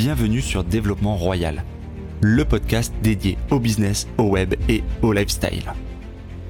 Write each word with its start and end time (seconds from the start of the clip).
bienvenue 0.00 0.40
sur 0.40 0.62
Développement 0.62 1.16
Royal, 1.16 1.64
le 2.20 2.44
podcast 2.44 2.94
dédié 3.02 3.36
au 3.50 3.58
business, 3.58 4.06
au 4.16 4.28
web 4.28 4.54
et 4.68 4.84
au 5.02 5.12
lifestyle. 5.12 5.72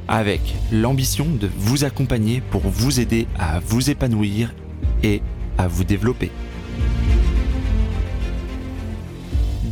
Avec 0.06 0.54
l'ambition 0.70 1.24
de 1.24 1.48
vous 1.56 1.84
accompagner 1.84 2.42
pour 2.42 2.60
vous 2.60 3.00
aider 3.00 3.26
à 3.38 3.58
vous 3.60 3.88
épanouir 3.88 4.54
et 5.02 5.22
à 5.56 5.66
vous 5.66 5.84
développer. 5.84 6.30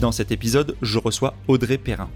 Dans 0.01 0.11
cet 0.11 0.33
épisode, 0.33 0.75
je 0.81 0.99
reçois 0.99 1.35
Audrey 1.47 1.77
Perrin. 1.77 2.09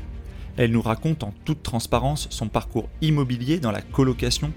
Elle 0.56 0.70
nous 0.70 0.80
raconte 0.80 1.24
en 1.24 1.34
toute 1.44 1.62
transparence 1.62 2.26
son 2.30 2.48
parcours 2.48 2.88
immobilier 3.02 3.60
dans 3.60 3.70
la 3.70 3.82
colocation, 3.82 4.50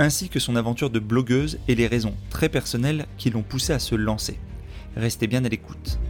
ainsi 0.00 0.28
que 0.28 0.40
son 0.40 0.56
aventure 0.56 0.90
de 0.90 0.98
blogueuse 0.98 1.60
et 1.68 1.76
les 1.76 1.86
raisons 1.86 2.14
très 2.30 2.48
personnelles 2.48 3.06
qui 3.16 3.30
l'ont 3.30 3.44
poussée 3.44 3.74
à 3.74 3.78
se 3.78 3.94
lancer. 3.94 4.40
Restez 4.96 5.28
bien 5.28 5.44
à 5.44 5.48
l'écoute. 5.48 6.00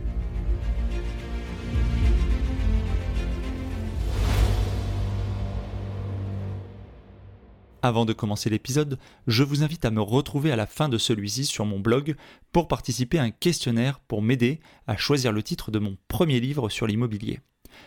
Avant 7.80 8.05
de 8.05 8.12
commencer 8.12 8.50
l'épisode, 8.50 8.98
je 9.28 9.45
vous 9.45 9.62
invite 9.62 9.84
à 9.84 9.92
me 9.92 10.00
retrouver 10.00 10.50
à 10.50 10.56
la 10.56 10.66
fin 10.66 10.88
de 10.88 10.98
celui-ci 10.98 11.45
sur 11.45 11.64
mon 11.64 11.78
blog 11.78 12.16
pour 12.51 12.66
participer 12.66 13.18
à 13.18 13.23
un 13.23 13.30
questionnaire 13.30 14.01
pour 14.01 14.20
m'aider 14.20 14.59
à 14.88 14.96
choisir 14.96 15.30
le 15.30 15.45
titre 15.45 15.70
de 15.70 15.78
mon 15.78 15.96
premier 16.09 16.41
livre 16.41 16.70
sur 16.70 16.88
l'immobilier. 16.88 17.38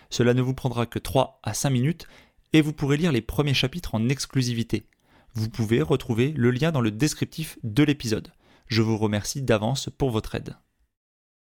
Cela 0.09 0.33
ne 0.33 0.41
vous 0.41 0.53
prendra 0.53 0.85
que 0.85 0.99
3 0.99 1.41
à 1.43 1.53
5 1.53 1.71
minutes 1.71 2.07
et 2.53 2.61
vous 2.61 2.71
pourrez 2.71 2.95
lire 2.95 3.11
les 3.11 3.21
premiers 3.21 3.53
chapitres 3.53 3.93
en 3.93 4.07
exclusivité. 4.07 4.85
Vous 5.33 5.49
pouvez 5.49 5.81
retrouver 5.81 6.33
le 6.37 6.51
lien 6.51 6.71
dans 6.71 6.81
le 6.81 6.91
descriptif 6.91 7.57
de 7.63 7.83
l'épisode. 7.83 8.31
Je 8.67 8.81
vous 8.81 8.97
remercie 8.97 9.41
d'avance 9.41 9.89
pour 9.97 10.11
votre 10.11 10.35
aide. 10.35 10.55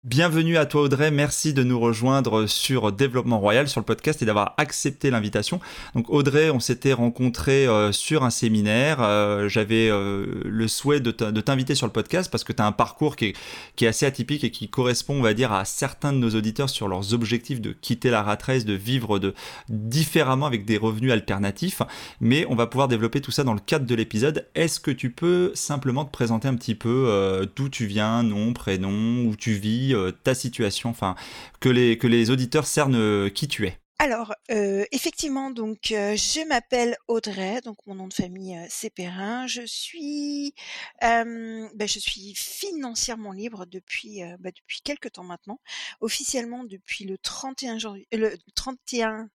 Bienvenue 0.05 0.57
à 0.59 0.65
toi 0.65 0.83
Audrey, 0.83 1.11
merci 1.11 1.53
de 1.53 1.65
nous 1.65 1.81
rejoindre 1.81 2.47
sur 2.47 2.93
Développement 2.93 3.41
Royal 3.41 3.67
sur 3.67 3.81
le 3.81 3.85
podcast 3.85 4.23
et 4.23 4.27
d'avoir 4.27 4.55
accepté 4.57 5.11
l'invitation. 5.11 5.59
Donc 5.97 6.09
Audrey, 6.09 6.51
on 6.51 6.61
s'était 6.61 6.93
rencontré 6.93 7.67
euh, 7.67 7.91
sur 7.91 8.23
un 8.23 8.31
séminaire, 8.31 8.99
euh, 9.01 9.49
j'avais 9.49 9.89
euh, 9.91 10.43
le 10.45 10.69
souhait 10.69 11.01
de 11.01 11.11
t'inviter 11.11 11.75
sur 11.75 11.89
le 11.89 11.93
podcast 11.93 12.31
parce 12.31 12.45
que 12.45 12.53
tu 12.53 12.63
as 12.63 12.67
un 12.67 12.71
parcours 12.71 13.17
qui 13.17 13.25
est, 13.25 13.37
qui 13.75 13.87
est, 13.87 13.89
assez 13.89 14.07
atypique 14.07 14.45
et 14.45 14.53
qui 14.53 14.69
correspond 14.69 15.15
on 15.15 15.23
va 15.23 15.35
dire 15.35 15.53
à 15.53 15.65
certains 15.65 16.13
de 16.13 16.19
nos 16.19 16.31
auditeurs 16.31 16.71
sur 16.71 16.87
leurs 16.87 17.13
objectifs 17.13 17.61
de 17.61 17.73
quitter 17.73 18.11
la 18.11 18.23
rat 18.23 18.39
race, 18.41 18.65
de 18.65 18.75
vivre 18.75 19.19
de, 19.19 19.35
différemment 19.69 20.47
avec 20.47 20.65
des 20.65 20.77
revenus 20.77 21.11
alternatifs. 21.11 21.83
Mais 22.21 22.47
on 22.49 22.55
va 22.55 22.69
pouvoir 22.69 22.87
développer 22.87 23.21
tout 23.21 23.33
ça 23.33 23.43
dans 23.43 23.55
le 23.55 23.59
cadre 23.59 23.85
de 23.85 23.95
l'épisode. 23.97 24.47
Est-ce 24.55 24.79
que 24.79 24.93
tu 24.93 25.11
peux 25.11 25.51
simplement 25.55 26.05
te 26.05 26.13
présenter 26.13 26.47
un 26.47 26.55
petit 26.55 26.77
peu 26.77 27.49
d'où 27.57 27.69
tu 27.69 27.87
viens, 27.87 28.23
nom, 28.23 28.53
prénom, 28.53 29.25
où 29.25 29.35
tu 29.35 29.55
vis 29.55 29.88
euh, 29.95 30.13
ta 30.13 30.35
situation, 30.35 30.91
enfin 30.91 31.15
que 31.61 31.69
les, 31.69 31.99
que 31.99 32.07
les 32.07 32.31
auditeurs 32.31 32.67
cernent 32.67 32.97
euh, 32.97 33.29
qui 33.29 33.49
tu 33.49 33.67
es. 33.67 33.79
Alors, 34.01 34.33
euh, 34.53 34.85
effectivement, 34.93 35.51
donc 35.51 35.79
je 35.89 36.47
m'appelle 36.47 36.97
Audrey, 37.09 37.61
donc 37.63 37.79
mon 37.87 37.97
nom 37.97 38.07
de 38.07 38.15
famille 38.15 38.57
c'est 38.71 38.91
Perrin. 38.91 39.49
Je 39.49 39.63
suis, 39.67 40.55
ben, 41.03 41.69
je 41.81 41.99
suis 41.99 42.33
financièrement 42.37 43.33
libre 43.33 43.67
depuis 43.67 44.21
ben, 44.39 44.53
depuis 44.55 44.83
quelques 44.85 45.15
temps 45.15 45.25
maintenant, 45.25 45.59
officiellement 46.01 46.63
depuis 46.63 47.07
le 47.07 47.19
31 47.19 47.79
janvier, 47.79 48.07
le 48.13 48.37
31 48.55 49.31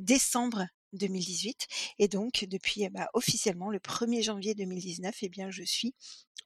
décembre 0.00 0.66
2018 0.92 1.66
et 1.98 2.08
donc 2.08 2.44
depuis 2.48 2.88
bah, 2.88 3.08
officiellement 3.14 3.70
le 3.70 3.78
1er 3.78 4.22
janvier 4.22 4.54
2019 4.54 5.14
eh 5.22 5.28
bien 5.28 5.50
je 5.50 5.62
suis 5.62 5.94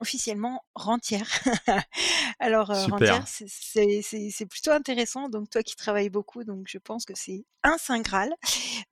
officiellement 0.01 0.65
rentière. 0.75 1.29
Alors 2.41 2.69
rentière 2.69 3.25
c'est 3.27 4.47
plutôt 4.47 4.73
intéressant 4.73 5.29
donc 5.29 5.51
toi 5.51 5.63
qui 5.63 5.77
travailles 5.77 6.11
beaucoup 6.11 6.45
donc 6.45 6.67
je 6.69 6.79
pense 6.79 7.05
que 7.05 7.15
c'est 7.17 7.45
un 7.63 7.79
saint 7.79 8.01
graal. 8.01 8.35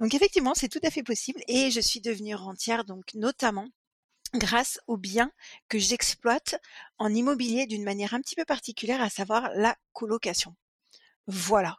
Donc 0.00 0.14
effectivement 0.14 0.54
c'est 0.54 0.68
tout 0.68 0.80
à 0.84 0.90
fait 0.90 1.02
possible 1.02 1.40
et 1.48 1.70
je 1.70 1.80
suis 1.80 2.00
devenue 2.00 2.34
rentière 2.34 2.84
donc 2.84 3.14
notamment 3.14 3.68
grâce 4.34 4.80
aux 4.86 4.96
biens 4.96 5.30
que 5.68 5.78
j'exploite 5.78 6.56
en 6.98 7.12
immobilier 7.12 7.66
d'une 7.66 7.84
manière 7.84 8.14
un 8.14 8.20
petit 8.20 8.36
peu 8.36 8.44
particulière 8.44 9.02
à 9.02 9.10
savoir 9.10 9.50
la 9.54 9.76
colocation. 9.92 10.54
Voilà. 11.26 11.76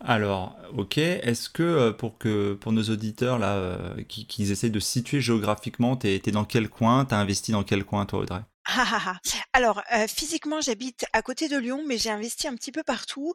Alors, 0.00 0.56
ok. 0.76 0.98
Est-ce 0.98 1.48
que 1.48 1.62
euh, 1.62 1.92
pour 1.92 2.18
que 2.18 2.54
pour 2.54 2.72
nos 2.72 2.82
auditeurs 2.84 3.38
là, 3.38 3.54
euh, 3.54 4.02
qui, 4.04 4.26
essaient 4.50 4.70
de 4.70 4.80
situer 4.80 5.20
géographiquement, 5.20 5.96
t'es 5.96 6.20
es 6.24 6.30
dans 6.30 6.44
quel 6.44 6.68
coin 6.68 7.04
T'as 7.04 7.18
investi 7.18 7.52
dans 7.52 7.64
quel 7.64 7.84
coin, 7.84 8.04
toi, 8.06 8.20
Audrey? 8.20 8.40
Ah, 8.66 8.84
ah, 8.92 9.02
ah. 9.06 9.16
Alors, 9.52 9.82
euh, 9.94 10.06
physiquement, 10.06 10.60
j'habite 10.60 11.04
à 11.12 11.22
côté 11.22 11.48
de 11.48 11.58
Lyon, 11.58 11.84
mais 11.86 11.98
j'ai 11.98 12.10
investi 12.10 12.48
un 12.48 12.54
petit 12.54 12.72
peu 12.72 12.82
partout. 12.82 13.34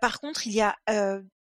par 0.00 0.20
contre, 0.20 0.46
il 0.46 0.52
y 0.52 0.60
a 0.60 0.74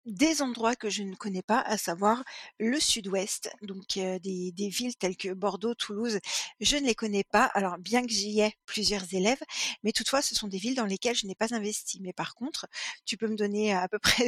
des 0.07 0.41
endroits 0.41 0.75
que 0.75 0.89
je 0.89 1.03
ne 1.03 1.15
connais 1.15 1.41
pas, 1.41 1.59
à 1.59 1.77
savoir 1.77 2.23
le 2.59 2.79
sud-ouest, 2.79 3.51
donc 3.61 3.85
des, 3.95 4.69
villes 4.69 4.95
telles 4.95 5.17
que 5.17 5.33
Bordeaux, 5.33 5.75
Toulouse, 5.75 6.19
je 6.61 6.77
ne 6.77 6.85
les 6.87 6.95
connais 6.95 7.25
pas. 7.25 7.45
Alors 7.45 7.77
bien 7.77 8.05
que 8.05 8.11
j'y 8.11 8.39
ai 8.39 8.53
plusieurs 8.65 9.13
élèves, 9.13 9.41
mais 9.83 9.91
toutefois 9.91 10.21
ce 10.21 10.33
sont 10.33 10.47
des 10.47 10.57
villes 10.57 10.75
dans 10.75 10.85
lesquelles 10.85 11.15
je 11.15 11.27
n'ai 11.27 11.35
pas 11.35 11.53
investi. 11.53 11.99
Mais 12.01 12.13
par 12.13 12.35
contre, 12.35 12.67
tu 13.05 13.17
peux 13.17 13.27
me 13.27 13.35
donner 13.35 13.73
à 13.73 13.87
peu 13.89 13.99
près 13.99 14.27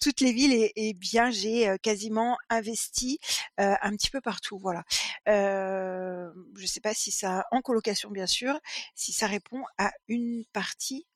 toutes 0.00 0.20
les 0.20 0.32
villes 0.32 0.70
et, 0.74 0.94
bien 0.94 1.30
j'ai 1.30 1.76
quasiment 1.82 2.38
investi 2.48 3.18
un 3.58 3.90
petit 3.96 4.10
peu 4.10 4.20
partout. 4.20 4.58
Voilà. 4.58 4.84
Je 5.26 6.30
ne 6.60 6.66
sais 6.66 6.80
pas 6.80 6.94
si 6.94 7.10
ça, 7.10 7.46
en 7.50 7.60
colocation 7.60 8.10
bien 8.10 8.26
sûr, 8.26 8.58
si 8.94 9.12
ça 9.12 9.26
répond 9.26 9.62
à 9.78 9.92
une 10.08 10.44
partie 10.52 11.06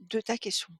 de 0.00 0.20
ta 0.20 0.38
question. 0.38 0.72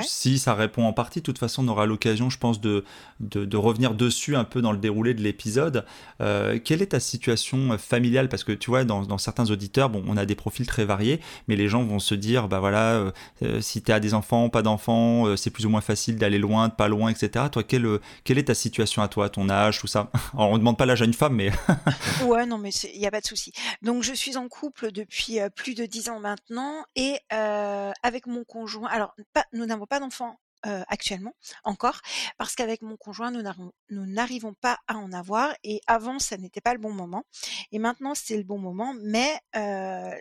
Si 0.00 0.38
ça 0.38 0.54
répond 0.54 0.84
en 0.84 0.92
partie, 0.92 1.20
de 1.20 1.24
toute 1.24 1.38
façon, 1.38 1.64
on 1.64 1.68
aura 1.68 1.86
l'occasion, 1.86 2.30
je 2.30 2.38
pense, 2.38 2.60
de, 2.60 2.84
de, 3.20 3.56
revenir 3.56 3.94
dessus 3.94 4.36
un 4.36 4.44
peu 4.44 4.62
dans 4.62 4.72
le 4.72 4.78
déroulé 4.78 5.14
de 5.14 5.22
l'épisode. 5.22 5.84
Euh, 6.20 6.58
quelle 6.62 6.82
est 6.82 6.86
ta 6.86 7.00
situation 7.00 7.76
familiale? 7.78 8.28
Parce 8.28 8.44
que 8.44 8.52
tu 8.52 8.70
vois, 8.70 8.84
dans, 8.84 9.02
dans, 9.02 9.18
certains 9.18 9.50
auditeurs, 9.50 9.90
bon, 9.90 10.02
on 10.06 10.16
a 10.16 10.24
des 10.24 10.34
profils 10.34 10.66
très 10.66 10.84
variés, 10.84 11.20
mais 11.48 11.56
les 11.56 11.68
gens 11.68 11.84
vont 11.84 11.98
se 11.98 12.14
dire, 12.14 12.48
bah 12.48 12.60
voilà, 12.60 12.94
euh, 12.94 13.10
euh, 13.42 13.60
si 13.60 13.82
tu 13.82 13.92
as 13.92 14.00
des 14.00 14.14
enfants, 14.14 14.48
pas 14.48 14.62
d'enfants, 14.62 15.36
c'est 15.36 15.50
plus 15.50 15.66
ou 15.66 15.68
moins 15.68 15.80
facile 15.80 16.16
d'aller 16.16 16.38
loin, 16.38 16.68
de 16.68 16.74
pas 16.74 16.88
loin, 16.88 17.10
etc. 17.10 17.46
Toi, 17.50 17.62
quelle, 17.62 17.98
quelle 18.24 18.38
est 18.38 18.44
ta 18.44 18.54
situation 18.54 19.02
à 19.02 19.08
toi, 19.08 19.28
ton 19.28 19.48
âge, 19.48 19.80
tout 19.80 19.86
ça? 19.86 20.10
Alors, 20.34 20.50
on 20.50 20.54
ne 20.54 20.58
demande 20.58 20.78
pas 20.78 20.86
l'âge 20.86 21.02
à 21.02 21.04
une 21.04 21.14
femme, 21.14 21.34
mais... 21.34 21.50
ouais, 22.24 22.46
non, 22.46 22.58
mais 22.58 22.70
il 22.94 23.00
n'y 23.00 23.06
a 23.06 23.10
pas 23.10 23.20
de 23.20 23.26
souci. 23.26 23.52
Donc, 23.82 24.02
je 24.02 24.14
suis 24.14 24.36
en 24.36 24.48
couple 24.48 24.90
depuis 24.90 25.38
plus 25.54 25.74
de 25.74 25.84
10 25.84 26.08
ans 26.08 26.20
maintenant, 26.20 26.84
et 26.96 27.18
avec 27.30 28.26
mon 28.26 28.44
conjoint, 28.44 28.88
alors, 28.90 29.14
pas, 29.32 29.44
nous 29.52 29.66
n'avons 29.66 29.81
pas 29.86 30.00
d'enfants 30.00 30.38
actuellement 30.64 31.34
encore 31.64 32.00
parce 32.38 32.54
qu'avec 32.54 32.82
mon 32.82 32.96
conjoint 32.96 33.32
nous 33.32 34.06
n'arrivons 34.06 34.54
pas 34.54 34.78
à 34.86 34.94
en 34.94 35.12
avoir 35.12 35.52
et 35.64 35.80
avant 35.88 36.20
ça 36.20 36.36
n'était 36.36 36.60
pas 36.60 36.72
le 36.72 36.78
bon 36.78 36.92
moment 36.92 37.24
et 37.72 37.80
maintenant 37.80 38.14
c'est 38.14 38.36
le 38.36 38.44
bon 38.44 38.58
moment 38.58 38.94
mais 39.02 39.40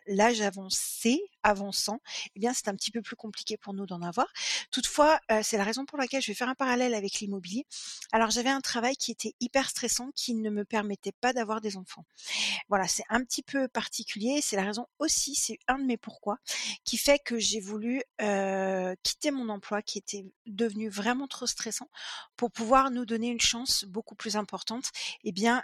l'âge 0.08 0.42
avancé 0.42 1.22
avançant 1.44 2.00
eh 2.36 2.40
bien 2.40 2.54
c'est 2.54 2.68
un 2.68 2.76
petit 2.76 2.92
peu 2.92 3.02
plus 3.02 3.16
compliqué 3.16 3.58
pour 3.58 3.74
nous 3.74 3.86
d'en 3.86 4.02
avoir. 4.02 4.28
Toutefois 4.72 5.20
c'est 5.44 5.58
la 5.58 5.64
raison 5.64 5.86
pour 5.86 5.98
laquelle 5.98 6.22
je 6.22 6.28
vais 6.28 6.34
faire 6.36 6.50
un 6.50 6.56
parallèle 6.56 6.94
avec 6.94 7.20
l'immobilier. 7.20 7.66
Alors 8.12 8.32
j'avais 8.32 8.50
un 8.50 8.62
travail 8.62 8.96
qui 8.96 9.12
était 9.12 9.34
hyper 9.40 9.70
stressant 9.70 10.12
qui 10.16 10.34
ne 10.36 10.50
me 10.50 10.66
permettait 10.66 11.14
pas 11.14 11.34
d'avoir 11.34 11.62
des 11.62 11.78
enfants. 11.78 12.06
Voilà 12.70 12.88
c'est 12.88 13.04
un 13.10 13.24
petit 13.24 13.44
peu 13.44 13.68
particulier 13.68 14.40
c'est 14.42 14.56
la 14.56 14.64
raison 14.64 14.88
aussi 15.00 15.36
c'est 15.36 15.58
un 15.68 15.80
de 15.80 15.86
mes 15.86 15.98
pourquoi 15.98 16.38
qui 16.84 16.98
fait 16.98 17.20
que 17.20 17.40
j'ai 17.40 17.60
voulu 17.60 18.02
quitter 19.04 19.32
mon 19.32 19.50
emploi 19.50 19.82
qui 19.82 19.98
était 19.98 20.26
devenu 20.46 20.90
vraiment 20.90 21.28
trop 21.28 21.48
stressant 21.48 21.90
pour 22.38 22.52
pouvoir 22.52 22.92
nous 22.92 23.06
donner 23.06 23.28
une 23.30 23.42
chance 23.42 23.86
beaucoup 23.86 24.16
plus 24.16 24.36
importante, 24.36 24.90
eh 25.24 25.32
bien, 25.32 25.64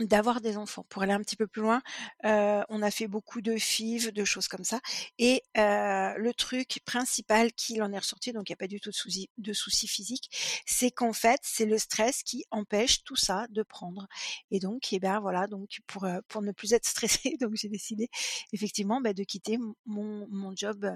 d'avoir 0.00 0.40
des 0.40 0.56
enfants. 0.56 0.84
Pour 0.88 1.02
aller 1.02 1.12
un 1.12 1.20
petit 1.20 1.36
peu 1.36 1.46
plus 1.46 1.62
loin, 1.62 1.82
on 2.24 2.82
a 2.82 2.90
fait 2.90 3.06
beaucoup 3.06 3.40
de 3.40 3.56
FIV, 3.56 4.12
de 4.12 4.24
choses 4.24 4.48
comme 4.48 4.64
ça. 4.64 4.80
Et 5.18 5.42
le 5.54 6.32
truc 6.32 6.80
principal 6.84 7.52
qui 7.52 7.80
en 7.80 7.92
est 7.92 7.98
ressorti, 7.98 8.32
donc 8.32 8.48
il 8.48 8.52
n'y 8.52 8.56
a 8.56 8.58
pas 8.58 8.66
du 8.66 8.80
tout 8.80 8.90
de 8.90 8.94
soucis, 8.94 9.30
de 9.38 9.52
soucis 9.52 9.88
physiques, 9.88 10.30
c'est 10.66 10.90
qu'en 10.90 11.12
fait, 11.12 11.40
c'est 11.42 11.66
le 11.66 11.78
stress 11.78 12.22
qui 12.22 12.44
empêche 12.50 13.04
tout 13.04 13.16
ça 13.16 13.46
de 13.50 13.62
prendre. 13.62 14.06
Et 14.50 14.60
donc, 14.60 14.92
eh 14.92 14.98
ben 14.98 15.20
voilà, 15.20 15.46
donc 15.46 15.80
pour 15.86 16.06
pour 16.28 16.42
ne 16.42 16.52
plus 16.52 16.72
être 16.72 16.86
stressée, 16.86 17.36
donc 17.40 17.54
j'ai 17.54 17.68
décidé 17.68 18.08
effectivement 18.52 19.00
bah, 19.00 19.12
de 19.12 19.24
quitter 19.24 19.58
mon, 19.86 20.26
mon 20.30 20.54
job 20.54 20.88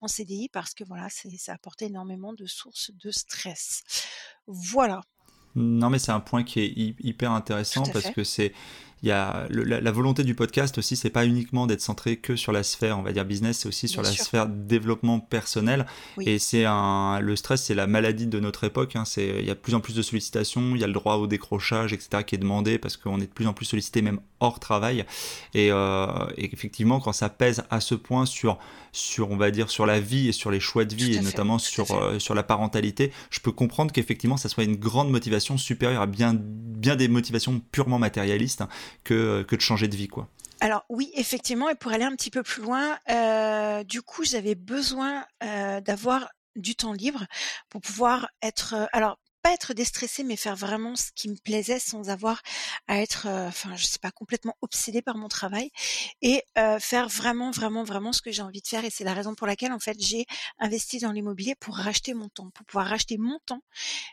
en 0.00 0.08
CDI 0.08 0.48
parce 0.48 0.74
que 0.74 0.84
voilà, 0.84 1.08
ça 1.10 1.52
apportait 1.52 1.86
énormément 1.86 2.32
de 2.32 2.46
sources 2.46 2.90
de 2.92 3.10
stress. 3.10 3.82
Voilà. 4.46 5.00
Non, 5.58 5.90
mais 5.90 5.98
c'est 5.98 6.12
un 6.12 6.20
point 6.20 6.44
qui 6.44 6.60
est 6.60 6.72
hyper 7.04 7.32
intéressant 7.32 7.82
parce 7.92 8.10
que 8.10 8.24
c'est 8.24 8.52
il 9.02 9.08
y 9.08 9.12
a 9.12 9.46
la, 9.50 9.90
volonté 9.92 10.24
du 10.24 10.34
podcast 10.34 10.78
aussi, 10.78 10.96
c'est 10.96 11.10
pas 11.10 11.24
uniquement 11.24 11.66
d'être 11.66 11.80
centré 11.80 12.16
que 12.16 12.36
sur 12.36 12.52
la 12.52 12.62
sphère, 12.62 12.98
on 12.98 13.02
va 13.02 13.12
dire 13.12 13.24
business, 13.24 13.58
c'est 13.58 13.68
aussi 13.68 13.88
sur 13.88 14.02
la 14.02 14.10
sphère 14.10 14.48
développement 14.48 15.20
personnel. 15.20 15.86
Et 16.20 16.38
c'est 16.38 16.64
un, 16.64 17.20
le 17.20 17.36
stress, 17.36 17.64
c'est 17.64 17.74
la 17.74 17.86
maladie 17.86 18.26
de 18.26 18.40
notre 18.40 18.64
époque. 18.64 18.96
Hein. 18.96 19.04
c'est, 19.04 19.28
il 19.38 19.46
y 19.46 19.50
a 19.50 19.54
de 19.54 19.60
plus 19.60 19.74
en 19.74 19.80
plus 19.80 19.94
de 19.94 20.02
sollicitations, 20.02 20.74
il 20.74 20.80
y 20.80 20.84
a 20.84 20.88
le 20.88 20.92
droit 20.92 21.14
au 21.14 21.26
décrochage, 21.26 21.92
etc., 21.92 22.24
qui 22.26 22.34
est 22.34 22.38
demandé 22.38 22.78
parce 22.78 22.96
qu'on 22.96 23.20
est 23.20 23.26
de 23.26 23.32
plus 23.32 23.46
en 23.46 23.52
plus 23.52 23.66
sollicité 23.66 24.02
même 24.02 24.20
hors 24.40 24.58
travail. 24.58 25.04
Et, 25.54 25.70
euh, 25.70 26.06
et 26.36 26.52
effectivement, 26.52 27.00
quand 27.00 27.12
ça 27.12 27.28
pèse 27.28 27.62
à 27.70 27.80
ce 27.80 27.94
point 27.94 28.26
sur 28.26 28.58
sur, 28.92 29.30
on 29.30 29.36
va 29.36 29.50
dire, 29.50 29.70
sur 29.70 29.86
la 29.86 30.00
vie 30.00 30.28
et 30.28 30.32
sur 30.32 30.50
les 30.50 30.60
choix 30.60 30.84
de 30.84 30.94
vie, 30.94 31.14
et 31.14 31.20
notamment 31.20 31.58
sur, 31.58 31.92
euh, 31.92 32.18
sur 32.18 32.34
la 32.34 32.42
parentalité, 32.42 33.12
je 33.30 33.40
peux 33.40 33.52
comprendre 33.52 33.92
qu'effectivement, 33.92 34.36
ça 34.36 34.48
soit 34.48 34.64
une 34.64 34.76
grande 34.76 35.10
motivation 35.10 35.56
supérieure 35.56 36.02
à 36.02 36.06
bien, 36.06 36.34
bien 36.34 36.96
des 36.96 37.08
motivations 37.08 37.60
purement 37.72 37.98
matérialistes 37.98 38.62
hein, 38.62 38.68
que, 39.04 39.42
que 39.42 39.56
de 39.56 39.60
changer 39.60 39.88
de 39.88 39.96
vie, 39.96 40.08
quoi. 40.08 40.28
Alors 40.60 40.84
oui, 40.88 41.10
effectivement, 41.14 41.68
et 41.68 41.74
pour 41.74 41.92
aller 41.92 42.04
un 42.04 42.16
petit 42.16 42.30
peu 42.30 42.42
plus 42.42 42.62
loin, 42.62 42.98
euh, 43.10 43.84
du 43.84 44.02
coup, 44.02 44.24
j'avais 44.24 44.54
besoin 44.56 45.24
euh, 45.44 45.80
d'avoir 45.80 46.28
du 46.56 46.74
temps 46.74 46.92
libre 46.92 47.24
pour 47.68 47.80
pouvoir 47.80 48.28
être. 48.42 48.88
alors 48.92 49.18
être 49.52 49.74
déstressé, 49.74 50.24
mais 50.24 50.36
faire 50.36 50.56
vraiment 50.56 50.96
ce 50.96 51.10
qui 51.14 51.28
me 51.28 51.36
plaisait 51.36 51.78
sans 51.78 52.10
avoir 52.10 52.42
à 52.86 53.00
être, 53.00 53.26
euh, 53.26 53.48
enfin, 53.48 53.76
je 53.76 53.86
sais 53.86 53.98
pas, 53.98 54.10
complètement 54.10 54.56
obsédé 54.62 55.02
par 55.02 55.16
mon 55.16 55.28
travail 55.28 55.70
et 56.22 56.42
euh, 56.56 56.78
faire 56.78 57.08
vraiment, 57.08 57.50
vraiment, 57.50 57.84
vraiment 57.84 58.12
ce 58.12 58.22
que 58.22 58.30
j'ai 58.32 58.42
envie 58.42 58.60
de 58.60 58.66
faire. 58.66 58.84
Et 58.84 58.90
c'est 58.90 59.04
la 59.04 59.14
raison 59.14 59.34
pour 59.34 59.46
laquelle, 59.46 59.72
en 59.72 59.78
fait, 59.78 59.96
j'ai 60.00 60.26
investi 60.58 60.98
dans 60.98 61.12
l'immobilier 61.12 61.54
pour 61.54 61.76
racheter 61.76 62.14
mon 62.14 62.28
temps, 62.28 62.50
pour 62.50 62.66
pouvoir 62.66 62.86
racheter 62.86 63.18
mon 63.18 63.38
temps, 63.46 63.62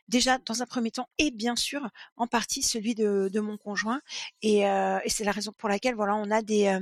déjà 0.07 0.37
dans 0.39 0.61
un 0.61 0.65
premier 0.65 0.91
temps, 0.91 1.07
et 1.17 1.31
bien 1.31 1.55
sûr, 1.55 1.87
en 2.17 2.27
partie 2.27 2.61
celui 2.61 2.95
de, 2.95 3.39
mon 3.39 3.57
conjoint. 3.57 4.01
Et, 4.41 4.67
euh, 4.67 4.99
et 5.03 5.09
c'est 5.09 5.23
la 5.23 5.31
raison 5.31 5.51
pour 5.57 5.69
laquelle, 5.69 5.95
voilà, 5.95 6.15
on 6.15 6.31
a 6.31 6.41
des, 6.41 6.79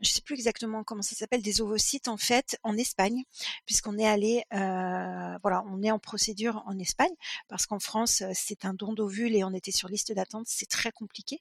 je 0.00 0.08
sais 0.08 0.22
plus 0.22 0.34
exactement 0.34 0.84
comment 0.84 1.02
ça 1.02 1.14
s'appelle, 1.14 1.42
des 1.42 1.60
ovocytes, 1.60 2.08
en 2.08 2.16
fait, 2.16 2.58
en 2.62 2.76
Espagne, 2.76 3.24
puisqu'on 3.66 3.98
est 3.98 4.06
allé, 4.06 4.44
voilà, 4.50 5.62
on 5.66 5.82
est 5.82 5.90
en 5.90 5.98
procédure 5.98 6.62
en 6.66 6.78
Espagne, 6.78 7.14
parce 7.48 7.66
qu'en 7.66 7.78
France, 7.88 8.22
c'est 8.34 8.64
un 8.66 8.74
don 8.74 8.92
d'ovules 8.92 9.34
et 9.34 9.44
on 9.44 9.54
était 9.54 9.72
sur 9.72 9.88
liste 9.88 10.12
d'attente, 10.12 10.44
c'est 10.46 10.68
très 10.68 10.92
compliqué. 10.92 11.40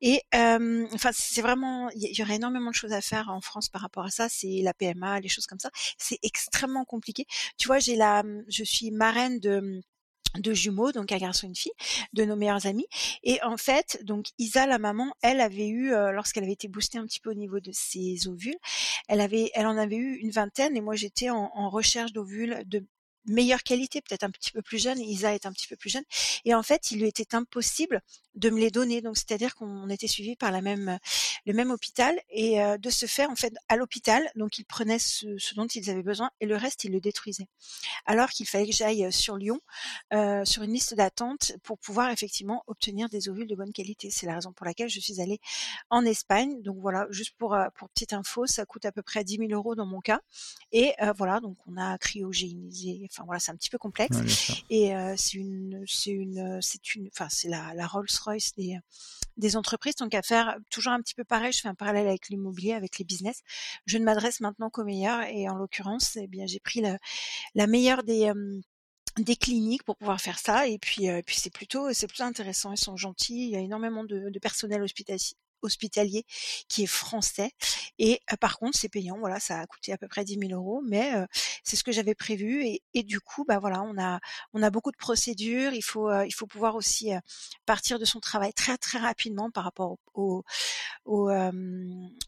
Et 0.00 0.22
enfin, 0.32 1.10
c'est 1.12 1.42
vraiment, 1.42 1.90
il 1.90 2.16
y, 2.16 2.22
aurait 2.22 2.36
énormément 2.36 2.70
de 2.70 2.74
choses 2.76 2.92
à 2.92 3.00
faire 3.00 3.28
en 3.28 3.40
France 3.40 3.68
par 3.68 3.82
rapport 3.82 4.04
à 4.04 4.10
ça. 4.10 4.28
C'est 4.28 4.60
la 4.62 4.72
PMA, 4.72 5.18
les 5.20 5.28
choses 5.28 5.46
comme 5.46 5.58
ça. 5.58 5.70
C'est 5.98 6.18
extrêmement 6.22 6.84
compliqué. 6.84 7.26
Tu 7.58 7.66
vois, 7.66 7.80
j'ai 7.80 7.96
la, 7.96 8.22
je 8.48 8.64
suis 8.64 8.90
marraine 8.92 9.40
de 9.40 9.82
de 10.38 10.54
jumeaux, 10.54 10.92
donc 10.92 11.10
un 11.10 11.16
garçon 11.16 11.46
et 11.46 11.48
une 11.48 11.56
fille, 11.56 11.72
de 12.12 12.24
nos 12.24 12.36
meilleurs 12.36 12.64
amis. 12.66 12.86
Et 13.24 13.42
en 13.42 13.56
fait, 13.56 13.98
donc 14.04 14.26
Isa, 14.38 14.64
la 14.64 14.78
maman, 14.78 15.12
elle 15.22 15.40
avait 15.40 15.66
eu, 15.66 15.90
lorsqu'elle 15.90 16.44
avait 16.44 16.52
été 16.52 16.68
boostée 16.68 16.98
un 16.98 17.04
petit 17.04 17.18
peu 17.18 17.30
au 17.30 17.34
niveau 17.34 17.58
de 17.58 17.72
ses 17.72 18.28
ovules, 18.28 18.58
elle 19.08 19.20
avait, 19.20 19.50
elle 19.54 19.66
en 19.66 19.76
avait 19.76 19.96
eu 19.96 20.18
une 20.18 20.30
vingtaine 20.30 20.76
et 20.76 20.80
moi 20.80 20.94
j'étais 20.94 21.30
en, 21.30 21.50
en 21.52 21.68
recherche 21.68 22.12
d'ovules 22.12 22.62
de 22.66 22.86
meilleure 23.26 23.62
qualité, 23.62 24.00
peut-être 24.00 24.24
un 24.24 24.30
petit 24.30 24.50
peu 24.50 24.62
plus 24.62 24.82
jeune, 24.82 24.98
Isa 25.00 25.34
est 25.34 25.46
un 25.46 25.52
petit 25.52 25.66
peu 25.68 25.76
plus 25.76 25.90
jeune, 25.90 26.04
et 26.44 26.54
en 26.54 26.62
fait, 26.62 26.90
il 26.90 27.00
lui 27.00 27.08
était 27.08 27.34
impossible 27.34 28.02
de 28.40 28.50
me 28.50 28.58
les 28.58 28.70
donner. 28.70 29.02
Donc, 29.02 29.16
c'est-à-dire 29.16 29.54
qu'on 29.54 29.88
était 29.90 30.08
suivi 30.08 30.36
par 30.36 30.50
la 30.50 30.60
même, 30.60 30.98
le 31.46 31.52
même 31.52 31.70
hôpital, 31.70 32.18
et 32.30 32.58
de 32.78 32.90
se 32.90 33.06
faire, 33.06 33.30
en 33.30 33.36
fait, 33.36 33.54
à 33.68 33.76
l'hôpital, 33.76 34.28
donc 34.36 34.58
ils 34.58 34.64
prenaient 34.64 34.98
ce, 34.98 35.38
ce, 35.38 35.54
dont 35.54 35.66
ils 35.66 35.90
avaient 35.90 36.02
besoin, 36.02 36.30
et 36.40 36.46
le 36.46 36.56
reste, 36.56 36.84
ils 36.84 36.92
le 36.92 37.00
détruisaient. 37.00 37.48
Alors 38.06 38.30
qu'il 38.30 38.46
fallait 38.46 38.66
que 38.66 38.74
j'aille 38.74 39.12
sur 39.12 39.36
Lyon, 39.36 39.60
euh, 40.12 40.44
sur 40.44 40.62
une 40.62 40.72
liste 40.72 40.94
d'attente, 40.94 41.52
pour 41.62 41.78
pouvoir 41.78 42.10
effectivement 42.10 42.64
obtenir 42.66 43.08
des 43.08 43.28
ovules 43.28 43.46
de 43.46 43.54
bonne 43.54 43.72
qualité. 43.72 44.10
C'est 44.10 44.26
la 44.26 44.34
raison 44.34 44.52
pour 44.52 44.66
laquelle 44.66 44.88
je 44.88 45.00
suis 45.00 45.20
allée 45.20 45.40
en 45.90 46.04
Espagne. 46.04 46.62
Donc 46.62 46.78
voilà, 46.80 47.06
juste 47.10 47.36
pour, 47.38 47.56
pour 47.76 47.88
petite 47.90 48.12
info, 48.12 48.46
ça 48.46 48.64
coûte 48.66 48.84
à 48.84 48.92
peu 48.92 49.02
près 49.02 49.24
10 49.24 49.38
000 49.38 49.50
euros 49.52 49.74
dans 49.74 49.86
mon 49.86 50.00
cas. 50.00 50.20
Et 50.72 50.92
euh, 51.02 51.12
voilà, 51.16 51.40
donc 51.40 51.56
on 51.66 51.76
a 51.76 51.96
cryogénisé, 51.98 53.06
enfin 53.10 53.24
voilà, 53.24 53.40
c'est 53.40 53.52
un 53.52 53.56
petit 53.56 53.70
peu 53.70 53.78
complexe. 53.78 54.16
et 54.70 54.94
euh, 54.94 55.14
c'est 55.16 55.38
une, 55.38 55.84
c'est 55.86 56.10
une, 56.10 56.60
c'est 56.62 56.94
une, 56.94 57.08
enfin 57.08 57.28
c'est 57.30 57.48
la, 57.48 57.74
la 57.74 57.86
Rolls-Royce 58.30 58.80
des, 59.36 59.56
entreprises. 59.56 59.96
Donc 59.96 60.14
à 60.14 60.22
faire 60.22 60.56
toujours 60.70 60.92
un 60.92 61.00
petit 61.00 61.14
peu 61.14 61.24
pareil, 61.24 61.52
je 61.52 61.60
fais 61.60 61.68
un 61.68 61.74
parallèle 61.74 62.08
avec 62.08 62.28
l'immobilier, 62.28 62.72
avec 62.72 62.98
les 62.98 63.04
business. 63.04 63.42
Je 63.86 63.98
ne 63.98 64.04
m'adresse 64.04 64.40
maintenant 64.40 64.70
qu'aux 64.70 64.84
meilleurs 64.84 65.22
et 65.24 65.48
en 65.48 65.56
l'occurrence, 65.56 66.16
eh 66.16 66.26
bien 66.26 66.46
j'ai 66.46 66.60
pris 66.60 66.80
la, 66.80 67.66
meilleure 67.66 68.02
des 68.02 68.32
des 69.18 69.36
cliniques 69.36 69.82
pour 69.82 69.96
pouvoir 69.96 70.20
faire 70.20 70.38
ça 70.38 70.68
et 70.68 70.78
puis 70.78 71.08
puis 71.26 71.36
c'est 71.36 71.52
plutôt 71.52 71.92
c'est 71.92 72.06
plutôt 72.06 72.22
intéressant 72.22 72.70
ils 72.72 72.78
sont 72.78 72.96
gentils 72.96 73.46
il 73.46 73.50
y 73.50 73.56
a 73.56 73.58
énormément 73.58 74.04
de, 74.04 74.30
de 74.30 74.38
personnel 74.38 74.82
hospitalier 74.82 75.18
hospitalier 75.62 76.24
qui 76.68 76.84
est 76.84 76.86
français. 76.86 77.50
Et 77.98 78.20
par 78.40 78.58
contre, 78.58 78.78
c'est 78.78 78.88
payant. 78.88 79.18
Voilà, 79.18 79.40
ça 79.40 79.60
a 79.60 79.66
coûté 79.66 79.92
à 79.92 79.98
peu 79.98 80.08
près 80.08 80.24
10 80.24 80.38
000 80.48 80.52
euros, 80.52 80.82
mais 80.86 81.12
c'est 81.64 81.76
ce 81.76 81.84
que 81.84 81.92
j'avais 81.92 82.14
prévu. 82.14 82.64
Et, 82.64 82.82
et, 82.94 83.02
du 83.02 83.20
coup, 83.20 83.44
bah 83.46 83.58
voilà, 83.58 83.82
on 83.82 83.98
a 84.00 84.20
on 84.52 84.62
a 84.62 84.70
beaucoup 84.70 84.90
de 84.92 84.96
procédures. 84.96 85.72
Il 85.72 85.82
faut 85.82 86.10
il 86.22 86.32
faut 86.32 86.46
pouvoir 86.46 86.76
aussi 86.76 87.10
partir 87.66 87.98
de 87.98 88.04
son 88.04 88.20
travail 88.20 88.52
très 88.52 88.78
très 88.78 88.98
rapidement 88.98 89.50
par 89.50 89.64
rapport 89.64 89.96
au 90.14 90.44
au, 91.04 91.30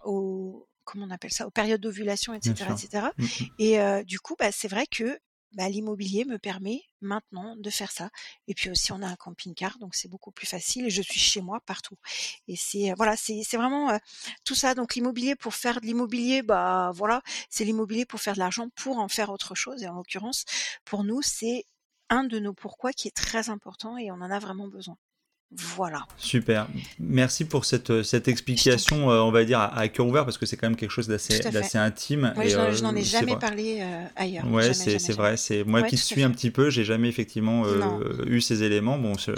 au, 0.04 0.68
comment 0.84 1.06
on 1.06 1.10
appelle 1.10 1.32
ça, 1.32 1.46
aux 1.46 1.50
périodes 1.50 1.80
d'ovulation, 1.80 2.34
etc., 2.34 2.70
etc. 2.70 3.06
Mmh, 3.16 3.24
mmh. 3.24 3.46
Et 3.58 4.04
du 4.04 4.20
coup, 4.20 4.34
bah, 4.38 4.52
c'est 4.52 4.68
vrai 4.68 4.86
que 4.86 5.18
bah, 5.54 5.68
l'immobilier 5.68 6.24
me 6.24 6.38
permet 6.38 6.82
maintenant 7.00 7.56
de 7.56 7.70
faire 7.70 7.90
ça. 7.90 8.10
Et 8.48 8.54
puis 8.54 8.70
aussi, 8.70 8.92
on 8.92 9.02
a 9.02 9.06
un 9.06 9.16
camping-car, 9.16 9.78
donc 9.78 9.94
c'est 9.94 10.08
beaucoup 10.08 10.30
plus 10.30 10.46
facile. 10.46 10.86
Et 10.86 10.90
je 10.90 11.02
suis 11.02 11.20
chez 11.20 11.40
moi 11.40 11.60
partout. 11.66 11.96
Et 12.48 12.56
c'est 12.56 12.92
voilà, 12.96 13.16
c'est 13.16 13.42
vraiment 13.56 13.98
tout 14.44 14.54
ça. 14.54 14.74
Donc 14.74 14.94
l'immobilier 14.94 15.36
pour 15.36 15.54
faire 15.54 15.80
de 15.80 15.86
l'immobilier, 15.86 16.42
bah 16.42 16.92
voilà, 16.94 17.22
c'est 17.50 17.64
l'immobilier 17.64 18.06
pour 18.06 18.20
faire 18.20 18.34
de 18.34 18.38
l'argent, 18.40 18.68
pour 18.76 18.98
en 18.98 19.08
faire 19.08 19.30
autre 19.30 19.54
chose. 19.54 19.82
Et 19.82 19.88
en 19.88 19.94
l'occurrence, 19.94 20.44
pour 20.84 21.04
nous, 21.04 21.22
c'est 21.22 21.64
un 22.10 22.24
de 22.24 22.38
nos 22.38 22.52
pourquoi 22.54 22.92
qui 22.92 23.08
est 23.08 23.16
très 23.16 23.48
important 23.50 23.96
et 23.96 24.10
on 24.10 24.16
en 24.16 24.30
a 24.30 24.38
vraiment 24.38 24.68
besoin. 24.68 24.96
Voilà. 25.56 26.06
Super. 26.16 26.66
Merci 26.98 27.44
pour 27.44 27.64
cette, 27.64 27.90
euh, 27.90 28.02
cette 28.02 28.28
explication, 28.28 29.10
euh, 29.10 29.20
on 29.20 29.30
va 29.30 29.44
dire, 29.44 29.60
à, 29.60 29.88
cœur 29.88 30.06
ouvert, 30.06 30.24
parce 30.24 30.38
que 30.38 30.46
c'est 30.46 30.56
quand 30.56 30.66
même 30.66 30.76
quelque 30.76 30.90
chose 30.90 31.08
d'assez 31.08 31.78
intime. 31.78 32.32
Oui, 32.36 32.48
je 32.48 32.82
n'en 32.82 32.94
ai 32.94 33.00
euh, 33.00 33.04
jamais 33.04 33.36
parlé 33.36 33.82
ailleurs. 34.16 34.50
Ouais, 34.50 34.72
c'est 34.72 35.12
vrai. 35.12 35.36
C'est 35.36 35.64
Moi 35.64 35.82
qui 35.82 35.96
suis 35.96 36.22
un 36.22 36.30
petit 36.30 36.50
peu, 36.50 36.70
j'ai 36.70 36.84
jamais 36.84 37.08
effectivement 37.08 37.64
eu 38.26 38.40
ces 38.40 38.62
éléments. 38.62 38.98
Bon, 38.98 39.14
je, 39.16 39.32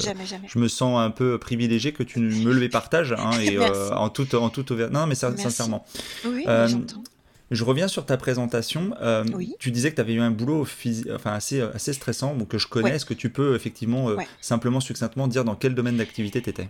je, 0.47 0.59
me 0.59 0.69
sens 0.69 0.99
un 0.99 1.11
peu 1.11 1.39
privilégié 1.39 1.93
que 1.93 2.03
tu 2.03 2.21
me 2.21 2.53
le 2.53 2.69
partages. 2.75 3.13
Hein, 3.13 3.31
et, 3.41 3.59
en 3.59 4.09
toute, 4.09 4.35
en 4.35 4.51
toute 4.51 4.71
Non, 4.71 5.07
mais 5.07 5.15
sincèrement. 5.15 5.85
Oui, 6.25 6.45
j'entends. 6.45 7.03
Je 7.51 7.65
reviens 7.65 7.89
sur 7.89 8.07
ta 8.07 8.17
présentation. 8.17 8.95
Euh, 9.01 9.25
tu 9.59 9.71
disais 9.71 9.91
que 9.91 9.97
tu 9.97 10.01
avais 10.01 10.15
eu 10.15 10.21
un 10.21 10.31
boulot 10.31 10.67
enfin, 11.15 11.33
assez, 11.33 11.61
euh, 11.61 11.73
assez 11.75 11.93
stressant, 11.93 12.37
que 12.47 12.59
je 12.59 12.69
connais. 12.69 12.97
Est-ce 12.97 13.05
que 13.05 13.15
tu 13.15 13.31
peux 13.31 13.55
effectivement 13.55 14.09
euh, 14.11 14.17
simplement, 14.41 14.81
succinctement 14.81 15.29
dire 15.29 15.45
dans 15.45 15.55
quel 15.55 15.75
domaine 15.75 15.97
d'activité 15.97 16.43
tu 16.43 16.51
étais 16.51 16.69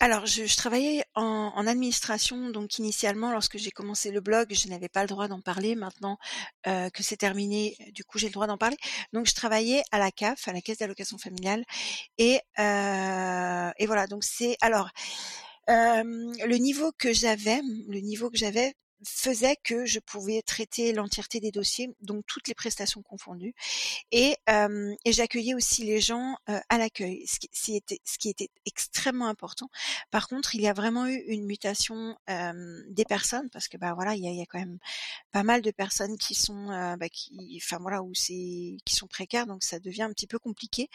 alors, 0.00 0.26
je, 0.26 0.54
travaillais 0.56 1.04
en, 1.14 1.66
administration, 1.68 2.50
donc 2.50 2.78
initialement, 2.78 3.30
lorsque 3.30 3.58
j'ai 3.58 3.70
commencé 3.70 4.10
le 4.10 4.20
blog, 4.20 4.48
je 4.50 4.68
n'avais 4.68 4.88
pas 4.88 5.02
le 5.02 5.06
droit 5.06 5.28
d'en 5.28 5.40
parler. 5.40 5.76
Maintenant 5.76 6.18
que 6.64 7.02
c'est 7.02 7.16
terminé, 7.16 7.76
du 7.94 8.02
coup, 8.04 8.18
j'ai 8.18 8.26
le 8.26 8.32
droit 8.32 8.48
d'en 8.48 8.58
parler. 8.58 8.76
Donc, 9.12 9.26
je 9.26 9.34
travaillais 9.34 9.82
à 9.92 10.00
la 10.00 10.10
CAF, 10.10 10.48
à 10.48 10.52
la 10.52 10.60
Caisse 10.60 10.78
d'allocation 10.78 11.16
familiale, 11.16 11.64
et, 12.18 12.40
et 12.58 13.86
voilà. 13.86 14.06
Donc, 14.10 14.24
c'est 14.24 14.56
alors 14.60 14.90
le 15.68 16.56
niveau 16.56 16.90
que 16.98 17.12
j'avais, 17.12 17.60
le 17.88 18.00
niveau 18.00 18.30
que 18.30 18.36
j'avais 18.36 18.74
faisait 19.02 19.56
que 19.62 19.86
je 19.86 19.98
pouvais 19.98 20.42
traiter 20.42 20.92
l'entièreté 20.92 21.40
des 21.40 21.50
dossiers, 21.50 21.90
donc 22.00 22.24
toutes 22.26 22.48
les 22.48 22.54
prestations 22.54 23.02
confondues, 23.02 23.54
et, 24.12 24.36
et 24.48 25.12
j'accueillais 25.12 25.54
aussi 25.54 25.84
les 25.84 26.00
gens 26.00 26.36
à 26.46 26.78
l'accueil, 26.78 27.26
ce 27.26 27.38
qui, 27.38 27.76
était, 27.76 28.00
ce 28.04 28.18
qui 28.18 28.28
était 28.28 28.50
extrêmement 28.66 29.26
important. 29.28 29.68
Par 30.10 30.28
contre, 30.28 30.54
il 30.54 30.60
y 30.60 30.68
a 30.68 30.72
vraiment 30.72 31.06
eu 31.06 31.16
une 31.26 31.44
mutation 31.44 32.16
des 32.28 33.04
personnes 33.04 33.50
parce 33.50 33.68
que 33.68 33.76
bah 33.76 33.94
voilà, 33.94 34.14
il 34.14 34.22
y 34.22 34.28
a, 34.28 34.30
y 34.30 34.42
a 34.42 34.46
quand 34.46 34.58
même 34.58 34.78
pas 35.32 35.42
mal 35.42 35.62
de 35.62 35.70
personnes 35.70 36.16
qui 36.16 36.34
sont, 36.34 36.66
bah, 36.98 37.08
qui, 37.08 37.60
enfin 37.62 37.78
voilà, 37.80 38.02
où 38.02 38.14
c'est, 38.14 38.76
qui 38.84 38.94
sont 38.94 39.06
précaires, 39.06 39.46
donc 39.46 39.62
ça 39.64 39.78
devient 39.78 40.02
un 40.02 40.12
petit 40.12 40.26
peu 40.26 40.38
compliqué, 40.38 40.88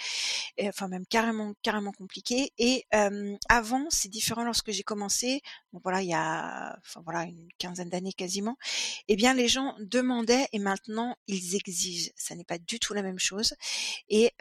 enfin 0.63 0.87
même 0.87 1.05
carrément, 1.05 1.53
carrément 1.61 1.91
compliqué. 1.91 2.51
Et 2.57 2.85
avant, 3.49 3.85
c'est 3.89 4.09
différent 4.09 4.43
lorsque 4.43 4.71
j'ai 4.71 4.83
commencé. 4.83 5.41
Donc 5.73 5.83
voilà, 5.83 6.01
il 6.01 6.09
y 6.09 6.13
a, 6.13 6.77
enfin 6.79 7.01
voilà, 7.03 7.23
une 7.23 7.47
quinzaine 7.57 7.88
d'années 7.89 8.13
quasiment, 8.13 8.57
eh 9.07 9.15
bien 9.15 9.33
les 9.33 9.47
gens 9.47 9.75
demandaient 9.79 10.47
et 10.53 10.59
maintenant 10.59 11.15
ils 11.27 11.55
exigent. 11.55 12.11
Ça 12.15 12.35
n'est 12.35 12.43
pas 12.43 12.57
du 12.57 12.79
tout 12.79 12.93
la 12.93 13.01
même 13.01 13.19
chose. 13.19 13.53
Et 14.09 14.31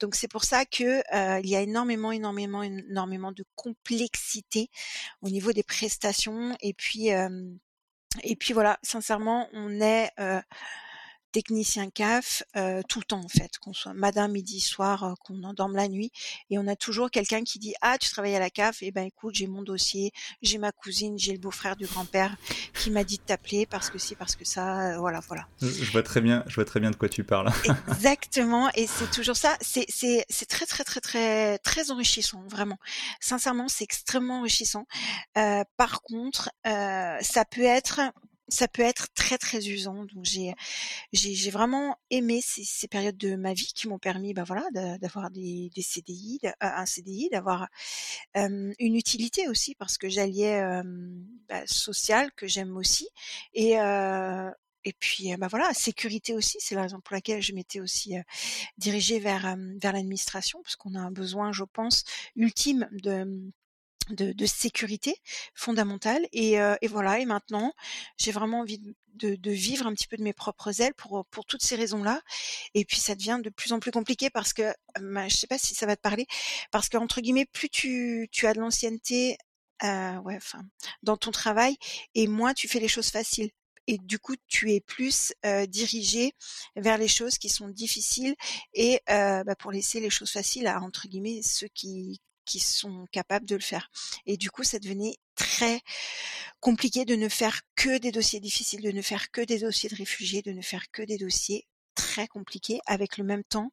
donc 0.00 0.14
c'est 0.14 0.28
pour 0.28 0.44
ça 0.44 0.64
que 0.64 1.02
il 1.40 1.48
y 1.48 1.56
a 1.56 1.60
énormément, 1.60 2.12
énormément, 2.12 2.62
énormément 2.62 3.32
de 3.32 3.44
complexité 3.54 4.70
au 5.22 5.30
niveau 5.30 5.52
des 5.52 5.62
prestations. 5.62 6.56
Et 6.60 6.74
puis 6.74 7.08
et 8.22 8.36
puis 8.36 8.52
voilà, 8.52 8.78
sincèrement, 8.82 9.48
on 9.52 9.80
est 9.80 10.10
technicien 11.32 11.90
CAF 11.90 12.42
tout 12.88 12.98
le 12.98 13.04
temps 13.04 13.20
en 13.24 13.28
fait, 13.28 13.58
qu'on 13.58 13.72
soit 13.72 13.94
matin, 13.94 14.28
midi, 14.28 14.60
soir, 14.60 15.14
qu'on 15.24 15.42
endorme 15.42 15.76
la 15.76 15.88
nuit, 15.88 16.10
et 16.50 16.58
on 16.58 16.66
a 16.66 16.76
toujours 16.76 17.10
quelqu'un 17.10 17.42
qui 17.42 17.58
dit 17.58 17.74
ah 17.80 17.98
tu 17.98 18.10
travailles 18.10 18.36
à 18.36 18.40
la 18.40 18.50
CAF, 18.50 18.82
et 18.82 18.86
eh 18.86 18.90
ben 18.90 19.04
écoute 19.04 19.34
j'ai 19.34 19.46
mon 19.46 19.62
dossier, 19.62 20.12
j'ai 20.42 20.58
ma 20.58 20.72
cousine, 20.72 21.18
j'ai 21.18 21.32
le 21.32 21.38
beau-frère 21.38 21.76
du 21.76 21.86
grand-père 21.86 22.36
qui 22.74 22.90
m'a 22.90 23.04
dit 23.04 23.18
de 23.18 23.22
t'appeler 23.22 23.66
parce 23.66 23.90
que 23.90 23.98
si 23.98 24.14
parce 24.14 24.36
que 24.36 24.44
ça, 24.44 24.98
voilà 24.98 25.20
voilà. 25.20 25.46
Je 25.60 25.90
vois 25.92 26.02
très 26.02 26.20
bien, 26.20 26.44
je 26.46 26.54
vois 26.54 26.64
très 26.64 26.80
bien 26.80 26.90
de 26.90 26.96
quoi 26.96 27.08
tu 27.08 27.24
parles. 27.24 27.50
Exactement, 27.88 28.70
et 28.74 28.86
c'est 28.86 29.10
toujours 29.10 29.36
ça, 29.36 29.56
c'est 29.60 29.86
c'est 29.88 30.24
c'est 30.28 30.46
très 30.46 30.66
très 30.66 30.84
très 30.84 31.00
très 31.00 31.58
très 31.58 31.90
enrichissant 31.90 32.42
vraiment. 32.48 32.78
Sincèrement 33.20 33.68
c'est 33.68 33.84
extrêmement 33.84 34.40
enrichissant. 34.40 34.86
par 35.76 36.02
contre 36.02 36.50
ça 36.64 37.44
peut 37.50 37.62
être 37.62 38.00
ça 38.50 38.68
peut 38.68 38.82
être 38.82 39.08
très 39.14 39.38
très 39.38 39.68
usant. 39.68 40.04
Donc 40.06 40.24
j'ai 40.24 40.54
j'ai 41.12 41.50
vraiment 41.50 41.96
aimé 42.10 42.40
ces, 42.42 42.88
périodes 42.88 43.16
de 43.16 43.36
ma 43.36 43.54
vie 43.54 43.72
qui 43.74 43.88
m'ont 43.88 43.98
permis, 43.98 44.34
bah 44.34 44.44
voilà, 44.44 44.64
d'avoir 44.98 45.30
des, 45.30 45.70
CDI, 45.80 46.40
euh, 46.44 46.50
un 46.60 46.86
CDI, 46.86 47.28
d'avoir 47.30 47.68
une 48.34 48.74
utilité 48.96 49.48
aussi 49.48 49.74
parce 49.74 49.98
que 49.98 50.08
j'alliais 50.08 50.62
bah, 51.48 51.62
social 51.66 52.30
que 52.36 52.46
j'aime 52.46 52.76
aussi 52.76 53.08
et 53.54 53.76
et 54.84 54.94
puis 54.94 55.36
bah 55.36 55.48
voilà, 55.48 55.74
sécurité 55.74 56.34
aussi, 56.34 56.56
c'est 56.60 56.74
la 56.74 56.82
raison 56.82 57.00
pour 57.00 57.14
laquelle 57.14 57.42
je 57.42 57.52
m'étais 57.52 57.80
aussi 57.80 58.14
dirigée 58.78 59.18
vers 59.18 59.56
vers 59.76 59.92
l'administration 59.92 60.62
parce 60.62 60.76
qu'on 60.76 60.94
a 60.94 61.00
un 61.00 61.10
besoin, 61.10 61.52
je 61.52 61.64
pense, 61.64 62.04
ultime 62.36 62.88
de 62.92 63.52
de, 64.10 64.46
sécurité 64.46 65.16
fondamentale. 65.54 66.26
Et, 66.32 66.54
et, 66.54 66.88
voilà, 66.88 67.18
et 67.18 67.26
maintenant, 67.26 67.72
j'ai 68.16 68.32
vraiment 68.32 68.60
envie 68.60 68.78
de, 69.14 69.34
de, 69.36 69.50
vivre 69.50 69.86
un 69.86 69.94
petit 69.94 70.08
peu 70.08 70.16
de 70.16 70.22
mes 70.22 70.32
propres 70.32 70.80
ailes 70.80 70.94
pour, 70.94 71.24
pour 71.30 71.44
toutes 71.46 71.62
ces 71.62 71.76
raisons-là. 71.76 72.20
Et 72.74 72.84
puis 72.84 72.98
ça 72.98 73.14
devient 73.14 73.40
de 73.42 73.50
plus 73.50 73.72
en 73.72 73.80
plus 73.80 73.90
compliqué 73.90 74.30
parce 74.30 74.52
que, 74.52 74.72
bah, 75.00 75.28
je 75.28 75.36
sais 75.36 75.46
pas 75.46 75.58
si 75.58 75.74
ça 75.74 75.86
va 75.86 75.96
te 75.96 76.00
parler, 76.02 76.26
parce 76.70 76.88
que 76.88 76.96
entre 76.96 77.20
guillemets, 77.20 77.46
plus 77.46 77.68
tu, 77.68 78.28
tu 78.32 78.46
as 78.46 78.54
de 78.54 78.60
l'ancienneté 78.60 79.36
euh, 79.84 80.18
ouais, 80.20 80.36
enfin, 80.36 80.62
dans 81.02 81.16
ton 81.16 81.30
travail, 81.30 81.76
et 82.14 82.26
moins 82.26 82.52
tu 82.54 82.68
fais 82.68 82.80
les 82.80 82.88
choses 82.88 83.10
faciles 83.10 83.50
et 83.86 83.98
du 83.98 84.18
coup 84.18 84.34
tu 84.46 84.72
es 84.72 84.80
plus 84.80 85.32
euh, 85.46 85.66
dirigé 85.66 86.34
vers 86.76 86.98
les 86.98 87.08
choses 87.08 87.38
qui 87.38 87.48
sont 87.48 87.68
difficiles 87.68 88.34
et 88.74 89.00
euh, 89.08 89.42
bah, 89.44 89.56
pour 89.56 89.72
laisser 89.72 90.00
les 90.00 90.10
choses 90.10 90.30
faciles 90.30 90.66
à 90.66 90.80
entre 90.82 91.08
guillemets 91.08 91.40
ceux 91.42 91.68
qui 91.68 92.20
qui 92.44 92.60
sont 92.60 93.06
capables 93.12 93.46
de 93.46 93.54
le 93.54 93.60
faire. 93.60 93.90
Et 94.26 94.36
du 94.36 94.50
coup, 94.50 94.64
ça 94.64 94.78
devenait 94.78 95.16
très 95.36 95.80
compliqué 96.60 97.04
de 97.04 97.16
ne 97.16 97.28
faire 97.28 97.60
que 97.76 97.98
des 97.98 98.12
dossiers 98.12 98.40
difficiles, 98.40 98.82
de 98.82 98.92
ne 98.92 99.02
faire 99.02 99.30
que 99.30 99.40
des 99.40 99.60
dossiers 99.60 99.88
de 99.88 99.96
réfugiés, 99.96 100.42
de 100.42 100.52
ne 100.52 100.62
faire 100.62 100.90
que 100.90 101.02
des 101.02 101.18
dossiers 101.18 101.66
très 101.94 102.28
compliqués 102.28 102.80
avec 102.86 103.18
le 103.18 103.24
même 103.24 103.44
temps 103.44 103.72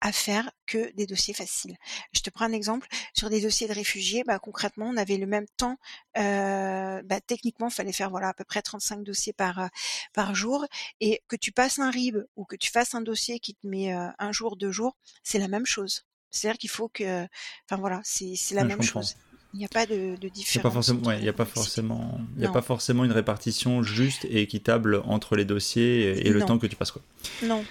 à 0.00 0.12
faire 0.12 0.50
que 0.66 0.92
des 0.94 1.06
dossiers 1.06 1.34
faciles. 1.34 1.76
Je 2.12 2.20
te 2.20 2.30
prends 2.30 2.44
un 2.44 2.52
exemple 2.52 2.86
sur 3.14 3.30
des 3.30 3.40
dossiers 3.40 3.66
de 3.66 3.72
réfugiés. 3.72 4.22
Bah, 4.24 4.38
concrètement, 4.38 4.86
on 4.86 4.96
avait 4.96 5.16
le 5.16 5.26
même 5.26 5.46
temps. 5.56 5.76
Euh, 6.16 7.02
bah, 7.04 7.20
techniquement, 7.20 7.68
il 7.68 7.74
fallait 7.74 7.92
faire 7.92 8.10
voilà 8.10 8.28
à 8.28 8.34
peu 8.34 8.44
près 8.44 8.62
35 8.62 9.02
dossiers 9.02 9.32
par 9.32 9.68
par 10.12 10.34
jour. 10.34 10.66
Et 11.00 11.22
que 11.28 11.36
tu 11.36 11.52
passes 11.52 11.78
un 11.78 11.90
RIB 11.90 12.18
ou 12.36 12.44
que 12.44 12.56
tu 12.56 12.70
fasses 12.70 12.94
un 12.94 13.00
dossier 13.00 13.40
qui 13.40 13.54
te 13.54 13.66
met 13.66 13.92
un 13.92 14.32
jour, 14.32 14.56
deux 14.56 14.72
jours, 14.72 14.96
c'est 15.24 15.38
la 15.38 15.48
même 15.48 15.66
chose. 15.66 16.07
C'est-à-dire 16.30 16.58
qu'il 16.58 16.70
faut 16.70 16.88
que, 16.88 17.24
enfin 17.64 17.80
voilà, 17.80 18.00
c'est 18.04 18.36
la 18.54 18.64
même 18.64 18.82
chose. 18.82 19.16
Il 19.54 19.60
n'y 19.60 19.64
a 19.64 19.68
pas 19.68 19.86
de, 19.86 20.16
de 20.16 20.28
différence. 20.28 20.88
Il 20.88 21.22
n'y 21.22 21.28
a 21.28 21.32
pas 21.32 21.46
forcément, 21.46 22.20
il 22.36 22.44
a 22.44 22.50
pas 22.50 22.62
forcément 22.62 23.04
une 23.04 23.12
répartition 23.12 23.82
juste 23.82 24.26
et 24.26 24.42
équitable 24.42 25.02
entre 25.06 25.36
les 25.36 25.46
dossiers 25.46 26.26
et, 26.26 26.30
le 26.30 26.42
temps 26.42 26.58
que 26.58 26.66
tu 26.66 26.76
passes 26.76 26.90
quoi. 26.90 27.02
Non. 27.42 27.64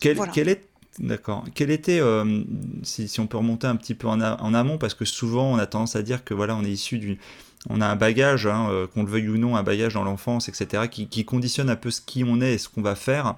Quel, 0.00 0.18
quel 0.32 0.48
est 0.48 0.68
D'accord. 0.98 1.44
Quel 1.54 1.70
était, 1.70 2.00
euh, 2.00 2.42
si, 2.82 3.06
si, 3.06 3.20
on 3.20 3.26
peut 3.26 3.36
remonter 3.36 3.66
un 3.66 3.76
petit 3.76 3.94
peu 3.94 4.08
en, 4.08 4.20
en, 4.20 4.54
amont, 4.54 4.78
parce 4.78 4.94
que 4.94 5.04
souvent 5.04 5.52
on 5.52 5.58
a 5.58 5.66
tendance 5.66 5.94
à 5.94 6.02
dire 6.02 6.24
que 6.24 6.32
voilà, 6.32 6.56
on 6.56 6.64
est 6.64 6.70
issu 6.70 6.98
d'une 6.98 7.18
on 7.68 7.80
a 7.80 7.86
un 7.86 7.96
bagage, 7.96 8.46
hein, 8.46 8.68
euh, 8.70 8.86
qu'on 8.86 9.02
le 9.02 9.10
veuille 9.10 9.28
ou 9.28 9.38
non, 9.38 9.56
un 9.56 9.62
bagage 9.62 9.94
dans 9.94 10.04
l'enfance, 10.04 10.48
etc., 10.48 10.84
qui, 10.88 11.24
conditionne 11.24 11.70
un 11.70 11.76
peu 11.76 11.90
ce 11.90 12.00
qui 12.00 12.24
on 12.24 12.40
est 12.40 12.54
et 12.54 12.58
ce 12.58 12.68
qu'on 12.68 12.82
va 12.82 12.94
faire. 12.94 13.34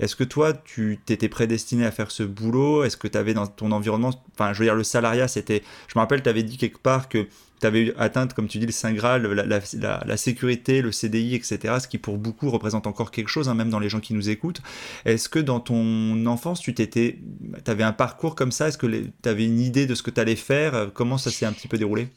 Est-ce 0.00 0.16
que 0.16 0.24
toi, 0.24 0.52
tu 0.52 0.98
t'étais 1.04 1.28
prédestiné 1.28 1.84
à 1.84 1.90
faire 1.90 2.10
ce 2.10 2.22
boulot? 2.22 2.84
Est-ce 2.84 2.96
que 2.96 3.08
tu 3.08 3.18
avais 3.18 3.34
dans 3.34 3.46
ton 3.46 3.72
environnement, 3.72 4.10
enfin, 4.34 4.52
je 4.52 4.58
veux 4.60 4.64
dire, 4.64 4.74
le 4.74 4.84
salariat, 4.84 5.28
c'était, 5.28 5.62
je 5.86 5.98
me 5.98 6.00
rappelle, 6.00 6.22
tu 6.22 6.28
avais 6.28 6.42
dit 6.42 6.56
quelque 6.56 6.78
part 6.78 7.08
que 7.08 7.26
tu 7.60 7.66
avais 7.66 7.94
atteint, 7.98 8.26
comme 8.28 8.48
tu 8.48 8.58
dis, 8.58 8.66
le 8.66 8.72
Saint 8.72 8.92
Graal, 8.92 9.22
la, 9.22 10.16
sécurité, 10.16 10.82
le 10.82 10.92
CDI, 10.92 11.34
etc., 11.34 11.76
ce 11.80 11.88
qui 11.88 11.98
pour 11.98 12.18
beaucoup 12.18 12.50
représente 12.50 12.86
encore 12.86 13.10
quelque 13.10 13.28
chose, 13.28 13.48
hein, 13.48 13.54
même 13.54 13.70
dans 13.70 13.80
les 13.80 13.88
gens 13.88 14.00
qui 14.00 14.14
nous 14.14 14.30
écoutent. 14.30 14.62
Est-ce 15.04 15.28
que 15.28 15.38
dans 15.38 15.60
ton 15.60 16.26
enfance, 16.26 16.60
tu 16.60 16.74
t'étais, 16.74 17.18
avais 17.66 17.84
un 17.84 17.92
parcours 17.92 18.34
comme 18.34 18.52
ça? 18.52 18.68
Est-ce 18.68 18.78
que 18.78 18.86
tu 18.86 19.28
avais 19.28 19.44
une 19.44 19.60
idée 19.60 19.86
de 19.86 19.94
ce 19.94 20.02
que 20.02 20.10
tu 20.10 20.20
allais 20.20 20.36
faire? 20.36 20.90
Comment 20.94 21.18
ça 21.18 21.30
s'est 21.30 21.46
un 21.46 21.52
petit 21.52 21.68
peu 21.68 21.78
déroulé? 21.78 22.08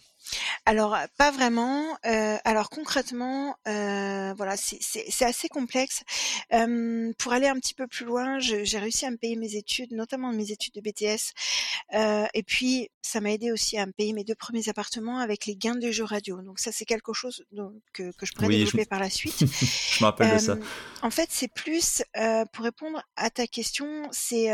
Alors 0.65 0.97
pas 1.17 1.31
vraiment. 1.31 1.97
Euh, 2.05 2.37
alors 2.45 2.69
concrètement, 2.69 3.55
euh, 3.67 4.33
voilà, 4.35 4.55
c'est 4.57 5.25
assez 5.25 5.49
complexe. 5.49 6.03
pour 6.49 7.33
aller 7.33 7.47
un 7.47 7.59
petit 7.59 7.73
peu 7.73 7.87
plus 7.87 8.05
loin, 8.05 8.39
j'ai 8.39 8.77
réussi 8.77 9.05
à 9.05 9.11
me 9.11 9.17
payer 9.17 9.35
mes 9.35 9.55
études, 9.55 9.91
notamment 9.91 10.31
mes 10.31 10.51
études 10.51 10.73
de 10.73 10.81
BTS. 10.81 11.33
Euh, 11.93 12.25
et 12.33 12.43
puis 12.43 12.89
ça 13.01 13.19
m'a 13.19 13.31
aidé 13.31 13.51
aussi 13.51 13.77
à 13.77 13.85
me 13.85 13.91
payer 13.91 14.13
mes 14.13 14.23
deux 14.23 14.35
premiers 14.35 14.69
appartements 14.69 15.19
avec 15.19 15.45
les 15.45 15.55
gains 15.55 15.75
de 15.75 15.91
jeux 15.91 16.03
radio. 16.03 16.41
Donc 16.41 16.59
ça 16.59 16.71
c'est 16.71 16.85
quelque 16.85 17.13
chose 17.13 17.43
que, 17.93 18.11
que 18.15 18.25
je 18.25 18.33
pourrais 18.33 18.49
développer 18.49 18.85
par 18.85 18.99
la 18.99 19.09
suite. 19.09 19.39
je 19.39 20.03
me 20.03 20.05
rappelle 20.05 20.33
de 20.33 20.39
ça. 20.39 20.57
En 21.01 21.09
fait, 21.09 21.29
c'est 21.31 21.51
plus 21.51 22.03
pour 22.53 22.63
répondre 22.63 23.01
à 23.15 23.29
ta 23.29 23.47
question, 23.47 24.07
c'est 24.11 24.49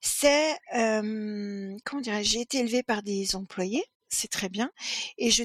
c'est 0.00 0.56
comment 0.72 2.00
dirais 2.00 2.24
j'ai 2.24 2.40
été 2.40 2.58
élevée 2.58 2.82
par 2.82 3.02
des 3.02 3.36
employés 3.36 3.84
c'est 4.12 4.28
très 4.28 4.48
bien. 4.48 4.70
Et 5.18 5.30
je, 5.30 5.42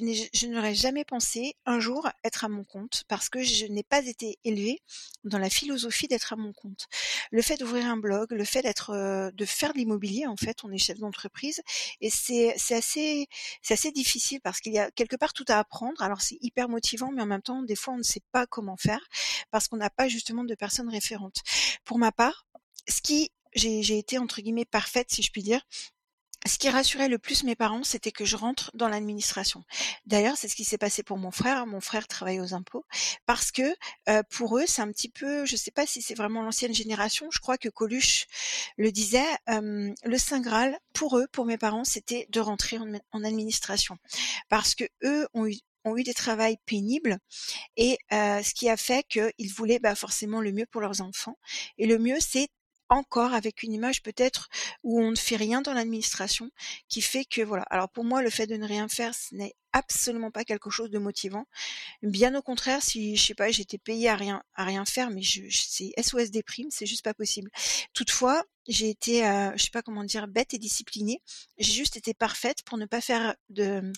n'aurais 0.48 0.76
jamais 0.76 1.06
pensé 1.06 1.56
un 1.66 1.80
jour 1.80 2.08
être 2.24 2.44
à 2.44 2.50
mon 2.50 2.64
compte 2.64 3.04
parce 3.08 3.30
que 3.30 3.42
je 3.42 3.66
n'ai 3.66 3.84
pas 3.84 4.06
été 4.06 4.40
élevée 4.44 4.82
dans 5.24 5.40
la 5.40 5.50
philosophie 5.50 6.08
d'être 6.08 6.34
à 6.34 6.36
mon 6.36 6.54
compte. 6.54 6.88
Le 7.32 7.42
fait 7.42 7.58
d'ouvrir 7.58 7.86
un 7.86 7.98
blog, 7.98 8.32
le 8.32 8.44
fait 8.44 8.62
d'être, 8.62 8.92
euh, 8.92 9.32
de 9.32 9.46
faire 9.46 9.74
de 9.74 9.78
l'immobilier, 9.78 10.28
en 10.28 10.36
fait, 10.36 10.64
on 10.64 10.72
est 10.72 10.78
chef 10.78 11.00
d'entreprise 11.00 11.62
et 12.02 12.10
c'est, 12.10 12.54
assez, 12.74 13.28
c'est 13.62 13.74
assez 13.74 13.92
difficile 13.92 14.42
parce 14.42 14.60
qu'il 14.60 14.74
y 14.74 14.80
a 14.80 14.92
quelque 14.92 15.16
part 15.16 15.34
tout 15.34 15.46
à 15.48 15.58
apprendre. 15.58 16.02
Alors 16.02 16.22
c'est 16.22 16.38
hyper 16.42 16.70
motivant, 16.70 17.12
mais 17.12 17.22
en 17.22 17.28
même 17.28 17.42
temps, 17.42 17.64
des 17.64 17.76
fois, 17.76 17.94
on 17.94 17.98
ne 17.98 18.04
sait 18.04 18.24
pas 18.32 18.46
comment 18.48 18.78
faire 18.78 19.08
parce 19.50 19.68
qu'on 19.68 19.78
n'a 19.78 19.90
pas 19.90 20.08
justement 20.08 20.44
de 20.44 20.56
personnes 20.56 20.90
référentes. 20.90 21.42
Pour 21.86 21.98
ma 21.98 22.12
part, 22.12 22.46
ce 22.88 23.02
qui 23.02 23.32
j'ai 23.56 23.98
été 23.98 24.18
entre 24.20 24.42
guillemets 24.42 24.66
parfaite, 24.66 25.08
si 25.10 25.22
je 25.24 25.32
puis 25.32 25.42
dire, 25.42 25.62
ce 26.48 26.58
qui 26.58 26.70
rassurait 26.70 27.10
le 27.10 27.18
plus 27.18 27.44
mes 27.44 27.56
parents, 27.56 27.84
c'était 27.84 28.12
que 28.12 28.26
je 28.26 28.36
rentre 28.36 28.72
dans 28.74 28.88
l'administration. 28.88 29.64
D'ailleurs, 30.06 30.38
c'est 30.38 30.48
ce 30.48 30.56
qui 30.56 30.64
s'est 30.64 30.78
passé 30.78 31.04
pour 31.04 31.18
mon 31.18 31.32
frère. 31.32 31.66
Mon 31.66 31.82
frère 31.82 32.08
travaille 32.08 32.40
aux 32.40 32.54
impôts 32.54 32.86
parce 33.26 33.52
que 33.52 33.76
euh, 34.10 34.24
pour 34.30 34.58
eux, 34.58 34.66
c'est 34.68 34.82
un 34.82 34.92
petit 34.92 35.10
peu, 35.10 35.46
je 35.46 35.56
sais 35.56 35.72
pas 35.72 35.86
si 35.86 36.02
c'est 36.02 36.16
vraiment 36.16 36.42
l'ancienne 36.42 36.74
génération. 36.74 37.28
Je 37.32 37.40
crois 37.40 37.58
que 37.58 37.70
Coluche 37.70 38.28
le 38.78 38.92
disait. 38.92 39.26
le 39.48 40.18
saint 40.18 40.42
graal 40.42 40.78
pour 40.94 41.18
eux, 41.18 41.28
pour 41.32 41.46
mes 41.46 41.58
parents, 41.58 41.84
c'était 41.84 42.28
de 42.30 42.40
rentrer 42.40 42.78
en, 43.12 43.24
administration 43.24 43.98
parce 44.50 44.76
que 44.76 44.86
eux 45.04 45.28
ont 45.34 45.48
eu 45.48 45.58
ont 45.88 45.98
eu 45.98 46.04
des 46.04 46.14
travails 46.14 46.58
pénibles 46.66 47.18
et 47.78 47.98
euh, 48.12 48.44
ce 48.44 48.54
qui 48.54 48.70
a 48.70 48.78
fait 48.78 49.06
qu'ils 49.08 49.54
voulaient 49.54 49.80
bah, 49.80 49.96
forcément 49.96 50.42
le 50.42 50.52
mieux 50.52 50.66
pour 50.66 50.82
leurs 50.82 51.02
enfants. 51.02 51.38
Et 51.78 51.88
le 51.88 51.98
mieux, 51.98 52.18
c'est 52.20 52.50
encore 52.90 53.34
avec 53.34 53.64
une 53.64 53.74
image 53.74 54.02
peut-être 54.02 54.50
où 54.84 55.02
on 55.02 55.12
ne 55.12 55.16
fait 55.16 55.36
rien 55.36 55.62
dans 55.62 55.74
l'administration, 55.74 56.52
qui 56.88 57.02
fait 57.02 57.26
que 57.26 57.42
voilà. 57.42 57.64
Alors 57.70 57.90
pour 57.90 58.04
moi, 58.04 58.22
le 58.22 58.30
fait 58.30 58.48
de 58.48 58.56
ne 58.56 58.68
rien 58.68 58.88
faire, 58.88 59.14
ce 59.14 59.36
n'est 59.36 59.54
absolument 59.74 60.32
pas 60.32 60.44
quelque 60.44 60.70
chose 60.70 60.90
de 60.90 60.98
motivant. 60.98 61.46
Bien 62.02 62.34
au 62.36 62.42
contraire, 62.42 62.82
si 62.82 63.16
je 63.16 63.26
sais 63.26 63.36
pas, 63.36 63.52
j'étais 63.52 63.78
payée 63.78 64.10
à 64.10 64.16
rien 64.16 64.42
à 64.56 64.64
rien 64.66 64.86
faire, 64.86 65.10
mais 65.10 65.22
je, 65.22 65.44
c'est 65.50 65.92
SOS 66.02 66.32
des 66.32 66.44
primes, 66.44 66.70
c'est 66.72 66.86
juste 66.86 67.04
pas 67.04 67.14
possible. 67.14 67.52
Toutefois, 67.94 68.44
j'ai 68.68 68.90
été, 68.90 69.26
euh, 69.26 69.52
je 69.56 69.64
sais 69.64 69.72
pas 69.72 69.82
comment 69.82 70.04
dire, 70.04 70.28
bête 70.28 70.54
et 70.54 70.58
disciplinée. 70.58 71.22
J'ai 71.58 71.74
juste 71.74 71.98
été 71.98 72.14
parfaite 72.14 72.64
pour 72.64 72.78
ne 72.78 72.86
pas 72.86 73.02
faire 73.02 73.36
de 73.50 73.92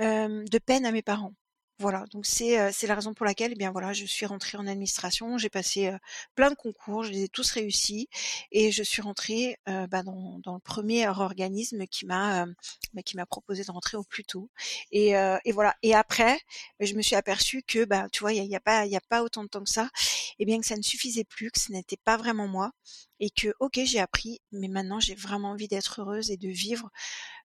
euh, 0.00 0.44
de 0.44 0.58
peine 0.58 0.86
à 0.86 0.92
mes 0.92 1.02
parents. 1.02 1.34
Voilà, 1.78 2.04
donc 2.10 2.24
c'est 2.24 2.72
c'est 2.72 2.86
la 2.86 2.94
raison 2.94 3.12
pour 3.12 3.26
laquelle, 3.26 3.52
eh 3.52 3.54
bien 3.54 3.70
voilà, 3.70 3.92
je 3.92 4.06
suis 4.06 4.24
rentrée 4.24 4.56
en 4.56 4.66
administration. 4.66 5.36
J'ai 5.36 5.50
passé 5.50 5.92
plein 6.34 6.48
de 6.50 6.54
concours, 6.54 7.04
je 7.04 7.10
les 7.12 7.24
ai 7.24 7.28
tous 7.28 7.50
réussis, 7.50 8.08
et 8.50 8.72
je 8.72 8.82
suis 8.82 9.02
rentrée 9.02 9.58
bah, 9.66 10.02
dans, 10.02 10.38
dans 10.38 10.54
le 10.54 10.58
premier 10.60 11.06
organisme 11.06 11.86
qui 11.86 12.06
m'a 12.06 12.46
bah, 12.94 13.02
qui 13.04 13.16
m'a 13.16 13.26
proposé 13.26 13.62
de 13.62 13.70
rentrer 13.70 13.98
au 13.98 14.04
plus 14.04 14.24
tôt. 14.24 14.48
Et, 14.90 15.10
et 15.44 15.52
voilà. 15.52 15.74
Et 15.82 15.94
après, 15.94 16.40
bah, 16.80 16.86
je 16.86 16.94
me 16.94 17.02
suis 17.02 17.14
aperçue 17.14 17.62
que 17.62 17.84
bah 17.84 18.06
tu 18.10 18.20
vois, 18.20 18.32
il 18.32 18.42
y 18.46 18.56
a, 18.56 18.60
pas 18.60 18.86
il 18.86 18.92
y 18.92 18.96
a 18.96 19.00
pas 19.10 19.22
autant 19.22 19.44
de 19.44 19.48
temps 19.48 19.62
que 19.62 19.70
ça, 19.70 19.90
et 20.38 20.46
bien 20.46 20.58
que 20.58 20.66
ça 20.66 20.76
ne 20.76 20.82
suffisait 20.82 21.24
plus, 21.24 21.50
que 21.50 21.60
ce 21.60 21.72
n'était 21.72 21.98
pas 21.98 22.16
vraiment 22.16 22.48
moi, 22.48 22.72
et 23.20 23.28
que 23.28 23.52
ok 23.60 23.80
j'ai 23.84 24.00
appris, 24.00 24.40
mais 24.50 24.68
maintenant 24.68 24.98
j'ai 24.98 25.14
vraiment 25.14 25.50
envie 25.50 25.68
d'être 25.68 26.00
heureuse 26.00 26.30
et 26.30 26.38
de 26.38 26.48
vivre 26.48 26.88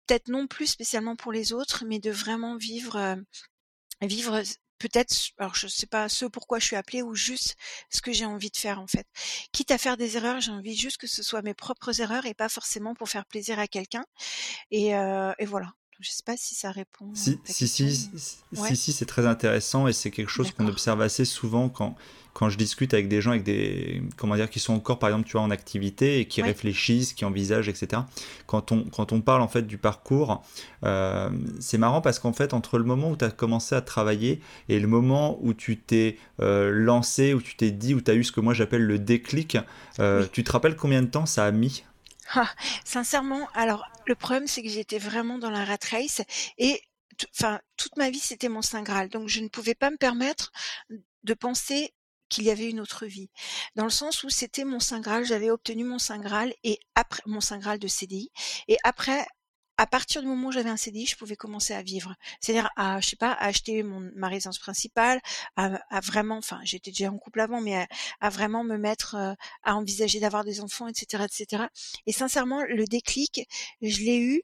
peut-être 0.07 0.27
non 0.29 0.47
plus 0.47 0.67
spécialement 0.67 1.15
pour 1.15 1.31
les 1.31 1.53
autres, 1.53 1.83
mais 1.87 1.99
de 1.99 2.09
vraiment 2.11 2.57
vivre 2.57 3.15
vivre 4.01 4.41
peut-être, 4.79 5.13
alors 5.37 5.55
je 5.55 5.67
sais 5.67 5.87
pas 5.87 6.07
ce 6.09 6.25
pourquoi 6.25 6.59
je 6.59 6.65
suis 6.65 6.75
appelée 6.77 7.01
ou 7.01 7.13
juste 7.15 7.55
ce 7.89 8.01
que 8.01 8.13
j'ai 8.13 8.25
envie 8.25 8.49
de 8.49 8.57
faire 8.57 8.79
en 8.79 8.87
fait. 8.87 9.07
Quitte 9.51 9.71
à 9.71 9.77
faire 9.77 9.97
des 9.97 10.15
erreurs, 10.17 10.39
j'ai 10.41 10.51
envie 10.51 10.75
juste 10.75 10.97
que 10.97 11.07
ce 11.07 11.21
soit 11.23 11.41
mes 11.41 11.53
propres 11.53 11.99
erreurs 12.01 12.25
et 12.25 12.33
pas 12.33 12.49
forcément 12.49 12.95
pour 12.95 13.09
faire 13.09 13.25
plaisir 13.25 13.59
à 13.59 13.67
quelqu'un. 13.67 14.05
Et, 14.71 14.95
euh, 14.95 15.33
et 15.39 15.45
voilà. 15.45 15.73
Je 15.99 16.09
sais 16.11 16.23
pas 16.25 16.37
si 16.37 16.55
ça 16.55 16.71
répond. 16.71 17.09
Si, 17.13 17.39
si, 17.43 17.67
si, 17.67 18.09
si, 18.53 18.75
si, 18.77 18.93
c'est 18.93 19.05
très 19.05 19.25
intéressant 19.27 19.85
et 19.87 19.91
c'est 19.93 20.11
quelque 20.11 20.29
chose 20.31 20.51
qu'on 20.51 20.67
observe 20.69 21.01
assez 21.01 21.25
souvent 21.25 21.67
quand, 21.67 21.95
quand 22.33 22.49
je 22.49 22.57
discute 22.57 22.93
avec 22.93 23.09
des 23.09 23.21
gens 23.21 23.31
avec 23.31 23.43
des, 23.43 24.01
comment 24.15 24.35
dire, 24.37 24.49
qui 24.49 24.59
sont 24.59 24.73
encore, 24.73 24.97
par 24.97 25.09
exemple, 25.09 25.25
tu 25.27 25.33
vois, 25.33 25.41
en 25.41 25.51
activité 25.51 26.19
et 26.21 26.25
qui 26.25 26.41
Ouais. 26.41 26.47
réfléchissent, 26.47 27.11
qui 27.11 27.25
envisagent, 27.25 27.67
etc. 27.67 28.03
Quand 28.47 28.71
on, 28.71 28.83
quand 28.85 29.11
on 29.11 29.19
parle, 29.19 29.41
en 29.41 29.49
fait, 29.49 29.63
du 29.67 29.77
parcours, 29.77 30.41
euh, 30.85 31.29
c'est 31.59 31.77
marrant 31.77 31.99
parce 31.99 32.19
qu'en 32.19 32.31
fait, 32.31 32.53
entre 32.53 32.77
le 32.77 32.85
moment 32.85 33.11
où 33.11 33.17
tu 33.17 33.25
as 33.25 33.31
commencé 33.31 33.75
à 33.75 33.81
travailler 33.81 34.39
et 34.69 34.79
le 34.79 34.87
moment 34.87 35.37
où 35.41 35.53
tu 35.53 35.77
t'es 35.81 36.17
euh, 36.39 36.71
lancé, 36.71 37.33
où 37.33 37.41
tu 37.41 37.55
t'es 37.57 37.71
dit, 37.71 37.93
où 37.93 37.99
tu 37.99 38.09
as 38.09 38.13
eu 38.13 38.23
ce 38.23 38.31
que 38.31 38.39
moi 38.39 38.53
j'appelle 38.53 38.83
le 38.85 38.99
déclic, 38.99 39.57
euh, 39.99 40.21
Oui. 40.23 40.29
tu 40.31 40.45
te 40.45 40.51
rappelles 40.53 40.77
combien 40.77 41.01
de 41.01 41.07
temps 41.07 41.25
ça 41.25 41.43
a 41.45 41.51
mis? 41.51 41.83
Ah, 42.35 42.49
sincèrement, 42.85 43.49
alors 43.53 43.85
le 44.05 44.15
problème 44.15 44.47
c'est 44.47 44.61
que 44.61 44.69
j'étais 44.69 44.99
vraiment 44.99 45.39
dans 45.39 45.49
la 45.49 45.65
rat 45.65 45.77
race 45.89 46.21
et 46.59 46.81
enfin 47.33 47.59
toute 47.75 47.97
ma 47.97 48.09
vie 48.11 48.19
c'était 48.19 48.49
mon 48.49 48.61
saint 48.61 48.83
graal, 48.83 49.09
donc 49.09 49.27
je 49.27 49.39
ne 49.39 49.47
pouvais 49.47 49.73
pas 49.75 49.89
me 49.89 49.97
permettre 49.97 50.51
de 51.23 51.33
penser 51.33 51.93
qu'il 52.29 52.43
y 52.43 52.51
avait 52.51 52.69
une 52.69 52.79
autre 52.79 53.07
vie, 53.07 53.29
dans 53.75 53.85
le 53.85 53.89
sens 53.89 54.23
où 54.23 54.29
c'était 54.29 54.63
mon 54.63 54.79
saint 54.79 54.99
graal, 54.99 55.25
j'avais 55.25 55.49
obtenu 55.49 55.83
mon 55.83 55.97
saint 55.97 56.19
graal 56.19 56.53
et 56.63 56.79
après 56.93 57.23
mon 57.25 57.41
saint 57.41 57.57
graal 57.57 57.79
de 57.79 57.87
CDI 57.87 58.29
et 58.67 58.77
après 58.83 59.25
à 59.79 59.87
partir 59.87 60.21
du 60.21 60.27
moment 60.27 60.49
où 60.49 60.51
j'avais 60.51 60.69
un 60.69 60.75
CDI, 60.75 61.05
je 61.05 61.15
pouvais 61.15 61.37
commencer 61.37 61.73
à 61.73 61.81
vivre. 61.81 62.13
C'est-à-dire 62.41 62.69
à, 62.75 62.99
je 62.99 63.07
sais 63.07 63.15
pas, 63.15 63.31
à 63.31 63.45
acheter 63.45 63.81
mon, 63.81 64.11
ma 64.13 64.27
résidence 64.27 64.59
principale, 64.59 65.21
à, 65.55 65.79
à 65.89 66.01
vraiment, 66.01 66.35
enfin, 66.37 66.59
j'étais 66.63 66.91
déjà 66.91 67.09
en 67.09 67.17
couple 67.17 67.39
avant, 67.39 67.61
mais 67.61 67.87
à, 68.19 68.29
vraiment 68.29 68.65
me 68.65 68.77
mettre, 68.77 69.15
euh, 69.15 69.33
à 69.63 69.77
envisager 69.77 70.19
d'avoir 70.19 70.43
des 70.43 70.59
enfants, 70.59 70.89
etc., 70.89 71.23
etc. 71.23 71.63
Et 72.05 72.11
sincèrement, 72.11 72.61
le 72.65 72.83
déclic, 72.87 73.47
je 73.81 73.99
l'ai 74.03 74.19
eu. 74.19 74.41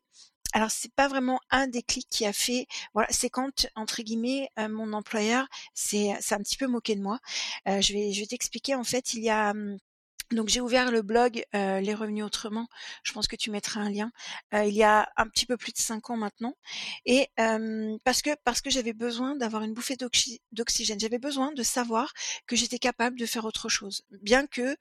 Alors 0.53 0.71
c'est 0.71 0.93
pas 0.93 1.09
vraiment 1.09 1.39
un 1.49 1.67
déclic 1.67 2.07
qui 2.09 2.25
a 2.25 2.31
fait, 2.31 2.65
voilà, 2.93 3.09
c'est 3.11 3.29
quand 3.29 3.67
entre 3.75 4.03
guillemets 4.03 4.49
euh, 4.57 4.69
mon 4.69 4.93
employeur 4.93 5.47
s'est 5.73 6.15
s'est 6.21 6.35
un 6.35 6.39
petit 6.39 6.55
peu 6.55 6.67
moqué 6.67 6.95
de 6.95 7.01
moi. 7.01 7.19
Euh, 7.67 7.81
je 7.81 7.91
vais 7.93 8.13
je 8.13 8.21
vais 8.21 8.27
t'expliquer 8.27 8.75
en 8.75 8.85
fait, 8.85 9.13
il 9.15 9.23
y 9.23 9.29
a 9.29 9.51
hum, 9.51 9.77
donc 10.31 10.49
j'ai 10.49 10.61
ouvert 10.61 10.91
le 10.91 11.01
blog 11.01 11.43
euh, 11.55 11.79
Les 11.81 11.93
Revenus 11.93 12.23
Autrement. 12.25 12.67
Je 13.03 13.13
pense 13.13 13.27
que 13.27 13.35
tu 13.35 13.51
mettras 13.51 13.81
un 13.81 13.89
lien. 13.89 14.11
Euh, 14.53 14.65
il 14.65 14.73
y 14.73 14.83
a 14.83 15.09
un 15.17 15.27
petit 15.27 15.45
peu 15.45 15.57
plus 15.57 15.71
de 15.73 15.77
cinq 15.77 16.09
ans 16.09 16.17
maintenant, 16.17 16.55
et 17.05 17.29
euh, 17.39 17.97
parce 18.03 18.21
que 18.21 18.31
parce 18.43 18.61
que 18.61 18.69
j'avais 18.69 18.93
besoin 18.93 19.35
d'avoir 19.35 19.63
une 19.63 19.73
bouffée 19.73 19.95
d'oxy- 19.95 20.41
d'oxygène. 20.51 20.99
J'avais 20.99 21.19
besoin 21.19 21.51
de 21.53 21.63
savoir 21.63 22.13
que 22.47 22.55
j'étais 22.55 22.79
capable 22.79 23.19
de 23.19 23.25
faire 23.25 23.45
autre 23.45 23.69
chose, 23.69 24.03
bien 24.21 24.47
que 24.47 24.75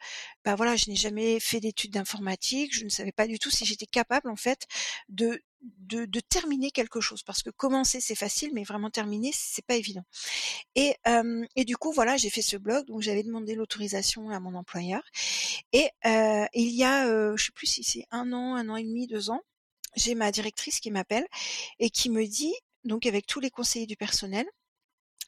bah 0.44 0.54
voilà, 0.56 0.76
je 0.76 0.90
n'ai 0.90 0.96
jamais 0.96 1.40
fait 1.40 1.60
d'études 1.60 1.92
d'informatique. 1.92 2.74
Je 2.74 2.84
ne 2.84 2.88
savais 2.90 3.12
pas 3.12 3.26
du 3.26 3.38
tout 3.38 3.50
si 3.50 3.64
j'étais 3.64 3.86
capable 3.86 4.30
en 4.30 4.36
fait 4.36 4.66
de 5.08 5.40
de, 5.64 6.20
terminer 6.20 6.70
quelque 6.70 7.00
chose. 7.00 7.22
Parce 7.22 7.42
que 7.42 7.50
commencer 7.50 8.00
c'est 8.00 8.14
facile 8.14 8.50
mais 8.54 8.64
vraiment 8.64 8.90
terminer 8.90 9.30
c'est 9.32 9.64
pas 9.64 9.76
évident. 9.76 10.04
Et, 10.74 10.94
euh, 11.06 11.44
et 11.56 11.64
du 11.64 11.76
coup 11.76 11.92
voilà 11.92 12.16
j'ai 12.16 12.30
fait 12.30 12.42
ce 12.42 12.56
blog. 12.56 12.86
Donc 12.86 13.00
j'avais 13.00 13.22
demandé 13.22 13.54
l'autorisation 13.54 14.30
à 14.30 14.40
mon 14.40 14.54
employeur. 14.54 15.02
Et 15.72 15.88
euh, 16.06 16.46
il 16.54 16.70
y 16.70 16.84
a, 16.84 17.06
euh, 17.08 17.36
je 17.36 17.46
sais 17.46 17.52
plus 17.52 17.66
si 17.66 17.84
c'est 17.84 18.06
un 18.10 18.32
an, 18.32 18.54
un 18.54 18.68
an 18.68 18.76
et 18.76 18.84
demi, 18.84 19.06
deux 19.06 19.30
ans, 19.30 19.40
j'ai 19.96 20.14
ma 20.14 20.32
directrice 20.32 20.80
qui 20.80 20.90
m'appelle 20.90 21.26
et 21.78 21.90
qui 21.90 22.10
me 22.10 22.26
dit, 22.26 22.54
donc 22.84 23.06
avec 23.06 23.26
tous 23.26 23.40
les 23.40 23.50
conseillers 23.50 23.86
du 23.86 23.96
personnel, 23.96 24.46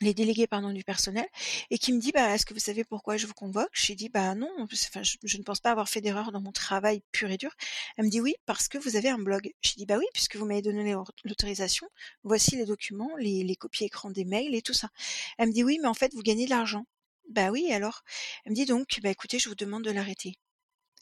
les 0.01 0.15
délégués 0.15 0.47
pardon 0.47 0.71
du 0.73 0.85
personnel, 0.85 1.27
et 1.71 1.79
qui 1.79 1.93
me 1.93 2.01
dit, 2.01 2.13
bah, 2.13 2.35
est-ce 2.35 2.47
que 2.47 2.55
vous 2.55 2.61
savez 2.61 2.85
pourquoi 2.85 3.17
je 3.17 3.27
vous 3.27 3.35
convoque? 3.35 3.71
J'ai 3.73 3.95
dit, 3.95 4.09
bah 4.09 4.35
non, 4.35 4.51
je, 4.71 5.39
ne 5.39 5.43
pense 5.43 5.61
pas 5.61 5.71
avoir 5.71 5.89
fait 5.89 6.01
d'erreur 6.01 6.33
dans 6.33 6.41
mon 6.41 6.53
travail 6.53 7.03
pur 7.13 7.31
et 7.31 7.37
dur. 7.37 7.55
Elle 7.97 8.07
me 8.07 8.11
dit 8.11 8.21
oui, 8.21 8.35
parce 8.47 8.69
que 8.69 8.79
vous 8.79 8.97
avez 8.97 9.09
un 9.09 9.19
blog. 9.19 9.51
J'ai 9.63 9.75
dit, 9.77 9.87
bah 9.87 9.97
oui, 9.99 10.07
puisque 10.13 10.37
vous 10.37 10.47
m'avez 10.47 10.63
donné 10.63 10.95
l'autorisation, 11.25 11.89
voici 12.25 12.57
les 12.57 12.67
documents, 12.67 13.17
les, 13.19 13.45
les 13.45 13.57
copies 13.57 13.85
écran 13.85 14.11
des 14.11 14.25
mails 14.25 14.55
et 14.55 14.63
tout 14.63 14.75
ça. 14.75 14.91
Elle 15.39 15.49
me 15.49 15.53
dit 15.53 15.65
oui, 15.65 15.79
mais 15.81 15.89
en 15.89 15.95
fait, 15.95 16.13
vous 16.15 16.23
gagnez 16.23 16.45
de 16.47 16.51
l'argent. 16.51 16.87
Bah 17.31 17.51
oui, 17.51 17.73
alors? 17.73 18.03
Elle 18.45 18.53
me 18.53 18.57
dit 18.57 18.67
donc, 18.67 19.01
bah 19.03 19.11
écoutez, 19.11 19.39
je 19.39 19.49
vous 19.49 19.55
demande 19.55 19.85
de 19.85 19.91
l'arrêter. 19.91 20.39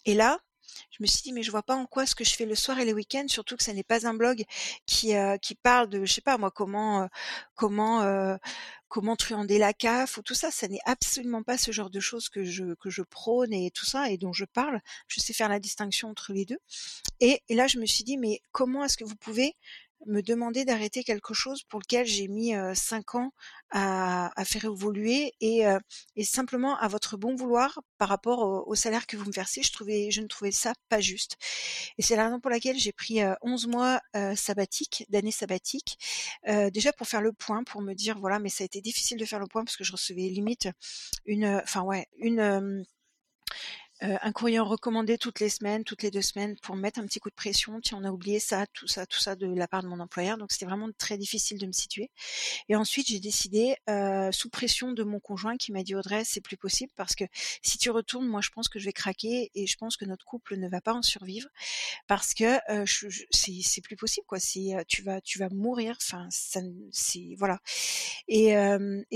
Et 0.07 0.15
là, 0.15 0.41
je 0.91 1.03
me 1.03 1.07
suis 1.07 1.23
dit, 1.23 1.33
mais 1.33 1.43
je 1.43 1.51
vois 1.51 1.63
pas 1.63 1.77
en 1.77 1.87
quoi 1.87 2.07
ce 2.07 2.15
que 2.15 2.25
je 2.25 2.35
fais 2.35 2.47
le 2.47 2.55
soir 2.55 2.79
et 2.79 2.85
les 2.85 2.93
week-ends, 2.93 3.27
surtout 3.29 3.57
que 3.57 3.63
ça 3.63 3.73
n'est 3.73 3.83
pas 3.83 4.07
un 4.07 4.15
blog 4.15 4.45
qui, 4.87 5.17
euh, 5.17 5.37
qui 5.39 5.55
parle 5.55 5.89
de, 5.89 6.05
je 6.05 6.13
sais 6.13 6.21
pas 6.21 6.39
moi, 6.39 6.51
comment, 6.51 7.03
euh, 7.03 7.07
comment, 7.55 8.03
euh, 8.03 8.37
comment 8.89 9.17
truander 9.17 9.59
la 9.59 9.73
CAF 9.73 10.19
ou 10.19 10.23
tout 10.23 10.35
ça. 10.35 10.51
Ça 10.51 10.69
n'est 10.69 10.81
absolument 10.85 11.43
pas 11.43 11.59
ce 11.59 11.73
genre 11.73 11.91
de 11.91 12.01
choses 12.01 12.29
que 12.29 12.45
je, 12.45 12.75
que 12.75 12.91
je 12.91 13.03
prône 13.03 13.53
et 13.53 13.71
tout 13.73 13.87
ça 13.87 14.11
et 14.11 14.19
dont 14.19 14.33
je 14.33 14.45
parle. 14.45 14.81
Je 15.09 15.21
sais 15.21 15.33
faire 15.33 15.49
la 15.49 15.59
distinction 15.59 16.09
entre 16.11 16.33
les 16.33 16.45
deux. 16.45 16.59
Et, 17.21 17.43
et 17.49 17.55
là, 17.55 17.67
je 17.67 17.79
me 17.79 17.87
suis 17.87 18.05
dit, 18.05 18.17
mais 18.17 18.41
comment 18.53 18.85
est-ce 18.85 18.97
que 18.97 19.05
vous 19.05 19.17
pouvez 19.17 19.57
me 20.07 20.23
demander 20.23 20.65
d'arrêter 20.65 21.05
quelque 21.05 21.35
chose 21.35 21.63
pour 21.65 21.81
lequel 21.81 22.07
j'ai 22.07 22.29
mis 22.29 22.55
euh, 22.55 22.75
cinq 22.75 23.15
ans 23.15 23.33
à, 23.71 24.31
faire 24.45 24.67
évoluer 24.67 25.33
et, 25.41 25.65
simplement 26.23 26.77
à 26.79 26.87
votre 26.87 27.17
bon 27.17 27.35
vouloir 27.35 27.81
par 27.99 28.09
rapport 28.09 28.69
au, 28.69 28.75
salaire 28.77 29.07
que 29.07 29.17
vous 29.17 29.25
me 29.25 29.33
versez, 29.33 29.63
je 29.65 29.73
trouvais, 29.73 30.13
je 30.13 30.21
ne 30.21 30.29
trouvais 30.29 30.53
ça 30.53 30.75
pas 30.89 31.01
juste. 31.01 31.37
Et 31.99 32.03
c'est 32.03 32.15
la 32.15 32.27
raison 32.27 32.39
pour 32.39 32.53
laquelle 32.53 32.79
j'ai 32.79 32.93
pris 32.93 33.21
euh, 33.21 33.35
11 33.43 33.67
mois 33.67 34.01
sabbatiques, 34.37 35.07
d'années 35.09 35.33
sabbatiques, 35.33 35.99
déjà 36.73 36.93
pour 36.93 37.09
faire 37.09 37.21
le 37.21 37.33
point, 37.33 37.65
pour 37.65 37.83
me 37.83 37.95
dire 37.95 38.17
voilà, 38.19 38.39
mais 38.39 38.49
ça 38.49 38.63
a 38.63 38.67
été 38.67 38.81
difficile 38.81 39.19
de 39.19 39.25
faire 39.25 39.41
le 39.41 39.47
point 39.47 39.65
parce 39.65 39.77
que 39.77 39.85
je 39.85 39.93
recevais 39.93 40.29
limite 40.29 40.69
une, 41.27 41.61
enfin 41.65 41.83
ouais, 41.83 42.07
une 42.19 42.85
euh, 44.05 44.19
un 44.21 44.33
courrier 44.33 44.59
recommandé 44.59 45.17
toutes 45.17 45.41
les 45.41 45.49
semaines, 45.49 45.83
toutes 45.83 46.03
les 46.03 46.11
deux 46.11 46.21
semaines, 46.21 46.57
pour 46.63 46.77
mettre 46.77 47.01
un 47.01 47.07
petit 47.07 47.21
coup 47.21 47.31
de 47.31 47.35
pression. 47.35 47.81
Tiens, 47.81 47.99
on 48.03 48.05
a 48.05 48.11
oublié 48.11 48.39
ça, 48.39 48.67
tout 48.67 48.87
ça, 48.87 49.07
tout 49.07 49.19
ça 49.19 49.35
de 49.35 49.47
la 49.47 49.67
part 49.67 49.83
de 49.83 49.89
mon 49.89 49.99
employeur. 49.99 50.37
Donc 50.37 50.53
c'était 50.53 50.67
vraiment 50.67 50.89
très 50.99 51.17
difficile 51.17 51.59
de 51.59 51.67
me 51.67 51.73
situer. 51.73 52.11
Et 52.69 52.77
ensuite, 52.77 53.09
j'ai 53.09 53.21
décidé, 53.21 53.77
euh, 53.89 54.31
sous 54.31 54.51
pression 54.51 54.93
de 54.93 55.05
mon 55.05 55.21
conjoint, 55.21 55.57
qui 55.57 55.73
m'a 55.73 55.83
dit 55.83 55.95
Audrey, 55.95 56.23
c'est 56.25 56.43
plus 56.43 56.59
possible 56.59 56.93
parce 56.97 57.15
que 57.15 57.25
si 57.63 57.79
tu 57.79 57.91
retournes, 57.91 58.27
moi, 58.27 58.43
je 58.43 58.51
pense 58.51 58.69
que 58.69 58.79
je 58.79 58.85
vais 58.85 58.93
craquer 58.93 59.51
et 59.55 59.67
je 59.67 59.77
pense 59.77 59.97
que 59.97 60.05
notre 60.05 60.27
couple 60.27 60.57
ne 60.57 60.69
va 60.69 60.83
pas 60.83 60.93
en 60.93 61.03
survivre 61.03 61.49
parce 62.07 62.35
que 62.35 62.59
euh, 62.71 62.85
c'est 63.31 63.81
plus 63.81 63.97
possible, 63.97 64.27
quoi. 64.27 64.39
C'est 64.39 64.75
tu 64.87 65.03
vas, 65.03 65.21
tu 65.23 65.39
vas 65.39 65.49
mourir. 65.49 65.97
Enfin, 66.03 66.27
ça, 66.31 66.61
c'est 66.91 67.35
voilà. 67.39 67.59
Et, 68.29 68.55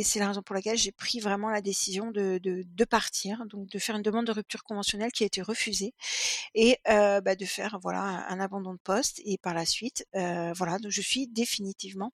c'est 0.02 0.18
la 0.18 0.28
raison 0.28 0.42
pour 0.42 0.54
laquelle 0.54 0.78
j'ai 0.78 0.92
pris 0.92 1.20
vraiment 1.20 1.50
la 1.50 1.60
décision 1.60 2.10
de, 2.10 2.38
partir, 2.88 3.44
donc 3.46 3.68
de 3.68 3.78
faire 3.78 3.96
une 3.96 4.02
demande 4.02 4.26
de 4.26 4.32
rupture 4.32 4.64
qui 5.12 5.22
a 5.24 5.26
été 5.26 5.42
refusée 5.42 5.94
et 6.54 6.78
bah, 6.86 7.34
de 7.34 7.44
faire 7.44 7.78
voilà 7.82 8.26
un, 8.28 8.40
abandon 8.40 8.72
de 8.72 8.78
poste 8.78 9.20
et 9.24 9.38
par 9.38 9.54
la 9.54 9.66
suite 9.66 10.06
voilà 10.12 10.78
donc 10.78 10.90
je 10.90 11.00
suis 11.00 11.26
définitivement 11.26 12.12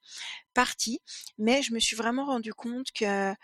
partie. 0.54 1.00
Mais 1.36 1.62
je 1.62 1.74
me 1.74 1.80
suis 1.80 1.96
vraiment 1.96 2.24
rendu 2.24 2.54
compte 2.54 2.92
que 2.92 3.34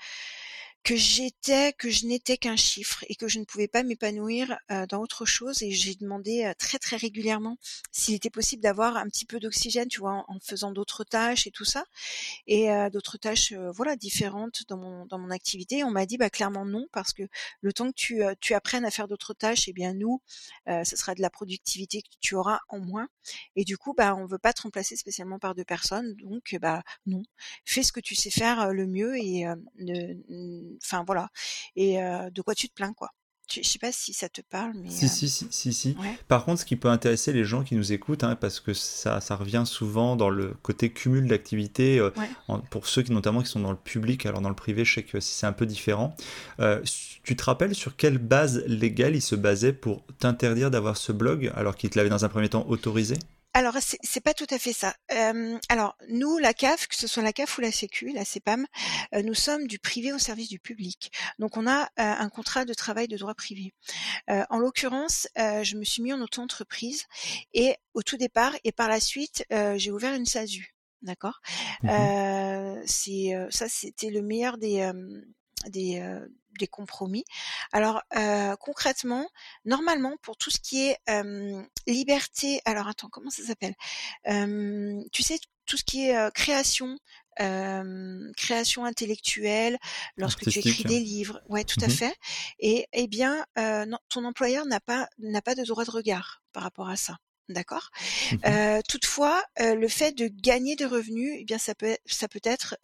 que 0.83 0.97
j'étais, 0.97 1.73
que 1.75 1.91
je 1.91 2.07
n'étais 2.07 2.39
qu'un 2.39 2.57
chiffre 2.57 3.05
et 3.09 3.15
que 3.15 3.29
je 3.29 3.39
ne 3.39 3.45
pouvais 3.45 3.69
pas 3.69 3.83
m'épanouir 3.83 4.59
euh, 4.71 4.87
dans 4.87 5.01
autre 5.01 5.27
chose. 5.27 5.63
Et 5.63 5.71
j'ai 5.71 5.95
demandé 5.95 6.45
euh, 6.45 6.55
très 6.59 6.79
très 6.79 6.97
régulièrement 6.97 7.59
s'il 7.93 8.15
était 8.15 8.31
possible 8.31 8.63
d'avoir 8.63 8.97
un 8.97 9.07
petit 9.07 9.27
peu 9.27 9.39
d'oxygène, 9.41 9.89
tu 9.89 10.01
vois, 10.01 10.25
en, 10.29 10.39
faisant 10.41 10.73
d'autres 10.73 11.05
tâches 11.05 11.47
et 11.47 11.51
tout 11.51 11.65
ça, 11.65 11.85
et 12.47 12.71
euh, 12.71 12.89
d'autres 12.91 13.19
tâches, 13.19 13.53
voilà, 13.75 13.97
différentes 13.97 14.63
dans 14.69 14.79
mon 14.79 15.07
dans 15.07 15.19
mon 15.19 15.31
activité. 15.31 15.85
On 15.85 15.91
m'a 15.91 16.07
dit 16.07 16.17
bah 16.17 16.31
clairement 16.31 16.65
non 16.65 16.87
parce 16.93 17.13
que 17.13 17.25
le 17.61 17.73
temps 17.73 17.89
que 17.91 17.97
tu 17.97 18.23
tu 18.41 18.55
apprennes 18.55 18.85
à 18.85 18.91
faire 18.91 19.09
d'autres 19.09 19.35
tâches, 19.35 19.69
eh 19.69 19.73
bien 19.73 19.95
nous, 19.95 20.23
ce 20.67 20.97
sera 20.97 21.15
de 21.15 21.23
la 21.23 21.31
productivité 21.31 22.03
que 22.03 22.09
tu 22.21 22.35
auras 22.35 22.61
en 22.69 22.81
moins. 22.81 23.09
Et 23.57 23.65
du 23.65 23.77
coup, 23.77 23.95
bah 23.95 24.15
on 24.17 24.27
veut 24.27 24.39
pas 24.39 24.53
te 24.53 24.63
remplacer 24.63 24.97
spécialement 24.97 25.39
par 25.39 25.55
deux 25.55 25.65
personnes, 25.65 26.15
donc 26.17 26.57
bah 26.61 26.83
non, 27.07 27.23
fais 27.65 27.83
ce 27.83 27.93
que 27.93 28.01
tu 28.01 28.15
sais 28.15 28.31
faire 28.31 28.73
le 28.73 28.87
mieux 28.87 29.17
et 29.19 29.45
ne 29.79 30.70
enfin 30.83 31.05
voilà 31.07 31.29
et 31.77 31.97
de 31.97 32.43
quoi 32.43 32.55
tu 32.55 32.69
te 32.69 32.75
plains 32.75 32.93
quoi 32.93 33.11
je 33.53 33.69
sais 33.69 33.79
pas 33.79 33.93
si 33.93 34.13
ça 34.13 34.29
te 34.29 34.41
parle 34.43 34.73
mais 34.77 34.91
si 34.91 35.07
euh... 35.07 35.09
si 35.09 35.29
si 35.29 35.49
si, 35.51 35.73
si. 35.73 35.97
Ouais. 36.01 36.19
par 36.29 36.45
contre 36.45 36.61
ce 36.61 36.65
qui 36.65 36.77
peut 36.77 36.89
intéresser 36.89 37.33
les 37.33 37.45
gens 37.45 37.65
qui 37.65 37.75
nous 37.75 37.93
écoutent 37.93 38.25
hein, 38.25 38.37
parce 38.37 38.61
que 38.61 38.73
ça 38.75 39.21
ça 39.21 39.37
revient 39.37 39.65
souvent 39.67 40.17
dans 40.17 40.31
le 40.31 40.55
côté 40.63 40.91
cumul 40.91 41.27
d'activités 41.27 41.99
euh, 41.99 42.11
ouais. 42.17 42.59
pour 42.71 42.87
ceux 42.87 43.03
qui 43.03 43.13
notamment 43.13 43.43
qui 43.43 43.49
sont 43.49 43.61
dans 43.61 43.73
le 43.73 43.77
public 43.77 44.27
alors 44.27 44.41
dans 44.41 44.49
le 44.49 44.55
privé 44.55 44.85
je 44.85 44.95
sais 44.95 45.03
que 45.03 45.21
c'est 45.21 45.47
un 45.47 45.53
peu 45.53 45.67
différent 45.67 46.15
euh, 46.61 46.81
tu 47.23 47.37
te 47.37 47.43
rappelles 47.43 47.75
sur 47.75 47.97
quelle 47.97 48.19
base 48.19 48.65
légale 48.67 49.17
il 49.17 49.23
se 49.23 49.35
basait 49.35 49.73
pour 49.73 50.05
t'interdire 50.19 50.71
d'avoir 50.71 50.97
ce 50.97 51.13
blog 51.13 51.53
alors 51.55 51.77
qu'il 51.77 51.91
te 51.91 51.99
l'avait 51.99 52.11
dans 52.11 52.25
un 52.25 52.29
premier 52.29 52.49
temps 52.49 52.67
autorisé? 52.69 53.17
Alors 53.53 53.77
c'est 53.81 54.21
pas 54.21 54.35
tout 54.35 54.47
à 54.51 54.59
fait 54.59 54.73
ça. 54.73 54.95
Euh, 55.13 55.59
alors 55.69 55.97
nous, 56.09 56.39
la 56.39 56.55
CAF, 56.55 56.87
que 56.87 56.95
ce 56.95 57.07
soit 57.07 57.23
la 57.23 57.33
CAF 57.33 57.59
ou 57.59 57.61
la 57.61 57.73
Sécu, 57.73 58.13
la 58.13 58.25
CEPAM, 58.25 58.67
euh, 59.15 59.23
nous 59.23 59.35
sommes 59.35 59.67
du 59.67 59.79
privé 59.79 60.13
au 60.13 60.19
service 60.19 60.49
du 60.49 60.61
public. 60.61 61.11
Donc 61.39 61.57
on 61.57 61.67
a 61.67 61.83
euh, 61.83 61.87
un 61.97 62.29
contrat 62.29 62.65
de 62.65 62.75
travail 62.75 63.09
de 63.09 63.17
droit 63.17 63.35
privé. 63.35 63.75
Euh, 64.31 64.45
en 64.51 64.59
l'occurrence, 64.59 65.27
euh, 65.39 65.65
je 65.65 65.77
me 65.77 65.85
suis 65.85 66.03
mis 66.03 66.13
en 66.13 66.21
auto-entreprise 66.21 67.07
et 67.53 67.75
au 67.95 68.03
tout 68.03 68.17
départ 68.17 68.55
et 68.63 68.73
par 68.73 68.89
la 68.89 69.01
suite, 69.01 69.45
euh, 69.53 69.77
j'ai 69.77 69.91
ouvert 69.91 70.15
une 70.15 70.27
SASU. 70.27 70.77
d'accord? 71.03 71.41
Mmh 71.83 72.83
C'est 72.87 73.33
ça, 73.51 73.69
c'était 73.69 74.11
le 74.11 74.23
meilleur 74.23 74.59
des 74.59 74.91
des, 75.69 76.01
des 76.59 76.67
compromis. 76.67 77.25
Alors 77.73 78.03
concrètement, 78.59 79.29
normalement 79.65 80.17
pour 80.23 80.37
tout 80.37 80.51
ce 80.51 80.59
qui 80.59 80.89
est 80.89 80.99
liberté, 81.87 82.61
alors 82.65 82.89
attends, 82.89 83.09
comment 83.09 83.31
ça 83.31 83.43
s'appelle? 83.45 83.75
Tu 85.13 85.23
sais 85.23 85.39
tout 85.67 85.77
ce 85.77 85.85
qui 85.85 86.09
est 86.09 86.35
création, 86.35 86.99
création 88.37 88.85
intellectuelle, 88.85 89.79
lorsque 90.17 90.49
tu 90.49 90.59
écris 90.59 90.85
des 90.85 91.01
livres, 91.01 91.41
ouais, 91.49 91.65
tout 91.65 91.79
à 91.83 91.87
mmh 91.87 91.91
fait. 91.91 92.17
Et 92.59 92.87
eh 92.93 93.07
bien, 93.07 93.45
ton 94.09 94.25
employeur 94.25 94.67
n'a 94.67 94.81
pas 94.81 95.09
n'a 95.19 95.43
pas 95.43 95.55
de 95.55 95.65
droit 95.65 95.85
de 95.85 95.91
regard 95.91 96.43
par 96.53 96.63
rapport 96.65 96.89
à 96.89 96.97
ça. 96.97 97.19
D'accord? 97.49 97.91
Mmh 98.33 98.81
toutefois, 98.89 99.43
le 99.59 99.89
fait 99.89 100.13
de 100.13 100.29
gagner 100.29 100.77
des 100.77 100.87
revenus, 100.87 101.37
eh 101.39 101.45
bien, 101.45 101.59
ça 101.59 101.75
peut, 101.75 101.97
ça 102.05 102.29
peut 102.29 102.41
être, 102.43 102.77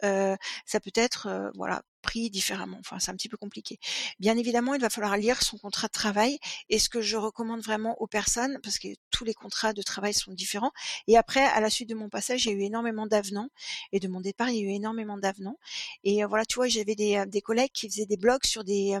ça 0.65 0.79
peut 0.79 0.91
être, 0.95 1.51
voilà, 1.55 1.81
différemment. 2.29 2.77
Enfin, 2.79 2.99
c'est 2.99 3.11
un 3.11 3.15
petit 3.15 3.29
peu 3.29 3.37
compliqué. 3.37 3.79
Bien 4.19 4.37
évidemment, 4.37 4.73
il 4.73 4.81
va 4.81 4.89
falloir 4.89 5.17
lire 5.17 5.41
son 5.41 5.57
contrat 5.57 5.87
de 5.87 5.93
travail. 5.93 6.39
Et 6.69 6.79
ce 6.79 6.89
que 6.89 7.01
je 7.01 7.17
recommande 7.17 7.61
vraiment 7.61 7.99
aux 8.01 8.07
personnes, 8.07 8.59
parce 8.63 8.79
que 8.79 8.89
tous 9.11 9.23
les 9.23 9.33
contrats 9.33 9.73
de 9.73 9.81
travail 9.81 10.13
sont 10.13 10.33
différents. 10.33 10.71
Et 11.07 11.17
après, 11.17 11.43
à 11.43 11.59
la 11.59 11.69
suite 11.69 11.89
de 11.89 11.95
mon 11.95 12.09
passage, 12.09 12.45
il 12.45 12.49
y 12.49 12.51
a 12.53 12.57
eu 12.57 12.61
énormément 12.61 13.07
d'avenants. 13.07 13.49
Et 13.91 13.99
de 13.99 14.07
mon 14.07 14.21
départ, 14.21 14.49
il 14.49 14.57
y 14.57 14.59
a 14.61 14.71
eu 14.71 14.75
énormément 14.75 15.17
d'avenants. 15.17 15.59
Et 16.03 16.23
voilà, 16.25 16.45
tu 16.45 16.55
vois, 16.55 16.67
j'avais 16.67 16.95
des, 16.95 17.23
des 17.27 17.41
collègues 17.41 17.71
qui 17.73 17.89
faisaient 17.89 18.05
des 18.05 18.17
blogs 18.17 18.45
sur 18.45 18.63
des 18.63 18.97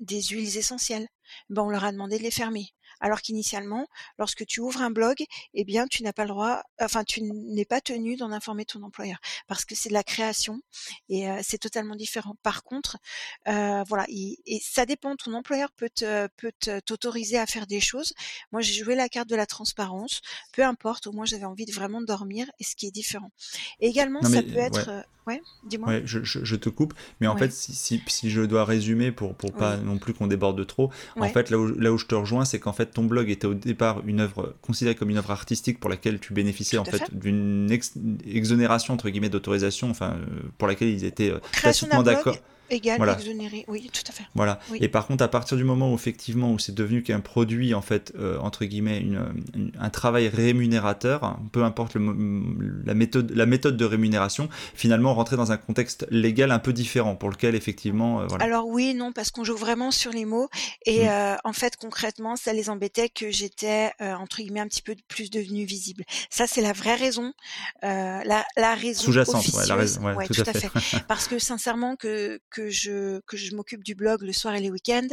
des 0.00 0.22
huiles 0.22 0.56
essentielles. 0.56 1.08
Ben, 1.48 1.62
on 1.62 1.70
leur 1.70 1.84
a 1.84 1.92
demandé 1.92 2.18
de 2.18 2.22
les 2.22 2.30
fermer 2.30 2.74
alors 3.02 3.20
qu'initialement, 3.20 3.86
lorsque 4.18 4.46
tu 4.46 4.60
ouvres 4.60 4.80
un 4.80 4.90
blog, 4.90 5.16
eh 5.52 5.64
bien, 5.64 5.86
tu 5.86 6.02
n'as 6.02 6.14
pas 6.14 6.22
le 6.22 6.30
droit, 6.30 6.62
enfin, 6.80 7.04
tu 7.04 7.20
n'es 7.22 7.66
pas 7.66 7.82
tenu 7.82 8.16
d'en 8.16 8.32
informer 8.32 8.64
ton 8.64 8.82
employeur 8.82 9.18
parce 9.48 9.66
que 9.66 9.74
c'est 9.74 9.90
de 9.90 9.94
la 9.94 10.04
création 10.04 10.62
et 11.08 11.26
c'est 11.42 11.58
totalement 11.58 11.96
différent. 11.96 12.36
Par 12.42 12.62
contre, 12.62 12.98
voilà, 13.44 14.06
et 14.08 14.60
ça 14.62 14.86
dépend. 14.86 15.16
Ton 15.16 15.34
employeur 15.34 15.70
peut 15.72 15.90
peut 16.36 16.52
t'autoriser 16.86 17.38
à 17.38 17.46
faire 17.46 17.66
des 17.66 17.80
choses. 17.80 18.14
Moi, 18.52 18.62
j'ai 18.62 18.72
joué 18.72 18.94
la 18.94 19.08
carte 19.08 19.28
de 19.28 19.36
la 19.36 19.46
transparence. 19.46 20.20
Peu 20.52 20.64
importe. 20.64 21.06
Au 21.06 21.12
moins, 21.12 21.24
j'avais 21.24 21.44
envie 21.44 21.66
de 21.66 21.72
vraiment 21.72 22.00
dormir 22.00 22.46
et 22.58 22.64
ce 22.64 22.76
qui 22.76 22.86
est 22.86 22.90
différent. 22.90 23.30
Et 23.80 23.88
également, 23.88 24.22
ça 24.22 24.42
peut 24.42 24.58
être, 24.58 25.04
ouais, 25.26 25.42
dis-moi. 25.64 25.88
Ouais, 25.88 26.02
je, 26.04 26.56
te 26.56 26.68
coupe, 26.68 26.94
mais 27.20 27.26
en 27.26 27.36
fait, 27.36 27.52
si, 27.52 28.02
si, 28.06 28.30
je 28.30 28.42
dois 28.42 28.64
résumer 28.64 29.12
pour 29.12 29.34
pour 29.34 29.52
pas 29.52 29.76
non 29.76 29.98
plus 29.98 30.14
qu'on 30.14 30.26
déborde 30.26 30.64
trop, 30.66 30.90
en 31.16 31.28
fait, 31.28 31.50
là 31.50 31.58
où, 31.58 31.66
là 31.66 31.92
où 31.92 31.98
je 31.98 32.06
te 32.06 32.14
rejoins, 32.14 32.44
c'est 32.44 32.60
qu'en 32.60 32.72
fait 32.72 32.91
ton 32.92 33.04
blog 33.04 33.30
était 33.30 33.46
au 33.46 33.54
départ 33.54 34.02
une 34.06 34.20
œuvre 34.20 34.54
considérée 34.62 34.94
comme 34.94 35.10
une 35.10 35.18
œuvre 35.18 35.30
artistique 35.30 35.80
pour 35.80 35.90
laquelle 35.90 36.20
tu 36.20 36.32
bénéficiais 36.32 36.78
en 36.78 36.84
fait, 36.84 37.02
d'une 37.12 37.70
exonération 38.26 38.94
entre 38.94 39.08
guillemets 39.08 39.28
d'autorisation, 39.28 39.90
enfin 39.90 40.16
euh, 40.16 40.42
pour 40.58 40.68
laquelle 40.68 40.88
ils 40.88 41.04
étaient 41.04 41.30
euh, 41.30 41.40
tacitement 41.62 42.02
d'accord 42.02 42.36
égal, 42.72 42.96
voilà. 42.96 43.14
exonéré, 43.14 43.64
oui, 43.68 43.90
tout 43.92 44.02
à 44.08 44.12
fait. 44.12 44.24
Voilà. 44.34 44.58
Et 44.80 44.88
par 44.88 45.06
contre, 45.06 45.22
à 45.22 45.28
partir 45.28 45.56
du 45.56 45.64
moment 45.64 45.92
où 45.92 45.94
effectivement 45.94 46.52
où 46.52 46.58
c'est 46.58 46.74
devenu 46.74 47.02
qu'un 47.02 47.20
produit 47.20 47.74
en 47.74 47.82
fait 47.82 48.12
euh, 48.18 48.38
entre 48.38 48.64
guillemets 48.64 48.98
une, 48.98 49.72
un 49.78 49.90
travail 49.90 50.28
rémunérateur, 50.28 51.38
peu 51.52 51.64
importe 51.64 51.94
le, 51.94 52.82
la 52.84 52.94
méthode 52.94 53.32
la 53.34 53.46
méthode 53.46 53.76
de 53.76 53.84
rémunération, 53.84 54.48
finalement 54.74 55.14
rentrer 55.14 55.36
dans 55.36 55.52
un 55.52 55.56
contexte 55.56 56.06
légal 56.10 56.50
un 56.50 56.58
peu 56.58 56.72
différent 56.72 57.16
pour 57.16 57.30
lequel 57.30 57.54
effectivement. 57.54 58.20
Euh, 58.20 58.26
voilà. 58.26 58.44
Alors 58.44 58.66
oui, 58.66 58.94
non, 58.94 59.12
parce 59.12 59.30
qu'on 59.30 59.44
joue 59.44 59.56
vraiment 59.56 59.90
sur 59.90 60.10
les 60.10 60.24
mots 60.24 60.48
et 60.86 61.04
mm. 61.04 61.08
euh, 61.08 61.36
en 61.44 61.52
fait 61.52 61.76
concrètement, 61.76 62.36
ça 62.36 62.52
les 62.52 62.70
embêtait 62.70 63.08
que 63.08 63.30
j'étais 63.30 63.92
entre 64.00 64.38
guillemets 64.38 64.60
un 64.60 64.68
petit 64.68 64.82
peu 64.82 64.94
plus 65.08 65.30
devenu 65.30 65.64
visible. 65.64 66.04
Ça 66.30 66.46
c'est 66.46 66.62
la 66.62 66.72
vraie 66.72 66.96
raison, 66.96 67.32
la, 67.82 68.44
la 68.56 68.74
raison 68.74 69.02
sous-jacente, 69.02 69.46
ouais, 69.48 69.66
la 69.66 69.76
raison, 69.76 70.02
ouais, 70.02 70.26
tout, 70.26 70.42
à 70.46 70.52
fait. 70.52 70.70
parce 71.08 71.28
que 71.28 71.38
sincèrement 71.38 71.96
que 71.96 72.40
que 72.50 72.61
je 72.70 73.20
que 73.26 73.36
je 73.36 73.54
m'occupe 73.54 73.82
du 73.82 73.94
blog 73.94 74.22
le 74.22 74.32
soir 74.32 74.54
et 74.54 74.60
les 74.60 74.70
week-ends, 74.70 75.08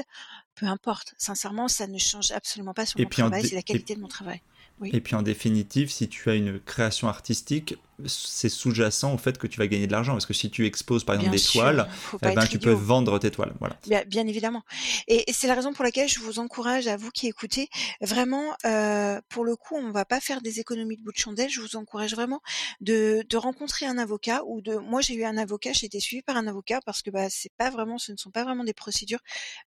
peu 0.55 0.65
importe. 0.65 1.13
Sincèrement, 1.17 1.67
ça 1.67 1.87
ne 1.87 1.97
change 1.97 2.31
absolument 2.31 2.73
pas 2.73 2.85
sur 2.85 2.99
mon 2.99 3.07
travail, 3.07 3.45
c'est 3.45 3.55
la 3.55 3.61
qualité 3.61 3.95
de 3.95 4.01
mon 4.01 4.07
travail. 4.07 4.41
Et 4.85 5.01
puis 5.01 5.15
en 5.15 5.21
définitive, 5.21 5.91
si 5.91 6.07
tu 6.07 6.29
as 6.29 6.35
une 6.35 6.59
création 6.59 7.07
artistique, 7.07 7.75
c'est 8.05 8.49
sous-jacent 8.49 9.13
au 9.13 9.17
fait 9.17 9.37
que 9.37 9.47
tu 9.47 9.57
vas 9.59 9.67
gagner 9.67 9.87
de 9.87 9.91
l'argent. 9.91 10.13
Parce 10.13 10.25
que 10.25 10.33
si 10.33 10.49
tu 10.49 10.65
exposes 10.65 11.03
par 11.03 11.15
exemple 11.15 11.31
des 11.31 11.41
toiles, 11.41 11.87
eh 12.23 12.33
ben, 12.33 12.45
tu 12.45 12.59
peux 12.59 12.71
vendre 12.71 13.19
tes 13.19 13.31
toiles. 13.31 13.53
Voilà. 13.59 13.77
Bien, 14.05 14.27
évidemment. 14.27 14.63
Et, 15.07 15.25
c'est 15.31 15.47
la 15.47 15.55
raison 15.55 15.73
pour 15.73 15.83
laquelle 15.83 16.09
je 16.09 16.19
vous 16.19 16.39
encourage, 16.39 16.87
à 16.87 16.97
vous 16.97 17.11
qui 17.11 17.27
écoutez, 17.27 17.69
vraiment, 18.01 18.55
euh, 18.65 19.21
pour 19.29 19.45
le 19.45 19.55
coup, 19.55 19.75
on 19.75 19.91
va 19.91 20.05
pas 20.05 20.19
faire 20.19 20.41
des 20.41 20.59
économies 20.59 20.97
de 20.97 21.01
bout 21.01 21.11
de 21.11 21.17
chandelle. 21.17 21.49
Je 21.49 21.61
vous 21.61 21.75
encourage 21.75 22.13
vraiment 22.13 22.41
de, 22.81 23.23
de 23.29 23.37
rencontrer 23.37 23.85
un 23.85 23.97
avocat 23.97 24.41
ou 24.45 24.61
de. 24.61 24.75
Moi, 24.75 25.01
j'ai 25.01 25.15
eu 25.15 25.23
un 25.23 25.37
avocat, 25.37 25.73
j'ai 25.73 25.85
été 25.85 25.99
suivie 25.99 26.21
par 26.21 26.37
un 26.37 26.47
avocat 26.47 26.79
parce 26.85 27.01
que 27.01 27.09
bah, 27.09 27.29
c'est 27.29 27.51
pas 27.57 27.69
vraiment, 27.69 27.97
ce 27.97 28.11
ne 28.11 28.17
sont 28.17 28.31
pas 28.31 28.43
vraiment 28.43 28.63
des 28.63 28.73
procédures 28.73 29.19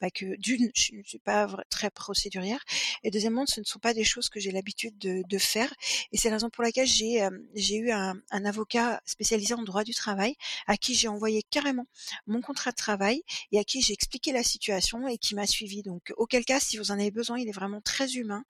bah, 0.02 0.10
que 0.10 0.36
d'une, 0.38 0.72
je 0.76 0.96
ne 0.96 1.04
suis 1.04 1.20
pas 1.20 1.48
très 1.70 1.90
procédurière, 1.90 2.64
et 3.04 3.12
deuxièmement, 3.12 3.46
ce 3.46 3.60
ne 3.60 3.66
sont 3.66 3.80
pas 3.80 3.94
des 3.94 4.04
choses 4.04 4.30
que 4.30 4.40
j'ai 4.40 4.52
l'habitude 4.52 4.98
de, 4.98 5.24
de, 5.28 5.38
faire. 5.38 5.74
Et 6.12 6.18
c'est 6.18 6.30
la 6.30 6.36
raison 6.36 6.50
pour 6.50 6.64
laquelle 6.64 6.88
j'ai 6.88 7.24
euh, 7.24 7.30
j'ai 7.56 7.78
eu 7.78 7.92
un, 7.92 8.19
un, 8.32 8.46
avocat 8.46 9.02
spécialisé 9.06 9.54
en 9.54 9.64
droit 9.64 9.84
du 9.84 9.94
travail 9.94 10.36
à 10.68 10.78
qui 10.78 10.96
j'ai 10.96 11.08
envoyé 11.08 11.44
carrément 11.44 11.88
mon 12.28 12.42
contrat 12.42 12.72
de 12.72 12.76
travail 12.76 13.24
et 13.52 13.60
à 13.60 13.64
qui 13.64 13.82
j'ai 13.82 13.94
expliqué 13.94 14.32
la 14.32 14.44
situation 14.44 15.08
et 15.08 15.18
qui 15.18 15.36
m'a 15.36 15.48
suivi. 15.48 15.82
Donc, 15.84 16.14
auquel 16.18 16.46
cas, 16.46 16.60
si 16.60 16.78
vous 16.78 16.92
en 16.92 16.96
avez 16.96 17.12
besoin, 17.12 17.38
il 17.40 17.48
est 17.48 17.54
vraiment 17.54 17.82
très 17.82 18.14
humain. 18.14 18.44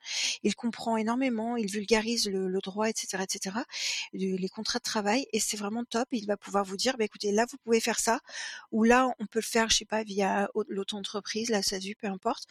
Il 0.43 0.55
comprend 0.55 0.97
énormément, 0.97 1.57
il 1.57 1.69
vulgarise 1.69 2.29
le, 2.29 2.59
droit, 2.61 2.89
etc., 2.89 3.23
etc., 3.23 3.57
les 4.13 4.49
contrats 4.49 4.79
de 4.79 4.83
travail 4.83 5.27
et 5.33 5.39
c'est 5.39 5.57
vraiment 5.57 5.83
top. 5.85 6.07
Il 6.11 6.25
va 6.25 6.37
pouvoir 6.37 6.65
vous 6.65 6.77
dire, 6.77 6.97
bah, 6.97 7.05
écoutez, 7.05 7.31
là, 7.31 7.45
vous 7.49 7.57
pouvez 7.57 7.79
faire 7.79 7.99
ça 7.99 8.19
ou 8.71 8.83
là, 8.83 9.09
on 9.19 9.25
peut 9.25 9.39
le 9.39 9.43
faire, 9.43 9.69
je 9.69 9.77
sais 9.77 9.85
pas, 9.85 10.03
via 10.03 10.49
l'auto-entreprise, 10.67 11.49
la 11.49 11.61
SASU, 11.61 11.95
peu 11.95 12.07
importe. 12.07 12.45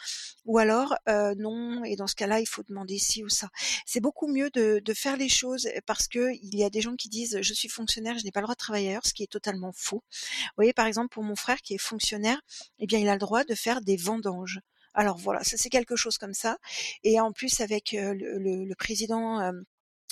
Ou 0.45 0.59
alors, 0.59 0.95
euh, 1.09 1.35
non, 1.37 1.85
et 1.85 1.97
dans 1.97 2.07
ce 2.07 2.15
cas-là, 2.15 2.41
il 2.41 2.47
faut 2.47 2.63
demander 2.63 2.99
ci 2.99 3.23
ou 3.25 3.29
ça. 3.29 3.49
C'est 3.87 4.01
beaucoup 4.01 4.29
mieux 4.29 4.51
de, 4.51 4.83
faire 4.95 5.17
les 5.17 5.29
choses 5.29 5.69
parce 5.87 6.09
que 6.09 6.33
il 6.43 6.57
y 6.57 6.65
a 6.65 6.71
des 6.71 6.81
gens 6.81 6.97
qui 6.97 7.08
disent 7.09 7.39
je 7.43 7.55
suis 7.55 7.69
fonctionnaire, 7.69 8.19
je 8.19 8.25
n'ai 8.25 8.31
pas 8.31 8.41
le 8.41 8.45
droit 8.45 8.55
de 8.55 8.59
travailler 8.59 8.89
ailleurs, 8.89 9.07
ce 9.07 9.15
qui 9.15 9.23
est 9.23 9.31
totalement 9.31 9.73
faux. 9.73 10.03
Vous 10.11 10.53
voyez, 10.57 10.73
par 10.73 10.87
exemple, 10.87 11.09
pour 11.09 11.23
mon 11.25 11.37
frère 11.37 11.61
qui 11.63 11.75
est 11.75 11.79
fonctionnaire, 11.79 12.41
eh 12.79 12.87
bien, 12.87 12.99
il 12.99 13.09
a 13.09 13.15
le 13.15 13.19
droit 13.19 13.45
de 13.45 13.55
faire 13.55 13.81
des 13.81 13.97
vendanges. 13.97 14.61
Alors 14.95 15.17
voilà, 15.19 15.45
ça 15.45 15.57
c'est 15.57 15.69
quelque 15.69 15.97
chose 15.97 16.19
comme 16.19 16.35
ça. 16.35 16.59
Et 17.05 17.21
en 17.21 17.33
plus, 17.33 17.61
avec 17.61 17.95
euh, 17.95 18.15
le, 18.15 18.75
président 18.75 19.41
euh, 19.41 19.53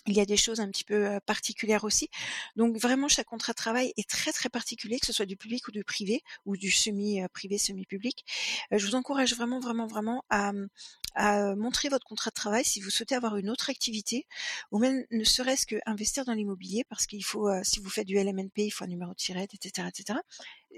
il 0.07 0.15
y 0.15 0.21
a 0.21 0.27
des 0.27 0.37
choses 0.37 0.61
un 0.61 0.71
petit 0.71 0.85
peu 0.85 1.19
particulières 1.27 1.85
aussi. 1.85 2.09
Donc 2.57 2.77
vraiment, 2.77 3.09
chaque 3.09 3.27
contrat 3.27 3.53
de 3.53 3.57
travail 3.57 3.93
est 3.97 4.09
très 4.09 4.33
très 4.33 4.49
particulier, 4.49 4.99
que 4.99 5.07
ce 5.07 5.13
soit 5.13 5.27
du 5.27 5.37
public 5.37 5.67
ou 5.69 5.73
du 5.73 5.85
privé 5.85 6.23
ou 6.45 6.57
du 6.57 6.71
semi-privé, 6.71 7.59
semi-public. 7.59 8.25
Je 8.71 8.87
vous 8.87 8.95
encourage 8.95 9.35
vraiment 9.35 9.61
vraiment 9.61 9.87
vraiment 9.87 10.25
à, 10.31 10.53
mmh, 10.53 11.57
montrer 11.57 11.89
votre 11.89 12.07
contrat 12.07 12.31
de 12.31 12.35
travail 12.35 12.65
si 12.65 12.81
vous 12.81 12.91
souhaitez 12.91 13.15
avoir 13.15 13.37
une 13.37 13.51
autre 13.51 13.71
activité 13.71 14.27
ou 14.71 14.79
même 14.79 15.05
ne 15.11 15.25
serait-ce 15.25 15.67
que 15.67 15.77
investir 15.87 16.25
dans 16.25 16.35
l'immobilier 16.35 16.85
parce 16.89 17.07
qu'il 17.07 17.25
faut, 17.25 17.49
si 17.63 17.81
vous 17.81 17.91
faites 17.91 18.07
du 18.07 18.17
LMNP, 18.17 18.59
il 18.59 18.71
faut 18.71 18.85
un 18.85 18.89
numéro 18.89 19.13
de 19.13 19.17
tirette, 19.17 19.55
etc., 19.55 19.89
etc 19.89 20.19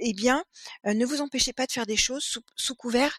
eh 0.00 0.12
bien, 0.12 0.44
ne 0.84 1.04
vous 1.04 1.20
empêchez 1.20 1.52
pas 1.52 1.66
de 1.66 1.72
faire 1.72 1.86
des 1.86 1.96
choses 1.96 2.24
sous, 2.56 2.74
couvert 2.74 3.18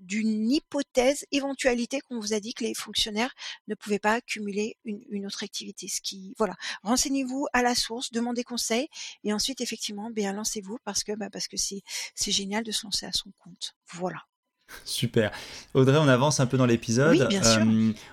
d'une 0.00 0.50
hypothèse, 0.50 1.24
éventualité 1.32 2.00
qu'on 2.00 2.20
vous 2.20 2.32
a 2.32 2.40
dit 2.40 2.54
que 2.54 2.64
les 2.64 2.74
fonctionnaires 2.74 3.34
ne 3.68 3.74
pouvaient 3.74 3.98
pas 3.98 4.20
cumuler 4.20 4.76
une, 4.84 5.26
autre 5.26 5.42
activité. 5.44 5.88
Ce 5.88 6.00
qui, 6.00 6.34
voilà, 6.38 6.54
renseignez-vous 6.82 7.46
à 7.52 7.62
la 7.62 7.74
source, 7.74 8.10
demandez 8.12 8.44
conseil, 8.44 8.88
et 9.22 9.32
ensuite 9.32 9.60
effectivement, 9.60 10.10
bien 10.10 10.32
lancez-vous 10.32 10.78
parce 10.84 11.04
que 11.04 11.12
bah, 11.12 11.30
parce 11.30 11.48
que 11.48 11.56
c'est 11.56 11.82
c'est 12.14 12.32
génial 12.32 12.64
de 12.64 12.72
se 12.72 12.84
lancer 12.84 13.06
à 13.06 13.12
son 13.12 13.30
compte. 13.38 13.74
Voilà. 13.92 14.22
Super. 14.84 15.30
Audrey, 15.74 15.98
on 15.98 16.08
avance 16.08 16.40
un 16.40 16.46
peu 16.46 16.56
dans 16.56 16.66
l'épisode. 16.66 17.28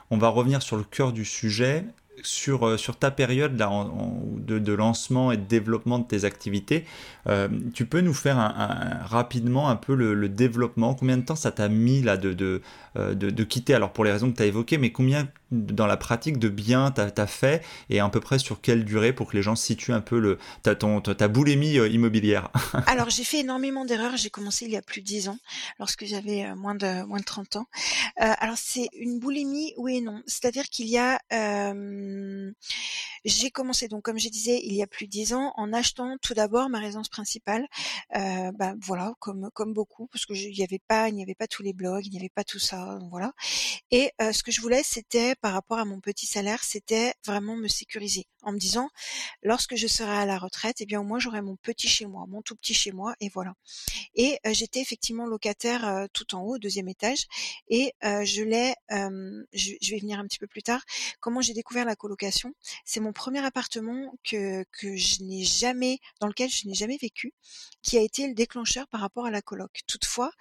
on 0.09 0.17
va 0.17 0.27
revenir 0.29 0.61
sur 0.61 0.77
le 0.77 0.83
cœur 0.83 1.13
du 1.13 1.25
sujet 1.25 1.85
sur, 2.23 2.67
euh, 2.67 2.77
sur 2.77 2.97
ta 2.97 3.11
période 3.11 3.55
de, 3.55 4.73
lancement 4.73 5.31
et 5.31 5.37
de 5.37 5.43
développement 5.43 5.99
de 5.99 6.05
tes 6.05 6.25
activités, 6.25 6.85
euh, 7.27 7.47
tu 7.73 7.85
peux 7.85 8.01
nous 8.01 8.13
faire 8.13 8.37
rapidement 9.05 9.69
un 9.69 9.75
peu 9.75 9.95
le, 9.95 10.29
développement 10.29 10.93
Combien 10.93 11.17
de 11.17 11.23
temps 11.23 11.35
ça 11.35 11.51
t'a 11.51 11.67
mis 11.67 12.03
euh, 12.07 12.61
de, 13.13 13.43
quitter? 13.43 13.73
Alors 13.73 13.91
pour 13.91 14.05
les 14.05 14.11
raisons 14.11 14.31
que 14.31 14.37
tu 14.37 14.43
as 14.43 14.45
évoquées, 14.45 14.77
mais 14.77 14.91
combien 14.91 15.27
dans 15.51 15.87
la 15.87 15.97
pratique 15.97 16.39
de 16.39 16.47
bien 16.47 16.91
tu 16.91 17.01
as, 17.01 17.27
fait 17.27 17.61
et 17.89 17.99
à 17.99 18.07
peu 18.07 18.21
près 18.21 18.39
sur 18.39 18.61
quelle 18.61 18.85
durée 18.85 19.11
pour 19.11 19.29
que 19.29 19.35
les 19.35 19.43
gens 19.43 19.55
situent 19.55 19.91
un 19.91 19.99
peu 19.99 20.17
le, 20.17 20.37
ta, 20.63 20.75
ton, 20.75 21.01
ta 21.01 21.27
boulémie 21.27 21.73
immobilière? 21.73 22.49
Alors 22.87 23.09
j'ai 23.09 23.23
fait 23.23 23.39
énormément 23.39 23.83
d'erreurs. 23.85 24.15
J'ai 24.15 24.29
commencé 24.29 24.65
il 24.65 24.71
y 24.71 24.77
a 24.77 24.81
plus 24.81 25.01
de 25.01 25.05
10 25.05 25.29
ans, 25.29 25.37
lorsque 25.79 26.05
j'avais 26.05 26.55
moins 26.55 26.75
de, 26.75 27.05
moins 27.05 27.19
de 27.19 27.25
30 27.25 27.57
ans. 27.57 27.67
alors 28.17 28.57
c'est 28.57 28.87
une 28.97 29.19
boulimie, 29.19 29.73
oui 29.77 29.97
et 29.97 30.01
non. 30.01 30.21
C'est-à-dire 30.25 30.69
qu'il 30.69 30.87
y 30.87 30.97
a 30.97 31.19
j'ai 33.25 33.51
commencé 33.51 33.87
donc, 33.87 34.03
comme 34.03 34.17
je 34.19 34.29
disais, 34.29 34.59
il 34.63 34.73
y 34.73 34.81
a 34.81 34.87
plus 34.87 35.05
de 35.05 35.11
dix 35.11 35.33
ans, 35.33 35.53
en 35.55 35.73
achetant 35.73 36.17
tout 36.21 36.33
d'abord 36.33 36.69
ma 36.69 36.79
résidence 36.79 37.09
principale. 37.09 37.67
Euh, 38.15 38.51
bah, 38.53 38.73
voilà, 38.79 39.13
comme 39.19 39.49
comme 39.53 39.73
beaucoup, 39.73 40.07
parce 40.07 40.25
que 40.25 40.33
il 40.33 40.55
n'y 40.55 40.63
avait 40.63 40.81
pas, 40.87 41.09
il 41.09 41.15
n'y 41.15 41.23
avait 41.23 41.35
pas 41.35 41.47
tous 41.47 41.63
les 41.63 41.73
blogs, 41.73 42.05
il 42.05 42.11
n'y 42.11 42.17
avait 42.17 42.29
pas 42.29 42.43
tout 42.43 42.59
ça, 42.59 42.99
voilà. 43.09 43.33
Et 43.91 44.11
euh, 44.21 44.31
ce 44.31 44.43
que 44.43 44.51
je 44.51 44.61
voulais, 44.61 44.81
c'était 44.83 45.35
par 45.35 45.53
rapport 45.53 45.79
à 45.79 45.85
mon 45.85 45.99
petit 45.99 46.25
salaire, 46.25 46.63
c'était 46.63 47.13
vraiment 47.25 47.55
me 47.55 47.67
sécuriser 47.67 48.27
en 48.43 48.53
me 48.53 48.57
disant 48.57 48.89
lorsque 49.43 49.75
je 49.75 49.87
serai 49.87 50.17
à 50.17 50.25
la 50.25 50.37
retraite, 50.39 50.77
eh 50.79 50.85
bien 50.85 50.99
au 50.99 51.03
moins 51.03 51.19
j'aurai 51.19 51.41
mon 51.41 51.55
petit 51.57 51.87
chez 51.87 52.07
moi, 52.07 52.25
mon 52.27 52.41
tout 52.41 52.55
petit 52.55 52.73
chez 52.73 52.91
moi 52.91 53.15
et 53.19 53.29
voilà. 53.29 53.53
Et 54.15 54.39
j'étais 54.51 54.81
effectivement 54.81 55.25
locataire 55.25 56.07
tout 56.13 56.35
en 56.35 56.41
haut, 56.41 56.55
au 56.55 56.57
deuxième 56.57 56.87
étage 56.87 57.27
et 57.69 57.93
je 58.01 58.41
l'ai 58.43 58.73
je, 59.53 59.73
je, 59.81 59.91
vais 59.91 59.99
venir 59.99 60.19
un 60.19 60.25
petit 60.25 60.39
peu 60.39 60.47
plus 60.47 60.63
tard. 60.63 60.81
Comment 61.19 61.41
j'ai 61.41 61.53
découvert 61.53 61.85
la 61.85 61.95
colocation? 61.95 62.53
C'est 62.85 62.99
mon 62.99 63.10
premier 63.13 63.43
appartement 63.45 64.13
que 64.23 64.65
je 64.81 65.23
n'ai 65.23 65.43
jamais 65.43 65.99
dans 66.19 66.27
lequel 66.27 66.49
je 66.49 66.67
n'ai 66.67 66.73
jamais 66.73 66.97
vécu 67.01 67.33
qui 67.81 67.97
a 67.97 68.01
été 68.01 68.27
le 68.27 68.33
déclencheur 68.33 68.87
par 68.87 69.01
rapport 69.01 69.25
à 69.25 69.31
la 69.31 69.41
coloc. 69.41 69.81
Toutefois, 69.87 70.31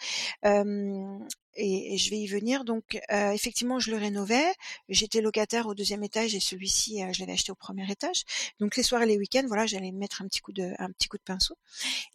et, 1.57 1.99
je 1.99 2.11
vais 2.11 2.19
y 2.19 2.27
venir. 2.27 2.65
Donc, 2.65 2.99
euh, 3.11 3.31
effectivement, 3.33 3.79
je 3.79 3.91
le 3.91 3.97
rénovais. 3.97 4.53
J'étais 4.89 5.21
locataire 5.21 5.67
au 5.67 5.75
deuxième 5.75 6.03
étage 6.03 6.35
et 6.35 6.41
celui-ci, 6.41 7.03
euh, 7.03 7.13
je 7.13 7.21
l'avais 7.21 7.33
acheté 7.33 7.53
au 7.53 7.55
premier 7.55 7.91
étage. 7.91 8.25
Donc, 8.61 8.77
les 8.77 8.83
soirs 8.83 9.03
et 9.03 9.07
les 9.07 9.19
week-ends, 9.19 9.45
voilà, 9.47 9.67
j'allais 9.67 9.93
mettre 9.93 10.23
un 10.23 10.27
petit 10.27 10.41
coup 10.41 10.53
de, 10.53 10.73
un 10.79 10.91
petit 10.91 11.09
coup 11.09 11.17
de 11.17 11.23
pinceau. 11.23 11.57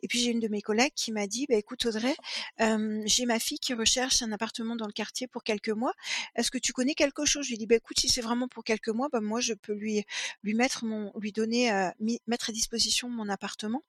Et 0.01 0.07
puis, 0.07 0.19
j'ai 0.19 0.31
une 0.31 0.39
de 0.39 0.47
mes 0.47 0.61
collègues 0.61 0.93
qui 0.95 1.11
m'a 1.11 1.27
dit, 1.27 1.45
bah, 1.47 1.55
écoute 1.55 1.85
Audrey, 1.85 2.15
euh, 2.61 3.01
j'ai 3.05 3.25
ma 3.25 3.39
fille 3.39 3.59
qui 3.59 3.73
recherche 3.73 4.21
un 4.21 4.31
appartement 4.31 4.75
dans 4.75 4.87
le 4.87 4.93
quartier 4.93 5.27
pour 5.27 5.43
quelques 5.43 5.69
mois. 5.69 5.93
Est-ce 6.35 6.51
que 6.51 6.57
tu 6.57 6.73
connais 6.73 6.95
quelque 6.95 7.25
chose? 7.25 7.43
Je 7.43 7.49
lui 7.49 7.55
ai 7.55 7.57
dit, 7.57 7.67
bah, 7.67 7.75
écoute, 7.75 7.99
si 7.99 8.09
c'est 8.09 8.21
vraiment 8.21 8.47
pour 8.47 8.63
quelques 8.63 8.89
mois, 8.89 9.09
bah, 9.11 9.21
moi, 9.21 9.39
je 9.39 9.53
peux 9.53 9.73
lui, 9.73 10.03
lui 10.43 10.53
mettre 10.53 10.85
mon, 10.85 11.11
lui 11.19 11.31
donner, 11.31 11.71
euh, 11.71 11.89
mettre 12.27 12.49
à 12.49 12.53
disposition 12.53 13.09
mon 13.09 13.29
appartement. 13.29 13.83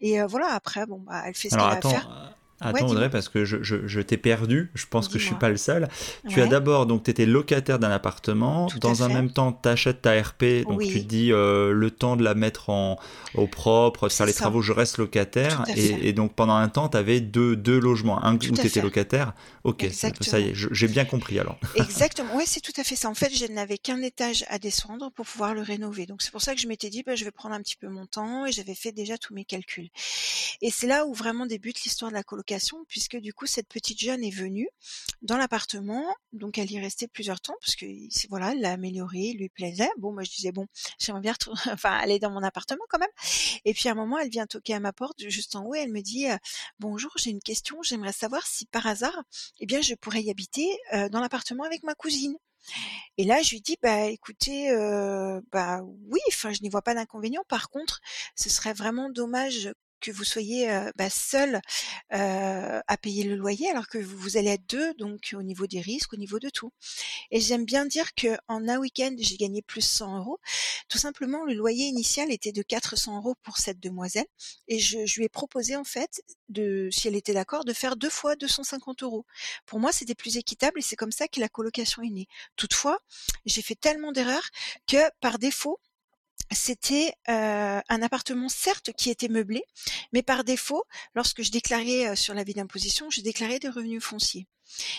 Et 0.00 0.20
euh, 0.20 0.26
voilà, 0.26 0.48
après, 0.48 0.86
bon, 0.86 1.00
bah, 1.00 1.22
elle 1.26 1.34
fait 1.34 1.48
ce 1.50 1.54
qu'elle 1.54 1.64
a 1.64 1.70
à 1.70 1.80
faire. 1.80 2.36
Attends 2.60 2.88
Audrey, 2.88 3.10
parce 3.10 3.28
que 3.28 3.44
je, 3.44 3.58
je, 3.62 4.00
t'ai 4.00 4.16
perdu, 4.16 4.70
je 4.74 4.86
pense 4.86 5.08
que 5.08 5.18
je 5.18 5.26
suis 5.26 5.34
pas 5.34 5.50
le 5.50 5.58
seul. 5.58 5.88
Tu 6.28 6.40
as 6.40 6.46
d'abord, 6.46 6.86
donc 6.86 7.04
tu 7.04 7.10
étais 7.10 7.26
locataire 7.26 7.78
d'un 7.78 7.90
appartement, 7.90 8.68
dans 8.80 9.02
un 9.02 9.08
même 9.08 9.30
temps 9.30 9.52
tu 9.52 9.68
achètes 9.68 10.02
ta 10.02 10.20
RP, 10.20 10.64
donc 10.66 10.82
tu 10.82 11.02
te 11.02 11.06
dis 11.06 11.32
euh, 11.32 11.72
le 11.72 11.90
temps 11.90 12.16
de 12.16 12.24
la 12.24 12.34
mettre 12.34 12.70
en, 12.70 12.98
au 13.34 13.46
propre, 13.46 14.08
de 14.08 14.12
faire 14.12 14.26
les 14.26 14.32
travaux, 14.32 14.62
je 14.62 14.72
reste 14.72 14.96
locataire. 14.96 15.64
Et, 15.76 16.12
donc 16.12 16.34
pendant 16.34 16.54
un 16.54 16.68
temps, 16.68 16.88
tu 16.88 16.96
avais 16.96 17.20
deux, 17.20 17.56
deux 17.56 17.78
logements, 17.78 18.24
un 18.24 18.34
où 18.34 18.38
tu 18.38 18.52
étais 18.52 18.80
locataire. 18.80 19.34
Ok, 19.64 19.86
ça 19.90 20.08
y 20.40 20.48
est, 20.48 20.54
j'ai 20.54 20.88
bien 20.88 21.04
compris 21.04 21.38
alors. 21.38 21.58
Exactement, 21.74 22.30
oui 22.36 22.44
c'est 22.46 22.60
tout 22.60 22.72
à 22.78 22.84
fait 22.84 22.96
ça. 22.96 23.10
En 23.10 23.14
fait, 23.14 23.34
je 23.34 23.44
n'avais 23.52 23.76
qu'un 23.76 24.00
étage 24.00 24.44
à 24.48 24.58
descendre 24.58 25.10
pour 25.10 25.26
pouvoir 25.26 25.52
le 25.52 25.60
rénover. 25.60 26.06
Donc 26.06 26.22
c'est 26.22 26.30
pour 26.30 26.40
ça 26.40 26.54
que 26.54 26.60
je 26.60 26.68
m'étais 26.68 26.88
dit, 26.88 27.02
bah, 27.02 27.16
je 27.16 27.24
vais 27.24 27.30
prendre 27.30 27.54
un 27.54 27.60
petit 27.60 27.76
peu 27.76 27.88
mon 27.88 28.06
temps 28.06 28.46
et 28.46 28.52
j'avais 28.52 28.74
fait 28.74 28.92
déjà 28.92 29.18
tous 29.18 29.34
mes 29.34 29.44
calculs. 29.44 29.90
Et 30.62 30.70
c'est 30.70 30.86
là 30.86 31.04
où 31.06 31.12
vraiment 31.12 31.44
débute 31.44 31.82
l'histoire 31.82 32.10
de 32.10 32.16
la 32.16 32.22
colocation 32.22 32.45
puisque 32.88 33.16
du 33.16 33.32
coup 33.32 33.46
cette 33.46 33.68
petite 33.68 33.98
jeune 33.98 34.22
est 34.24 34.34
venue 34.34 34.68
dans 35.22 35.36
l'appartement, 35.36 36.14
donc 36.32 36.58
elle 36.58 36.70
y 36.70 36.78
restait 36.78 37.08
plusieurs 37.08 37.40
temps 37.40 37.56
parce 37.60 37.74
que 37.76 37.86
voilà, 38.28 38.52
elle 38.52 38.60
l'a 38.60 38.72
amélioré, 38.72 39.32
lui 39.32 39.48
plaisait. 39.48 39.90
Bon, 39.98 40.12
moi 40.12 40.22
je 40.22 40.30
disais 40.30 40.52
bon, 40.52 40.66
j'aimerais 40.98 41.20
bien 41.20 41.34
enfin 41.72 41.90
aller 41.90 42.18
dans 42.18 42.30
mon 42.30 42.42
appartement 42.42 42.84
quand 42.88 42.98
même. 42.98 43.08
Et 43.64 43.74
puis 43.74 43.88
à 43.88 43.92
un 43.92 43.94
moment, 43.94 44.18
elle 44.18 44.30
vient 44.30 44.46
toquer 44.46 44.74
à 44.74 44.80
ma 44.80 44.92
porte 44.92 45.28
juste 45.28 45.56
en 45.56 45.64
haut, 45.64 45.74
et 45.74 45.80
elle 45.80 45.92
me 45.92 46.02
dit 46.02 46.28
euh, 46.28 46.36
bonjour, 46.78 47.12
j'ai 47.16 47.30
une 47.30 47.42
question, 47.42 47.82
j'aimerais 47.82 48.12
savoir 48.12 48.46
si 48.46 48.66
par 48.66 48.86
hasard, 48.86 49.22
eh 49.60 49.66
bien 49.66 49.80
je 49.80 49.94
pourrais 49.94 50.22
y 50.22 50.30
habiter 50.30 50.68
euh, 50.94 51.08
dans 51.08 51.20
l'appartement 51.20 51.64
avec 51.64 51.82
ma 51.82 51.94
cousine. 51.94 52.36
Et 53.18 53.24
là, 53.24 53.42
je 53.42 53.50
lui 53.50 53.60
dis, 53.60 53.76
bah 53.82 54.06
écoutez, 54.06 54.70
euh, 54.70 55.40
bah 55.52 55.82
oui, 55.82 56.20
enfin, 56.28 56.52
je 56.52 56.62
n'y 56.62 56.68
vois 56.68 56.82
pas 56.82 56.94
d'inconvénient. 56.94 57.44
Par 57.48 57.70
contre, 57.70 58.00
ce 58.34 58.50
serait 58.50 58.74
vraiment 58.74 59.08
dommage 59.08 59.72
que 60.00 60.10
vous 60.10 60.24
soyez 60.24 60.68
bah, 60.96 61.10
seul 61.10 61.60
à 62.10 62.96
payer 63.00 63.24
le 63.24 63.36
loyer 63.36 63.70
alors 63.70 63.88
que 63.88 63.98
vous, 63.98 64.36
allez 64.36 64.50
être 64.50 64.68
deux, 64.68 64.94
donc 64.94 65.34
au 65.36 65.42
niveau 65.42 65.66
des 65.66 65.80
risques, 65.80 66.12
au 66.12 66.16
niveau 66.16 66.38
de 66.38 66.48
tout. 66.48 66.72
Et 67.30 67.40
j'aime 67.40 67.64
bien 67.64 67.86
dire 67.86 68.14
que 68.14 68.36
en 68.48 68.68
un 68.68 68.78
week-end, 68.78 69.14
j'ai 69.18 69.36
gagné 69.36 69.62
plus 69.62 69.82
100 69.82 70.18
euros. 70.18 70.38
Tout 70.88 70.98
simplement, 70.98 71.44
le 71.44 71.54
loyer 71.54 71.86
initial 71.86 72.30
était 72.30 72.52
de 72.52 72.62
400 72.62 73.18
euros 73.18 73.34
pour 73.42 73.58
cette 73.58 73.80
demoiselle, 73.80 74.26
et 74.68 74.78
je, 74.78 75.06
je 75.06 75.18
lui 75.18 75.24
ai 75.24 75.28
proposé 75.28 75.76
en 75.76 75.84
fait, 75.84 76.22
de, 76.48 76.88
si 76.90 77.08
elle 77.08 77.16
était 77.16 77.34
d'accord, 77.34 77.64
de 77.64 77.72
faire 77.72 77.96
deux 77.96 78.10
fois 78.10 78.36
250 78.36 79.02
euros. 79.02 79.26
Pour 79.66 79.80
moi, 79.80 79.92
c'était 79.92 80.14
plus 80.14 80.36
équitable 80.36 80.78
et 80.78 80.82
c'est 80.82 80.96
comme 80.96 81.12
ça 81.12 81.28
que 81.28 81.40
la 81.40 81.48
colocation 81.48 82.02
est 82.02 82.10
née. 82.10 82.28
Toutefois, 82.56 82.98
j'ai 83.44 83.62
fait 83.62 83.74
tellement 83.74 84.12
d'erreurs 84.12 84.48
que 84.86 84.98
par 85.20 85.38
défaut, 85.38 85.80
c'était 86.52 87.14
euh, 87.28 87.80
un 87.88 88.02
appartement 88.02 88.48
certes 88.48 88.92
qui 88.92 89.10
était 89.10 89.28
meublé, 89.28 89.64
mais 90.12 90.22
par 90.22 90.44
défaut, 90.44 90.84
lorsque 91.14 91.42
je 91.42 91.50
déclarais 91.50 92.08
euh, 92.08 92.14
sur 92.14 92.34
l'avis 92.34 92.54
d'imposition, 92.54 93.10
je 93.10 93.20
déclarais 93.20 93.58
des 93.58 93.68
revenus 93.68 94.02
fonciers. 94.02 94.46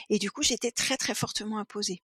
Et 0.09 0.19
du 0.19 0.31
coup, 0.31 0.43
j'étais 0.43 0.71
très 0.71 0.97
très 0.97 1.15
fortement 1.15 1.57
imposée. 1.57 2.01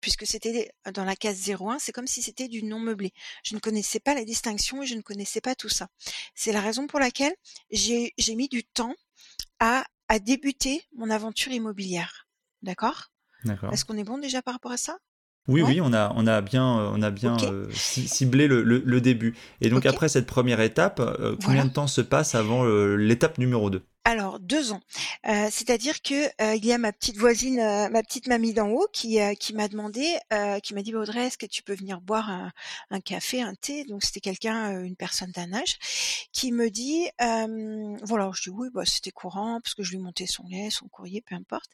Puisque 0.00 0.26
c'était 0.26 0.70
dans 0.94 1.04
la 1.04 1.16
case 1.16 1.50
01, 1.50 1.80
c'est 1.80 1.90
comme 1.90 2.06
si 2.06 2.22
c'était 2.22 2.46
du 2.46 2.62
non 2.62 2.78
meublé. 2.78 3.12
Je 3.42 3.56
ne 3.56 3.60
connaissais 3.60 3.98
pas 3.98 4.14
la 4.14 4.24
distinction 4.24 4.82
et 4.82 4.86
je 4.86 4.94
ne 4.94 5.00
connaissais 5.00 5.40
pas 5.40 5.56
tout 5.56 5.68
ça. 5.68 5.88
C'est 6.36 6.52
la 6.52 6.60
raison 6.60 6.86
pour 6.86 7.00
laquelle 7.00 7.34
j'ai 7.70 8.12
mis 8.36 8.48
du 8.48 8.62
temps 8.62 8.94
à, 9.58 9.84
à 10.06 10.20
débuter 10.20 10.84
mon 10.94 11.10
aventure 11.10 11.50
immobilière. 11.50 12.28
D'accord 12.62 13.10
Est-ce 13.72 13.84
qu'on 13.84 13.96
est 13.96 14.04
bon 14.04 14.18
déjà 14.18 14.40
par 14.40 14.54
rapport 14.54 14.72
à 14.72 14.76
ça? 14.76 14.98
Oui, 15.48 15.62
oui, 15.62 15.80
on 15.82 15.94
a, 15.94 16.12
on 16.14 16.26
a 16.26 16.42
bien, 16.42 16.78
euh, 16.78 16.90
on 16.92 17.00
a 17.00 17.10
bien 17.10 17.36
euh, 17.42 17.66
ciblé 17.72 18.46
le, 18.46 18.62
le, 18.62 19.00
début. 19.00 19.34
Et 19.62 19.70
donc 19.70 19.86
après 19.86 20.08
cette 20.08 20.26
première 20.26 20.60
étape, 20.60 21.00
euh, 21.00 21.36
combien 21.44 21.64
de 21.64 21.72
temps 21.72 21.86
se 21.86 22.02
passe 22.02 22.34
avant 22.34 22.64
l'étape 22.64 23.38
numéro 23.38 23.70
2 23.70 23.82
alors 24.08 24.40
deux 24.40 24.72
ans, 24.72 24.80
euh, 25.26 25.48
c'est-à-dire 25.50 26.00
que 26.00 26.28
euh, 26.40 26.54
il 26.54 26.64
y 26.64 26.72
a 26.72 26.78
ma 26.78 26.94
petite 26.94 27.18
voisine, 27.18 27.60
euh, 27.60 27.90
ma 27.90 28.02
petite 28.02 28.26
mamie 28.26 28.54
d'en 28.54 28.70
haut, 28.70 28.88
qui 28.90 29.18
m'a 29.52 29.68
demandé, 29.68 30.16
qui 30.62 30.72
m'a 30.72 30.80
dit 30.80 30.92
bah, 30.92 31.00
Audrey, 31.00 31.26
est-ce 31.26 31.36
que 31.36 31.44
tu 31.44 31.62
peux 31.62 31.74
venir 31.74 32.00
boire 32.00 32.30
un, 32.30 32.50
un 32.88 33.00
café, 33.02 33.42
un 33.42 33.54
thé? 33.54 33.84
Donc 33.84 34.02
c'était 34.02 34.20
quelqu'un, 34.20 34.82
une 34.82 34.96
personne 34.96 35.30
d'un 35.32 35.52
âge, 35.52 35.78
qui 36.32 36.52
me 36.52 36.70
dit 36.70 37.10
voilà, 37.18 38.30
je 38.34 38.44
dis 38.44 38.48
oui, 38.48 38.68
bah 38.72 38.86
c'était 38.86 39.10
courant 39.10 39.60
parce 39.62 39.74
que 39.74 39.82
je 39.82 39.90
lui 39.90 39.98
montais 39.98 40.26
son 40.26 40.44
lait, 40.48 40.70
son 40.70 40.88
courrier, 40.88 41.20
peu 41.20 41.34
importe. 41.34 41.70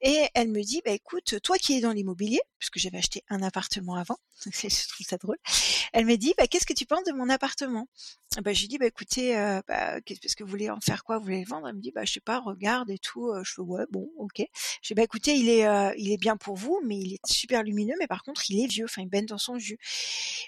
Et 0.00 0.26
elle 0.32 0.48
me 0.48 0.62
dit 0.62 0.80
bah 0.86 0.92
écoute, 0.92 1.38
toi 1.42 1.58
qui 1.58 1.76
es 1.76 1.80
dans 1.82 1.92
l'immobilier, 1.92 2.40
puisque 2.58 2.78
j'avais 2.78 2.98
acheté 2.98 3.22
un 3.28 3.42
appartement 3.42 3.96
avant, 3.96 4.16
je 4.46 4.88
trouve 4.88 5.06
ça 5.06 5.18
drôle. 5.18 5.38
Elle 5.92 6.06
me 6.06 6.16
dit 6.16 6.32
bah 6.38 6.46
qu'est-ce 6.46 6.66
que 6.66 6.72
tu 6.72 6.86
penses 6.86 7.04
de 7.04 7.12
mon 7.12 7.28
appartement? 7.28 7.88
Bah 8.42 8.54
j'ai 8.54 8.68
dit 8.68 8.78
bah 8.78 8.86
écoutez, 8.86 9.34
bah, 9.68 10.00
qu'est-ce 10.00 10.34
que 10.34 10.44
vous 10.44 10.50
voulez 10.50 10.70
en 10.70 10.80
faire 10.80 11.04
quoi? 11.04 11.18
Vous 11.18 11.24
voulez 11.24 11.40
le 11.40 11.46
vendre? 11.46 11.73
Me 11.74 11.80
dit 11.80 11.92
bah 11.92 12.04
je 12.04 12.12
sais 12.12 12.20
pas, 12.20 12.40
regarde 12.40 12.90
et 12.90 12.98
tout. 12.98 13.32
Je 13.42 13.52
fais 13.54 13.62
ouais 13.62 13.84
bon 13.90 14.10
ok. 14.18 14.42
Je 14.82 14.88
dis 14.88 14.94
bah 14.94 15.02
écoutez 15.02 15.34
il 15.34 15.48
est 15.48 15.66
il 15.98 16.12
est 16.12 16.16
bien 16.18 16.36
pour 16.36 16.56
vous, 16.56 16.80
mais 16.84 16.98
il 16.98 17.14
est 17.14 17.26
super 17.26 17.62
lumineux, 17.62 17.94
mais 17.98 18.06
par 18.06 18.22
contre 18.22 18.50
il 18.50 18.62
est 18.62 18.66
vieux, 18.66 18.84
enfin 18.84 19.02
il 19.02 19.08
baigne 19.08 19.26
dans 19.26 19.38
son 19.38 19.58
jus. 19.58 19.78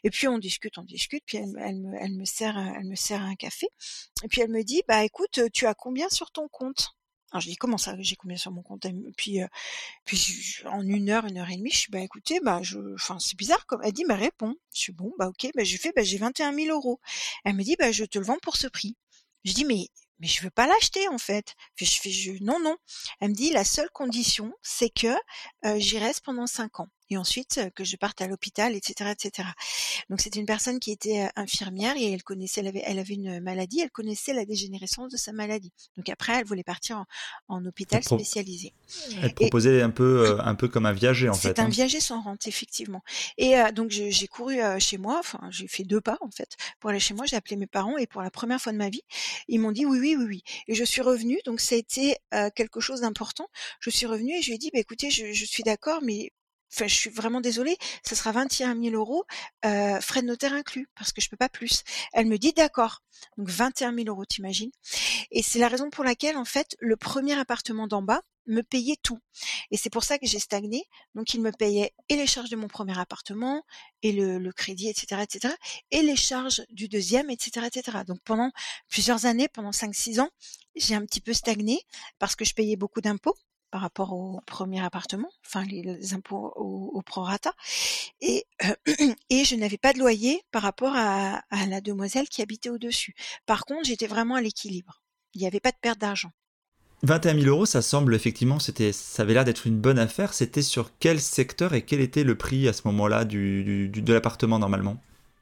Et 0.04 0.10
puis 0.10 0.28
on 0.28 0.38
discute, 0.38 0.78
on 0.78 0.82
discute, 0.84 1.22
puis 1.26 1.38
elle, 1.38 1.46
me, 1.76 1.96
elle 2.00 2.12
me 2.16 2.24
sert 2.24 2.56
elle 2.58 2.86
me 2.86 2.96
sert 2.96 3.22
un 3.22 3.34
café. 3.36 3.68
Et 4.24 4.28
puis 4.28 4.40
elle 4.40 4.50
me 4.50 4.62
dit 4.62 4.82
bah 4.88 5.04
écoute 5.04 5.40
tu 5.52 5.66
as 5.66 5.74
combien 5.74 6.08
sur 6.08 6.30
ton 6.32 6.48
compte? 6.48 6.96
Alors 7.32 7.40
je 7.40 7.48
dis 7.48 7.56
comment 7.56 7.76
ça, 7.78 7.96
j'ai 7.98 8.14
combien 8.16 8.36
sur 8.36 8.52
mon 8.52 8.62
compte? 8.62 8.86
Puis, 9.16 9.40
puis 10.04 10.62
en 10.66 10.82
une 10.86 11.10
heure, 11.10 11.26
une 11.26 11.38
heure 11.38 11.50
et 11.50 11.56
demie, 11.56 11.70
je 11.72 11.78
suis 11.78 11.90
bah 11.90 12.00
écoutez, 12.00 12.38
bah 12.40 12.60
je, 12.62 12.78
enfin 12.94 13.18
c'est 13.18 13.36
bizarre 13.36 13.66
comme 13.66 13.80
elle 13.82 13.92
dit, 13.92 14.04
mais 14.06 14.14
réponds. 14.14 14.54
Je 14.72 14.80
suis 14.80 14.92
bon, 14.92 15.12
bah 15.18 15.28
ok, 15.28 15.50
bah 15.54 15.64
je 15.64 15.76
fais, 15.76 15.92
bah 15.94 16.02
j'ai 16.04 16.18
21 16.18 16.54
000 16.54 16.68
euros. 16.74 17.00
Elle 17.44 17.54
me 17.56 17.64
dit, 17.64 17.76
bah 17.78 17.90
je 17.92 18.04
te 18.04 18.18
le 18.18 18.24
vends 18.24 18.38
pour 18.42 18.56
ce 18.56 18.68
prix. 18.68 18.96
Je 19.44 19.52
dis 19.54 19.64
mais 19.64 19.88
mais 20.18 20.26
je 20.26 20.42
veux 20.42 20.50
pas 20.50 20.66
l'acheter 20.66 21.08
en 21.08 21.18
fait. 21.18 21.54
Je 21.76 21.84
fais, 22.00 22.10
je, 22.10 22.32
non, 22.42 22.60
non. 22.60 22.76
Elle 23.20 23.30
me 23.30 23.34
dit 23.34 23.50
la 23.50 23.64
seule 23.64 23.90
condition, 23.90 24.52
c'est 24.62 24.90
que 24.90 25.14
j'y 25.78 25.98
reste 25.98 26.24
pendant 26.24 26.46
cinq 26.46 26.80
ans 26.80 26.88
et 27.10 27.16
ensuite 27.16 27.60
que 27.74 27.84
je 27.84 27.96
parte 27.96 28.20
à 28.20 28.26
l'hôpital, 28.26 28.74
etc., 28.74 29.10
etc. 29.12 29.48
Donc 30.10 30.20
c'était 30.20 30.40
une 30.40 30.46
personne 30.46 30.78
qui 30.78 30.90
était 30.90 31.28
infirmière 31.36 31.94
et 31.96 32.12
elle 32.12 32.22
connaissait, 32.22 32.60
elle 32.60 32.68
avait, 32.68 32.82
elle 32.84 32.98
avait 32.98 33.14
une 33.14 33.40
maladie, 33.40 33.80
elle 33.80 33.90
connaissait 33.90 34.32
la 34.32 34.44
dégénérescence 34.44 35.12
de 35.12 35.16
sa 35.16 35.32
maladie. 35.32 35.72
Donc 35.96 36.08
après, 36.08 36.34
elle 36.34 36.44
voulait 36.44 36.64
partir 36.64 37.04
en, 37.48 37.64
hôpital 37.64 38.02
spécialisé. 38.04 38.72
Elle 39.22 39.34
proposait 39.34 39.82
un 39.82 39.90
peu, 39.90 40.38
un 40.40 40.54
peu 40.54 40.68
comme 40.68 40.86
un 40.86 40.92
viager 40.92 41.28
en 41.28 41.34
fait. 41.34 41.48
C'est 41.48 41.58
un 41.58 41.64
hein. 41.64 41.68
viager 41.68 42.00
sans 42.00 42.20
rente 42.20 42.46
effectivement. 42.46 43.02
Et 43.38 43.56
donc 43.74 43.90
j'ai 43.90 44.26
couru 44.28 44.58
chez 44.78 44.98
moi, 44.98 45.18
enfin 45.18 45.40
j'ai 45.50 45.68
fait 45.68 45.84
deux 45.84 46.00
pas 46.00 46.18
en 46.20 46.30
fait 46.30 46.56
pour 46.80 46.90
aller 46.90 47.00
chez 47.00 47.14
moi. 47.14 47.26
J'ai 47.26 47.36
appelé 47.36 47.56
mes 47.56 47.66
parents 47.66 47.96
et 47.96 48.06
pour 48.06 48.22
la 48.22 48.30
première 48.30 48.60
fois 48.60 48.72
de 48.72 48.78
ma 48.78 48.88
vie, 48.88 49.02
ils 49.48 49.60
m'ont 49.60 49.72
dit 49.72 49.86
oui, 49.86 49.98
oui, 50.00 50.16
oui, 50.16 50.24
oui. 50.26 50.42
Et 50.68 50.74
je 50.74 50.84
suis 50.84 51.02
revenue, 51.02 51.38
donc 51.44 51.60
ça 51.60 51.74
a 51.74 51.78
été 51.78 52.16
quelque 52.54 52.80
chose 52.80 53.00
d'important. 53.00 53.48
Je 53.80 53.90
suis 53.90 54.06
revenue 54.06 54.36
et 54.36 54.42
je 54.42 54.48
lui 54.48 54.54
ai 54.54 54.58
dit, 54.58 54.70
bah, 54.72 54.80
écoutez, 54.80 55.10
je, 55.10 55.32
je 55.32 55.44
suis 55.44 55.62
d'accord, 55.62 56.00
mais 56.02 56.32
Enfin, 56.76 56.88
je 56.88 56.94
suis 56.94 57.08
vraiment 57.08 57.40
désolée, 57.40 57.78
ça 58.02 58.14
sera 58.14 58.32
21 58.32 58.78
000 58.78 58.94
euros, 58.94 59.24
euh, 59.64 59.98
frais 60.02 60.20
de 60.20 60.26
notaire 60.26 60.52
inclus, 60.52 60.90
parce 60.94 61.10
que 61.10 61.22
je 61.22 61.30
peux 61.30 61.36
pas 61.36 61.48
plus. 61.48 61.82
Elle 62.12 62.26
me 62.26 62.36
dit 62.36 62.52
d'accord. 62.52 63.02
Donc 63.38 63.48
21 63.48 63.94
000 63.94 64.08
euros, 64.08 64.26
t'imagines 64.26 64.70
Et 65.30 65.42
c'est 65.42 65.58
la 65.58 65.68
raison 65.68 65.88
pour 65.88 66.04
laquelle, 66.04 66.36
en 66.36 66.44
fait, 66.44 66.76
le 66.80 66.96
premier 66.98 67.32
appartement 67.38 67.86
d'en 67.86 68.02
bas 68.02 68.20
me 68.46 68.60
payait 68.60 68.98
tout. 69.02 69.18
Et 69.70 69.78
c'est 69.78 69.88
pour 69.88 70.04
ça 70.04 70.18
que 70.18 70.26
j'ai 70.26 70.38
stagné. 70.38 70.84
Donc 71.14 71.32
il 71.32 71.40
me 71.40 71.50
payait 71.50 71.94
et 72.10 72.16
les 72.16 72.26
charges 72.26 72.50
de 72.50 72.56
mon 72.56 72.68
premier 72.68 72.98
appartement, 72.98 73.64
et 74.02 74.12
le, 74.12 74.38
le 74.38 74.52
crédit, 74.52 74.88
etc., 74.90 75.22
etc., 75.22 75.54
et 75.90 76.02
les 76.02 76.16
charges 76.16 76.62
du 76.68 76.88
deuxième, 76.88 77.30
etc., 77.30 77.66
etc. 77.66 77.98
Donc 78.06 78.20
pendant 78.22 78.50
plusieurs 78.90 79.24
années, 79.24 79.48
pendant 79.48 79.70
5-6 79.70 80.20
ans, 80.20 80.28
j'ai 80.74 80.94
un 80.94 81.06
petit 81.06 81.22
peu 81.22 81.32
stagné 81.32 81.80
parce 82.18 82.36
que 82.36 82.44
je 82.44 82.52
payais 82.52 82.76
beaucoup 82.76 83.00
d'impôts 83.00 83.36
par 83.76 83.82
rapport 83.82 84.14
au 84.14 84.40
premier 84.46 84.82
appartement, 84.82 85.28
enfin 85.44 85.62
les, 85.64 86.14
impôts 86.14 86.50
au, 86.56 87.02
prorata, 87.02 87.52
et, 88.22 88.46
et 89.28 89.44
je 89.44 89.54
n'avais 89.54 89.76
pas 89.76 89.92
de 89.92 89.98
loyer 89.98 90.42
par 90.50 90.62
rapport 90.62 90.94
à, 90.96 91.42
à 91.50 91.66
la 91.66 91.82
demoiselle 91.82 92.26
qui 92.26 92.40
habitait 92.40 92.70
au-dessus. 92.70 93.14
Par 93.44 93.66
contre, 93.66 93.84
j'étais 93.84 94.06
vraiment 94.06 94.34
à 94.34 94.40
l'équilibre. 94.40 95.02
Il 95.34 95.42
n'y 95.42 95.46
avait 95.46 95.60
pas 95.60 95.72
de 95.72 95.76
perte 95.78 95.98
d'argent. 95.98 96.30
21 97.02 97.34
000 97.34 97.46
euros, 97.48 97.66
ça 97.66 97.82
semble 97.82 98.14
effectivement, 98.14 98.58
c'était, 98.60 98.92
ça 98.92 99.24
avait 99.24 99.34
l'air 99.34 99.44
d'être 99.44 99.66
une 99.66 99.78
bonne 99.78 99.98
affaire. 99.98 100.32
C'était 100.32 100.62
sur 100.62 100.92
quel 100.98 101.20
secteur 101.20 101.74
et 101.74 101.82
quel 101.82 102.00
était 102.00 102.24
le 102.24 102.34
prix 102.34 102.68
à 102.68 102.72
ce 102.72 102.80
moment-là 102.86 103.26
du, 103.26 103.90
de 103.90 104.12
l'appartement 104.14 104.58
normalement? 104.58 104.96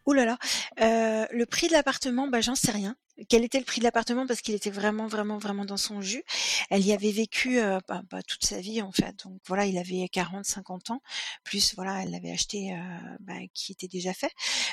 Ouh 0.07 0.13
là 0.13 0.25
là, 0.25 0.39
euh, 0.81 1.25
le 1.31 1.47
prix 1.47 1.69
de 1.69 1.73
l'appartement, 1.73 2.27
bah 2.27 2.41
j'en 2.41 2.57
sais 2.57 2.73
rien. 2.73 2.97
Quel 3.29 3.45
était 3.45 3.59
le 3.59 3.65
prix 3.65 3.81
de 3.81 3.85
l'appartement? 3.85 4.27
Parce 4.27 4.41
qu'il 4.41 4.55
était 4.55 4.71
vraiment 4.71 5.07
vraiment 5.07 5.39
vraiment 5.39 5.65
dans 5.65 5.77
son 5.77 6.01
jus. 6.01 6.25
Elle 6.71 6.85
y 6.85 6.93
avait 6.93 7.13
vécu 7.13 7.61
euh, 7.61 7.79
bah, 7.89 8.03
bah, 8.11 8.23
toute 8.23 8.45
sa 8.45 8.61
vie 8.61 8.83
en 8.83 8.93
fait. 8.93 9.25
Donc 9.25 9.41
voilà, 9.47 9.67
il 9.67 9.79
avait 9.79 10.09
40 10.09 10.45
50 10.45 10.91
ans 10.91 11.01
plus 11.45 11.75
voilà, 11.75 12.03
elle 12.03 12.11
l'avait 12.11 12.33
acheté 12.33 12.73
euh, 12.73 13.17
bah, 13.21 13.35
qui 13.53 13.73
était 13.73 13.89
déjà 13.89 14.13
fait. 14.13 14.31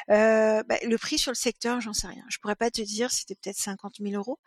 Euh, 0.09 0.63
bah, 0.63 0.75
le 0.83 0.97
prix 0.97 1.17
sur 1.17 1.31
le 1.31 1.35
secteur, 1.35 1.81
j'en 1.81 1.93
sais 1.93 2.07
rien. 2.07 2.23
Je 2.29 2.37
pourrais 2.39 2.55
pas 2.55 2.71
te 2.71 2.81
dire, 2.81 3.11
c'était 3.11 3.35
peut-être 3.35 3.57
50 3.57 3.95
000 3.99 4.15
euros, 4.15 4.39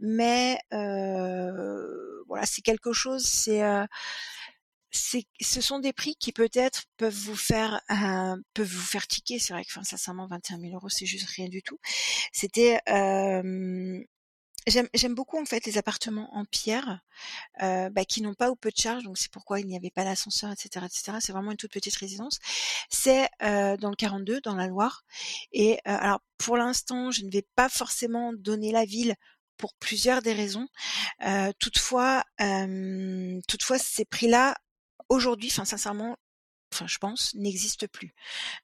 mais 0.00 0.58
euh, 0.72 2.22
voilà, 2.26 2.46
c'est 2.46 2.62
quelque 2.62 2.92
chose, 2.92 3.24
c'est 3.24 3.62
ce 4.96 5.60
sont 5.60 5.78
des 5.78 5.92
prix 5.92 6.16
qui 6.16 6.32
peut-être 6.32 6.84
peuvent 6.96 7.14
vous 7.14 7.36
faire 7.36 7.80
euh, 7.90 8.36
peuvent 8.54 8.66
vous 8.66 8.80
faire 8.80 9.06
tiquer. 9.06 9.38
C'est 9.38 9.52
vrai 9.52 9.64
que, 9.64 9.70
enfin, 9.70 9.84
sincèrement, 9.84 10.26
21 10.26 10.60
000 10.60 10.74
euros, 10.74 10.88
c'est 10.88 11.06
juste 11.06 11.28
rien 11.30 11.48
du 11.48 11.62
tout. 11.62 11.78
C'était 12.32 12.80
euh, 12.88 14.02
J'aime 14.66 15.14
beaucoup 15.14 15.40
en 15.40 15.44
fait 15.44 15.64
les 15.64 15.78
appartements 15.78 16.28
en 16.34 16.44
pierre 16.44 17.00
euh, 17.62 17.88
bah, 17.88 18.04
qui 18.04 18.20
n'ont 18.20 18.34
pas 18.34 18.50
ou 18.50 18.56
peu 18.56 18.72
de 18.72 18.76
charge, 18.76 19.04
donc 19.04 19.16
c'est 19.16 19.30
pourquoi 19.30 19.60
il 19.60 19.66
n'y 19.68 19.76
avait 19.76 19.92
pas 19.92 20.02
d'ascenseur, 20.02 20.50
etc., 20.50 20.84
etc. 20.84 21.18
C'est 21.20 21.30
vraiment 21.30 21.52
une 21.52 21.56
toute 21.56 21.70
petite 21.70 21.94
résidence. 21.94 22.40
C'est 22.90 23.28
euh, 23.42 23.76
dans 23.76 23.90
le 23.90 23.94
42, 23.94 24.40
dans 24.40 24.56
la 24.56 24.66
Loire. 24.66 25.04
Et 25.52 25.74
euh, 25.74 25.76
alors 25.84 26.20
pour 26.36 26.56
l'instant, 26.56 27.12
je 27.12 27.22
ne 27.24 27.30
vais 27.30 27.46
pas 27.54 27.68
forcément 27.68 28.32
donner 28.32 28.72
la 28.72 28.84
ville 28.84 29.14
pour 29.56 29.72
plusieurs 29.74 30.20
des 30.20 30.32
raisons. 30.32 30.66
Euh, 31.24 31.52
toutefois, 31.60 32.24
toutefois 33.46 33.78
ces 33.78 34.04
prix-là 34.04 34.56
aujourd'hui, 35.08 35.48
enfin 35.52 35.64
sincèrement, 35.64 36.16
enfin 36.72 36.86
je 36.88 36.98
pense, 36.98 37.34
n'existe 37.34 37.86
plus. 37.86 38.12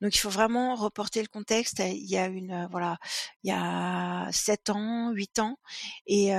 Donc 0.00 0.14
il 0.14 0.18
faut 0.18 0.28
vraiment 0.30 0.74
reporter 0.74 1.22
le 1.22 1.28
contexte. 1.28 1.78
Il 1.80 2.04
y 2.10 2.16
a 2.18 2.26
une 2.26 2.66
voilà, 2.70 2.98
il 3.44 3.48
y 3.50 3.52
a 3.54 4.28
7 4.32 4.70
ans, 4.70 5.12
8 5.12 5.38
ans, 5.38 5.58
et 6.06 6.32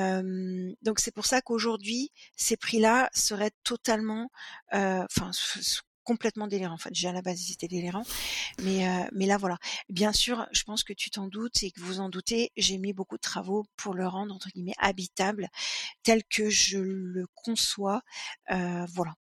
donc 0.81 0.99
c'est 0.99 1.13
pour 1.13 1.25
ça 1.25 1.41
qu'aujourd'hui 1.41 2.11
ces 2.35 2.57
prix-là 2.57 3.09
seraient 3.13 3.53
totalement, 3.63 4.29
enfin 4.71 5.31
complètement 6.03 6.47
délirants. 6.47 6.73
En 6.73 6.77
fait, 6.77 6.89
déjà 6.89 7.11
à 7.11 7.13
la 7.13 7.21
base 7.21 7.49
ils 7.49 7.53
étaient 7.53 7.69
délirants, 7.69 8.05
mais 8.61 8.85
mais 9.13 9.25
là 9.25 9.37
voilà. 9.37 9.57
Bien 9.89 10.11
sûr, 10.11 10.45
je 10.51 10.63
pense 10.63 10.83
que 10.83 10.93
tu 10.93 11.09
t'en 11.11 11.27
doutes 11.27 11.63
et 11.63 11.71
que 11.71 11.79
vous 11.79 12.01
en 12.01 12.09
doutez. 12.09 12.51
J'ai 12.57 12.77
mis 12.77 12.91
beaucoup 12.93 13.15
de 13.15 13.21
travaux 13.21 13.65
pour 13.77 13.93
le 13.93 14.05
rendre 14.07 14.35
entre 14.35 14.49
guillemets 14.49 14.75
habitable, 14.79 15.47
tel 16.03 16.23
que 16.25 16.49
je 16.49 16.77
le 16.79 17.25
conçois. 17.35 18.01
voilà. 18.49 19.15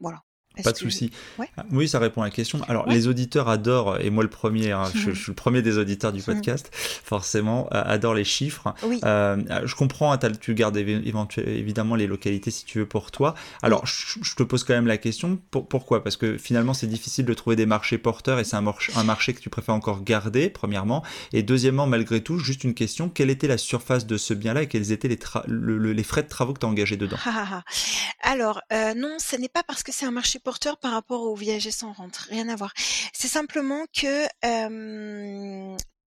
Voilà. 0.00 0.22
Pas 0.62 0.72
de 0.72 0.76
souci. 0.76 1.10
Ah, 1.56 1.64
oui, 1.72 1.88
ça 1.88 1.98
répond 1.98 2.22
à 2.22 2.26
la 2.26 2.30
question. 2.30 2.60
Alors, 2.68 2.88
les 2.88 3.08
auditeurs 3.08 3.48
adorent, 3.48 4.00
et 4.00 4.10
moi 4.10 4.22
le 4.22 4.30
premier, 4.30 4.70
hein, 4.70 4.84
je, 4.94 5.10
suis 5.12 5.28
le 5.28 5.34
premier 5.34 5.62
des 5.62 5.78
auditeurs 5.78 6.12
du 6.12 6.22
podcast, 6.22 6.70
forcément, 6.72 7.68
euh, 7.72 7.82
adorent 7.84 8.14
les 8.14 8.24
chiffres. 8.24 8.74
Euh, 9.04 9.36
je 9.64 9.74
comprends, 9.74 10.16
tu 10.40 10.54
gardes 10.54 10.76
évidemment 10.76 11.96
les 11.96 12.06
localités 12.06 12.50
si 12.50 12.64
tu 12.64 12.78
veux 12.78 12.86
pour 12.86 13.10
toi. 13.10 13.34
Alors, 13.62 13.86
je, 13.86 14.34
te 14.34 14.42
pose 14.42 14.64
quand 14.64 14.74
même 14.74 14.86
la 14.86 14.98
question, 14.98 15.38
pourquoi? 15.50 16.02
Parce 16.04 16.16
que 16.16 16.38
finalement, 16.38 16.74
c'est 16.74 16.86
difficile 16.86 17.24
de 17.24 17.34
trouver 17.34 17.56
des 17.56 17.66
marchés 17.66 17.98
porteurs 17.98 18.38
et 18.38 18.44
c'est 18.44 18.56
un, 18.56 18.64
un, 18.96 19.04
marché 19.04 19.34
que 19.34 19.40
tu 19.40 19.50
préfères 19.50 19.74
encore 19.74 20.02
garder, 20.02 20.50
premièrement. 20.50 21.02
Et 21.32 21.42
deuxièmement, 21.42 21.86
malgré 21.86 22.22
tout, 22.22 22.38
juste 22.38 22.64
une 22.64 22.74
question, 22.74 23.08
quelle 23.08 23.30
était 23.30 23.48
la 23.48 23.58
surface 23.58 24.06
de 24.06 24.16
ce 24.16 24.34
bien-là 24.34 24.62
et 24.62 24.68
quels 24.68 24.92
étaient 24.92 25.08
les, 25.08 25.18
les 25.48 26.02
frais 26.02 26.22
de 26.22 26.28
travaux 26.28 26.52
que 26.52 26.60
tu 26.60 26.66
as 26.66 26.68
engagés 26.68 26.96
dedans? 26.96 27.16
Alors, 28.22 28.60
euh, 28.72 28.94
non, 28.94 29.16
ce 29.18 29.36
n'est 29.36 29.48
pas 29.48 29.62
parce 29.62 29.82
que 29.82 29.92
c'est 29.92 30.06
un 30.06 30.10
marché 30.10 30.38
porteur 30.44 30.78
par 30.78 30.92
rapport 30.92 31.22
aux 31.22 31.34
viagers 31.34 31.72
sans 31.72 31.92
rente, 31.92 32.16
rien 32.16 32.48
à 32.48 32.56
voir. 32.56 32.72
C'est 33.12 33.28
simplement 33.28 33.84
que 33.92 34.26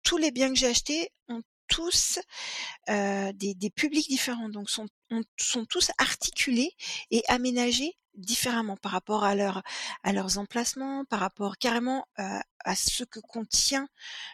tous 0.03 0.19
les 0.19 0.31
biens 0.33 0.49
que 0.49 0.59
j'ai 0.59 0.67
achetés 0.67 1.11
ont 1.29 1.43
tous 1.69 2.19
des, 2.89 3.55
des, 3.55 3.71
publics 3.71 4.09
différents, 4.09 4.49
donc 4.49 4.69
sont, 4.69 4.89
sont 5.39 5.65
tous 5.65 5.91
articulés 5.99 6.73
et 7.11 7.23
aménagés 7.29 7.97
différemment 8.15 8.77
par 8.77 8.93
rapport 8.93 9.25
à, 9.25 9.35
leur, 9.35 9.63
à 10.03 10.13
leurs 10.13 10.39
emplacements, 10.39 11.05
par 11.05 11.21
rapport 11.21 11.57
carrément 11.59 12.07
à 12.65 12.75
ce 12.75 13.05
que 13.05 13.21
contient 13.21 13.89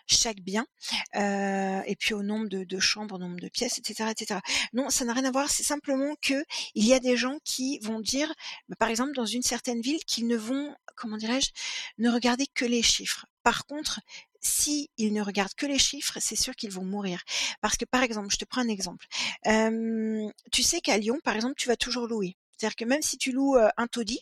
chaque 0.06 0.40
bien, 0.40 0.66
euh, 1.16 1.82
et 1.86 1.96
puis 1.96 2.14
au 2.14 2.22
nombre 2.22 2.48
de, 2.48 2.64
de, 2.64 2.78
chambres, 2.78 3.16
au 3.16 3.18
nombre 3.18 3.40
de 3.40 3.48
pièces, 3.48 3.78
etc., 3.78 4.10
etc. 4.10 4.40
Non, 4.72 4.90
ça 4.90 5.04
n'a 5.04 5.12
rien 5.12 5.24
à 5.24 5.30
voir. 5.30 5.50
C'est 5.50 5.62
simplement 5.62 6.14
que 6.20 6.44
il 6.74 6.84
y 6.84 6.94
a 6.94 7.00
des 7.00 7.16
gens 7.16 7.38
qui 7.44 7.78
vont 7.80 8.00
dire, 8.00 8.32
bah, 8.68 8.76
par 8.78 8.88
exemple, 8.88 9.12
dans 9.14 9.26
une 9.26 9.42
certaine 9.42 9.80
ville, 9.80 10.04
qu'ils 10.04 10.26
ne 10.26 10.36
vont, 10.36 10.74
comment 10.96 11.16
dirais-je, 11.16 11.50
ne 11.98 12.10
regarder 12.10 12.46
que 12.46 12.64
les 12.64 12.82
chiffres. 12.82 13.26
Par 13.42 13.66
contre, 13.66 14.00
si 14.40 14.90
ils 14.98 15.12
ne 15.12 15.22
regardent 15.22 15.54
que 15.54 15.66
les 15.66 15.78
chiffres, 15.78 16.18
c'est 16.20 16.36
sûr 16.36 16.54
qu'ils 16.54 16.70
vont 16.70 16.84
mourir. 16.84 17.22
Parce 17.60 17.76
que, 17.76 17.84
par 17.84 18.02
exemple, 18.02 18.28
je 18.30 18.36
te 18.36 18.44
prends 18.44 18.60
un 18.60 18.68
exemple. 18.68 19.06
Euh, 19.46 20.28
tu 20.52 20.62
sais 20.62 20.80
qu'à 20.80 20.98
Lyon, 20.98 21.18
par 21.24 21.34
exemple, 21.34 21.54
tu 21.56 21.68
vas 21.68 21.76
toujours 21.76 22.06
louer. 22.06 22.36
C'est-à-dire 22.58 22.76
que 22.76 22.84
même 22.84 23.02
si 23.02 23.18
tu 23.18 23.32
loues 23.32 23.56
un 23.76 23.86
taudis, 23.86 24.20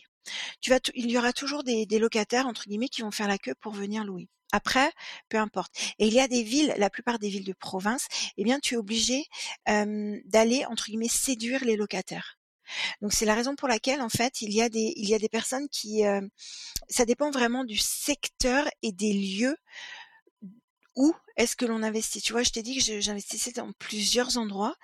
il 0.95 1.11
y 1.11 1.17
aura 1.17 1.33
toujours 1.33 1.63
des, 1.63 1.85
locataires 1.99 2.47
entre 2.47 2.65
guillemets 2.65 2.89
qui 2.89 3.01
vont 3.01 3.11
faire 3.11 3.27
la 3.27 3.37
queue 3.37 3.55
pour 3.59 3.73
venir 3.73 4.03
louer. 4.03 4.27
Après, 4.51 4.91
peu 5.27 5.37
importe. 5.37 5.73
Et 5.99 6.07
il 6.07 6.13
y 6.13 6.19
a 6.19 6.27
des 6.27 6.43
villes, 6.43 6.73
la 6.77 6.89
plupart 6.89 7.19
des 7.19 7.29
villes 7.29 7.43
de 7.43 7.53
province, 7.53 8.07
eh 8.37 8.43
bien, 8.43 8.59
tu 8.59 8.75
es 8.75 8.77
obligé 8.77 9.25
d'aller 9.65 10.65
entre 10.65 10.85
guillemets 10.85 11.09
séduire 11.09 11.63
les 11.65 11.75
locataires. 11.75 12.37
Donc 13.01 13.13
c'est 13.13 13.25
la 13.25 13.33
raison 13.33 13.55
pour 13.55 13.69
laquelle 13.69 14.01
en 14.01 14.09
fait 14.09 14.41
il 14.41 14.53
y 14.53 14.61
a 14.61 14.67
des 14.67 14.91
il 14.97 15.07
y 15.07 15.13
a 15.13 15.19
des 15.19 15.29
personnes 15.29 15.69
qui 15.69 16.03
ça 16.89 17.05
dépend 17.05 17.31
vraiment 17.31 17.63
du 17.63 17.77
secteur 17.77 18.67
et 18.81 18.91
des 18.91 19.13
lieux 19.13 19.55
où 20.97 21.15
est-ce 21.37 21.55
que 21.55 21.65
l'on 21.65 21.83
investit? 21.83 22.21
Tu 22.21 22.33
vois, 22.33 22.41
je 22.41 22.49
t'ai 22.49 22.63
dit 22.63 22.79
que 22.79 22.99
j'investissais 22.99 23.51
dans 23.51 23.71
plusieurs 23.73 24.37
endroits 24.39 24.75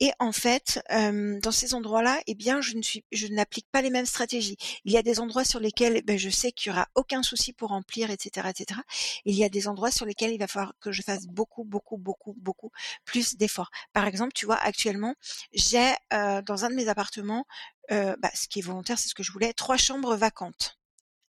et 0.00 0.10
en 0.18 0.32
fait, 0.32 0.82
dans 0.90 1.52
ces 1.52 1.72
endroits-là, 1.74 2.20
eh 2.26 2.34
bien, 2.34 2.60
je 2.60 2.76
ne 2.76 2.82
suis, 2.82 3.04
je 3.12 3.28
n'applique 3.28 3.68
pas 3.70 3.80
les 3.80 3.90
mêmes 3.90 4.04
stratégies. 4.04 4.56
Il 4.84 4.92
y 4.92 4.96
a 4.98 5.02
des 5.02 5.20
endroits 5.20 5.44
sur 5.44 5.60
lesquels 5.60 6.02
ben, 6.04 6.18
je 6.18 6.28
sais 6.28 6.50
qu'il 6.50 6.70
y 6.70 6.74
aura 6.74 6.88
aucun 6.96 7.22
souci 7.22 7.52
pour 7.52 7.68
remplir, 7.68 8.10
etc., 8.10 8.48
etc. 8.50 8.80
Il 9.24 9.36
y 9.36 9.44
a 9.44 9.48
des 9.48 9.68
endroits 9.68 9.92
sur 9.92 10.04
lesquels 10.04 10.32
il 10.32 10.38
va 10.38 10.48
falloir 10.48 10.74
que 10.80 10.90
je 10.90 11.02
fasse 11.02 11.26
beaucoup, 11.28 11.62
beaucoup, 11.62 11.96
beaucoup, 11.96 12.34
beaucoup 12.38 12.72
plus 13.04 13.36
d'efforts. 13.36 13.70
Par 13.92 14.06
exemple, 14.08 14.32
tu 14.34 14.46
vois, 14.46 14.56
actuellement, 14.56 15.14
j'ai 15.52 15.92
dans 16.10 16.64
un 16.64 16.70
de 16.70 16.74
mes 16.74 16.88
appartements, 16.88 17.46
bah, 17.88 18.30
ce 18.34 18.48
qui 18.48 18.58
est 18.58 18.62
volontaire, 18.62 18.98
c'est 18.98 19.08
ce 19.08 19.14
que 19.14 19.22
je 19.22 19.30
voulais, 19.30 19.52
trois 19.52 19.76
chambres 19.76 20.16
vacantes 20.16 20.80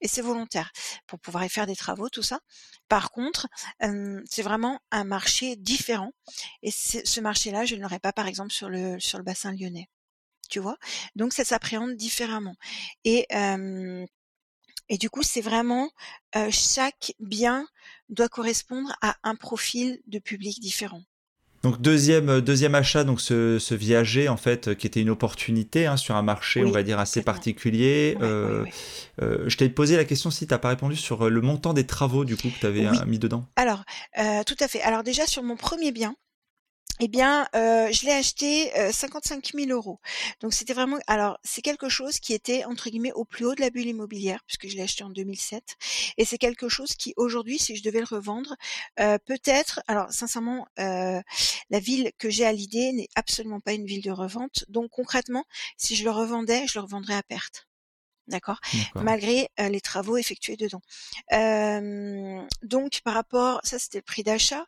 et 0.02 0.08
c'est 0.08 0.22
volontaire 0.22 0.72
pour 1.08 1.20
pouvoir 1.20 1.46
y 1.46 1.50
faire 1.50 1.68
des 1.68 1.76
travaux, 1.76 2.10
tout 2.10 2.24
ça. 2.24 2.40
Par 2.90 3.12
contre, 3.12 3.48
c'est 4.30 4.42
vraiment 4.44 4.80
un 4.92 5.04
marché 5.04 5.56
différent 5.56 6.12
et 6.64 6.72
ce 6.72 7.20
marché-là, 7.22 7.66
je 7.66 7.76
ne 7.76 7.82
l'aurais 7.82 8.00
pas 8.00 8.14
par 8.14 8.28
exemple 8.28 8.52
sur 8.52 8.70
le 8.70 9.00
sur 9.00 9.18
le 9.18 9.24
bassin 9.24 9.54
lyonnais. 9.54 9.90
Tu 10.50 10.60
vois? 10.60 10.78
Donc 11.16 11.34
ça 11.34 11.46
s'appréhende 11.46 11.96
différemment. 11.98 12.56
Et 13.06 13.28
et 14.90 14.98
du 14.98 15.10
coup, 15.12 15.22
c'est 15.24 15.42
vraiment 15.42 15.92
chaque 16.52 17.14
bien 17.20 17.68
doit 18.10 18.30
correspondre 18.30 18.96
à 19.02 19.16
un 19.24 19.36
profil 19.36 20.02
de 20.08 20.20
public 20.20 20.60
différent. 20.60 21.02
Donc 21.66 21.82
deuxième 21.82 22.30
euh, 22.30 22.42
deuxième 22.42 22.76
achat, 22.76 23.04
donc 23.04 23.20
ce, 23.20 23.58
ce 23.58 23.74
viager 23.74 24.30
en 24.30 24.38
fait, 24.38 24.68
euh, 24.68 24.76
qui 24.76 24.86
était 24.86 25.02
une 25.02 25.10
opportunité 25.10 25.88
hein, 25.88 25.98
sur 25.98 26.16
un 26.16 26.22
marché, 26.22 26.64
on 26.64 26.70
va 26.70 26.84
dire 26.84 27.00
assez 27.00 27.24
particulier. 27.24 28.16
Euh, 28.22 28.66
je 29.18 29.58
t'ai 29.58 29.68
posé 29.70 29.98
la 29.98 30.06
question 30.06 30.30
si 30.30 30.46
tu 30.46 30.54
n'as 30.54 30.60
pas 30.60 30.70
répondu 30.70 30.96
sur 30.96 31.28
le 31.28 31.42
montant 31.42 31.74
des 31.74 31.88
travaux 31.88 32.24
du 32.24 32.38
coup 32.38 32.50
que 32.50 32.60
tu 32.60 32.68
avais 32.68 32.86
mis 33.08 33.18
dedans. 33.18 33.48
Alors 33.56 33.84
tout 34.46 34.56
à 34.60 34.68
fait. 34.68 34.84
Alors 34.84 35.02
déjà 35.02 35.26
sur 35.26 35.42
mon 35.42 35.56
premier 35.56 35.92
bien, 35.92 36.16
eh 37.02 37.10
bien, 37.10 37.48
euh, 37.56 37.92
je 37.92 38.06
l'ai 38.06 38.14
acheté 38.14 38.72
55 38.92 39.52
000 39.54 39.70
euros. 39.72 40.00
Donc 40.40 40.54
c'était 40.54 40.74
vraiment, 40.74 40.98
alors 41.08 41.38
c'est 41.44 41.62
quelque 41.62 41.90
chose 41.90 42.20
qui 42.20 42.34
était 42.34 42.64
entre 42.66 42.90
guillemets 42.90 43.12
au 43.14 43.26
plus 43.26 43.46
haut 43.46 43.54
de 43.54 43.60
la 43.62 43.70
bulle 43.70 43.88
immobilière 43.88 44.42
puisque 44.48 44.68
je 44.70 44.76
l'ai 44.78 44.84
acheté 44.84 45.04
en 45.04 45.10
2007, 45.10 45.76
et 46.18 46.24
c'est 46.26 46.38
quelque 46.38 46.70
chose 46.70 46.94
qui 46.96 47.14
aujourd'hui, 47.18 47.60
si 47.60 47.76
je 47.76 47.84
devais 47.84 48.00
le 48.00 48.06
revendre, 48.06 48.56
euh, 49.00 49.18
peut-être, 49.26 49.82
alors 49.88 50.12
sincèrement, 50.12 50.68
euh, 50.80 51.22
la 51.70 51.80
ville 51.80 52.12
que 52.18 52.30
j'ai 52.30 52.46
à 52.46 52.54
l'idée 52.54 52.94
n'est 52.94 53.10
absolument 53.16 53.60
pas 53.60 53.74
une 53.74 53.86
ville 53.86 54.04
de 54.04 54.12
revente. 54.12 54.64
Donc 54.70 54.92
concrètement, 54.92 55.46
si 55.78 55.96
je 55.96 56.04
le 56.06 56.12
revendais, 56.12 56.66
je 56.68 56.80
le 56.80 56.84
revendrais 56.84 57.16
à 57.16 57.24
perte. 57.24 57.68
D'accord 58.28 58.60
Malgré 58.96 59.50
les 59.58 59.82
travaux 59.82 60.18
effectués 60.18 60.58
dedans. 60.58 60.82
donc 62.64 63.02
par 63.04 63.14
rapport, 63.14 63.60
ça 63.64 63.78
c'était 63.80 64.00
le 64.00 64.04
prix 64.04 64.24
d'achat. 64.24 64.66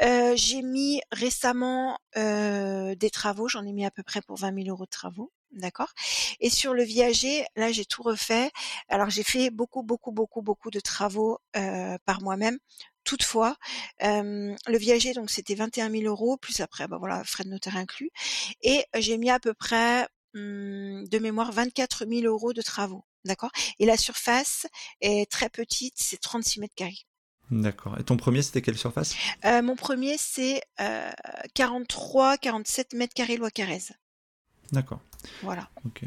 j'ai 0.00 0.62
mis 0.62 1.00
récemment 1.12 1.98
des 2.14 3.10
travaux, 3.12 3.48
j'en 3.48 3.64
ai 3.64 3.72
mis 3.72 3.86
à 3.86 3.90
peu 3.90 4.02
près 4.02 4.20
pour 4.22 4.36
20 4.36 4.54
000 4.54 4.68
euros 4.68 4.84
de 4.84 4.90
travaux. 4.90 5.32
D'accord 5.52 5.92
Et 6.38 6.48
sur 6.48 6.74
le 6.74 6.84
viager, 6.84 7.44
là, 7.56 7.72
j'ai 7.72 7.84
tout 7.84 8.02
refait. 8.02 8.50
Alors, 8.88 9.10
j'ai 9.10 9.24
fait 9.24 9.50
beaucoup, 9.50 9.82
beaucoup, 9.82 10.12
beaucoup, 10.12 10.42
beaucoup 10.42 10.70
de 10.70 10.78
travaux 10.78 11.38
euh, 11.56 11.98
par 12.04 12.22
moi-même. 12.22 12.58
Toutefois, 13.02 13.56
euh, 14.04 14.54
le 14.66 14.78
viager, 14.78 15.12
donc 15.12 15.30
c'était 15.30 15.56
21 15.56 15.90
000 15.90 16.04
euros, 16.04 16.36
plus 16.36 16.60
après, 16.60 16.86
bah 16.86 16.98
voilà, 16.98 17.24
frais 17.24 17.42
de 17.44 17.48
notaire 17.48 17.76
inclus. 17.76 18.10
Et 18.62 18.84
j'ai 18.94 19.18
mis 19.18 19.30
à 19.30 19.40
peu 19.40 19.52
près, 19.52 20.06
hum, 20.34 21.06
de 21.08 21.18
mémoire, 21.18 21.52
24 21.52 22.06
000 22.06 22.22
euros 22.22 22.52
de 22.52 22.62
travaux. 22.62 23.04
D'accord? 23.24 23.50
Et 23.78 23.86
la 23.86 23.96
surface 23.96 24.66
est 25.00 25.30
très 25.30 25.48
petite, 25.50 25.94
c'est 25.96 26.18
36 26.20 26.60
mètres 26.60 26.74
carrés. 26.74 27.06
D'accord. 27.50 27.98
Et 27.98 28.04
ton 28.04 28.16
premier, 28.16 28.42
c'était 28.42 28.62
quelle 28.62 28.78
surface? 28.78 29.14
Euh, 29.44 29.60
Mon 29.60 29.74
premier, 29.76 30.16
c'est 30.18 30.62
43, 31.54 32.38
47 32.38 32.94
mètres 32.94 33.12
carrés 33.12 33.36
loi 33.36 33.50
Carrez. 33.50 33.82
D'accord. 34.72 35.00
Voilà. 35.42 35.68
Ok. 35.84 36.04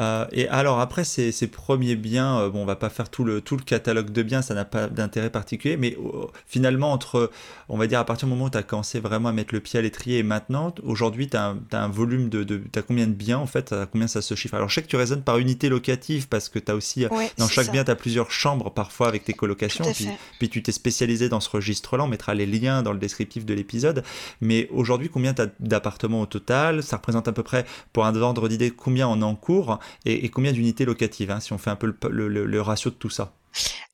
Euh, 0.00 0.26
et 0.32 0.48
alors 0.48 0.80
après 0.80 1.04
ces, 1.04 1.32
ces 1.32 1.48
premiers 1.48 1.96
biens, 1.96 2.40
euh, 2.40 2.50
bon, 2.50 2.62
on 2.62 2.64
va 2.64 2.76
pas 2.76 2.88
faire 2.88 3.08
tout 3.08 3.24
le, 3.24 3.40
tout 3.40 3.56
le 3.56 3.62
catalogue 3.62 4.10
de 4.10 4.22
biens, 4.22 4.42
ça 4.42 4.54
n'a 4.54 4.64
pas 4.64 4.88
d'intérêt 4.88 5.30
particulier, 5.30 5.76
mais 5.76 5.96
euh, 5.98 6.26
finalement 6.46 6.92
entre, 6.92 7.30
on 7.68 7.76
va 7.76 7.86
dire 7.86 7.98
à 7.98 8.04
partir 8.04 8.28
du 8.28 8.34
moment 8.34 8.46
où 8.46 8.50
tu 8.50 8.58
as 8.58 8.62
commencé 8.62 9.00
vraiment 9.00 9.28
à 9.28 9.32
mettre 9.32 9.54
le 9.54 9.60
pied 9.60 9.78
à 9.78 9.82
l'étrier 9.82 10.18
et 10.18 10.22
maintenant, 10.22 10.74
aujourd'hui 10.84 11.28
tu 11.28 11.36
as, 11.36 11.54
un 11.72 11.88
volume 11.88 12.28
de, 12.28 12.44
de 12.44 12.62
as 12.76 12.82
combien 12.82 13.06
de 13.06 13.12
biens 13.12 13.38
en 13.38 13.46
fait, 13.46 13.72
à 13.72 13.86
combien 13.86 14.06
ça 14.06 14.22
se 14.22 14.34
chiffre? 14.34 14.54
Alors 14.54 14.68
je 14.68 14.76
sais 14.76 14.82
que 14.82 14.88
tu 14.88 14.96
raisonnes 14.96 15.22
par 15.22 15.38
unité 15.38 15.68
locative 15.68 16.28
parce 16.28 16.48
que 16.48 16.58
tu 16.58 16.70
as 16.70 16.74
aussi, 16.74 17.06
dans 17.36 17.48
chaque 17.48 17.72
bien 17.72 17.84
tu 17.84 17.90
as 17.90 17.96
plusieurs 17.96 18.30
chambres 18.30 18.70
parfois 18.70 19.08
avec 19.08 19.24
tes 19.24 19.32
colocations, 19.32 19.84
puis, 19.92 20.08
puis, 20.38 20.48
tu 20.48 20.62
t'es 20.62 20.72
spécialisé 20.72 21.28
dans 21.28 21.40
ce 21.40 21.50
registre-là, 21.50 22.04
on 22.04 22.08
mettra 22.08 22.34
les 22.34 22.46
liens 22.46 22.82
dans 22.82 22.92
le 22.92 22.98
descriptif 22.98 23.44
de 23.44 23.54
l'épisode, 23.54 24.04
mais 24.40 24.68
aujourd'hui 24.72 25.08
combien 25.08 25.34
tu 25.34 25.42
as 25.42 25.48
d'appartements 25.60 26.20
au 26.20 26.26
total? 26.26 26.82
Ça 26.82 26.96
représente 26.96 27.26
à 27.26 27.32
peu 27.32 27.42
près, 27.42 27.66
pour 27.92 28.06
un 28.06 28.14
ordre 28.14 28.48
d'idée, 28.48 28.70
combien 28.70 29.08
on 29.08 29.22
en 29.22 29.34
cours 29.34 29.78
et, 30.04 30.28
combien 30.30 30.52
d'unités 30.52 30.84
locatives, 30.84 31.30
hein, 31.30 31.40
si 31.40 31.52
on 31.52 31.58
fait 31.58 31.70
un 31.70 31.76
peu 31.76 31.94
le, 32.08 32.60
ratio 32.60 32.90
de 32.90 32.96
tout 32.96 33.10
ça 33.10 33.32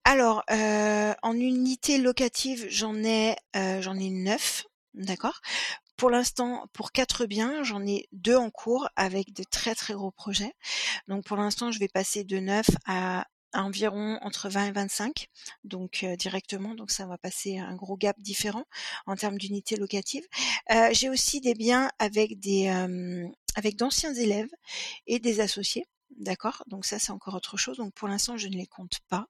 Alors, 0.05 0.42
euh, 0.51 1.12
en 1.22 1.34
unités 1.34 1.99
locatives, 1.99 2.66
j'en 2.68 2.97
ai, 2.97 3.36
euh, 3.57 3.80
j'en 3.82 3.97
ai 3.97 4.11
neuf, 4.11 4.64
d'accord? 4.95 5.40
Pour 5.97 6.11
l'instant, 6.11 6.66
pour 6.72 6.90
quatre 6.90 7.24
biens, 7.26 7.62
j'en 7.62 7.86
ai 7.86 8.09
deux 8.12 8.36
en 8.36 8.51
cours 8.51 8.88
avec 8.97 9.32
de 9.32 9.45
très 9.45 9.76
très 9.76 9.95
gros 9.95 10.11
projets. 10.11 10.53
Donc 11.07 11.24
pour 11.24 11.36
l'instant, 11.36 11.70
je 11.70 11.78
vais 11.78 11.88
passer 11.88 12.24
de 12.24 12.38
neuf 12.38 12.66
à 12.84 13.26
environ 13.55 14.18
entre 14.22 14.49
20 14.49 14.66
et 14.66 14.72
25, 14.72 15.28
donc 15.62 16.01
euh, 16.03 16.16
directement, 16.16 16.74
donc 16.74 16.90
ça 16.90 17.07
va 17.07 17.18
passer 17.18 17.59
un 17.59 17.74
gros 17.76 17.97
gap 17.97 18.18
différent 18.20 18.64
en 19.07 19.16
termes 19.16 19.38
d'unités 19.38 19.76
locatives. 19.76 20.26
Euh, 20.72 20.88
j'ai 20.92 21.09
aussi 21.09 21.40
des 21.40 21.55
biens 21.55 21.90
avec 21.99 22.40
des 22.40 22.68
avec 23.55 23.76
d'anciens 23.76 24.14
élèves 24.14 24.50
et 25.07 25.18
des 25.18 25.40
associés. 25.40 25.86
D'accord? 26.16 26.62
Donc 26.68 26.84
ça, 26.86 26.98
c'est 27.00 27.11
encore 27.11 27.34
autre 27.34 27.57
chose. 27.57 27.78
Donc 27.78 27.92
pour 27.92 28.07
l'instant, 28.07 28.36
je 28.36 28.48
ne 28.48 28.55
les 28.55 28.66
compte 28.66 29.00
pas 29.09 29.26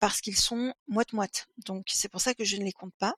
parce 0.00 0.20
qu'ils 0.20 0.36
sont 0.36 0.72
moite-moite. 0.86 1.46
Donc 1.66 1.86
c'est 1.88 2.08
pour 2.08 2.20
ça 2.20 2.34
que 2.34 2.44
je 2.44 2.56
ne 2.56 2.64
les 2.64 2.72
compte 2.72 2.94
pas. 2.98 3.14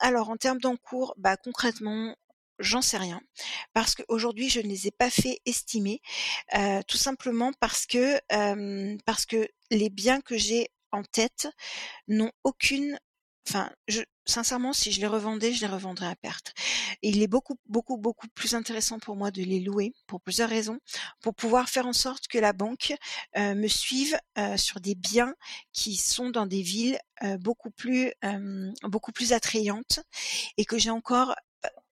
alors 0.00 0.30
en 0.30 0.36
termes 0.36 0.58
d'encours, 0.58 1.14
bah, 1.16 1.36
concrètement, 1.36 2.16
J'en 2.58 2.82
sais 2.82 2.96
rien 2.96 3.20
parce 3.72 3.94
qu'aujourd'hui 3.94 4.48
je 4.48 4.60
ne 4.60 4.66
les 4.66 4.88
ai 4.88 4.90
pas 4.90 5.10
fait 5.10 5.40
estimer, 5.46 6.00
tout 6.88 6.96
simplement 6.96 7.52
parce 7.60 7.86
que 7.86 8.18
parce 9.04 9.26
que 9.26 9.48
les 9.70 9.90
biens 9.90 10.20
que 10.20 10.36
j'ai 10.36 10.68
en 10.90 11.04
tête 11.04 11.48
n'ont 12.08 12.32
aucune 12.42 12.98
enfin, 13.48 13.70
sincèrement, 14.24 14.72
si 14.72 14.92
je 14.92 15.00
les 15.00 15.06
revendais, 15.06 15.52
je 15.52 15.60
les 15.62 15.72
revendrais 15.72 16.06
à 16.06 16.14
perte. 16.16 16.52
il 17.02 17.22
est 17.22 17.26
beaucoup, 17.26 17.56
beaucoup, 17.66 17.96
beaucoup 17.96 18.28
plus 18.28 18.54
intéressant 18.54 18.98
pour 18.98 19.16
moi 19.16 19.30
de 19.30 19.42
les 19.42 19.60
louer 19.60 19.94
pour 20.06 20.20
plusieurs 20.20 20.48
raisons, 20.48 20.78
pour 21.22 21.34
pouvoir 21.34 21.68
faire 21.68 21.86
en 21.86 21.92
sorte 21.92 22.28
que 22.28 22.38
la 22.38 22.52
banque 22.52 22.94
euh, 23.36 23.54
me 23.54 23.68
suive 23.68 24.18
euh, 24.36 24.56
sur 24.56 24.80
des 24.80 24.94
biens 24.94 25.34
qui 25.72 25.96
sont 25.96 26.30
dans 26.30 26.46
des 26.46 26.62
villes 26.62 26.98
euh, 27.22 27.38
beaucoup 27.38 27.70
plus, 27.70 28.12
beaucoup 28.82 29.12
plus 29.12 29.32
attrayantes 29.32 30.00
et 30.56 30.64
que 30.64 30.78
j'ai 30.78 30.90
encore 30.90 31.34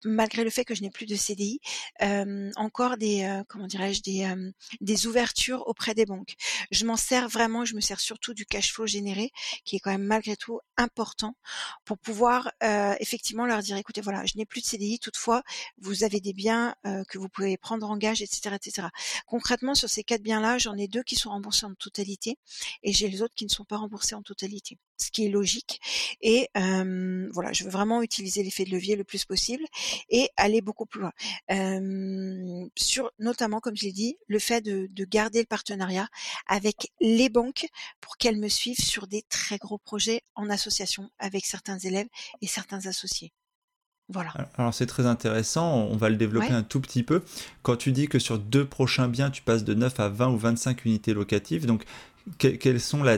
malgré 0.05 0.43
le 0.43 0.49
fait 0.49 0.65
que 0.65 0.75
je 0.75 0.81
n'ai 0.81 0.89
plus 0.89 1.05
de 1.05 1.15
CDI, 1.15 1.59
encore 2.55 2.97
des 2.97 3.41
comment 3.49 3.67
dirais-je 3.67 4.01
des 4.01 4.33
des 4.81 5.07
ouvertures 5.07 5.67
auprès 5.67 5.93
des 5.93 6.05
banques. 6.05 6.35
Je 6.71 6.85
m'en 6.85 6.97
sers 6.97 7.27
vraiment, 7.27 7.65
je 7.65 7.75
me 7.75 7.81
sers 7.81 7.99
surtout 7.99 8.33
du 8.33 8.45
cash 8.45 8.71
flow 8.71 8.85
généré, 8.85 9.31
qui 9.63 9.75
est 9.75 9.79
quand 9.79 9.91
même 9.91 10.03
malgré 10.03 10.35
tout 10.35 10.59
important 10.77 11.35
pour 11.83 11.97
pouvoir 11.97 12.51
effectivement 12.99 13.45
leur 13.45 13.59
dire 13.59 13.77
écoutez 13.77 14.01
voilà, 14.01 14.25
je 14.25 14.33
n'ai 14.37 14.45
plus 14.45 14.61
de 14.61 14.65
CDI, 14.65 14.99
toutefois 14.99 15.43
vous 15.77 16.03
avez 16.03 16.19
des 16.19 16.33
biens 16.33 16.75
que 17.09 17.17
vous 17.17 17.29
pouvez 17.29 17.57
prendre 17.57 17.89
en 17.89 17.97
gage, 17.97 18.21
etc., 18.21 18.55
etc. 18.55 18.87
Concrètement 19.25 19.75
sur 19.75 19.89
ces 19.89 20.03
quatre 20.03 20.21
biens 20.21 20.39
là, 20.39 20.57
j'en 20.57 20.77
ai 20.77 20.87
deux 20.87 21.03
qui 21.03 21.15
sont 21.15 21.29
remboursés 21.29 21.65
en 21.65 21.73
totalité 21.75 22.37
et 22.83 22.93
j'ai 22.93 23.07
les 23.07 23.21
autres 23.21 23.35
qui 23.35 23.45
ne 23.45 23.49
sont 23.49 23.65
pas 23.65 23.77
remboursés 23.77 24.15
en 24.15 24.21
totalité, 24.21 24.77
ce 24.97 25.11
qui 25.11 25.25
est 25.25 25.29
logique. 25.29 25.81
Et 26.21 26.49
voilà, 26.53 27.53
je 27.53 27.63
veux 27.63 27.69
vraiment 27.69 28.01
utiliser 28.01 28.43
l'effet 28.43 28.65
de 28.65 28.71
levier 28.71 28.95
le 28.95 29.03
plus 29.03 29.25
possible 29.25 29.63
et 30.09 30.29
aller 30.37 30.61
beaucoup 30.61 30.85
plus 30.85 31.01
loin. 31.01 31.11
sur 32.75 33.11
notamment, 33.19 33.59
comme 33.59 33.75
je 33.75 33.85
l'ai 33.85 33.91
dit, 33.91 34.17
le 34.27 34.39
fait 34.39 34.61
de, 34.61 34.89
garder 35.05 35.39
le 35.39 35.45
partenariat 35.45 36.07
avec 36.47 36.91
les 36.99 37.29
banques 37.29 37.67
pour 38.01 38.17
qu'elles 38.17 38.39
me 38.39 38.49
suivent 38.49 38.79
sur 38.79 39.07
des 39.07 39.23
très 39.29 39.57
gros 39.57 39.77
projets 39.77 40.21
en 40.35 40.49
association 40.49 41.09
avec 41.19 41.45
certains 41.45 41.77
élèves 41.77 42.07
et 42.41 42.47
certains 42.47 42.85
associés. 42.87 43.31
Voilà. 44.09 44.33
Alors 44.57 44.73
c'est 44.73 44.85
très 44.85 45.07
intéressant, 45.07 45.73
on 45.73 45.97
va 45.97 46.09
le 46.09 46.15
développer 46.15 46.51
un 46.51 46.61
tout 46.61 46.79
petit 46.79 47.01
peu. 47.01 47.23
Quand 47.63 47.75
tu 47.75 47.91
dis 47.91 48.07
que 48.07 48.19
sur 48.19 48.37
deux 48.37 48.65
prochains 48.65 49.07
biens, 49.07 49.31
tu 49.31 49.41
passes 49.41 49.63
de 49.63 49.73
9 49.73 49.99
à 49.99 50.09
20 50.09 50.29
ou 50.29 50.37
25 50.37 50.85
unités 50.85 51.13
locatives, 51.13 51.65
donc 51.65 51.85
quelles 52.37 52.81
sont, 52.81 53.03
la, 53.03 53.17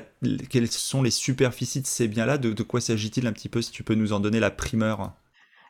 quelles 0.49 0.72
sont 0.72 1.01
les 1.01 1.12
superficies 1.12 1.82
de 1.82 1.88
ces 1.88 2.08
biens-là? 2.08 2.38
De 2.38 2.64
quoi 2.64 2.82
s'agit-il 2.82 3.28
un 3.28 3.34
petit 3.34 3.49
peu, 3.49 3.62
si 3.62 3.72
tu 3.72 3.84
peux 3.84 3.95
nous 3.95 4.14
en 4.14 4.20
donner 4.20 4.39
la 4.39 4.51
primeur? 4.51 5.14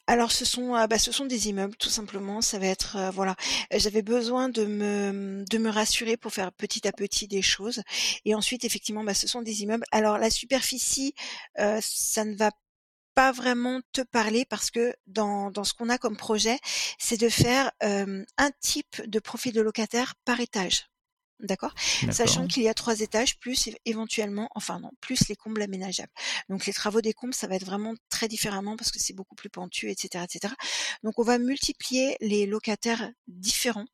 Alors 0.10 0.32
ce 0.32 0.46
sont 0.46 0.74
euh, 0.74 0.88
bah, 0.88 0.96
des 1.28 1.50
immeubles 1.50 1.76
tout 1.76 1.90
simplement. 1.90 2.42
Ça 2.42 2.60
va 2.60 2.68
être 2.68 2.96
euh, 2.96 3.12
voilà. 3.12 3.36
J'avais 3.72 4.02
besoin 4.02 4.48
de 4.48 4.66
me 4.66 5.70
rassurer 5.70 6.16
pour 6.16 6.32
faire 6.32 6.54
petit 6.54 6.88
à 6.88 6.94
petit 6.94 7.28
des 7.28 7.42
choses. 7.42 7.82
Et 8.24 8.34
ensuite 8.34 8.64
effectivement 8.64 9.04
bah, 9.04 9.14
ce 9.14 9.28
sont 9.28 9.42
des 9.42 9.64
immeubles. 9.64 9.84
Alors 9.92 10.18
la 10.18 10.30
superficie 10.30 11.14
euh, 11.60 11.80
ça 11.82 12.24
ne 12.24 12.36
va 12.36 12.52
pas 13.16 13.34
vraiment 13.34 13.82
te 13.92 14.02
parler 14.02 14.46
parce 14.46 14.72
que 14.72 14.94
dans 15.08 15.52
ce 15.64 15.74
qu'on 15.74 15.90
a 15.90 15.98
comme 15.98 16.16
projet, 16.16 16.60
c'est 17.00 17.20
de 17.20 17.30
faire 17.30 17.72
un 17.82 18.52
type 18.62 19.02
de 19.08 19.20
profil 19.20 19.54
de 19.54 19.62
locataire 19.62 20.14
par 20.24 20.40
étage. 20.40 20.86
D'accord? 21.40 21.74
Sachant 22.12 22.48
qu'il 22.48 22.64
y 22.64 22.70
a 22.70 22.74
trois 22.74 23.02
étages, 23.02 23.38
plus 23.38 23.70
éventuellement, 23.86 24.50
enfin 24.56 24.80
non, 24.80 24.92
plus 25.02 25.28
les 25.30 25.36
combles 25.36 25.62
aménageables. 25.62 26.12
Donc 26.50 26.66
les 26.66 26.74
travaux 26.74 27.02
des 27.02 27.14
combles, 27.14 27.36
ça 27.36 27.46
va 27.46 27.56
être 27.56 27.66
vraiment 27.66 27.94
très 28.10 28.28
différemment 28.28 28.76
parce 28.76 28.92
que 28.92 29.00
c'est 29.00 29.14
beaucoup 29.14 29.36
plus 29.36 29.50
pentu, 29.50 29.92
etc., 29.92 30.24
etc. 30.24 30.54
Donc 31.04 31.20
on 31.20 31.24
va 31.24 31.38
multiplier 31.38 32.18
les 32.22 32.48
locataires 32.48 33.12
différents, 33.28 33.86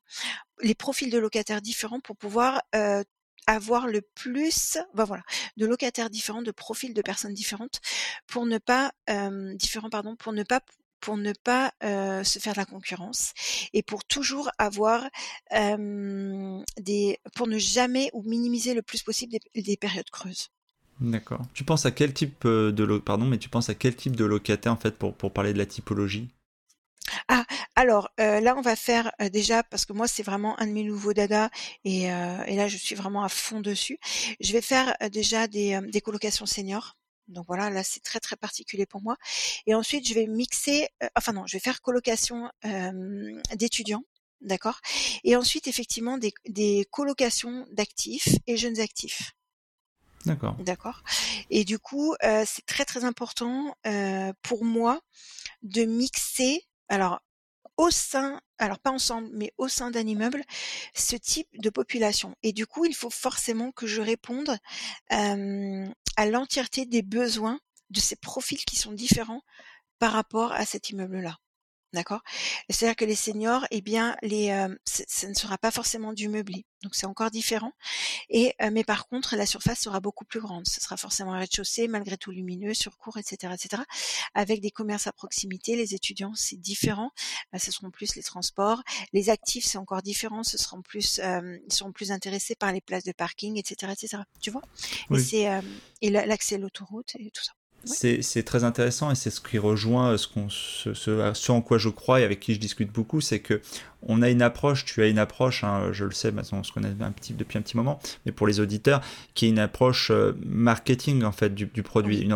les 0.62 0.74
profils 0.74 1.10
de 1.10 1.18
locataires 1.18 1.60
différents 1.60 2.00
pour 2.00 2.16
pouvoir 2.16 2.62
euh, 2.74 3.02
avoir 3.46 3.86
le 3.86 4.00
plus, 4.00 4.78
ben 4.94 5.04
voilà, 5.04 5.22
de 5.56 5.66
locataires 5.66 6.10
différents, 6.10 6.42
de 6.42 6.50
profils 6.50 6.94
de 6.94 7.02
personnes 7.02 7.34
différentes, 7.34 7.80
pour 8.26 8.46
ne 8.46 8.58
pas 8.58 8.92
euh, 9.10 9.54
différents, 9.56 9.90
pardon, 9.90 10.16
pour 10.16 10.32
ne 10.32 10.42
pas 10.42 10.60
pour 11.04 11.18
ne 11.18 11.34
pas 11.34 11.72
se 11.80 12.38
faire 12.38 12.54
de 12.54 12.58
la 12.58 12.64
concurrence 12.64 13.34
et 13.74 13.82
pour 13.82 14.04
toujours 14.04 14.50
avoir 14.58 15.06
des, 15.50 17.18
pour 17.34 17.46
ne 17.46 17.58
jamais 17.58 18.10
ou 18.14 18.22
minimiser 18.22 18.72
le 18.72 18.80
plus 18.80 19.02
possible 19.02 19.36
des, 19.54 19.76
périodes 19.76 20.08
creuses. 20.10 20.48
D'accord. 21.00 21.42
Tu 21.52 21.62
penses 21.62 21.84
à 21.84 21.90
quel 21.90 22.14
type 22.14 22.46
de 22.46 22.98
pardon, 22.98 23.26
mais 23.26 23.36
tu 23.36 23.50
penses 23.50 23.68
à 23.68 23.74
quel 23.74 23.94
type 23.94 24.16
de 24.16 24.24
locataire 24.24 24.72
en 24.72 24.76
fait 24.76 24.96
pour, 24.96 25.14
pour 25.14 25.30
parler 25.30 25.52
de 25.52 25.58
la 25.58 25.66
typologie? 25.66 26.30
Ah, 27.28 27.44
alors 27.76 28.08
là, 28.16 28.54
on 28.56 28.62
va 28.62 28.74
faire 28.74 29.12
déjà 29.30 29.62
parce 29.62 29.84
que 29.84 29.92
moi, 29.92 30.08
c'est 30.08 30.22
vraiment 30.22 30.58
un 30.58 30.66
de 30.66 30.72
mes 30.72 30.84
nouveaux 30.84 31.12
dada 31.12 31.50
et, 31.84 32.04
et, 32.04 32.56
là, 32.56 32.66
je 32.66 32.78
suis 32.78 32.94
vraiment 32.94 33.24
à 33.24 33.28
fond 33.28 33.60
dessus. 33.60 33.98
Je 34.40 34.52
vais 34.54 34.62
faire 34.62 34.96
déjà 35.12 35.48
des, 35.48 35.78
des 35.92 36.00
colocations 36.00 36.46
seniors. 36.46 36.96
Donc 37.28 37.46
voilà, 37.46 37.70
là 37.70 37.82
c'est 37.82 38.02
très 38.02 38.20
très 38.20 38.36
particulier 38.36 38.86
pour 38.86 39.02
moi. 39.02 39.16
Et 39.66 39.74
ensuite 39.74 40.06
je 40.08 40.14
vais 40.14 40.26
mixer, 40.26 40.88
euh, 41.02 41.08
enfin 41.16 41.32
non, 41.32 41.46
je 41.46 41.56
vais 41.56 41.60
faire 41.60 41.80
colocation 41.80 42.50
d'étudiants, 43.54 44.04
d'accord? 44.40 44.80
Et 45.24 45.36
ensuite 45.36 45.66
effectivement 45.68 46.18
des, 46.18 46.32
des 46.48 46.86
colocations 46.90 47.66
d'actifs 47.72 48.28
et 48.46 48.56
jeunes 48.56 48.80
actifs. 48.80 49.32
D'accord. 50.26 50.56
D'accord? 50.60 51.02
Et 51.50 51.64
du 51.64 51.78
coup, 51.78 52.14
euh, 52.22 52.44
c'est 52.46 52.64
très 52.64 52.86
très 52.86 53.04
important 53.04 53.76
euh, 53.86 54.32
pour 54.42 54.64
moi 54.64 55.02
de 55.62 55.84
mixer. 55.84 56.64
Alors 56.88 57.20
au 57.76 57.90
sein, 57.90 58.40
alors 58.58 58.78
pas 58.78 58.90
ensemble, 58.90 59.28
mais 59.32 59.52
au 59.58 59.68
sein 59.68 59.90
d'un 59.90 60.06
immeuble, 60.06 60.44
ce 60.94 61.16
type 61.16 61.48
de 61.58 61.70
population. 61.70 62.36
Et 62.42 62.52
du 62.52 62.66
coup, 62.66 62.84
il 62.84 62.94
faut 62.94 63.10
forcément 63.10 63.72
que 63.72 63.86
je 63.86 64.00
réponde 64.00 64.56
à 66.16 66.26
l'entièreté 66.26 66.86
des 66.86 67.02
besoins 67.02 67.60
de 67.90 68.00
ces 68.00 68.16
profils 68.16 68.64
qui 68.64 68.76
sont 68.76 68.92
différents 68.92 69.42
par 69.98 70.12
rapport 70.12 70.52
à 70.52 70.64
cet 70.64 70.90
immeuble-là. 70.90 71.38
D'accord? 71.94 72.22
C'est-à-dire 72.68 72.96
que 72.96 73.04
les 73.04 73.14
seniors, 73.14 73.64
eh 73.70 73.80
bien, 73.80 74.16
les, 74.20 74.50
euh, 74.50 74.74
ce 74.84 75.26
ne 75.26 75.34
sera 75.34 75.58
pas 75.58 75.70
forcément 75.70 76.12
du 76.12 76.28
meublé. 76.28 76.66
Donc 76.82 76.96
c'est 76.96 77.06
encore 77.06 77.30
différent. 77.30 77.72
Et 78.28 78.52
euh, 78.60 78.70
mais 78.72 78.82
par 78.82 79.06
contre, 79.06 79.36
la 79.36 79.46
surface 79.46 79.78
sera 79.78 80.00
beaucoup 80.00 80.24
plus 80.24 80.40
grande. 80.40 80.66
Ce 80.66 80.80
sera 80.80 80.96
forcément 80.96 81.32
un 81.34 81.38
rez-de-chaussée, 81.38 81.86
malgré 81.86 82.16
tout 82.16 82.32
lumineux, 82.32 82.74
sur 82.74 82.98
cours, 82.98 83.16
etc., 83.16 83.54
etc. 83.54 83.82
Avec 84.34 84.60
des 84.60 84.72
commerces 84.72 85.06
à 85.06 85.12
proximité. 85.12 85.76
Les 85.76 85.94
étudiants, 85.94 86.34
c'est 86.34 86.56
différent. 86.56 87.12
Euh, 87.54 87.58
ce 87.58 87.70
seront 87.70 87.92
plus 87.92 88.16
les 88.16 88.22
transports. 88.24 88.82
Les 89.12 89.30
actifs, 89.30 89.64
c'est 89.64 89.78
encore 89.78 90.02
différent. 90.02 90.42
Ce 90.42 90.58
seront 90.58 90.82
plus, 90.82 91.20
ils 91.22 91.72
seront 91.72 91.92
plus 91.92 92.10
intéressés 92.10 92.56
par 92.56 92.72
les 92.72 92.80
places 92.80 93.04
de 93.04 93.12
parking, 93.12 93.56
etc., 93.56 93.92
etc. 93.92 94.22
Tu 94.40 94.50
vois? 94.50 94.62
Et 95.12 95.20
c'est 95.20 95.48
et 96.02 96.10
l'accès 96.10 96.56
à 96.56 96.58
l'autoroute 96.58 97.14
et 97.18 97.30
tout 97.30 97.44
ça. 97.44 97.52
C'est 97.84 98.42
très 98.44 98.64
intéressant 98.64 99.10
et 99.10 99.14
c'est 99.14 99.30
ce 99.30 99.40
qui 99.40 99.58
rejoint 99.58 100.16
ce, 100.16 100.28
ce, 100.94 101.32
ce, 101.34 101.52
en 101.52 101.60
quoi 101.60 101.78
je 101.78 101.88
crois 101.88 102.20
et 102.20 102.24
avec 102.24 102.40
qui 102.40 102.54
je 102.54 102.60
discute 102.60 102.92
beaucoup, 102.92 103.20
c'est 103.20 103.40
que 103.40 103.60
on 104.06 104.22
a 104.22 104.28
une 104.28 104.42
approche, 104.42 104.84
tu 104.84 105.02
as 105.02 105.06
une 105.06 105.18
approche, 105.18 105.64
hein, 105.64 105.88
je 105.92 106.04
le 106.04 106.12
sais, 106.12 106.30
maintenant 106.30 106.58
on 106.58 106.62
se 106.62 106.72
connaît 106.72 106.94
un 107.00 107.12
petit, 107.12 107.32
depuis 107.32 107.58
un 107.58 107.62
petit 107.62 107.76
moment, 107.76 107.98
mais 108.26 108.32
pour 108.32 108.46
les 108.46 108.60
auditeurs, 108.60 109.00
qui 109.34 109.46
est 109.46 109.48
une 109.48 109.58
approche 109.58 110.10
euh, 110.10 110.32
marketing 110.44 111.24
en 111.24 111.32
fait 111.32 111.54
du, 111.54 111.66
produit, 111.82 112.20
une, 112.20 112.32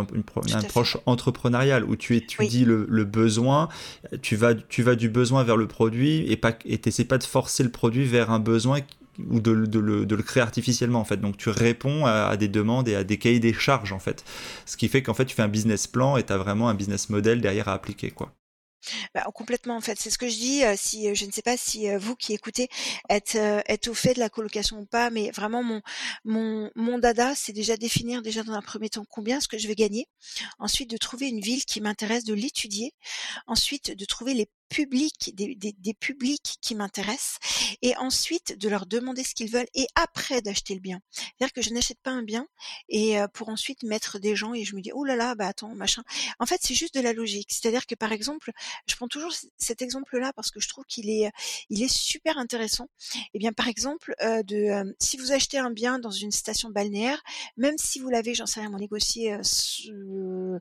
approche 0.55 0.97
entrepreneuriale 1.07 1.85
où 1.85 1.97
tu 1.97 2.17
étudies 2.17 2.65
le, 2.65 3.05
besoin, 3.05 3.69
tu 4.23 4.37
vas, 4.37 4.55
tu 4.55 4.83
vas 4.83 4.95
du 4.95 5.09
besoin 5.09 5.45
vers 5.45 5.57
le 5.57 5.67
produit 5.67 6.31
et 6.31 6.37
pas 6.37 6.53
et 6.65 6.79
t'essaies 6.79 7.05
pas 7.05 7.19
de 7.19 7.25
forcer 7.25 7.63
le 7.63 7.71
produit 7.71 8.05
vers 8.05 8.31
un 8.31 8.41
besoin 8.41 8.81
ou 9.31 9.41
de, 9.41 9.51
le, 9.51 10.23
créer 10.23 10.43
artificiellement 10.43 11.01
en 11.01 11.05
fait. 11.05 11.19
Donc 11.19 11.37
tu 11.37 11.51
réponds 11.51 12.07
à, 12.07 12.37
des 12.37 12.49
demandes 12.49 12.89
et 12.89 12.95
à 12.95 13.05
des 13.05 13.19
cahiers 13.19 13.41
des 13.41 13.53
charges 13.53 13.93
en 13.93 13.99
fait. 13.99 14.25
Ce 14.67 14.77
qui 14.77 14.89
fait 14.89 15.03
qu'en 15.03 15.15
fait 15.15 15.27
tu 15.27 15.35
fais 15.35 15.43
un 15.43 15.49
business 15.49 15.87
plan 15.87 16.17
et 16.17 16.25
tu 16.25 16.33
as 16.33 16.39
vraiment 16.39 16.69
un 16.69 16.75
business 16.75 17.11
model 17.11 17.41
derrière 17.41 17.69
à 17.69 17.75
appliquer 17.75 18.11
quoi. 18.11 18.33
Bah, 19.15 19.25
complètement 19.35 19.77
en 19.77 19.81
fait, 19.81 19.99
c'est 19.99 20.11
ce 20.11 20.19
que 20.19 20.29
je 20.29 20.37
dis. 20.37 20.65
Euh, 20.65 20.75
si 20.77 21.09
euh, 21.09 21.15
je 21.15 21.27
ne 21.27 21.33
sais 21.33 21.43
pas 21.43 21.57
si 21.57 21.89
euh, 21.91 21.99
vous 21.99 22.15
qui 22.15 22.33
écoutez 22.33 22.69
êtes, 23.09 23.89
au 23.89 23.95
fait 23.95 24.15
de 24.15 24.21
la 24.21 24.29
colocation 24.29 24.79
ou 24.79 24.87
pas, 24.87 25.11
mais 25.11 25.31
vraiment 25.31 25.63
mon 25.63 25.83
mon 26.75 26.99
dada, 26.99 27.35
c'est 27.35 27.53
déjà 27.53 27.77
définir 27.77 28.23
déjà 28.23 28.43
dans 28.43 28.53
un 28.53 28.63
premier 28.63 28.89
temps 28.89 29.05
combien 29.09 29.41
ce 29.41 29.49
que 29.49 29.59
je 29.59 29.67
vais 29.69 29.75
gagner, 29.75 30.07
ensuite 30.59 30.91
de 30.91 30.97
trouver 30.97 31.29
une 31.29 31.41
ville 31.41 31.65
qui 31.65 31.81
m'intéresse, 31.81 32.25
de 32.25 32.35
l'étudier, 32.35 32.93
ensuite 33.47 33.97
de 33.97 34.05
trouver 34.05 34.35
les 34.35 34.49
public, 34.69 35.33
des, 35.35 35.55
des, 35.55 35.95
publics 35.95 36.57
qui 36.61 36.75
m'intéressent, 36.75 37.39
et 37.83 37.97
ensuite 37.97 38.59
de 38.59 38.69
leur 38.69 38.87
demander 38.87 39.25
ce 39.25 39.35
qu'ils 39.35 39.51
veulent, 39.51 39.69
et 39.75 39.87
après 39.95 40.43
d'acheter 40.43 40.75
le 40.75 40.81
bien. 40.81 41.01
C'est-à-dire 41.13 41.53
que 41.53 41.63
je 41.63 41.71
n'achète 41.71 41.99
pas 42.03 42.11
un 42.11 42.23
bien 42.23 42.47
et 42.89 43.21
euh, 43.21 43.29
pour 43.29 43.49
ensuite 43.49 43.83
mettre 43.83 44.19
des 44.19 44.37
gens 44.37 44.55
et 44.55 44.65
je 44.65 44.75
me 44.77 44.81
dis 44.81 44.91
oh 44.93 45.05
là 45.05 45.17
là 45.17 45.35
bah 45.35 45.47
attends 45.47 45.75
machin. 45.75 46.03
En 46.39 46.47
fait 46.47 46.61
c'est 46.63 46.75
juste 46.75 46.95
de 46.95 47.01
la 47.01 47.13
logique. 47.13 47.49
C'est-à-dire 47.53 47.87
que 47.87 47.95
par 47.95 48.13
exemple, 48.13 48.53
je 48.87 48.97
prends 48.97 49.09
toujours 49.09 49.33
cet 49.57 49.83
exemple-là 49.83 50.33
parce 50.35 50.51
que 50.51 50.61
je 50.61 50.69
trouve 50.69 50.85
qu'il 50.85 51.11
est 51.11 51.31
il 51.71 51.83
est 51.83 51.93
super 51.93 52.39
intéressant. 52.39 52.89
Et 53.15 53.31
eh 53.35 53.39
bien 53.39 53.53
par 53.53 53.69
exemple 53.69 54.15
euh, 54.23 54.43
de 54.43 54.57
euh, 54.57 54.93
si 55.01 55.17
vous 55.17 55.33
achetez 55.33 55.59
un 55.59 55.71
bien 55.71 55.99
dans 55.99 56.11
une 56.11 56.33
station 56.33 56.71
balnéaire, 56.71 57.23
même 57.57 57.77
si 57.79 57.99
vous 58.01 58.09
l'avez 58.09 58.35
j'en 58.35 58.47
sais 58.47 58.61
rien, 58.61 58.71
négocié, 58.79 59.35
euh, 59.35 60.59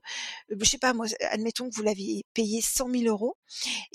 je 0.48 0.64
sais 0.64 0.78
pas 0.78 0.92
moi, 0.92 1.06
admettons 1.30 1.68
que 1.70 1.74
vous 1.74 1.82
l'avez 1.82 2.24
payé 2.34 2.60
100 2.60 2.90
000 2.90 3.04
euros 3.04 3.36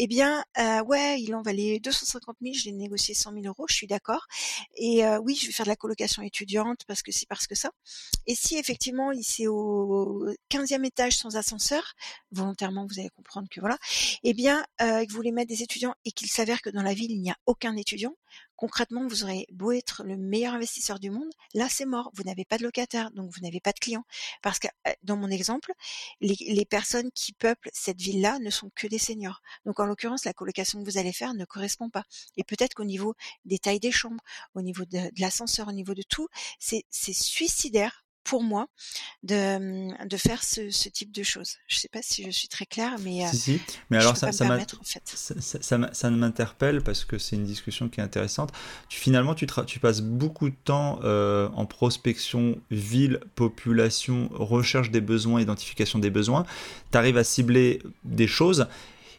eh 0.04 0.08
bien, 0.08 0.43
euh, 0.58 0.84
ouais, 0.84 1.22
il 1.22 1.34
en 1.34 1.41
valait 1.41 1.80
250 1.80 2.36
000, 2.41 2.54
je 2.54 2.66
l'ai 2.66 2.74
négocié 2.74 3.14
100 3.14 3.32
000 3.36 3.45
euros, 3.45 3.68
je 3.70 3.76
suis 3.76 3.88
d'accord. 3.88 4.28
Et 4.76 5.06
euh, 5.06 5.18
oui, 5.18 5.34
je 5.34 5.45
vais 5.45 5.54
faire 5.54 5.66
de 5.66 5.70
la 5.70 5.78
colocation 5.78 6.22
étudiante 6.22 6.82
parce 6.86 7.01
que 7.01 7.14
c'est 7.14 7.26
parce 7.26 7.47
que 7.47 7.56
ça. 7.56 7.72
Et 8.28 8.36
si 8.36 8.58
effectivement, 8.58 9.14
il 9.14 9.24
c'est 9.24 9.47
au 9.47 10.28
15e 10.49 10.86
étage 10.86 11.16
sans 11.16 11.38
ascenseur, 11.38 11.93
volontairement, 12.32 12.86
vous 12.86 12.99
allez 12.99 13.12
comprendre 13.12 13.47
que 13.49 13.62
voilà, 13.62 13.78
eh 14.24 14.34
bien, 14.34 14.66
euh, 14.82 15.06
que 15.06 15.10
vous 15.10 15.16
voulez 15.16 15.32
mettre 15.32 15.47
des 15.47 15.64
étudiants 15.64 15.95
et 16.04 16.12
qu'il 16.12 16.28
s'avère 16.28 16.62
que 16.62 16.70
dans 16.70 16.84
la 16.84 16.93
ville, 16.93 17.12
il 17.12 17.22
n'y 17.22 17.32
a 17.32 17.38
aucun 17.45 17.78
étudiant, 17.78 18.18
concrètement, 18.64 19.05
vous 19.05 19.26
aurez 19.26 19.45
beau 19.51 19.74
être 19.74 20.03
le 20.05 20.16
meilleur 20.16 20.53
investisseur 20.53 20.97
du 20.97 21.09
monde, 21.09 21.30
là 21.53 21.68
c'est 21.68 21.84
mort, 21.84 22.11
vous 22.14 22.24
n'avez 22.24 22.45
pas 22.45 22.57
de 22.57 22.64
locataire, 22.64 23.11
donc 23.11 23.30
vous 23.30 23.41
n'avez 23.41 23.59
pas 23.59 23.74
de 23.74 23.80
clients. 23.80 24.05
Parce 24.41 24.57
que 24.57 24.70
euh, 24.88 24.93
dans 25.03 25.18
mon 25.18 25.30
exemple, 25.30 25.74
les, 26.22 26.64
personnes 26.64 27.11
qui 27.11 27.34
peuplent 27.34 27.70
cette 27.74 27.99
ville-là 27.99 28.39
ne 28.39 28.49
sont 28.49 28.72
que 28.74 28.88
des 28.88 28.99
seniors. 28.99 29.41
Donc 29.66 29.82
en 29.82 29.86
l'occurrence, 29.86 30.24
la 30.24 30.32
colocation 30.32 30.80
que 30.80 30.89
vous 30.89 30.97
allez 30.97 31.11
faire 31.11 31.34
ne 31.34 31.43
correspond 31.43 31.89
pas. 31.89 32.05
Et 32.38 32.45
peut-être 32.45 32.74
qu'au 32.74 32.86
niveau 32.86 33.16
des 33.43 33.59
tailles 33.59 33.82
des 33.82 33.91
chambres, 33.91 34.24
au 34.55 34.61
niveau 34.61 34.86
de 34.86 35.11
l'ascenseur, 35.20 35.68
au 35.68 35.74
niveau 35.74 35.93
de 35.93 36.03
tout, 36.03 36.30
c'est 36.57 36.86
suicidaire 36.89 38.03
pour 38.24 38.43
moi 38.43 38.67
de, 39.24 40.07
de 40.07 40.17
faire 40.17 40.43
ce, 40.43 40.69
ce, 40.69 40.89
type 40.89 41.11
de 41.11 41.24
choses. 41.24 41.57
Je 41.67 41.76
ne 41.76 41.80
sais 41.80 41.88
pas 41.89 42.01
si 42.01 42.24
je 42.24 42.32
suis 42.32 42.47
très 42.47 42.65
claire, 42.65 42.95
mais, 43.03 43.26
si, 43.28 43.38
si. 43.38 43.61
mais 43.89 43.97
alors 43.97 44.15
ça, 44.15 44.32
ça, 44.32 44.47
ça, 45.03 45.93
ça, 45.93 46.09
m'interpelle 46.09 46.82
parce 46.82 47.05
que 47.05 47.17
c'est 47.17 47.36
une 47.36 47.43
discussion 47.43 47.89
qui 47.89 47.99
est 47.99 48.03
intéressante. 48.03 48.51
Tu, 48.89 48.99
finalement, 48.99 49.36
tu, 49.36 49.47
tu 49.67 49.80
passes 49.80 50.01
beaucoup 50.01 50.49
de 50.49 50.55
temps 50.63 50.99
euh, 51.03 51.49
en 51.55 51.65
prospection, 51.65 52.57
ville, 52.71 53.19
population, 53.36 54.30
recherche 54.34 54.91
des 54.91 55.01
besoins, 55.01 55.41
identification 55.41 55.99
des 55.99 56.09
besoins. 56.09 56.45
Tu 56.91 56.97
arrives 56.97 57.17
à 57.17 57.24
cibler 57.24 57.82
des 58.03 58.28
choses. 58.28 58.67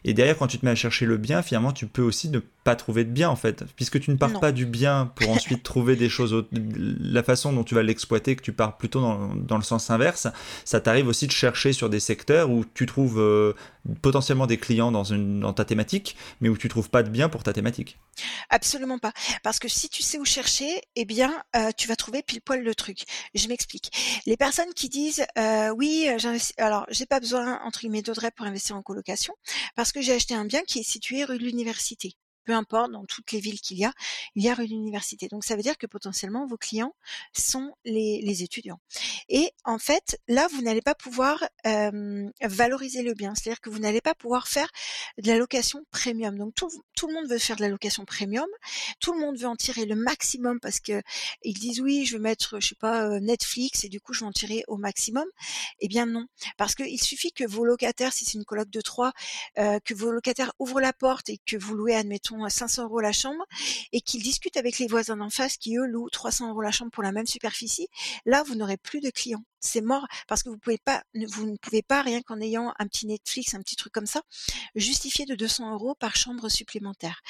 Et 0.07 0.13
derrière, 0.13 0.37
quand 0.37 0.45
tu 0.45 0.59
te 0.59 0.65
mets 0.65 0.71
à 0.71 0.75
chercher 0.75 1.07
le 1.07 1.17
bien, 1.17 1.41
finalement, 1.41 1.71
tu 1.71 1.87
peux 1.87 2.03
aussi 2.03 2.29
ne 2.29 2.39
pas 2.63 2.75
trouver 2.75 3.03
de 3.05 3.09
bien 3.09 3.27
en 3.27 3.35
fait, 3.35 3.65
puisque 3.75 3.99
tu 3.99 4.11
ne 4.11 4.17
pars 4.17 4.39
pas 4.39 4.51
du 4.51 4.67
bien 4.67 5.11
pour 5.15 5.29
ensuite 5.31 5.63
trouver 5.63 5.95
des 5.95 6.09
choses. 6.09 6.45
La 6.51 7.23
façon 7.23 7.51
dont 7.51 7.63
tu 7.63 7.73
vas 7.73 7.81
l'exploiter, 7.81 8.35
que 8.35 8.43
tu 8.43 8.53
pars 8.53 8.77
plutôt 8.77 9.01
dans, 9.01 9.57
le 9.57 9.63
sens 9.63 9.89
inverse, 9.89 10.27
ça 10.63 10.79
t'arrive 10.79 11.07
aussi 11.07 11.25
de 11.25 11.31
chercher 11.31 11.73
sur 11.73 11.89
des 11.89 11.99
secteurs 11.99 12.51
où 12.51 12.63
tu 12.75 12.85
trouves 12.85 13.19
euh, 13.19 13.53
potentiellement 14.03 14.45
des 14.45 14.57
clients 14.57 14.91
dans, 14.91 15.03
une, 15.03 15.39
dans 15.39 15.53
ta 15.53 15.65
thématique, 15.65 16.15
mais 16.39 16.49
où 16.49 16.57
tu 16.57 16.69
trouves 16.69 16.91
pas 16.91 17.01
de 17.01 17.09
bien 17.09 17.27
pour 17.27 17.41
ta 17.41 17.51
thématique. 17.51 17.97
Absolument 18.49 18.99
pas, 18.99 19.11
parce 19.43 19.59
que 19.59 19.67
si 19.67 19.89
tu 19.89 20.01
sais 20.03 20.17
où 20.17 20.25
chercher, 20.25 20.81
eh 20.95 21.05
bien, 21.05 21.43
euh, 21.55 21.71
tu 21.77 21.87
vas 21.87 21.95
trouver 21.95 22.23
pile 22.23 22.41
poil 22.41 22.61
le 22.63 22.75
truc. 22.75 23.03
Je 23.33 23.47
m'explique. 23.47 23.91
Les 24.25 24.37
personnes 24.37 24.73
qui 24.73 24.89
disent 24.89 25.25
euh, 25.37 25.69
oui, 25.69 26.07
alors 26.57 26.85
j'ai 26.89 27.05
pas 27.05 27.19
besoin 27.19 27.59
entre 27.63 27.81
guillemets 27.81 28.01
d'Audrey 28.01 28.31
pour 28.31 28.45
investir 28.45 28.75
en 28.75 28.81
colocation, 28.81 29.33
parce 29.75 29.91
que 29.91 30.01
j'ai 30.01 30.13
acheté 30.13 30.33
un 30.35 30.45
bien 30.45 30.63
qui 30.63 30.79
est 30.79 30.83
situé 30.83 31.23
rue 31.23 31.37
de 31.37 31.43
l'université 31.43 32.15
peu 32.45 32.53
importe, 32.53 32.91
dans 32.91 33.05
toutes 33.05 33.31
les 33.31 33.39
villes 33.39 33.59
qu'il 33.59 33.77
y 33.77 33.85
a, 33.85 33.93
il 34.35 34.43
y 34.43 34.49
a 34.49 34.55
une 34.61 34.71
université. 34.71 35.27
Donc 35.27 35.43
ça 35.43 35.55
veut 35.55 35.61
dire 35.61 35.77
que 35.77 35.87
potentiellement 35.87 36.45
vos 36.45 36.57
clients 36.57 36.95
sont 37.33 37.73
les, 37.83 38.21
les 38.21 38.43
étudiants. 38.43 38.79
Et 39.29 39.51
en 39.63 39.79
fait, 39.79 40.19
là, 40.27 40.47
vous 40.51 40.61
n'allez 40.61 40.81
pas 40.81 40.95
pouvoir 40.95 41.43
euh, 41.65 42.29
valoriser 42.41 43.01
le 43.01 43.13
bien, 43.13 43.33
c'est-à-dire 43.35 43.61
que 43.61 43.69
vous 43.69 43.79
n'allez 43.79 44.01
pas 44.01 44.15
pouvoir 44.15 44.47
faire 44.47 44.69
de 45.17 45.27
la 45.27 45.37
location 45.37 45.83
premium. 45.91 46.37
Donc 46.37 46.53
tout, 46.55 46.69
tout 46.95 47.07
le 47.07 47.13
monde 47.13 47.27
veut 47.27 47.37
faire 47.37 47.55
de 47.55 47.61
la 47.61 47.69
location 47.69 48.05
premium, 48.05 48.47
tout 48.99 49.13
le 49.13 49.19
monde 49.19 49.37
veut 49.37 49.47
en 49.47 49.55
tirer 49.55 49.85
le 49.85 49.95
maximum 49.95 50.59
parce 50.59 50.79
que 50.79 51.01
ils 51.43 51.57
disent 51.57 51.81
oui, 51.81 52.05
je 52.05 52.15
veux 52.15 52.21
mettre, 52.21 52.59
je 52.59 52.69
sais 52.69 52.75
pas, 52.75 53.19
Netflix 53.19 53.83
et 53.83 53.89
du 53.89 53.99
coup 53.99 54.13
je 54.13 54.21
vais 54.21 54.25
en 54.25 54.31
tirer 54.31 54.63
au 54.67 54.77
maximum. 54.77 55.25
Eh 55.79 55.87
bien 55.87 56.05
non, 56.05 56.27
parce 56.57 56.75
qu'il 56.75 57.01
suffit 57.01 57.31
que 57.31 57.45
vos 57.45 57.65
locataires, 57.65 58.13
si 58.13 58.25
c'est 58.25 58.37
une 58.37 58.45
coloc 58.45 58.69
de 58.69 58.81
trois, 58.81 59.13
euh, 59.57 59.79
que 59.83 59.93
vos 59.93 60.11
locataires 60.11 60.53
ouvrent 60.59 60.81
la 60.81 60.93
porte 60.93 61.29
et 61.29 61.39
que 61.45 61.57
vous 61.57 61.75
louez, 61.75 61.95
admettons 61.95 62.34
à 62.43 62.49
500 62.49 62.83
euros 62.83 62.99
la 62.99 63.11
chambre 63.11 63.45
et 63.91 64.01
qu'ils 64.01 64.23
discutent 64.23 64.57
avec 64.57 64.79
les 64.79 64.87
voisins 64.87 65.17
d'en 65.17 65.29
face 65.29 65.57
qui 65.57 65.77
eux 65.77 65.85
louent 65.85 66.09
300 66.09 66.49
euros 66.49 66.61
la 66.61 66.71
chambre 66.71 66.91
pour 66.91 67.03
la 67.03 67.11
même 67.11 67.27
superficie, 67.27 67.87
là 68.25 68.43
vous 68.43 68.55
n'aurez 68.55 68.77
plus 68.77 68.99
de 68.99 69.09
clients 69.09 69.43
c'est 69.65 69.81
mort 69.81 70.05
parce 70.27 70.43
que 70.43 70.49
vous 70.49 70.57
pouvez 70.57 70.77
pas, 70.77 71.03
vous 71.13 71.45
ne 71.45 71.57
pouvez 71.57 71.81
pas 71.81 72.01
rien 72.01 72.21
qu'en 72.21 72.39
ayant 72.41 72.73
un 72.79 72.87
petit 72.87 73.05
Netflix, 73.07 73.53
un 73.53 73.61
petit 73.61 73.75
truc 73.75 73.93
comme 73.93 74.05
ça, 74.05 74.21
justifier 74.75 75.25
de 75.25 75.35
200 75.35 75.73
euros 75.73 75.95
par 75.95 76.15
chambre 76.15 76.49
supplémentaire. 76.49 77.21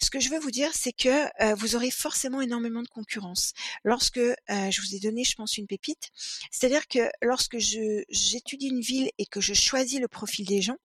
Ce 0.00 0.10
que 0.10 0.20
je 0.20 0.30
veux 0.30 0.38
vous 0.38 0.50
dire, 0.50 0.70
c'est 0.74 0.92
que 0.92 1.26
euh, 1.42 1.54
vous 1.54 1.76
aurez 1.76 1.90
forcément 1.90 2.40
énormément 2.40 2.82
de 2.82 2.88
concurrence. 2.88 3.52
Lorsque 3.84 4.18
euh, 4.18 4.34
je 4.48 4.80
vous 4.80 4.94
ai 4.94 5.00
donné, 5.00 5.24
je 5.24 5.34
pense, 5.34 5.58
une 5.58 5.66
pépite, 5.66 6.10
c'est-à-dire 6.50 6.86
que 6.88 7.10
lorsque 7.22 7.58
j'étudie 7.58 8.68
une 8.68 8.80
ville 8.80 9.10
et 9.18 9.26
que 9.26 9.40
je 9.40 9.54
choisis 9.54 10.00
le 10.00 10.08
profil 10.08 10.46
des 10.46 10.62
gens, 10.62 10.76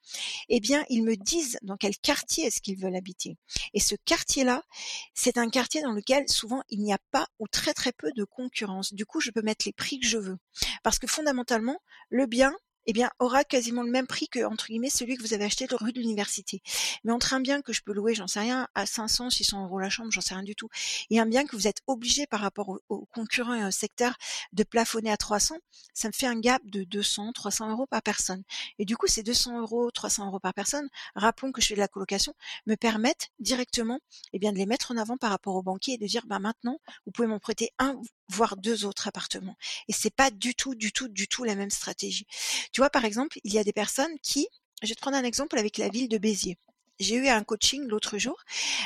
eh 0.50 0.60
bien, 0.60 0.86
ils 0.90 1.04
me 1.04 1.16
disent 1.16 1.58
dans 1.62 1.78
quel 1.78 1.98
quartier 1.98 2.46
est-ce 2.46 2.62
qu'ils 2.62 2.78
veulent 2.78 2.96
habiter. 2.96 3.38
Et 3.74 3.80
ce 3.80 3.96
quartier-là, 4.06 4.64
c'est 5.14 5.38
un 5.38 5.50
quartier 5.50 5.82
dans 5.82 5.92
lequel 5.92 6.28
souvent 6.30 6.62
il 6.70 6.82
n'y 6.82 6.94
a 6.94 7.00
pas 7.12 7.28
ou 7.40 7.48
très 7.48 7.74
très 7.74 7.92
peu 7.92 8.12
de 8.16 8.24
concurrence. 8.24 8.94
Du 8.94 9.06
coup, 9.06 9.20
je 9.20 9.32
peux 9.32 9.42
mettre 9.42 9.66
les 9.66 9.74
prix 9.74 10.00
que 10.00 10.08
je 10.08 10.18
veux. 10.18 10.38
Parce 10.84 11.00
que 11.00 11.08
fondamentalement, 11.08 11.82
le 12.10 12.26
bien, 12.26 12.54
eh 12.90 12.94
bien, 12.94 13.12
aura 13.20 13.44
quasiment 13.44 13.84
le 13.84 13.92
même 13.92 14.08
prix 14.08 14.28
que, 14.28 14.44
entre 14.44 14.66
guillemets, 14.66 14.90
celui 14.90 15.16
que 15.16 15.22
vous 15.22 15.36
avez 15.36 15.46
acheté 15.46 15.68
de 15.68 15.76
rue 15.76 15.94
de 15.94 16.00
l'université. 16.00 16.64
Mais 17.04 17.12
entre 17.12 17.36
un 17.36 17.40
bien 17.40 17.62
que 17.62 17.72
je 17.72 17.84
peux 17.84 17.94
louer, 17.94 18.16
j'en 18.16 18.26
sais 18.26 18.40
rien, 18.40 18.68
à 18.74 18.88
500, 18.88 19.30
600 19.30 19.66
euros 19.66 19.78
la 19.78 19.92
chambre, 19.92 20.12
j'en 20.12 20.22
sais 20.22 20.34
rien 20.34 20.42
du 20.42 20.56
tout, 20.56 20.70
et 21.12 21.20
un 21.20 21.28
bien 21.28 21.46
que 21.46 21.56
vous 21.56 21.68
êtes 21.68 21.82
obligé 21.86 22.26
par 22.26 22.40
rapport 22.40 22.80
aux, 22.90 23.06
concurrents 23.14 23.54
et 23.54 23.64
au 23.64 23.70
secteur 23.70 24.16
de 24.54 24.64
plafonner 24.64 25.12
à 25.12 25.18
300, 25.18 25.58
ça 25.94 26.08
me 26.08 26.14
fait 26.14 26.26
un 26.26 26.40
gap 26.40 26.64
de 26.66 26.84
200, 26.84 27.32
300 27.34 27.70
euros 27.70 27.86
par 27.86 28.02
personne. 28.02 28.42
Et 28.80 28.86
du 28.86 28.98
coup, 28.98 29.06
ces 29.06 29.22
200 29.22 29.60
euros, 29.60 29.92
300 29.92 30.26
euros 30.26 30.40
par 30.40 30.56
personne, 30.56 30.90
rappelons 31.14 31.52
que 31.52 31.62
je 31.62 31.68
fais 31.68 31.76
de 31.76 31.80
la 31.80 31.88
colocation, 31.88 32.34
me 32.66 32.74
permettent 32.74 33.30
directement, 33.38 34.00
eh 34.34 34.40
bien, 34.40 34.52
de 34.52 34.58
les 34.58 34.66
mettre 34.66 34.92
en 34.92 34.98
avant 34.98 35.18
par 35.18 35.30
rapport 35.30 35.54
au 35.54 35.62
banquier 35.62 35.94
et 35.94 35.98
de 36.00 36.08
dire, 36.08 36.26
bah, 36.26 36.40
maintenant, 36.40 36.80
vous 37.06 37.12
pouvez 37.12 37.28
m'en 37.28 37.38
prêter 37.38 37.70
un, 37.78 38.02
voire 38.30 38.58
deux 38.58 38.86
autres 38.86 39.08
appartements. 39.08 39.58
Et 39.88 39.94
c'est 39.94 40.14
pas 40.14 40.32
du 40.32 40.56
tout, 40.56 40.74
du 40.74 40.92
tout, 40.92 41.08
du 41.08 41.28
tout 41.28 41.44
la 41.44 41.54
même 41.54 41.70
stratégie. 41.70 42.26
Vois, 42.80 42.90
par 42.90 43.06
exemple, 43.06 43.40
il 43.44 43.54
y 43.54 43.60
a 43.60 43.64
des 43.64 43.74
personnes 43.74 44.18
qui, 44.24 44.48
je 44.82 44.90
vais 44.90 44.96
te 44.96 45.02
prendre 45.02 45.18
un 45.18 45.24
exemple 45.24 45.58
avec 45.60 45.78
la 45.78 45.90
ville 45.90 46.10
de 46.10 46.18
Béziers. 46.18 46.58
j'ai 47.00 47.16
eu 47.16 47.28
un 47.30 47.44
coaching 47.44 47.88
l'autre 47.88 48.18
jour 48.18 48.38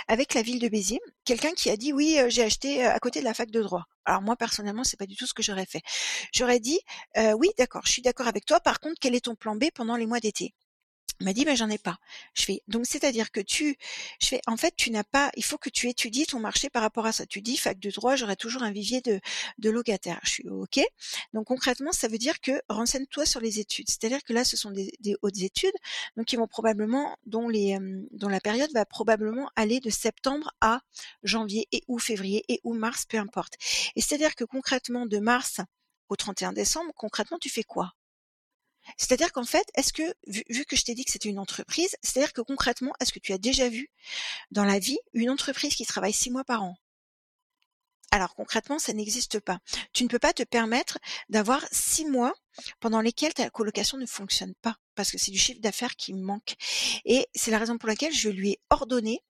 avec 0.07 0.33
la 0.33 0.41
ville 0.41 0.59
de 0.59 0.67
Béziers, 0.67 1.01
quelqu'un 1.25 1.51
qui 1.53 1.69
a 1.69 1.77
dit 1.77 1.93
oui, 1.93 2.19
j'ai 2.27 2.43
acheté 2.43 2.85
à 2.85 2.99
côté 2.99 3.19
de 3.19 3.25
la 3.25 3.33
fac 3.33 3.49
de 3.49 3.61
droit. 3.61 3.85
Alors 4.05 4.21
moi 4.21 4.35
personnellement, 4.35 4.83
c'est 4.83 4.97
pas 4.97 5.07
du 5.07 5.15
tout 5.15 5.25
ce 5.25 5.33
que 5.33 5.43
j'aurais 5.43 5.65
fait. 5.65 5.81
J'aurais 6.33 6.59
dit 6.59 6.79
oui, 7.37 7.49
d'accord, 7.57 7.83
je 7.85 7.91
suis 7.91 8.01
d'accord 8.01 8.27
avec 8.27 8.45
toi. 8.45 8.59
Par 8.59 8.79
contre, 8.79 8.97
quel 9.01 9.15
est 9.15 9.25
ton 9.25 9.35
plan 9.35 9.55
B 9.55 9.65
pendant 9.73 9.95
les 9.95 10.05
mois 10.05 10.19
d'été? 10.19 10.53
M'a 11.21 11.33
dit, 11.33 11.45
ben 11.45 11.55
j'en 11.55 11.69
ai 11.69 11.77
pas. 11.77 11.97
Je 12.33 12.43
fais, 12.43 12.61
donc 12.67 12.85
c'est-à-dire 12.85 13.31
que 13.31 13.39
tu, 13.39 13.77
je 14.21 14.27
fais, 14.27 14.41
en 14.47 14.57
fait, 14.57 14.73
tu 14.75 14.91
n'as 14.91 15.03
pas, 15.03 15.31
il 15.35 15.43
faut 15.43 15.57
que 15.57 15.69
tu 15.69 15.89
étudies 15.89 16.25
ton 16.25 16.39
marché 16.39 16.69
par 16.69 16.81
rapport 16.81 17.05
à 17.05 17.11
ça. 17.11 17.25
Tu 17.25 17.41
dis, 17.41 17.57
fac 17.57 17.79
de 17.79 17.89
droit, 17.91 18.15
j'aurai 18.15 18.35
toujours 18.35 18.63
un 18.63 18.71
vivier 18.71 19.01
de, 19.01 19.19
de 19.59 19.69
locataires. 19.69 20.19
Je 20.23 20.29
suis 20.29 20.49
OK. 20.49 20.79
Donc 21.33 21.47
concrètement, 21.47 21.91
ça 21.91 22.07
veut 22.07 22.17
dire 22.17 22.39
que 22.41 22.61
renseigne-toi 22.69 23.25
sur 23.25 23.39
les 23.39 23.59
études. 23.59 23.89
C'est-à-dire 23.89 24.23
que 24.23 24.33
là, 24.33 24.43
ce 24.43 24.57
sont 24.57 24.71
des, 24.71 24.91
des, 24.99 25.15
hautes 25.21 25.41
études, 25.41 25.75
donc 26.17 26.33
ils 26.33 26.37
vont 26.37 26.47
probablement, 26.47 27.17
dont 27.25 27.47
les, 27.47 27.77
dont 28.11 28.29
la 28.29 28.39
période 28.39 28.71
va 28.73 28.85
probablement 28.85 29.49
aller 29.55 29.79
de 29.79 29.89
septembre 29.89 30.51
à 30.61 30.81
janvier 31.23 31.67
et 31.71 31.83
ou 31.87 31.99
février 31.99 32.43
et 32.47 32.59
ou 32.63 32.73
mars, 32.73 33.05
peu 33.05 33.17
importe. 33.17 33.53
Et 33.95 34.01
c'est-à-dire 34.01 34.35
que 34.35 34.43
concrètement, 34.43 35.05
de 35.05 35.19
mars 35.19 35.61
au 36.09 36.15
31 36.15 36.53
décembre, 36.53 36.91
concrètement, 36.95 37.37
tu 37.39 37.49
fais 37.49 37.63
quoi? 37.63 37.93
C'est-à-dire 38.97 39.31
qu'en 39.31 39.45
fait, 39.45 39.65
est-ce 39.75 39.93
que, 39.93 40.13
vu, 40.27 40.65
que 40.65 40.75
je 40.75 40.83
t'ai 40.83 40.95
dit 40.95 41.05
que 41.05 41.11
c'était 41.11 41.29
une 41.29 41.39
entreprise, 41.39 41.95
c'est-à-dire 42.01 42.33
que 42.33 42.41
concrètement, 42.41 42.93
est-ce 42.99 43.13
que 43.13 43.19
tu 43.19 43.33
as 43.33 43.37
déjà 43.37 43.69
vu 43.69 43.89
dans 44.51 44.65
la 44.65 44.79
vie 44.79 44.99
une 45.13 45.29
entreprise 45.29 45.75
qui 45.75 45.85
travaille 45.85 46.13
six 46.13 46.31
mois 46.31 46.43
par 46.43 46.63
an? 46.63 46.75
Alors 48.11 48.35
concrètement, 48.35 48.77
ça 48.77 48.93
n'existe 48.93 49.39
pas. 49.39 49.59
Tu 49.91 50.03
ne 50.03 50.07
peux 50.07 50.19
pas 50.19 50.33
te 50.33 50.43
permettre 50.43 50.99
d'avoir 51.29 51.65
six 51.71 52.05
mois 52.05 52.35
pendant 52.79 53.01
lesquels 53.01 53.33
ta 53.33 53.49
colocation 53.49 53.97
ne 53.97 54.05
fonctionne 54.05 54.53
pas, 54.61 54.77
parce 54.93 55.09
que 55.09 55.17
c'est 55.17 55.31
du 55.31 55.39
chiffre 55.39 55.61
d'affaires 55.61 55.95
qui 55.95 56.13
manque. 56.13 56.53
Et 57.05 57.27
c'est 57.33 57.49
la 57.49 57.57
raison 57.57 57.79
pour 57.79 57.89
laquelle 57.89 58.13
je 58.13 58.29
lui 58.29 58.51
ai 58.51 58.59
ordonné 58.69 59.23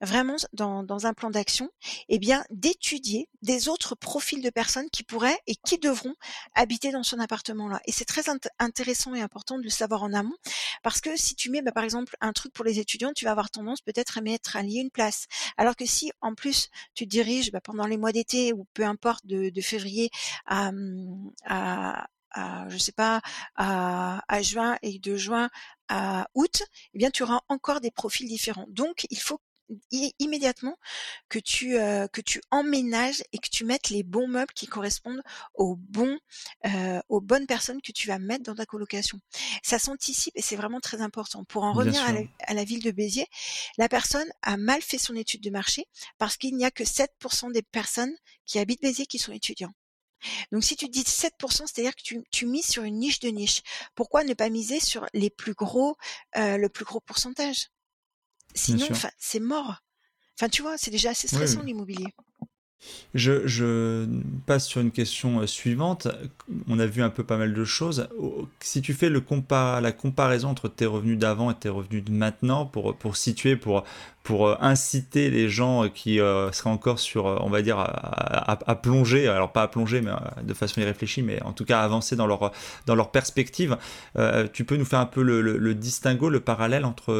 vraiment 0.00 0.36
dans, 0.52 1.06
un 1.06 1.14
plan 1.14 1.30
d'action, 1.30 1.70
eh 2.08 2.18
bien 2.18 2.44
d'étudier 2.50 3.28
des 3.42 3.68
autres 3.68 3.94
profils 3.94 4.42
de 4.42 4.50
personnes 4.50 4.90
qui 4.90 5.04
pourraient 5.04 5.38
et 5.46 5.54
qui 5.54 5.78
devront 5.78 6.14
habiter 6.54 6.90
dans 6.90 7.02
son 7.02 7.18
appartement-là. 7.18 7.80
Et 7.86 7.92
c'est 7.92 8.04
très 8.04 8.24
intéressant 8.58 9.14
et 9.14 9.20
important 9.20 9.58
de 9.58 9.62
le 9.62 9.70
savoir 9.70 10.02
en 10.02 10.12
amont, 10.12 10.36
parce 10.82 11.00
que 11.00 11.16
si 11.16 11.34
tu 11.34 11.50
mets 11.50 11.62
bah, 11.62 11.72
par 11.72 11.84
exemple 11.84 12.16
un 12.20 12.32
truc 12.32 12.52
pour 12.52 12.64
les 12.64 12.78
étudiants, 12.78 13.12
tu 13.14 13.24
vas 13.24 13.30
avoir 13.30 13.50
tendance 13.50 13.80
peut-être 13.80 14.18
à 14.18 14.20
mettre 14.20 14.56
à 14.56 14.62
lier 14.62 14.80
une 14.80 14.90
place. 14.90 15.26
Alors 15.56 15.76
que 15.76 15.86
si 15.86 16.10
en 16.20 16.34
plus 16.34 16.68
tu 16.94 17.06
diriges 17.06 17.52
bah, 17.52 17.60
pendant 17.60 17.86
les 17.86 17.96
mois 17.96 18.12
d'été 18.12 18.52
ou 18.52 18.66
peu 18.74 18.84
importe 18.84 19.26
de, 19.26 19.52
février 19.60 20.10
à, 20.46 20.70
à 21.44 22.06
à, 22.30 22.68
je 22.68 22.78
sais 22.78 22.92
pas, 22.92 23.20
à, 23.56 24.22
à, 24.28 24.42
juin 24.42 24.76
et 24.82 24.98
de 24.98 25.16
juin 25.16 25.48
à 25.88 26.28
août, 26.34 26.62
eh 26.94 26.98
bien, 26.98 27.10
tu 27.10 27.22
auras 27.22 27.40
encore 27.48 27.80
des 27.80 27.90
profils 27.90 28.28
différents. 28.28 28.66
Donc, 28.68 29.06
il 29.10 29.18
faut 29.18 29.40
immédiatement 30.18 30.76
que 31.28 31.38
tu 31.38 31.74
que 32.12 32.20
tu 32.20 32.40
emménages 32.50 33.22
et 33.32 33.38
que 33.38 33.48
tu 33.48 33.64
mettes 33.64 33.90
les 33.90 34.02
bons 34.02 34.28
meubles 34.28 34.52
qui 34.54 34.66
correspondent 34.66 35.22
aux 35.54 35.76
bons 35.76 36.18
aux 37.08 37.20
bonnes 37.20 37.46
personnes 37.46 37.80
que 37.82 37.92
tu 37.92 38.08
vas 38.08 38.18
mettre 38.18 38.44
dans 38.44 38.54
ta 38.54 38.66
colocation. 38.66 39.20
Ça 39.62 39.78
s'anticipe 39.78 40.36
et 40.36 40.42
c'est 40.42 40.56
vraiment 40.56 40.80
très 40.80 41.00
important. 41.00 41.44
Pour 41.44 41.64
en 41.64 41.72
revenir 41.72 42.02
à 42.02 42.54
la, 42.54 42.64
ville 42.64 42.82
de 42.82 42.90
Béziers, 42.90 43.28
la 43.76 43.88
personne 43.88 44.28
a 44.42 44.56
mal 44.56 44.82
fait 44.82 44.98
son 44.98 45.16
étude 45.16 45.42
de 45.42 45.50
marché 45.50 45.86
parce 46.18 46.36
qu'il 46.36 46.56
n'y 46.56 46.64
a 46.64 46.70
que 46.70 46.84
7% 46.84 47.52
des 47.52 47.62
personnes 47.62 48.14
qui 48.46 48.58
habitent 48.58 48.82
Béziers 48.82 49.06
qui 49.06 49.18
sont 49.18 49.32
étudiants. 49.32 49.72
Donc 50.52 50.64
si 50.64 50.76
tu 50.76 50.88
dis 50.88 51.02
7%, 51.02 51.66
c'est-à-dire 51.66 51.94
que 51.94 52.02
tu, 52.02 52.24
tu, 52.30 52.46
mises 52.46 52.66
sur 52.66 52.82
une 52.82 52.98
niche 52.98 53.20
de 53.20 53.28
niche. 53.28 53.62
Pourquoi 53.94 54.24
ne 54.24 54.34
pas 54.34 54.50
miser 54.50 54.80
sur 54.80 55.06
les 55.12 55.30
plus 55.30 55.54
gros, 55.54 55.96
le 56.34 56.66
plus 56.68 56.84
gros 56.84 57.00
pourcentage? 57.00 57.68
Sinon, 58.54 58.86
c'est 59.18 59.40
mort. 59.40 59.82
Enfin, 60.38 60.48
tu 60.48 60.62
vois, 60.62 60.78
c'est 60.78 60.90
déjà 60.90 61.10
assez 61.10 61.28
stressant 61.28 61.62
l'immobilier. 61.62 62.14
Je, 63.14 64.06
passe 64.46 64.66
sur 64.66 64.80
une 64.80 64.90
question 64.90 65.40
euh, 65.40 65.46
suivante. 65.46 66.08
On 66.68 66.78
a 66.78 66.86
vu 66.86 67.02
un 67.02 67.10
peu 67.10 67.24
pas 67.24 67.36
mal 67.36 67.54
de 67.54 67.64
choses. 67.64 68.08
Si 68.60 68.82
tu 68.82 68.92
fais 68.92 69.10
la 69.10 69.92
comparaison 69.92 70.48
entre 70.48 70.68
tes 70.68 70.86
revenus 70.86 71.18
d'avant 71.18 71.50
et 71.50 71.54
tes 71.54 71.68
revenus 71.68 72.04
de 72.04 72.12
maintenant, 72.12 72.66
pour, 72.66 73.16
situer, 73.16 73.56
pour, 73.56 73.84
euh, 74.30 74.56
inciter 74.60 75.30
les 75.30 75.48
gens 75.48 75.84
euh, 75.84 75.88
qui 75.88 76.16
seraient 76.18 76.70
encore 76.70 76.98
sur, 76.98 77.24
on 77.24 77.50
va 77.50 77.62
dire, 77.62 77.78
à, 77.78 78.74
plonger, 78.76 79.26
alors 79.26 79.52
pas 79.52 79.62
à 79.62 79.68
plonger, 79.68 80.00
mais 80.00 80.12
de 80.42 80.54
façon 80.54 80.80
irréfléchie, 80.80 81.22
mais 81.22 81.42
en 81.42 81.52
tout 81.52 81.64
cas 81.64 81.80
à 81.80 81.84
avancer 81.84 82.14
dans 82.14 82.26
leur, 82.26 82.52
dans 82.86 82.94
leur 82.94 83.10
perspective, 83.10 83.76
tu 84.52 84.64
peux 84.64 84.76
nous 84.76 84.84
faire 84.84 85.00
un 85.00 85.06
peu 85.06 85.22
le, 85.22 85.40
le 85.40 85.74
distinguo, 85.74 86.28
le 86.28 86.40
parallèle 86.40 86.84
entre 86.84 87.12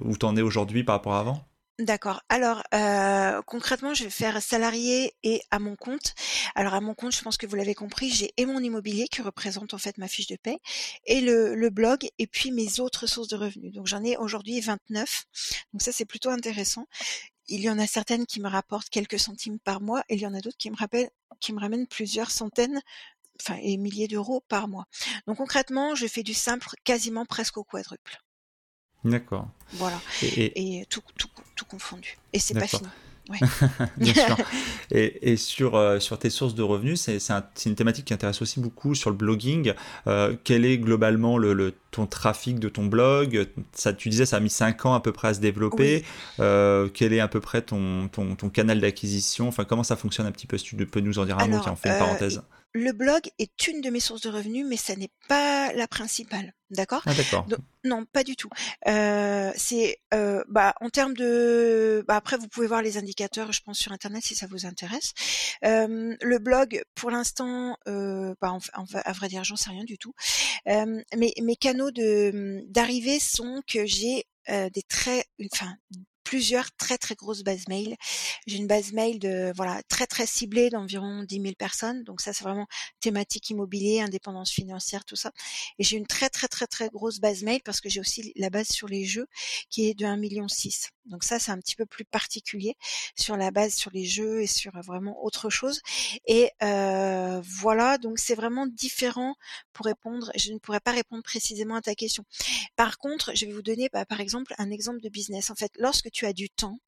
où 0.00 0.16
tu 0.16 0.26
en 0.26 0.36
es 0.36 0.42
aujourd'hui 0.42 0.84
par 0.84 0.96
rapport 0.96 1.14
à 1.14 1.20
avant? 1.20 1.51
D'accord. 1.82 2.22
Alors, 2.28 2.62
euh, 2.74 3.42
concrètement, 3.42 3.92
je 3.92 4.04
vais 4.04 4.10
faire 4.10 4.40
salarié 4.40 5.14
et 5.24 5.42
à 5.50 5.58
mon 5.58 5.74
compte. 5.74 6.14
Alors, 6.54 6.74
à 6.74 6.80
mon 6.80 6.94
compte, 6.94 7.12
je 7.12 7.20
pense 7.22 7.36
que 7.36 7.44
vous 7.44 7.56
l'avez 7.56 7.74
compris, 7.74 8.08
j'ai 8.08 8.32
et 8.36 8.46
mon 8.46 8.60
immobilier 8.60 9.08
qui 9.08 9.20
représente 9.20 9.74
en 9.74 9.78
fait 9.78 9.98
ma 9.98 10.06
fiche 10.06 10.28
de 10.28 10.36
paie 10.36 10.58
et 11.06 11.20
le, 11.20 11.56
le 11.56 11.70
blog 11.70 12.08
et 12.20 12.28
puis 12.28 12.52
mes 12.52 12.78
autres 12.78 13.08
sources 13.08 13.26
de 13.26 13.36
revenus. 13.36 13.72
Donc, 13.72 13.88
j'en 13.88 14.04
ai 14.04 14.16
aujourd'hui 14.16 14.60
29. 14.60 15.24
Donc, 15.72 15.82
ça, 15.82 15.90
c'est 15.90 16.04
plutôt 16.04 16.30
intéressant. 16.30 16.86
Il 17.48 17.60
y 17.60 17.68
en 17.68 17.80
a 17.80 17.88
certaines 17.88 18.26
qui 18.26 18.40
me 18.40 18.48
rapportent 18.48 18.88
quelques 18.88 19.18
centimes 19.18 19.58
par 19.58 19.80
mois 19.80 20.04
et 20.08 20.14
il 20.14 20.20
y 20.20 20.26
en 20.26 20.34
a 20.34 20.40
d'autres 20.40 20.58
qui 20.58 20.70
me 20.70 20.76
rappellent, 20.76 21.10
qui 21.40 21.52
me 21.52 21.58
ramènent 21.58 21.88
plusieurs 21.88 22.30
centaines 22.30 22.80
enfin, 23.40 23.58
et 23.60 23.76
milliers 23.76 24.06
d'euros 24.06 24.44
par 24.48 24.68
mois. 24.68 24.86
Donc, 25.26 25.38
concrètement, 25.38 25.96
je 25.96 26.06
fais 26.06 26.22
du 26.22 26.34
simple 26.34 26.68
quasiment 26.84 27.26
presque 27.26 27.56
au 27.56 27.64
quadruple. 27.64 28.20
D'accord. 29.04 29.48
Voilà. 29.74 30.00
Et, 30.22 30.86
tout, 30.88 31.00
tout, 31.18 31.28
tout, 31.56 31.64
confondu. 31.64 32.18
Et 32.32 32.38
c'est 32.38 32.54
pas 32.54 32.66
fini. 32.66 32.82
Ouais. 33.30 33.38
Bien 33.98 34.14
sûr. 34.14 34.36
Et, 34.90 35.32
et 35.32 35.36
sur, 35.36 35.76
euh, 35.76 36.00
sur 36.00 36.18
tes 36.18 36.28
sources 36.28 36.56
de 36.56 36.62
revenus, 36.62 37.00
c'est 37.00 37.66
une 37.66 37.76
thématique 37.76 38.06
qui 38.06 38.12
intéresse 38.12 38.42
aussi 38.42 38.58
beaucoup 38.58 38.96
sur 38.96 39.10
le 39.10 39.16
blogging. 39.16 39.74
Euh, 40.08 40.34
quel 40.42 40.64
est 40.64 40.76
globalement 40.76 41.38
le, 41.38 41.72
ton 41.92 42.06
trafic 42.06 42.58
de 42.58 42.68
ton 42.68 42.86
blog? 42.86 43.46
Ça, 43.72 43.92
Tu 43.92 44.08
disais 44.08 44.26
ça 44.26 44.38
a 44.38 44.40
mis 44.40 44.50
5 44.50 44.86
ans 44.86 44.94
à 44.94 45.00
peu 45.00 45.12
près 45.12 45.28
à 45.28 45.34
se 45.34 45.40
développer. 45.40 46.04
Euh, 46.40 46.88
quel 46.92 47.12
est 47.12 47.20
à 47.20 47.28
peu 47.28 47.40
près 47.40 47.62
ton, 47.62 48.08
ton, 48.08 48.34
ton 48.34 48.50
canal 48.50 48.80
d'acquisition? 48.80 49.46
Enfin, 49.46 49.64
comment 49.64 49.84
ça 49.84 49.94
fonctionne 49.94 50.26
un 50.26 50.32
petit 50.32 50.48
peu? 50.48 50.58
Si 50.58 50.64
tu 50.64 50.76
peux 50.84 51.00
nous 51.00 51.20
en 51.20 51.24
dire 51.24 51.38
un 51.38 51.46
mot, 51.46 51.60
tiens, 51.62 51.72
on 51.72 51.76
fait 51.76 51.90
une 51.90 51.98
parenthèse 51.98 52.42
le 52.74 52.92
blog 52.92 53.30
est 53.38 53.68
une 53.68 53.80
de 53.80 53.90
mes 53.90 54.00
sources 54.00 54.22
de 54.22 54.30
revenus, 54.30 54.66
mais 54.66 54.76
ça 54.76 54.96
n'est 54.96 55.10
pas 55.28 55.72
la 55.72 55.86
principale. 55.86 56.54
D'accord? 56.70 57.02
Ah, 57.04 57.12
D'accord. 57.12 57.46
Non, 57.84 58.06
pas 58.06 58.24
du 58.24 58.34
tout. 58.34 58.48
Euh, 58.88 59.52
c'est 59.56 59.98
euh, 60.14 60.42
bah, 60.48 60.74
en 60.80 60.88
termes 60.88 61.14
de. 61.14 62.02
Bah, 62.08 62.16
après, 62.16 62.38
vous 62.38 62.48
pouvez 62.48 62.66
voir 62.66 62.80
les 62.80 62.96
indicateurs, 62.96 63.52
je 63.52 63.60
pense, 63.60 63.78
sur 63.78 63.92
Internet 63.92 64.24
si 64.24 64.34
ça 64.34 64.46
vous 64.46 64.64
intéresse. 64.64 65.12
Euh, 65.66 66.16
le 66.18 66.38
blog, 66.38 66.82
pour 66.94 67.10
l'instant, 67.10 67.76
bah, 67.84 68.58
à 69.04 69.12
vrai 69.12 69.28
dire, 69.28 69.44
j'en 69.44 69.56
sais 69.56 69.70
rien 69.70 69.84
du 69.84 69.98
tout. 69.98 70.14
mais 70.66 71.34
mes 71.42 71.56
canaux 71.56 71.90
de 71.90 72.62
d'arrivée 72.68 73.20
sont 73.20 73.60
que 73.66 73.84
j'ai 73.84 74.24
des 74.48 74.82
très, 74.88 75.26
enfin, 75.52 75.76
plusieurs 76.24 76.72
très 76.76 76.98
très 76.98 77.14
grosses 77.14 77.42
bases 77.42 77.68
mail. 77.68 77.96
J'ai 78.46 78.56
une 78.56 78.66
base 78.66 78.92
mail 78.92 79.18
de 79.18 79.52
voilà 79.56 79.82
très 79.88 80.06
très 80.06 80.26
ciblée 80.26 80.70
d'environ 80.70 81.24
10 81.24 81.40
000 81.40 81.54
personnes. 81.54 82.04
Donc 82.04 82.20
ça 82.20 82.32
c'est 82.32 82.44
vraiment 82.44 82.66
thématique 83.00 83.50
immobilier, 83.50 84.00
indépendance 84.00 84.50
financière, 84.50 85.04
tout 85.04 85.16
ça. 85.16 85.32
Et 85.78 85.84
j'ai 85.84 85.96
une 85.96 86.06
très 86.06 86.28
très 86.28 86.48
très 86.48 86.66
très 86.66 86.88
grosse 86.88 87.20
base 87.20 87.42
mail 87.42 87.60
parce 87.64 87.80
que 87.80 87.88
j'ai 87.88 88.00
aussi 88.00 88.32
la 88.36 88.50
base 88.50 88.68
sur 88.68 88.88
les 88.88 89.04
jeux 89.04 89.26
qui 89.70 89.88
est 89.88 89.94
de 89.94 90.04
1,6 90.04 90.18
million. 90.18 90.46
Donc 91.06 91.24
ça 91.24 91.38
c'est 91.38 91.50
un 91.50 91.58
petit 91.58 91.74
peu 91.74 91.86
plus 91.86 92.04
particulier 92.04 92.76
sur 93.16 93.36
la 93.36 93.50
base 93.50 93.74
sur 93.74 93.90
les 93.92 94.04
jeux 94.04 94.42
et 94.42 94.46
sur 94.46 94.72
vraiment 94.82 95.24
autre 95.24 95.50
chose. 95.50 95.80
Et 96.26 96.50
euh, 96.62 97.40
voilà 97.44 97.98
donc 97.98 98.18
c'est 98.18 98.34
vraiment 98.34 98.66
différent 98.66 99.34
pour 99.72 99.86
répondre. 99.86 100.30
Je 100.36 100.52
ne 100.52 100.58
pourrais 100.58 100.80
pas 100.80 100.92
répondre 100.92 101.22
précisément 101.22 101.74
à 101.74 101.82
ta 101.82 101.94
question. 101.94 102.24
Par 102.76 102.98
contre 102.98 103.32
je 103.34 103.46
vais 103.46 103.52
vous 103.52 103.62
donner 103.62 103.88
bah, 103.92 104.04
par 104.04 104.20
exemple 104.20 104.54
un 104.58 104.70
exemple 104.70 105.00
de 105.00 105.08
business. 105.08 105.50
En 105.50 105.54
fait 105.54 105.72
lorsque 105.78 106.10
tu 106.12 106.26
as 106.26 106.32
du 106.32 106.50
temps. 106.50 106.78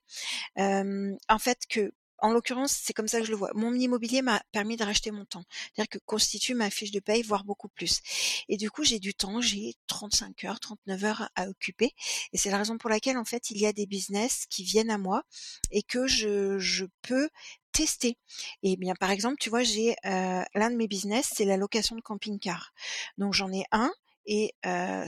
en 0.56 1.38
fait, 1.38 1.58
que 1.68 1.92
en 2.24 2.32
l'occurrence, 2.32 2.72
c'est 2.82 2.94
comme 2.94 3.06
ça 3.06 3.20
que 3.20 3.26
je 3.26 3.30
le 3.30 3.36
vois. 3.36 3.50
Mon 3.54 3.74
immobilier 3.74 4.22
m'a 4.22 4.42
permis 4.50 4.78
de 4.78 4.84
racheter 4.84 5.10
mon 5.10 5.26
temps. 5.26 5.44
C'est-à-dire 5.50 5.90
que 5.90 5.98
constitue 6.06 6.54
ma 6.54 6.70
fiche 6.70 6.90
de 6.90 7.00
paye, 7.00 7.22
voire 7.22 7.44
beaucoup 7.44 7.68
plus. 7.68 8.00
Et 8.48 8.56
du 8.56 8.70
coup, 8.70 8.82
j'ai 8.82 8.98
du 8.98 9.12
temps, 9.12 9.42
j'ai 9.42 9.74
35 9.88 10.44
heures, 10.44 10.58
39 10.58 11.04
heures 11.04 11.28
à 11.34 11.48
occuper. 11.48 11.92
Et 12.32 12.38
c'est 12.38 12.50
la 12.50 12.56
raison 12.56 12.78
pour 12.78 12.88
laquelle, 12.88 13.18
en 13.18 13.26
fait, 13.26 13.50
il 13.50 13.58
y 13.58 13.66
a 13.66 13.74
des 13.74 13.84
business 13.86 14.46
qui 14.48 14.64
viennent 14.64 14.90
à 14.90 14.96
moi 14.96 15.24
et 15.70 15.82
que 15.82 16.06
je, 16.06 16.58
je 16.58 16.86
peux 17.02 17.28
tester. 17.72 18.16
Et 18.62 18.76
bien, 18.76 18.94
par 18.94 19.10
exemple, 19.10 19.36
tu 19.38 19.50
vois, 19.50 19.62
j'ai 19.62 19.94
l'un 20.02 20.70
de 20.70 20.76
mes 20.76 20.88
business, 20.88 21.30
c'est 21.34 21.44
la 21.44 21.58
location 21.58 21.94
de 21.94 22.00
camping-car. 22.00 22.72
Donc, 23.18 23.34
j'en 23.34 23.52
ai 23.52 23.64
un 23.70 23.92
et 24.26 24.54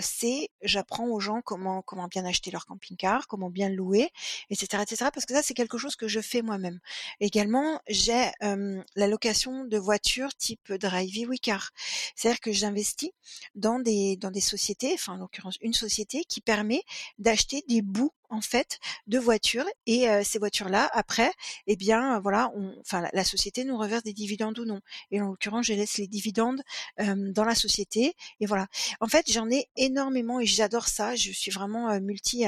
c'est 0.00 0.48
j'apprends 0.62 1.08
aux 1.08 1.20
gens 1.20 1.40
comment 1.42 1.82
comment 1.82 2.08
bien 2.08 2.24
acheter 2.24 2.50
leur 2.50 2.66
camping-car, 2.66 3.26
comment 3.28 3.50
bien 3.50 3.68
louer, 3.68 4.10
etc., 4.50 4.82
etc. 4.82 5.10
Parce 5.12 5.26
que 5.26 5.34
ça 5.34 5.42
c'est 5.42 5.54
quelque 5.54 5.78
chose 5.78 5.96
que 5.96 6.08
je 6.08 6.20
fais 6.20 6.42
moi-même. 6.42 6.80
Également 7.20 7.80
j'ai 7.88 8.30
la 8.40 9.06
location 9.06 9.64
de 9.64 9.78
voitures 9.78 10.34
type 10.34 10.72
Drive 10.72 11.28
Car. 11.42 11.70
C'est-à-dire 12.14 12.40
que 12.40 12.52
j'investis 12.52 13.10
dans 13.54 13.78
des 13.78 14.16
dans 14.16 14.30
des 14.30 14.40
sociétés, 14.40 14.92
enfin 14.94 15.14
en 15.14 15.16
l'occurrence 15.16 15.56
une 15.60 15.74
société 15.74 16.24
qui 16.24 16.40
permet 16.40 16.82
d'acheter 17.18 17.64
des 17.68 17.82
bouts 17.82 18.12
en 18.30 18.40
fait 18.40 18.78
de 19.06 19.18
voitures 19.18 19.66
et 19.86 20.06
ces 20.24 20.38
voitures-là 20.38 20.90
après 20.92 21.32
eh 21.66 21.76
bien 21.76 22.18
voilà 22.20 22.50
on, 22.54 22.74
enfin 22.80 23.06
la, 23.12 23.24
société 23.24 23.64
nous 23.64 23.76
reverse 23.76 24.02
des 24.02 24.12
dividendes 24.12 24.58
ou 24.58 24.64
non. 24.64 24.80
Et 25.10 25.20
en 25.20 25.26
l'occurrence 25.28 25.66
je 25.66 25.74
laisse 25.74 25.98
les 25.98 26.08
dividendes 26.08 26.62
dans 26.98 27.44
la 27.44 27.54
société 27.54 28.14
et 28.40 28.46
voilà. 28.46 28.66
En 29.00 29.06
fait 29.06 29.30
j'en 29.30 29.50
ai 29.50 29.68
énormément 29.76 30.40
et 30.40 30.46
j'adore 30.46 30.88
ça. 30.88 31.16
Je 31.16 31.32
suis 31.32 31.50
vraiment 31.50 31.98
multi 32.00 32.44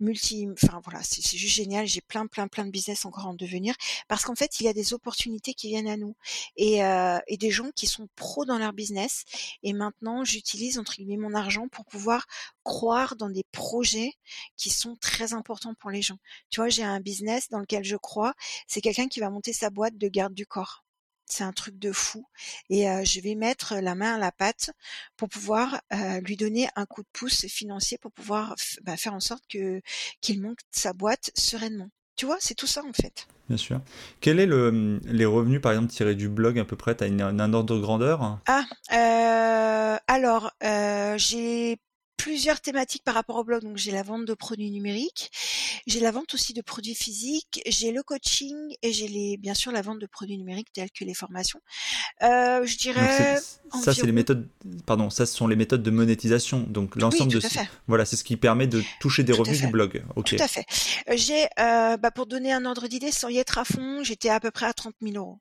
multi, 0.00 0.46
enfin 0.52 0.80
voilà, 0.84 1.00
c'est 1.02 1.36
juste 1.36 1.54
génial. 1.54 1.86
J'ai 1.86 2.00
plein, 2.00 2.26
plein, 2.26 2.48
plein 2.48 2.64
de 2.64 2.70
business 2.70 3.04
encore 3.04 3.26
en 3.26 3.34
devenir 3.34 3.74
parce 4.08 4.24
qu'en 4.24 4.34
fait, 4.34 4.60
il 4.60 4.64
y 4.64 4.68
a 4.68 4.72
des 4.72 4.92
opportunités 4.92 5.54
qui 5.54 5.68
viennent 5.68 5.88
à 5.88 5.96
nous 5.96 6.16
et, 6.56 6.84
euh, 6.84 7.18
et 7.26 7.36
des 7.36 7.50
gens 7.50 7.70
qui 7.74 7.86
sont 7.86 8.08
pros 8.16 8.44
dans 8.44 8.58
leur 8.58 8.72
business. 8.72 9.24
Et 9.62 9.72
maintenant, 9.72 10.24
j'utilise 10.24 10.78
entre 10.78 10.94
guillemets 10.96 11.16
mon 11.16 11.34
argent 11.34 11.68
pour 11.68 11.84
pouvoir 11.84 12.26
croire 12.62 13.16
dans 13.16 13.30
des 13.30 13.44
projets 13.52 14.12
qui 14.56 14.70
sont 14.70 14.96
très 14.96 15.32
importants 15.34 15.74
pour 15.74 15.90
les 15.90 16.02
gens. 16.02 16.18
Tu 16.50 16.60
vois, 16.60 16.68
j'ai 16.68 16.84
un 16.84 17.00
business 17.00 17.48
dans 17.50 17.60
lequel 17.60 17.84
je 17.84 17.96
crois. 17.96 18.34
C'est 18.66 18.80
quelqu'un 18.80 19.08
qui 19.08 19.20
va 19.20 19.30
monter 19.30 19.52
sa 19.52 19.70
boîte 19.70 19.96
de 19.98 20.08
garde 20.08 20.34
du 20.34 20.46
corps. 20.46 20.83
C'est 21.26 21.44
un 21.44 21.52
truc 21.52 21.78
de 21.78 21.92
fou. 21.92 22.26
Et 22.70 22.84
je 23.04 23.20
vais 23.20 23.34
mettre 23.34 23.76
la 23.76 23.94
main 23.94 24.14
à 24.14 24.18
la 24.18 24.32
pâte 24.32 24.70
pour 25.16 25.28
pouvoir 25.28 25.80
lui 26.22 26.36
donner 26.36 26.68
un 26.76 26.86
coup 26.86 27.02
de 27.02 27.08
pouce 27.12 27.46
financier 27.46 27.98
pour 27.98 28.12
pouvoir 28.12 28.54
bah, 28.82 28.96
faire 28.96 29.14
en 29.14 29.20
sorte 29.20 29.44
que 29.48 29.80
qu'il 30.20 30.40
monte 30.40 30.58
sa 30.70 30.92
boîte 30.92 31.30
sereinement. 31.34 31.90
Tu 32.16 32.26
vois, 32.26 32.36
c'est 32.40 32.54
tout 32.54 32.66
ça 32.66 32.82
en 32.84 32.92
fait. 32.92 33.26
Bien 33.48 33.58
sûr. 33.58 33.80
Quel 34.20 34.40
est 34.40 34.46
le, 34.46 34.72
mmh, 34.72 35.00
les 35.04 35.26
revenus, 35.26 35.60
par 35.60 35.72
exemple, 35.72 35.92
tirés 35.92 36.14
du 36.14 36.28
blog 36.28 36.58
à 36.58 36.64
peu 36.64 36.76
près? 36.76 36.96
Tu 36.96 37.04
as 37.04 37.06
un 37.06 37.52
ordre 37.52 37.74
de 37.74 37.80
grandeur? 37.80 38.40
Ah, 38.46 38.64
alors, 40.06 40.52
j'ai 41.16 41.80
plusieurs 42.16 42.60
thématiques 42.60 43.04
par 43.04 43.14
rapport 43.14 43.36
au 43.36 43.44
blog. 43.44 43.62
Donc 43.62 43.76
j'ai 43.76 43.90
la 43.90 44.02
vente 44.02 44.24
de 44.24 44.34
produits 44.34 44.70
numériques, 44.70 45.30
j'ai 45.86 46.00
la 46.00 46.10
vente 46.10 46.34
aussi 46.34 46.52
de 46.52 46.62
produits 46.62 46.94
physiques, 46.94 47.62
j'ai 47.66 47.92
le 47.92 48.02
coaching 48.02 48.54
et 48.82 48.92
j'ai 48.92 49.08
les 49.08 49.36
bien 49.36 49.54
sûr 49.54 49.72
la 49.72 49.82
vente 49.82 49.98
de 49.98 50.06
produits 50.06 50.38
numériques 50.38 50.72
tels 50.72 50.90
que 50.90 51.04
les 51.04 51.14
formations. 51.14 51.60
Euh, 52.22 52.64
je 52.64 52.76
dirais 52.76 53.38
ça 53.82 53.94
c'est 53.94 54.06
les 54.06 54.12
méthodes 54.12 54.48
pardon, 54.86 55.10
ça 55.10 55.26
ce 55.26 55.34
sont 55.34 55.46
les 55.46 55.56
méthodes 55.56 55.82
de 55.82 55.90
monétisation. 55.90 56.60
Donc 56.68 56.96
l'ensemble 56.96 57.32
de 57.32 57.40
voilà, 57.86 58.04
c'est 58.04 58.16
ce 58.16 58.24
qui 58.24 58.36
permet 58.36 58.66
de 58.66 58.82
toucher 59.00 59.22
des 59.22 59.32
revenus 59.32 59.60
du 59.60 59.68
blog. 59.68 60.02
Tout 60.24 60.36
à 60.38 60.48
fait. 60.48 60.64
Euh, 61.08 61.14
j'ai 61.16 61.44
euh, 61.58 61.96
bah, 61.96 62.10
pour 62.10 62.26
donner 62.26 62.52
un 62.52 62.64
ordre 62.64 62.88
d'idée 62.88 63.10
sans 63.10 63.28
y 63.28 63.38
être 63.38 63.58
à 63.58 63.64
fond, 63.64 64.02
j'étais 64.02 64.30
à 64.30 64.40
peu 64.40 64.50
près 64.50 64.66
à 64.66 64.72
30 64.72 64.94
000 65.02 65.16
euros 65.16 65.38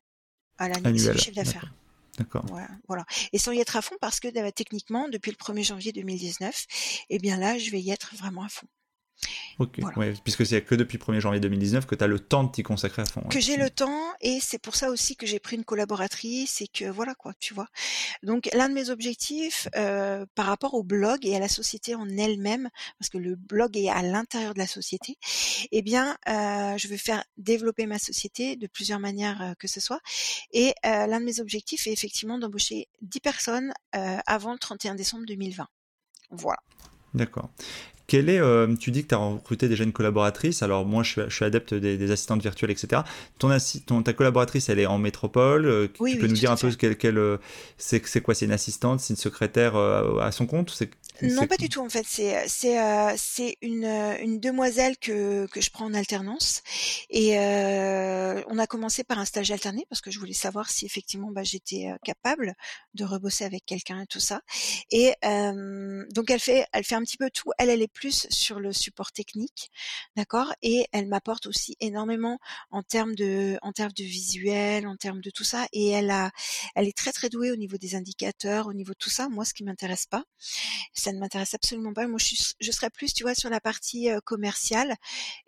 à 0.58 0.70
l'année 0.70 1.00
chiffre 1.00 1.36
d'affaires. 1.36 1.72
D'accord. 2.18 2.46
Voilà, 2.88 3.06
Et 3.32 3.40
sans 3.40 3.52
y 3.52 3.60
être 3.60 3.76
à 3.76 3.82
fond 3.82 3.96
parce 4.00 4.20
que 4.20 4.28
bah, 4.32 4.52
techniquement, 4.52 5.10
depuis 5.10 5.32
le 5.32 5.38
1er 5.38 5.64
janvier 5.64 5.92
2019, 5.92 6.66
eh 7.10 7.20
bien 7.20 7.38
là, 7.38 7.58
je 7.58 7.72
vais 7.72 7.82
y 7.82 7.92
être 7.92 8.16
vraiment 8.16 8.44
à 8.44 8.50
fond. 8.50 8.68
Ok, 9.60 9.80
puisque 10.24 10.46
c'est 10.46 10.62
que 10.64 10.76
depuis 10.76 10.98
1er 10.98 11.20
janvier 11.20 11.40
2019 11.40 11.86
que 11.86 11.96
tu 11.96 12.04
as 12.04 12.08
le 12.08 12.20
temps 12.20 12.44
de 12.44 12.52
t'y 12.52 12.64
consacrer 12.64 13.04
à 13.04 13.06
fond. 13.06 13.22
Que 13.30 13.40
j'ai 13.40 13.56
le 13.56 13.70
temps 13.70 14.14
et 14.22 14.40
c'est 14.42 14.58
pour 14.58 14.76
ça 14.76 14.90
aussi 14.90 15.16
que 15.16 15.26
j'ai 15.26 15.40
pris 15.40 15.56
une 15.56 15.64
collaboratrice 15.64 16.62
et 16.62 16.68
que 16.68 16.86
voilà 16.86 17.14
quoi, 17.16 17.34
tu 17.40 17.54
vois. 17.54 17.68
Donc 18.24 18.50
l'un 18.54 18.70
de 18.70 18.74
mes 18.74 18.90
objectifs 18.90 19.68
euh, 19.76 20.26
par 20.36 20.48
rapport 20.48 20.74
au 20.74 20.84
blog 20.84 21.26
et 21.26 21.36
à 21.36 21.40
la 21.40 21.48
société 21.48 21.96
en 21.96 22.10
elle-même, 22.10 22.70
parce 23.00 23.10
que 23.10 23.18
le 23.18 23.36
blog 23.36 23.78
est 23.78 23.90
à 23.90 24.02
l'intérieur 24.02 24.54
de 24.54 24.60
la 24.60 24.68
société, 24.68 25.18
eh 25.72 25.82
bien 25.82 26.18
euh, 26.28 26.78
je 26.78 26.88
veux 26.88 26.98
faire 26.98 27.24
développer 27.38 27.86
ma 27.86 28.00
société 28.00 28.56
de 28.56 28.68
plusieurs 28.68 29.00
manières 29.00 29.42
euh, 29.42 29.54
que 29.60 29.68
ce 29.68 29.80
soit. 29.80 30.00
Et 30.52 30.74
l'un 30.84 31.20
de 31.20 31.26
mes 31.26 31.40
objectifs 31.40 31.88
est 31.88 31.92
effectivement 31.92 32.38
d'embaucher 32.38 32.88
10 33.02 33.20
personnes 33.20 33.74
avant 33.92 34.54
le 34.54 34.60
31 34.60 34.96
décembre 34.96 35.26
2020. 35.26 35.68
Voilà. 36.32 36.60
D'accord. 37.14 37.52
Quel 38.06 38.30
est, 38.30 38.40
euh, 38.40 38.76
tu 38.76 38.92
dis 38.92 39.04
que 39.04 39.10
tu 39.10 39.16
as 39.16 39.18
recruté 39.18 39.70
déjà 39.70 39.84
une 39.84 39.94
collaboratrice, 39.94 40.62
alors 40.62 40.86
moi 40.86 41.04
je 41.04 41.22
suis, 41.30 41.46
adepte 41.46 41.74
des, 41.74 42.12
assistantes 42.12 42.42
virtuelles, 42.42 42.72
etc. 42.72 43.04
Ton, 43.40 44.04
ta 44.04 44.14
collaboratrice, 44.14 44.68
elle 44.70 44.80
est 44.80 44.86
en 44.86 44.98
métropole, 44.98 45.66
euh, 45.66 45.88
tu 45.88 46.18
peux 46.18 46.28
nous 46.28 46.34
dire 46.34 46.52
un 46.52 46.58
peu 46.58 46.70
ce 46.70 46.76
qu'elle, 46.78 47.18
euh, 47.18 47.38
c'est, 47.78 48.02
quoi, 48.22 48.36
c'est 48.36 48.46
une 48.46 48.52
assistante, 48.52 49.00
c'est 49.00 49.14
une 49.14 49.18
secrétaire 49.18 49.78
à 49.78 50.32
son 50.32 50.46
compte 50.46 50.78
non, 51.22 51.48
pas 51.48 51.58
du 51.58 51.70
tout 51.70 51.80
en 51.80 51.90
fait. 51.90 52.06
C'est 52.08 52.48
c'est 52.48 52.80
euh, 52.80 53.14
c'est 53.18 53.58
une 53.62 53.86
une 53.86 54.40
demoiselle 54.40 54.98
que 54.98 55.48
que 55.48 55.62
je 55.62 55.70
prends 55.70 55.86
en 55.86 55.94
alternance 55.94 56.62
et 57.10 57.38
euh, 57.38 58.42
on 58.48 58.58
a 58.58 58.68
commencé 58.68 59.04
par 59.04 59.20
un 59.20 59.26
stage 59.26 59.52
alterné 59.52 59.86
parce 59.90 60.02
que 60.02 60.12
je 60.12 60.20
voulais 60.20 60.34
savoir 60.34 60.70
si 60.70 60.86
effectivement 60.86 61.32
bah, 61.32 61.44
j'étais 61.44 61.90
euh, 61.92 61.98
capable 62.04 62.56
de 62.94 63.06
rebosser 63.06 63.46
avec 63.46 63.66
quelqu'un 63.66 64.02
et 64.02 64.08
tout 64.08 64.20
ça. 64.20 64.42
Et 64.92 65.14
donc 65.22 66.32
elle 66.32 66.40
fait 66.40 66.66
elle 66.74 66.84
fait 66.84 66.96
un 66.96 67.04
petit 67.04 67.18
peu 67.18 67.30
tout. 67.30 67.52
Elle 67.58 67.70
elle 67.70 67.82
est 67.82 67.88
plus 67.88 68.28
sur 68.30 68.60
le 68.60 68.74
support 68.74 69.12
technique, 69.12 69.70
d'accord, 70.16 70.54
et 70.62 70.88
elle 70.92 71.08
m'apporte 71.08 71.46
aussi 71.46 71.76
énormément 71.80 72.40
en 72.72 72.84
termes 72.84 73.16
de 73.16 73.58
en 73.62 73.72
termes 73.72 73.94
de 73.94 74.04
visuel, 74.04 74.88
en 74.88 74.96
termes 74.96 75.22
de 75.22 75.30
tout 75.30 75.44
ça. 75.44 75.68
Et 75.74 75.90
elle 75.90 76.10
a 76.10 76.32
elle 76.76 76.88
est 76.88 76.98
très 76.98 77.12
très 77.12 77.30
douée 77.30 77.52
au 77.52 77.56
niveau 77.56 77.78
des 77.78 77.96
indicateurs, 77.96 78.68
au 78.68 78.74
niveau 78.74 78.94
de 78.94 78.98
tout 78.98 79.10
ça. 79.10 79.30
Moi, 79.30 79.46
ce 79.46 79.54
qui 79.54 79.64
m'intéresse 79.64 80.06
pas 80.06 80.24
ça 81.04 81.12
ne 81.12 81.20
m'intéresse 81.20 81.54
absolument 81.54 81.94
pas. 81.94 82.08
Moi, 82.08 82.20
je, 82.20 82.72
serais 82.72 82.90
plus, 82.90 83.14
tu 83.14 83.24
vois, 83.24 83.36
sur 83.36 83.50
la 83.50 83.60
partie 83.60 84.10
commerciale 84.26 84.96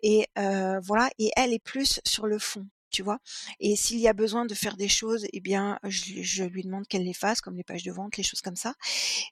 et 0.02 0.26
voilà. 0.36 1.10
Et 1.18 1.30
elle 1.36 1.52
est 1.52 1.62
plus 1.62 2.00
sur 2.04 2.26
le 2.26 2.38
fond 2.38 2.66
tu 2.96 3.02
vois. 3.02 3.18
Et 3.60 3.76
s'il 3.76 3.98
y 3.98 4.08
a 4.08 4.14
besoin 4.14 4.46
de 4.46 4.54
faire 4.54 4.76
des 4.76 4.88
choses, 4.88 5.26
eh 5.32 5.40
bien, 5.40 5.78
je, 5.84 6.44
lui 6.44 6.62
demande 6.62 6.86
qu'elle 6.86 7.04
les 7.04 7.12
fasse, 7.12 7.42
comme 7.42 7.56
les 7.56 7.62
pages 7.64 7.82
de 7.82 7.92
vente, 7.92 8.16
les 8.16 8.22
choses 8.22 8.40
comme 8.40 8.56
ça. 8.56 8.74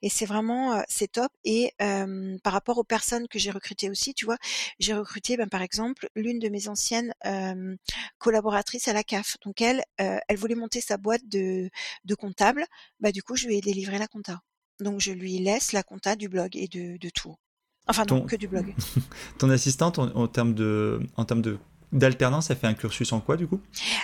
Et 0.03 0.11
c'est 0.11 0.27
vraiment, 0.27 0.83
c'est 0.89 1.11
top. 1.13 1.33
Et 1.45 1.73
par 1.79 2.53
rapport 2.53 2.79
aux 2.79 2.85
personnes 2.85 3.27
que 3.29 3.39
j'ai 3.39 3.51
recrutées 3.51 3.89
aussi, 3.91 4.13
tu 4.13 4.27
vois, 4.27 4.37
j'ai 4.79 4.93
recruté, 4.93 5.39
ben, 5.39 5.49
par 5.49 5.63
exemple, 5.63 6.09
l'une 6.15 6.41
de 6.41 6.49
mes 6.51 6.69
anciennes 6.69 7.15
collaboratrices 8.19 8.89
à 8.89 8.93
la 8.93 9.03
CAF. 9.03 9.37
Donc 9.45 9.63
elle, 9.63 9.83
elle 9.97 10.37
voulait 10.37 10.55
monter 10.55 10.81
sa 10.83 10.99
boîte 10.99 11.27
de, 11.27 11.71
de 12.05 12.15
comptable. 12.15 12.67
Bah 13.01 13.13
du 13.13 13.23
coup, 13.23 13.37
je 13.37 13.47
lui 13.47 13.57
ai 13.57 13.61
délivré 13.63 13.99
la 13.99 14.09
compta. 14.09 14.43
Donc 14.81 15.01
je 15.01 15.13
lui 15.13 15.39
laisse 15.39 15.73
la 15.73 15.83
compta 15.83 16.17
du 16.17 16.29
blog 16.29 16.57
et 16.57 16.69
de, 16.69 17.09
tout. 17.11 17.35
Enfin 17.87 18.05
non, 18.09 18.23
que 18.23 18.37
du 18.37 18.49
blog. 18.49 18.75
Ton 19.39 19.51
assistante, 19.51 19.99
en, 19.99 20.29
termes 20.29 20.55
de, 20.55 21.01
en 21.17 21.25
termes 21.25 21.43
de 21.43 21.59
d'alternance, 21.93 22.51
elle 22.51 22.57
fait 22.57 22.67
un 22.67 22.75
cursus 22.75 23.13
en 23.13 23.21
quoi 23.21 23.37
du 23.37 23.47
coup? 23.47 23.61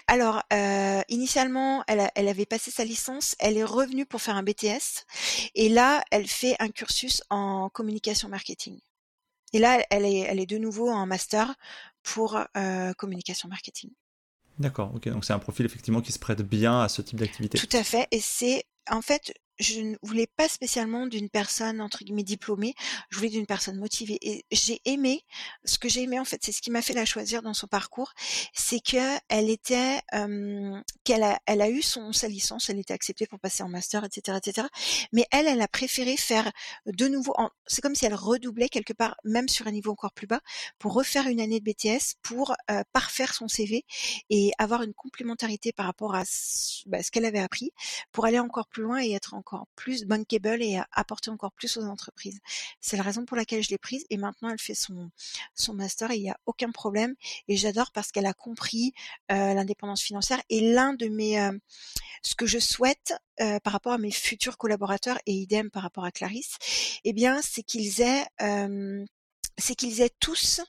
Alors, 0.06 0.42
euh, 0.52 1.02
initialement, 1.08 1.82
elle, 1.88 2.08
elle, 2.14 2.28
avait 2.28 2.46
passé 2.46 2.70
sa 2.70 2.84
licence, 2.84 3.34
elle 3.40 3.56
est 3.56 3.64
revenue 3.64 4.06
pour 4.06 4.22
faire 4.22 4.36
un 4.36 4.44
BTS, 4.44 5.04
et 5.56 5.68
là, 5.68 6.02
elle 6.12 6.28
fait 6.28 6.54
un 6.60 6.68
cursus 6.68 7.20
en 7.30 7.68
communication 7.68 8.28
marketing. 8.28 8.78
Et 9.52 9.58
là, 9.58 9.84
elle 9.90 10.04
est, 10.04 10.20
elle 10.20 10.38
est 10.38 10.46
de 10.46 10.58
nouveau 10.58 10.88
en 10.88 11.06
master 11.06 11.54
pour 12.02 12.38
euh, 12.56 12.92
communication 12.94 13.48
marketing. 13.48 13.90
D'accord, 14.58 14.92
ok, 14.94 15.08
donc 15.08 15.24
c'est 15.24 15.32
un 15.32 15.38
profil 15.38 15.66
effectivement 15.66 16.00
qui 16.00 16.12
se 16.12 16.18
prête 16.18 16.42
bien 16.42 16.82
à 16.82 16.88
ce 16.88 17.02
type 17.02 17.18
d'activité. 17.18 17.58
Tout 17.58 17.76
à 17.76 17.82
fait, 17.82 18.06
et 18.10 18.20
c'est 18.20 18.64
en 18.88 19.02
fait 19.02 19.32
je 19.60 19.80
ne 19.80 19.96
voulais 20.02 20.26
pas 20.26 20.48
spécialement 20.48 21.06
d'une 21.06 21.28
personne 21.28 21.80
entre 21.80 22.02
guillemets 22.02 22.24
diplômée, 22.24 22.74
je 23.10 23.18
voulais 23.18 23.28
d'une 23.28 23.46
personne 23.46 23.78
motivée. 23.78 24.18
Et 24.22 24.44
j'ai 24.50 24.80
aimé, 24.86 25.24
ce 25.64 25.78
que 25.78 25.88
j'ai 25.88 26.02
aimé 26.02 26.18
en 26.18 26.24
fait, 26.24 26.40
c'est 26.42 26.52
ce 26.52 26.62
qui 26.62 26.70
m'a 26.70 26.82
fait 26.82 26.94
la 26.94 27.04
choisir 27.04 27.42
dans 27.42 27.54
son 27.54 27.66
parcours, 27.66 28.12
c'est 28.54 28.80
que 28.80 29.18
elle 29.28 29.50
était, 29.50 30.00
qu'elle 31.04 31.22
a, 31.22 31.38
elle 31.46 31.60
a 31.60 31.68
eu 31.68 31.82
son 31.82 32.12
sa 32.12 32.26
licence, 32.26 32.70
elle 32.70 32.78
était 32.78 32.94
acceptée 32.94 33.26
pour 33.26 33.38
passer 33.38 33.62
en 33.62 33.68
master, 33.68 34.04
etc., 34.04 34.38
etc. 34.42 34.66
Mais 35.12 35.26
elle, 35.30 35.46
elle 35.46 35.60
a 35.60 35.68
préféré 35.68 36.16
faire 36.16 36.50
de 36.86 37.08
nouveau. 37.08 37.34
C'est 37.66 37.82
comme 37.82 37.94
si 37.94 38.06
elle 38.06 38.14
redoublait 38.14 38.68
quelque 38.68 38.94
part, 38.94 39.14
même 39.24 39.48
sur 39.48 39.66
un 39.66 39.72
niveau 39.72 39.92
encore 39.92 40.12
plus 40.12 40.26
bas, 40.26 40.40
pour 40.78 40.94
refaire 40.94 41.26
une 41.28 41.40
année 41.40 41.60
de 41.60 41.64
BTS, 41.64 42.16
pour 42.22 42.54
parfaire 42.92 43.34
son 43.34 43.48
CV 43.48 43.84
et 44.30 44.52
avoir 44.58 44.82
une 44.82 44.94
complémentarité 44.94 45.72
par 45.72 45.86
rapport 45.86 46.14
à 46.14 46.22
bah, 46.86 47.02
ce 47.02 47.10
qu'elle 47.10 47.26
avait 47.26 47.40
appris, 47.40 47.72
pour 48.12 48.24
aller 48.24 48.38
encore 48.38 48.66
plus 48.66 48.82
loin 48.82 49.02
et 49.02 49.12
être 49.12 49.34
encore 49.34 49.49
plus 49.76 50.04
bankable 50.04 50.62
et 50.62 50.80
apporter 50.92 51.30
encore 51.30 51.52
plus 51.52 51.76
aux 51.76 51.84
entreprises. 51.84 52.40
C'est 52.80 52.96
la 52.96 53.02
raison 53.02 53.24
pour 53.24 53.36
laquelle 53.36 53.62
je 53.62 53.70
l'ai 53.70 53.78
prise 53.78 54.04
et 54.10 54.16
maintenant 54.16 54.50
elle 54.50 54.58
fait 54.58 54.74
son, 54.74 55.10
son 55.54 55.74
master 55.74 56.10
et 56.10 56.16
il 56.16 56.22
n'y 56.22 56.30
a 56.30 56.38
aucun 56.46 56.70
problème. 56.70 57.14
Et 57.48 57.56
j'adore 57.56 57.92
parce 57.92 58.12
qu'elle 58.12 58.26
a 58.26 58.34
compris 58.34 58.92
euh, 59.30 59.54
l'indépendance 59.54 60.02
financière 60.02 60.40
et 60.48 60.72
l'un 60.72 60.94
de 60.94 61.08
mes... 61.08 61.40
Euh, 61.40 61.52
ce 62.22 62.34
que 62.34 62.46
je 62.46 62.58
souhaite 62.58 63.14
euh, 63.40 63.58
par 63.60 63.72
rapport 63.72 63.92
à 63.92 63.98
mes 63.98 64.10
futurs 64.10 64.58
collaborateurs 64.58 65.18
et 65.24 65.32
idem 65.32 65.70
par 65.70 65.82
rapport 65.82 66.04
à 66.04 66.12
Clarisse, 66.12 66.56
eh 67.04 67.14
bien, 67.14 67.40
c'est 67.42 67.62
qu'ils 67.62 68.02
aient, 68.02 68.26
c'est 69.56 69.74
qu'ils 69.74 70.02
aient 70.02 70.14
tous, 70.20 70.60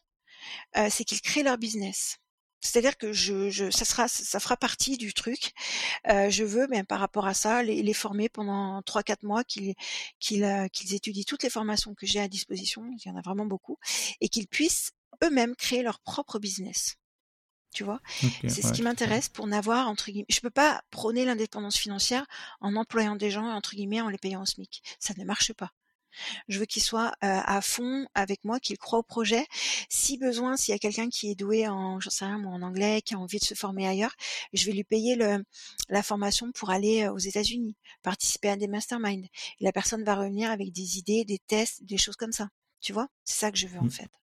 c'est 0.89 1.03
qu'ils 1.03 1.21
créent 1.21 1.43
leur 1.43 1.57
business. 1.57 2.20
C'est-à-dire 2.62 2.97
que 2.97 3.12
je, 3.12 3.49
je, 3.49 3.72
ça 3.72 3.86
sera, 3.86 4.07
ça 4.07 4.39
fera 4.39 4.55
partie 4.55 4.97
du 4.97 5.14
truc. 5.14 5.53
Euh, 6.07 6.30
je 6.30 6.43
veux, 6.43 6.68
mais 6.70 6.84
par 6.84 6.99
rapport 6.99 7.26
à 7.26 7.34
ça, 7.34 7.64
les, 7.64 7.82
les 7.82 7.93
former 7.93 8.30
pendant 8.30 8.82
trois, 8.84 9.03
quatre 9.03 9.24
mois, 9.24 9.43
qu'ils 9.43 9.74
qu'ils 10.20 10.43
euh, 10.43 10.68
qu'ils 10.68 10.93
étudient 10.93 11.24
toutes 11.28 11.43
les 11.43 11.49
formations 11.49 11.93
que 11.95 12.05
j'ai 12.05 12.20
à 12.20 12.28
disposition. 12.28 12.84
Il 12.97 13.07
y 13.07 13.12
en 13.12 13.18
a 13.18 13.22
vraiment 13.22 13.45
beaucoup, 13.45 13.78
et 14.22 14.30
qu'ils 14.30 14.47
puissent 14.47 14.91
eux-mêmes 15.24 15.55
créer 15.55 15.84
leur 15.84 15.99
propre 15.99 16.39
business. 16.39 16.95
Tu 17.74 17.86
vois, 17.86 18.01
c'est 18.47 18.62
ce 18.62 18.74
qui 18.74 18.82
m'intéresse 18.82 19.30
pour 19.30 19.47
n'avoir 19.47 19.88
entre 19.88 20.12
guillemets. 20.12 20.26
Je 20.28 20.41
peux 20.41 20.49
pas 20.49 20.82
prôner 20.91 21.24
l'indépendance 21.24 21.78
financière 21.78 22.26
en 22.59 22.76
employant 22.76 23.16
des 23.16 23.32
gens 23.32 23.49
entre 23.49 23.76
guillemets 23.76 24.01
en 24.01 24.09
les 24.09 24.18
payant 24.18 24.41
au 24.41 24.45
SMIC. 24.45 24.84
Ça 24.99 25.14
ne 25.18 25.24
marche 25.24 25.53
pas. 25.53 25.72
Je 26.47 26.59
veux 26.59 26.66
qu'il 26.66 26.82
soit 26.82 27.14
à 27.22 27.62
fond 27.62 28.05
avec 28.14 28.43
moi, 28.43 28.59
qu'il 28.59 28.78
croit 28.78 28.99
au 28.99 29.03
projet. 29.03 29.45
Si 29.89 30.18
besoin, 30.18 30.57
s'il 30.57 30.74
y 30.74 30.76
a 30.76 30.80
quelqu'un 30.80 31.09
qui 31.09 31.32
est 31.32 31.36
doué 31.36 31.68
en, 31.68 31.99
j'en 31.99 32.09
sais 32.09 32.26
rien, 32.26 32.43
en 32.43 32.62
anglais, 32.62 33.01
qui 33.01 33.16
a 33.16 33.20
envie 33.20 33.39
de 33.39 33.43
se 33.43 33.53
former 33.53 33.88
ailleurs, 33.88 34.16
je 34.53 34.66
vais 34.66 34.74
lui 34.74 34.84
payer 34.84 35.16
le, 35.16 35.43
la 35.89 36.03
formation 36.03 36.51
pour 36.51 36.70
aller 36.70 37.07
aux 37.07 37.18
États-Unis, 37.18 37.76
participer 38.03 38.49
à 38.49 38.55
des 38.55 38.68
masterminds. 38.68 39.28
Et 39.59 39.64
la 39.64 39.72
personne 39.72 40.03
va 40.03 40.16
revenir 40.16 40.51
avec 40.51 40.72
des 40.72 40.97
idées, 40.97 41.26
des 41.26 41.39
tests, 41.39 41.84
des 41.84 41.97
choses 41.97 42.16
comme 42.16 42.32
ça. 42.32 42.49
Tu 42.82 42.93
vois, 42.93 43.07
c'est 43.24 43.39
ça 43.39 43.51
que 43.51 43.57
je 43.57 43.68
veux 43.68 43.80
en 43.80 43.86
mmh. 43.86 43.91
fait. 43.91 44.20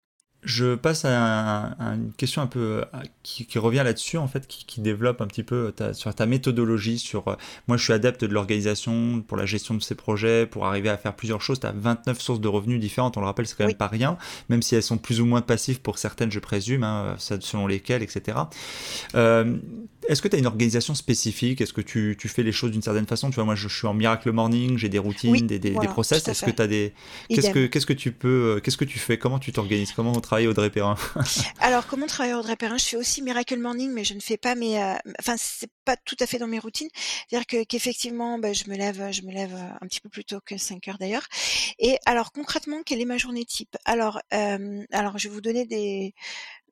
Je 0.45 0.75
passe 0.75 1.05
à, 1.05 1.75
une 1.79 2.11
question 2.15 2.41
un 2.41 2.47
peu 2.47 2.85
qui, 3.23 3.59
revient 3.59 3.81
là-dessus, 3.83 4.17
en 4.17 4.27
fait, 4.27 4.47
qui, 4.47 4.79
développe 4.79 5.19
un 5.21 5.27
petit 5.27 5.43
peu 5.43 5.73
sur 5.93 6.13
ta 6.13 6.25
méthodologie. 6.25 6.99
Sur, 6.99 7.27
euh, 7.27 7.35
moi, 7.67 7.77
je 7.77 7.83
suis 7.83 7.93
adepte 7.93 8.23
de 8.23 8.31
l'organisation 8.31 9.21
pour 9.21 9.37
la 9.37 9.45
gestion 9.45 9.73
de 9.73 9.81
ces 9.81 9.95
projets, 9.95 10.45
pour 10.45 10.65
arriver 10.67 10.89
à 10.89 10.97
faire 10.97 11.15
plusieurs 11.15 11.41
choses. 11.41 11.59
Tu 11.59 11.67
as 11.67 11.71
29 11.71 12.21
sources 12.21 12.39
de 12.39 12.47
revenus 12.47 12.79
différentes, 12.79 13.17
on 13.17 13.21
le 13.21 13.25
rappelle, 13.25 13.47
c'est 13.47 13.57
quand 13.57 13.65
même 13.65 13.75
pas 13.75 13.87
rien, 13.87 14.17
même 14.49 14.61
si 14.61 14.75
elles 14.75 14.83
sont 14.83 14.97
plus 14.97 15.19
ou 15.19 15.25
moins 15.25 15.41
passives 15.41 15.81
pour 15.81 15.97
certaines, 15.97 16.31
je 16.31 16.39
présume, 16.39 16.83
hein, 16.83 17.15
selon 17.17 17.65
lesquelles, 17.65 18.03
etc. 18.03 18.37
Euh, 19.15 19.57
est-ce 20.07 20.21
que 20.21 20.27
tu 20.27 20.35
as 20.35 20.39
une 20.39 20.45
organisation 20.45 20.95
spécifique? 20.95 21.61
Est-ce 21.61 21.73
que 21.73 21.81
tu, 21.81 22.15
fais 22.27 22.43
les 22.43 22.51
choses 22.51 22.71
d'une 22.71 22.81
certaine 22.81 23.05
façon? 23.05 23.29
Tu 23.29 23.35
vois, 23.35 23.45
moi, 23.45 23.55
je, 23.55 23.67
suis 23.67 23.87
en 23.87 23.93
miracle 23.93 24.31
morning, 24.31 24.77
j'ai 24.77 24.89
des 24.89 24.99
routines, 24.99 25.47
des, 25.47 25.59
des, 25.59 25.71
process. 25.71 26.27
Est-ce 26.27 26.45
que 26.45 26.51
tu 26.51 26.61
as 26.61 26.67
des. 26.67 26.93
Qu'est-ce 27.29 27.51
que, 27.51 27.65
qu'est-ce 27.67 27.85
que 27.85 27.93
tu 27.93 28.11
peux. 28.11 28.55
Euh, 28.55 28.59
qu'est-ce 28.59 28.77
que 28.77 28.85
tu 28.85 28.99
fais? 28.99 29.17
Comment 29.17 29.39
tu 29.39 29.51
t'organises? 29.51 29.91
Comment 29.93 30.13
on 30.13 30.21
travaille 30.21 30.47
Audrey 30.47 30.69
Perrin? 30.69 30.95
Alors, 31.59 31.87
comment 31.87 32.07
travailler 32.07 32.35
Audrey 32.35 32.55
Perrin? 32.55 32.77
Je 32.77 32.85
fais 32.85 32.97
aussi 32.97 33.21
Miracle 33.21 33.57
Morning, 33.57 33.91
mais 33.91 34.03
je 34.03 34.13
ne 34.13 34.19
fais 34.19 34.37
pas 34.37 34.55
mes. 34.55 34.81
Euh, 34.81 34.95
enfin, 35.19 35.35
c'est 35.37 35.69
pas 35.85 35.97
tout 35.97 36.17
à 36.19 36.25
fait 36.25 36.37
dans 36.37 36.47
mes 36.47 36.59
routines. 36.59 36.89
C'est-à-dire 37.29 37.47
que, 37.47 37.63
qu'effectivement, 37.63 38.39
bah, 38.39 38.53
je 38.53 38.69
me 38.69 38.75
lève, 38.75 39.11
je 39.11 39.21
me 39.23 39.31
lève 39.31 39.53
euh, 39.53 39.69
un 39.81 39.87
petit 39.87 40.01
peu 40.01 40.09
plus 40.09 40.25
tôt 40.25 40.39
que 40.45 40.57
5 40.57 40.87
heures 40.87 40.97
d'ailleurs. 40.99 41.27
Et 41.79 41.97
alors, 42.05 42.31
concrètement, 42.31 42.81
quelle 42.85 43.01
est 43.01 43.05
ma 43.05 43.17
journée 43.17 43.45
type? 43.45 43.75
Alors, 43.85 44.21
alors, 44.31 45.17
je 45.17 45.27
vais 45.27 45.33
vous 45.33 45.41
donner 45.41 45.65
des 45.65 46.13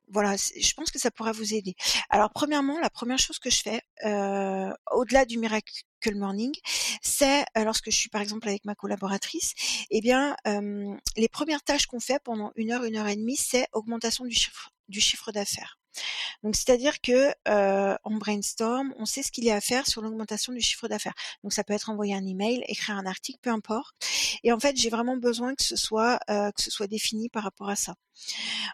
voilà, 0.08 0.36
je 0.36 0.72
pense 0.74 0.90
que 0.90 0.98
ça 0.98 1.10
pourra 1.10 1.32
vous 1.32 1.54
aider. 1.54 1.74
Alors, 2.10 2.30
premièrement, 2.30 2.78
la 2.80 2.90
première 2.90 3.18
chose 3.18 3.38
que 3.38 3.50
je 3.50 3.62
fais, 3.62 3.80
au-delà 4.92 5.24
du 5.24 5.38
miracle 5.38 5.84
morning, 6.14 6.52
c'est 7.00 7.44
lorsque 7.56 7.90
je 7.90 7.96
suis 7.96 8.10
par 8.10 8.20
exemple 8.20 8.46
avec 8.48 8.66
ma 8.66 8.74
collaboratrice, 8.74 9.54
eh 9.90 10.00
bien, 10.00 10.36
les 11.16 11.28
premières 11.28 11.62
tâches 11.62 11.86
qu'on 11.86 12.00
fait 12.00 12.22
pendant 12.22 12.52
une 12.56 12.72
heure, 12.72 12.84
une 12.84 12.96
heure 12.96 13.08
et 13.08 13.16
demie, 13.16 13.36
c'est 13.36 13.66
augmentation 13.72 14.24
du 14.24 14.34
chiffre, 14.34 15.32
d'affaires. 15.32 15.78
Donc 16.42 16.56
c'est-à-dire 16.56 17.00
que 17.00 17.32
on 18.04 18.16
brainstorm, 18.16 18.92
on 18.98 19.06
sait 19.06 19.22
ce 19.22 19.32
qu'il 19.32 19.44
y 19.44 19.50
a 19.50 19.54
à 19.54 19.60
faire 19.60 19.86
sur 19.86 20.02
l'augmentation 20.02 20.52
du 20.52 20.60
chiffre 20.60 20.88
d'affaires. 20.88 21.14
Donc 21.42 21.54
ça 21.54 21.64
peut 21.64 21.72
être 21.72 21.88
envoyer 21.88 22.14
un 22.14 22.26
email, 22.26 22.62
écrire 22.68 22.98
un 22.98 23.06
article, 23.06 23.38
peu 23.40 23.50
importe. 23.50 23.94
Et 24.42 24.52
en 24.52 24.60
fait, 24.60 24.76
j'ai 24.76 24.90
vraiment 24.90 25.16
besoin 25.16 25.54
que 25.54 25.64
ce 25.64 25.76
soit 25.76 26.18
que 26.28 26.62
ce 26.62 26.70
soit 26.70 26.88
défini 26.88 27.30
par 27.30 27.44
rapport 27.44 27.70
à 27.70 27.76
ça. 27.76 27.94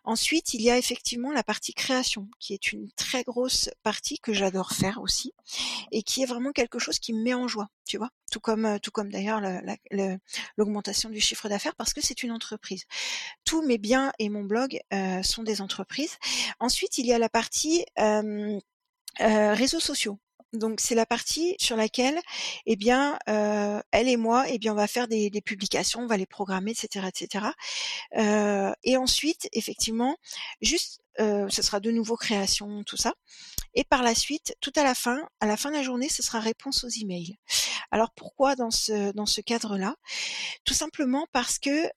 Ensuite, 0.05 0.55
il 0.55 0.62
y 0.62 0.70
a 0.70 0.78
effectivement 0.78 1.32
la 1.32 1.43
partie 1.43 1.74
création, 1.74 2.28
qui 2.38 2.55
est 2.55 2.72
une 2.72 2.91
très 2.93 3.22
grosse 3.24 3.70
partie 3.82 4.18
que 4.18 4.32
j'adore 4.32 4.72
faire 4.72 5.01
aussi, 5.01 5.32
et 5.93 6.03
qui 6.03 6.22
est 6.22 6.26
vraiment 6.26 6.53
quelque 6.53 6.78
chose 6.78 6.99
qui 6.99 7.12
me 7.12 7.22
met 7.22 7.34
en 7.34 7.49
joie, 7.49 7.68
tu 7.86 7.99
vois. 7.99 8.11
Tout 8.30 8.41
comme 8.41 8.64
euh, 8.64 8.78
tout 8.78 8.91
comme 8.91 9.11
d'ailleurs 9.11 9.41
l'augmentation 10.57 11.11
du 11.11 11.20
chiffre 11.20 11.49
d'affaires, 11.49 11.74
parce 11.76 11.93
que 11.93 12.01
c'est 12.01 12.22
une 12.22 12.32
entreprise. 12.32 12.84
Tous 13.45 13.62
mes 13.62 13.78
biens 13.78 14.12
et 14.18 14.28
mon 14.28 14.45
blog 14.45 14.78
euh, 14.93 15.22
sont 15.22 15.43
des 15.43 15.61
entreprises. 15.61 16.18
Ensuite, 16.61 16.99
il 16.99 17.07
y 17.07 17.12
a 17.12 17.18
la 17.18 17.28
partie 17.28 17.84
euh, 17.99 18.59
réseaux 19.18 19.80
sociaux. 19.80 20.18
Donc 20.53 20.80
c'est 20.80 20.94
la 20.94 21.07
partie 21.07 21.55
sur 21.61 21.76
laquelle, 21.76 22.18
eh 22.66 22.76
bien, 22.76 23.18
euh, 23.28 23.80
elle 23.92 24.09
et 24.09 24.16
moi, 24.16 24.46
eh 24.48 24.59
bien, 24.59 24.72
on 24.72 24.76
va 24.76 24.88
faire 24.88 25.07
des, 25.07 25.30
des 25.30 25.40
publications, 25.40 26.01
on 26.01 26.07
va 26.07 26.16
les 26.16 26.26
programmer, 26.26 26.72
etc., 26.72 27.07
etc. 27.09 27.46
Euh, 28.16 28.72
et 28.82 28.96
ensuite, 28.96 29.48
effectivement, 29.53 30.16
juste, 30.61 31.03
euh, 31.20 31.48
ce 31.48 31.62
sera 31.62 31.78
de 31.78 31.90
nouveau 31.90 32.16
création, 32.16 32.82
tout 32.84 32.96
ça. 32.96 33.14
Et 33.74 33.84
par 33.84 34.03
la 34.03 34.14
suite, 34.14 34.57
tout 34.61 34.72
à 34.74 34.82
la 34.82 34.94
fin, 34.94 35.28
à 35.40 35.46
la 35.46 35.57
fin 35.57 35.70
de 35.70 35.76
la 35.76 35.82
journée, 35.82 36.09
ce 36.09 36.22
sera 36.22 36.40
réponse 36.40 36.82
aux 36.82 36.88
emails. 36.88 37.36
Alors 37.92 38.11
pourquoi 38.11 38.57
dans 38.57 38.70
ce 38.70 39.12
dans 39.12 39.26
ce 39.26 39.40
cadre-là? 39.40 39.94
Tout 40.64 40.74
simplement 40.74 41.26
parce 41.32 41.59
que 41.59 41.88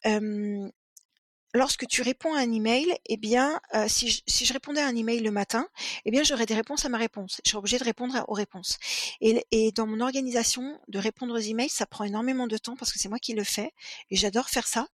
lorsque 1.54 1.88
tu 1.88 2.02
réponds 2.02 2.34
à 2.34 2.40
un 2.40 2.52
email, 2.52 2.94
eh 3.06 3.18
bien, 3.18 3.60
euh, 3.76 3.86
si, 3.88 4.10
je, 4.10 4.22
si, 4.28 4.46
je, 4.46 4.54
répondais 4.54 4.82
à 4.82 4.88
un 4.88 4.96
email 4.96 5.20
le 5.20 5.32
matin, 5.32 5.68
eh 6.06 6.12
bien, 6.12 6.24
j'aurais 6.24 6.46
des 6.46 6.56
réponses 6.56 6.86
à 6.86 6.90
ma 6.90 6.98
réponse. 6.98 7.40
Je 7.46 7.50
suis 7.50 7.58
obligée 7.58 7.80
de 7.80 7.84
répondre 7.84 8.24
aux 8.28 8.34
réponses. 8.34 8.78
Et, 9.22 9.46
et, 9.52 9.72
dans 9.72 9.88
mon 9.88 10.00
organisation, 10.00 10.80
de 10.88 11.00
répondre 11.00 11.34
aux 11.34 11.42
emails, 11.42 11.70
ça 11.70 11.86
prend 11.86 12.04
énormément 12.04 12.48
de 12.48 12.58
temps 12.58 12.76
parce 12.76 12.92
que 12.92 13.00
c'est 13.00 13.10
moi 13.10 13.20
qui 13.20 13.34
le 13.34 13.44
fais 13.44 13.72
et 14.10 14.16
j'adore 14.16 14.50
faire 14.50 14.68
ça. 14.68 14.88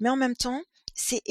Mais 0.00 0.08
en 0.08 0.16
même 0.16 0.36
temps, 0.36 0.62
c'est 0.94 1.22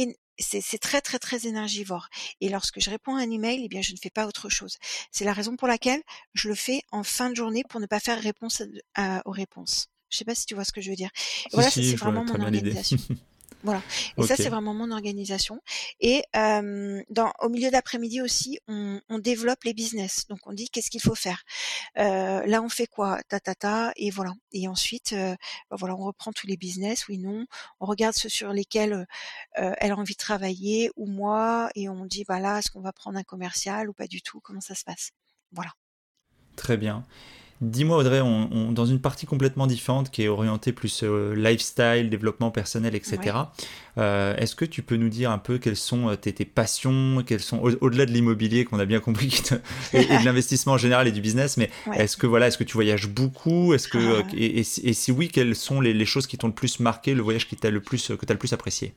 c'est 0.42 0.80
très 0.80 1.02
très 1.02 1.20
très 1.20 1.48
énergivore. 1.48 2.08
Et 2.40 2.48
lorsque 2.48 2.80
je 2.80 2.90
réponds 2.90 3.18
à 3.18 3.20
un 3.20 3.30
email, 3.30 3.62
eh 3.66 3.68
bien 3.68 3.82
je 3.82 3.92
ne 3.92 3.98
fais 3.98 4.10
pas 4.10 4.26
autre 4.26 4.48
chose. 4.48 4.78
C'est 5.12 5.26
la 5.26 5.34
raison 5.34 5.58
pour 5.58 5.68
laquelle 5.68 6.02
je 6.34 6.48
le 6.48 6.56
fais 6.56 6.82
en 6.92 7.04
fin 7.04 7.30
de 7.30 7.36
journée 7.36 7.64
pour 7.68 7.82
ne 7.82 7.86
pas 7.86 8.00
faire 8.00 8.22
réponse 8.22 8.64
aux 9.26 9.32
réponses. 9.32 9.90
Je 10.10 10.18
sais 10.18 10.26
pas 10.26 10.36
si 10.36 10.46
tu 10.46 10.56
vois 10.56 10.64
ce 10.64 10.72
que 10.72 10.82
je 10.82 10.90
veux 10.90 10.96
dire. 10.96 11.12
voilà, 11.52 11.70
c'est 11.70 11.96
vraiment 11.96 12.24
mon 12.24 12.42
organisation. 12.42 12.98
Voilà. 13.64 13.82
Et 14.18 14.24
ça, 14.24 14.36
c'est 14.36 14.49
vraiment 14.49 14.74
mon 14.74 14.91
organisation. 14.91 15.62
Et 15.99 16.24
dans, 16.34 17.34
au 17.41 17.49
milieu 17.49 17.72
d'après-midi 17.72 18.22
aussi, 18.22 18.60
on, 18.68 19.01
on, 19.10 19.20
développe 19.20 19.64
les 19.64 19.74
business. 19.74 20.26
Donc, 20.28 20.39
on 20.45 20.53
dit 20.53 20.70
qu'est-ce 20.70 20.89
qu'il 20.89 21.01
faut 21.01 21.16
faire? 21.16 21.43
Euh, 21.97 22.45
là, 22.45 22.62
on 22.62 22.70
fait 22.70 22.88
quoi? 22.88 23.20
Ta 23.28 23.39
ta 23.39 23.55
ta. 23.55 23.91
Et 23.95 24.10
voilà. 24.12 24.34
Et 24.51 24.68
ensuite, 24.68 25.14
euh, 25.14 25.36
bah, 25.70 25.78
voilà, 25.78 25.95
on 25.95 26.05
reprend 26.05 26.32
tous 26.32 26.47
les 26.47 26.57
business. 26.57 27.07
Oui, 27.07 27.18
non. 27.18 27.45
On 27.80 27.86
regarde 27.86 28.16
ceux 28.16 28.30
sur 28.30 28.53
lesquels 28.53 29.05
euh, 29.60 29.74
elle 29.78 29.91
a 29.91 29.97
envie 29.97 30.14
de 30.14 30.20
travailler 30.20 30.91
ou 30.95 31.05
moi, 31.05 31.70
et 31.76 31.89
on 31.89 32.05
dit 32.05 32.24
voilà, 32.28 32.60
est-ce 32.60 32.72
qu'on 32.72 32.82
va 32.82 32.93
prendre 32.93 33.18
un 33.18 33.24
commercial 33.24 33.89
ou 33.89 33.93
pas 33.93 34.07
du 34.07 34.22
tout? 34.22 34.39
Comment 34.39 34.62
ça 34.62 34.76
se 34.76 34.84
passe? 34.84 35.12
Voilà. 35.51 35.72
Très 36.55 36.78
bien. 36.78 37.05
Dis-moi 37.62 37.97
Audrey, 37.97 38.22
on, 38.22 38.72
dans 38.72 38.86
une 38.86 39.01
partie 39.01 39.26
complètement 39.26 39.68
différente 39.68 40.12
qui 40.12 40.24
est 40.24 40.30
orientée 40.30 40.72
plus 40.72 41.03
euh, 41.03 41.36
lifestyle, 41.36 42.10
développement 42.10 42.51
personnel, 42.51 42.95
etc. 42.95 43.36
Euh, 43.97 44.34
est-ce 44.38 44.55
que 44.55 44.64
tu 44.64 44.82
peux 44.82 44.95
nous 44.95 45.10
dire 45.10 45.30
un 45.30 45.39
peu 45.39 45.57
quelles 45.57 45.76
sont 45.76 46.07
euh, 46.07 46.16
tes, 46.16 46.45
passions, 46.45 47.22
quelles 47.26 47.41
sont 47.41 47.60
au-delà 47.82 48.05
de 48.05 48.12
l'immobilier 48.12 48.64
qu'on 48.64 48.80
a 48.80 48.86
bien 48.86 49.01
compris 49.01 49.41
et, 49.93 50.05
de 50.05 50.26
l'investissement 50.26 50.74
en 50.74 50.78
général 50.78 51.10
et 51.10 51.12
du 51.12 51.20
business, 51.20 51.57
mais 51.57 51.70
est-ce 51.95 52.16
que 52.16 52.28
voilà, 52.28 52.47
est-ce 52.47 52.57
que 52.57 52.64
tu 52.64 52.76
voyages 52.76 53.10
beaucoup, 53.10 53.74
est-ce 53.74 53.89
que 53.89 54.22
ah. 54.22 54.28
et, 54.34 54.64
si 54.64 55.12
oui, 55.12 55.28
quelles 55.28 55.55
sont 55.55 55.82
les, 55.82 56.05
choses 56.05 56.28
qui 56.28 56.38
t'ont 56.38 56.47
le 56.47 56.53
plus 56.53 56.80
marqué, 56.80 57.14
le 57.14 57.22
voyage 57.22 57.45
qui 57.47 57.57
t'a 57.57 57.70
le 57.70 57.82
plus 57.82 58.07
que 58.07 58.26
t'as 58.26 58.34
le 58.34 58.39
plus 58.39 58.53
apprécié? 58.53 58.93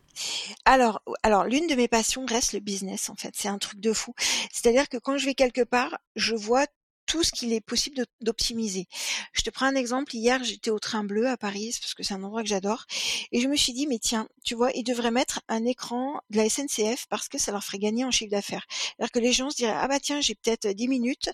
Alors, 0.65 1.03
alors 1.25 1.45
l'une 1.45 1.67
de 1.67 1.75
mes 1.75 1.89
passions 1.89 2.25
reste 2.27 2.53
le 2.53 2.61
business 2.61 3.11
en 3.11 3.17
fait. 3.17 3.33
C'est 3.35 3.49
un 3.49 3.59
truc 3.59 3.81
de 3.81 3.93
fou. 3.93 4.15
C'est-à-dire 4.53 4.89
que 4.89 4.99
quand 4.99 5.19
je 5.19 5.27
vais 5.27 5.35
quelque 5.35 5.65
part, 5.65 5.99
je 6.15 6.37
vois 6.37 6.67
tout 7.07 7.23
ce 7.23 7.33
qu'il 7.33 7.53
est 7.53 7.61
possible 7.61 8.05
d'optimiser. 8.21 8.87
Je 9.33 9.43
te 9.43 9.51
prends 9.51 9.67
un 9.67 9.75
exemple. 9.75 10.15
Hier, 10.15 10.43
j'étais 10.45 10.71
au 10.71 10.79
train 10.79 11.05
bleu 11.05 11.29
à 11.29 11.37
Paris, 11.37 11.77
parce 11.81 11.95
que 11.95 12.03
c'est 12.03 12.15
un 12.15 12.23
endroit 12.23 12.43
que 12.43 12.49
j'adore. 12.49 12.87
Et 13.33 13.41
je 13.41 13.49
me 13.49 13.57
suis 13.57 13.73
dit, 13.73 13.87
mais 13.87 13.99
tiens, 13.99 14.29
tu 14.45 14.55
vois, 14.55 14.71
ils 14.75 14.85
devraient 14.85 15.11
mettre 15.11 15.41
un 15.49 15.65
écran 15.65 16.21
de 16.31 16.37
la 16.37 16.49
SNCF 16.49 17.07
parce 17.09 17.29
que 17.29 17.39
ça 17.39 17.53
leur 17.53 17.65
ferait 17.65 17.79
gagner 17.79 18.05
en 18.05 18.11
chiffre 18.11 18.31
d'affaires. 18.31 18.67
C'est-à-dire 18.71 19.13
que 19.13 19.19
les 19.19 19.33
gens 19.33 19.51
se 19.51 19.57
diraient, 19.57 19.77
ah 19.77 19.89
bah 19.89 20.01
tiens, 20.01 20.21
j'ai 20.21 20.35
peut-être 20.35 20.69
10 20.69 20.89
minutes, 20.89 21.31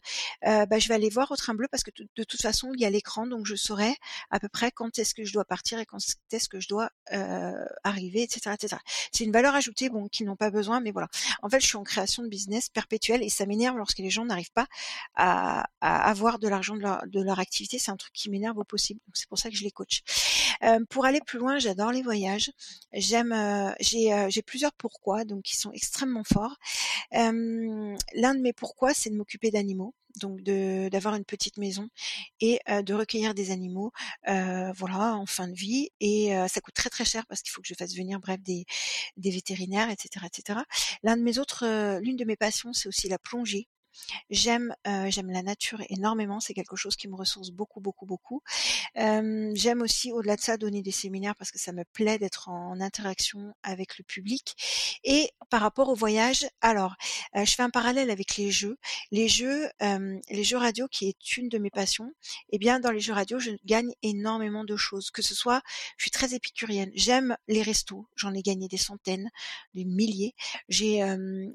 euh, 0.46 0.66
bah, 0.66 0.78
je 0.78 0.88
vais 0.88 0.94
aller 0.94 1.10
voir 1.10 1.30
au 1.30 1.36
train 1.36 1.54
bleu 1.54 1.68
parce 1.70 1.82
que 1.82 1.90
de 2.16 2.24
toute 2.24 2.40
façon, 2.40 2.70
il 2.74 2.80
y 2.80 2.84
a 2.84 2.90
l'écran, 2.90 3.26
donc 3.26 3.46
je 3.46 3.54
saurai 3.54 3.94
à 4.30 4.40
peu 4.40 4.48
près 4.48 4.70
quand 4.70 4.98
est-ce 4.98 5.14
que 5.14 5.24
je 5.24 5.32
dois 5.32 5.44
partir 5.44 5.78
et 5.78 5.86
quand 5.86 5.98
est-ce 6.32 6.48
que 6.48 6.60
je 6.60 6.68
dois 6.68 6.90
euh, 7.12 7.52
arriver, 7.84 8.22
etc. 8.22 8.54
etc. 8.54 8.76
C'est 9.12 9.24
une 9.24 9.32
valeur 9.32 9.54
ajoutée, 9.54 9.88
bon, 9.88 10.08
qu'ils 10.08 10.26
n'ont 10.26 10.36
pas 10.36 10.50
besoin, 10.50 10.80
mais 10.80 10.90
voilà. 10.90 11.08
En 11.42 11.48
fait, 11.48 11.60
je 11.60 11.66
suis 11.66 11.76
en 11.76 11.84
création 11.84 12.22
de 12.22 12.28
business 12.28 12.68
perpétuelle 12.68 13.22
et 13.22 13.28
ça 13.28 13.46
m'énerve 13.46 13.76
lorsque 13.76 13.98
les 13.98 14.10
gens 14.10 14.24
n'arrivent 14.24 14.52
pas 14.52 14.66
à 15.14 15.57
avoir 15.80 16.38
de 16.38 16.48
l'argent 16.48 16.76
de 16.76 16.80
leur, 16.80 17.02
de 17.06 17.20
leur 17.22 17.38
activité. 17.38 17.78
C'est 17.78 17.90
un 17.90 17.96
truc 17.96 18.12
qui 18.12 18.30
m'énerve 18.30 18.58
au 18.58 18.64
possible. 18.64 19.00
Donc 19.06 19.16
c'est 19.16 19.28
pour 19.28 19.38
ça 19.38 19.50
que 19.50 19.56
je 19.56 19.64
les 19.64 19.70
coach. 19.70 20.02
Euh, 20.62 20.80
pour 20.88 21.04
aller 21.04 21.20
plus 21.20 21.38
loin, 21.38 21.58
j'adore 21.58 21.92
les 21.92 22.02
voyages. 22.02 22.50
J'aime, 22.92 23.32
euh, 23.32 23.72
j'ai, 23.80 24.12
euh, 24.12 24.26
j'ai 24.28 24.42
plusieurs 24.42 24.72
pourquoi, 24.72 25.24
donc 25.24 25.42
qui 25.42 25.56
sont 25.56 25.72
extrêmement 25.72 26.24
forts. 26.24 26.56
L'un 27.12 28.34
de 28.34 28.40
mes 28.40 28.52
pourquoi, 28.52 28.94
c'est 28.94 29.10
de 29.10 29.16
m'occuper 29.16 29.50
d'animaux 29.50 29.94
donc 30.20 30.40
de 30.42 30.88
d'avoir 30.88 31.14
une 31.14 31.24
petite 31.24 31.58
maison 31.58 31.88
et 32.40 32.58
de 32.66 32.94
recueillir 32.94 33.34
des 33.34 33.52
animaux 33.52 33.92
voilà 34.26 35.14
en 35.14 35.26
fin 35.26 35.46
de 35.46 35.54
vie 35.54 35.90
et 36.00 36.32
ça 36.48 36.60
coûte 36.60 36.74
très 36.74 36.90
très 36.90 37.04
cher 37.04 37.24
parce 37.26 37.42
qu'il 37.42 37.52
faut 37.52 37.60
que 37.60 37.68
je 37.68 37.74
fasse 37.74 37.94
venir 37.94 38.18
bref 38.18 38.40
des 38.40 38.64
des 39.16 39.30
vétérinaires 39.30 39.90
etc 39.90 40.26
etc 40.26 40.60
l'un 41.04 41.16
de 41.16 41.22
mes 41.22 41.38
autres 41.38 41.98
l'une 42.00 42.16
de 42.16 42.24
mes 42.24 42.36
passions 42.36 42.72
c'est 42.72 42.88
aussi 42.88 43.08
la 43.08 43.18
plongée 43.18 43.68
J'aime 44.30 44.74
j'aime 45.08 45.30
la 45.30 45.42
nature 45.42 45.82
énormément. 45.88 46.40
C'est 46.40 46.54
quelque 46.54 46.76
chose 46.76 46.96
qui 46.96 47.08
me 47.08 47.16
ressource 47.16 47.50
beaucoup, 47.50 47.80
beaucoup, 47.80 48.06
beaucoup. 48.06 48.42
j'aime 48.94 49.82
aussi, 49.82 50.12
au-delà 50.12 50.36
de 50.36 50.40
ça, 50.40 50.56
donner 50.56 50.82
des 50.82 50.90
séminaires 50.90 51.34
parce 51.36 51.50
que 51.50 51.58
ça 51.58 51.72
me 51.72 51.84
plaît 51.84 52.18
d'être 52.18 52.48
en 52.48 52.80
interaction 52.80 53.54
avec 53.62 53.98
le 53.98 54.04
public. 54.04 54.54
Et 55.04 55.30
par 55.50 55.60
rapport 55.60 55.88
au 55.88 55.94
voyage, 55.94 56.46
alors, 56.60 56.96
je 57.34 57.50
fais 57.50 57.62
un 57.62 57.70
parallèle 57.70 58.10
avec 58.10 58.36
les 58.36 58.50
jeux. 58.50 58.78
Les 59.10 59.28
jeux, 59.28 59.68
les 59.80 60.44
jeux 60.44 60.58
radio, 60.58 60.88
qui 60.88 61.08
est 61.08 61.36
une 61.36 61.48
de 61.48 61.58
mes 61.58 61.70
passions. 61.70 62.12
Eh 62.50 62.58
bien, 62.58 62.80
dans 62.80 62.90
les 62.90 63.00
jeux 63.00 63.12
radio, 63.12 63.38
je 63.38 63.50
gagne 63.64 63.92
énormément 64.02 64.64
de 64.64 64.76
choses. 64.76 65.10
Que 65.10 65.22
ce 65.22 65.34
soit, 65.34 65.62
je 65.96 66.04
suis 66.04 66.10
très 66.10 66.34
épicurienne. 66.34 66.90
J'aime 66.94 67.36
les 67.48 67.62
restos. 67.62 68.06
J'en 68.16 68.34
ai 68.34 68.42
gagné 68.42 68.68
des 68.68 68.76
centaines, 68.76 69.30
des 69.74 69.84
milliers. 69.84 70.34
J'ai 70.68 71.02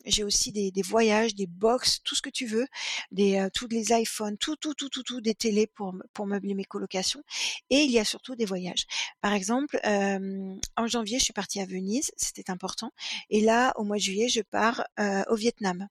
j'ai 0.06 0.24
aussi 0.24 0.52
des, 0.52 0.72
des 0.72 0.82
voyages, 0.82 1.36
des 1.36 1.48
box, 1.48 2.02
tout 2.04 2.16
ce 2.16 2.22
que 2.22 2.30
tu 2.34 2.46
veux, 2.46 2.68
euh, 3.20 3.50
tous 3.54 3.68
les 3.68 3.94
iPhones, 3.94 4.38
tout 4.38 4.56
tout 4.58 4.74
tout 4.74 4.90
tout 4.90 5.04
tout 5.04 5.22
des 5.22 5.36
télés 5.36 5.68
pour 5.68 5.96
pour 6.14 6.28
meubler 6.28 6.54
mes 6.54 6.66
colocations. 6.66 7.24
Et 7.70 7.82
il 7.84 7.92
y 7.92 8.00
a 8.00 8.06
surtout 8.06 8.36
des 8.36 8.46
voyages. 8.46 8.86
Par 9.22 9.34
exemple, 9.34 9.80
en 9.84 10.88
janvier, 10.88 11.20
je 11.20 11.26
suis 11.26 11.34
partie 11.34 11.60
à 11.62 11.66
Venise, 11.66 12.12
c'était 12.18 12.50
important. 12.50 12.92
Et 13.30 13.42
là, 13.42 13.74
au 13.78 13.84
mois 13.84 13.98
de 13.98 14.02
juillet, 14.02 14.30
je 14.30 14.42
pars 14.42 14.84
au 15.30 15.36
Vietnam. 15.36 15.88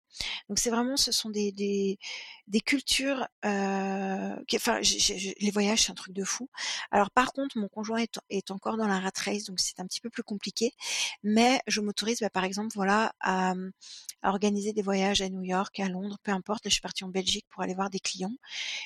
Donc 0.49 0.59
c'est 0.59 0.70
vraiment, 0.70 0.97
ce 0.97 1.12
sont 1.12 1.30
des 1.30 1.53
des, 1.53 2.61
cultures. 2.61 3.26
Enfin, 3.45 4.80
les 4.80 5.51
voyages, 5.53 5.84
c'est 5.84 5.93
un 5.93 5.95
truc 5.95 6.14
de 6.14 6.24
fou. 6.24 6.49
Alors 6.91 7.11
par 7.11 7.32
contre, 7.32 7.59
mon 7.59 7.68
conjoint 7.68 8.05
est, 8.30 8.51
encore 8.51 8.76
dans 8.76 8.86
la 8.88 8.99
rat 8.99 9.11
race, 9.24 9.45
donc 9.45 9.61
c'est 9.61 9.80
un 9.80 9.86
petit 9.86 10.01
peu 10.01 10.11
plus 10.11 10.22
compliqué. 10.22 10.72
Mais 11.22 11.61
je 11.66 11.80
m'autorise, 11.80 12.20
bah, 12.20 12.30
par 12.30 12.45
exemple, 12.45 12.72
voilà, 12.74 13.12
à 13.20 13.55
organiser 14.22 14.72
des 14.72 14.82
voyages 14.82 15.22
à 15.22 15.28
New 15.28 15.43
York, 15.43 15.78
à 15.80 15.88
Londres, 15.88 16.18
peu 16.22 16.32
importe. 16.32 16.62
je 16.64 16.70
suis 16.70 16.80
partie 16.80 17.04
en 17.04 17.08
Belgique 17.08 17.46
pour 17.50 17.62
aller 17.62 17.74
voir 17.74 17.90
des 17.90 18.00
clients. 18.00 18.34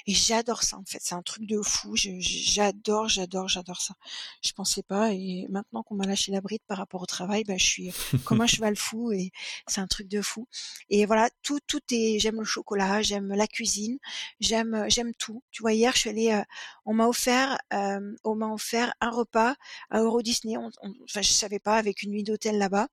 Et 0.06 0.14
j'adore 0.14 0.62
ça, 0.62 0.76
en 0.76 0.84
fait. 0.84 0.98
C'est 1.00 1.14
un 1.14 1.22
truc 1.22 1.46
de 1.46 1.60
fou. 1.62 1.94
J'adore, 1.96 3.08
j'adore, 3.08 3.48
j'adore 3.48 3.80
ça. 3.80 3.94
Je 4.42 4.52
pensais 4.52 4.82
pas. 4.82 5.12
Et 5.12 5.46
maintenant 5.50 5.82
qu'on 5.82 5.94
m'a 5.94 6.06
lâché 6.06 6.32
la 6.32 6.40
bride 6.40 6.62
par 6.66 6.78
rapport 6.78 7.02
au 7.02 7.06
travail, 7.06 7.44
bah, 7.44 7.56
je 7.56 7.64
suis 7.64 7.92
comme 8.24 8.40
un 8.40 8.46
cheval 8.54 8.76
fou 8.76 9.12
et 9.12 9.30
c'est 9.66 9.80
un 9.80 9.86
truc 9.86 10.08
de 10.08 10.22
fou. 10.22 10.46
Et 10.90 11.06
voilà, 11.06 11.30
tout, 11.42 11.60
tout 11.66 11.82
est, 11.90 12.18
j'aime 12.18 12.38
le 12.38 12.44
chocolat, 12.44 13.02
j'aime 13.02 13.28
la 13.28 13.46
cuisine, 13.46 13.98
j'aime, 14.40 14.86
j'aime 14.88 15.14
tout. 15.14 15.42
Tu 15.50 15.62
vois, 15.62 15.72
hier, 15.72 15.92
je 15.94 16.00
suis 16.00 16.10
allée, 16.10 16.32
euh, 16.32 16.42
on 16.84 16.94
m'a 16.94 17.06
offert, 17.08 17.58
euh, 17.72 18.14
on 18.24 18.34
m'a 18.34 18.48
offert 18.48 18.94
un 19.00 19.10
repas 19.10 19.54
à 19.90 20.00
Euro 20.00 20.22
Disney. 20.22 20.56
enfin, 20.56 21.22
je 21.22 21.32
savais 21.32 21.58
pas, 21.58 21.76
avec 21.76 22.02
une 22.02 22.10
nuit 22.10 22.24
d'hôtel 22.24 22.58
là-bas. 22.58 22.88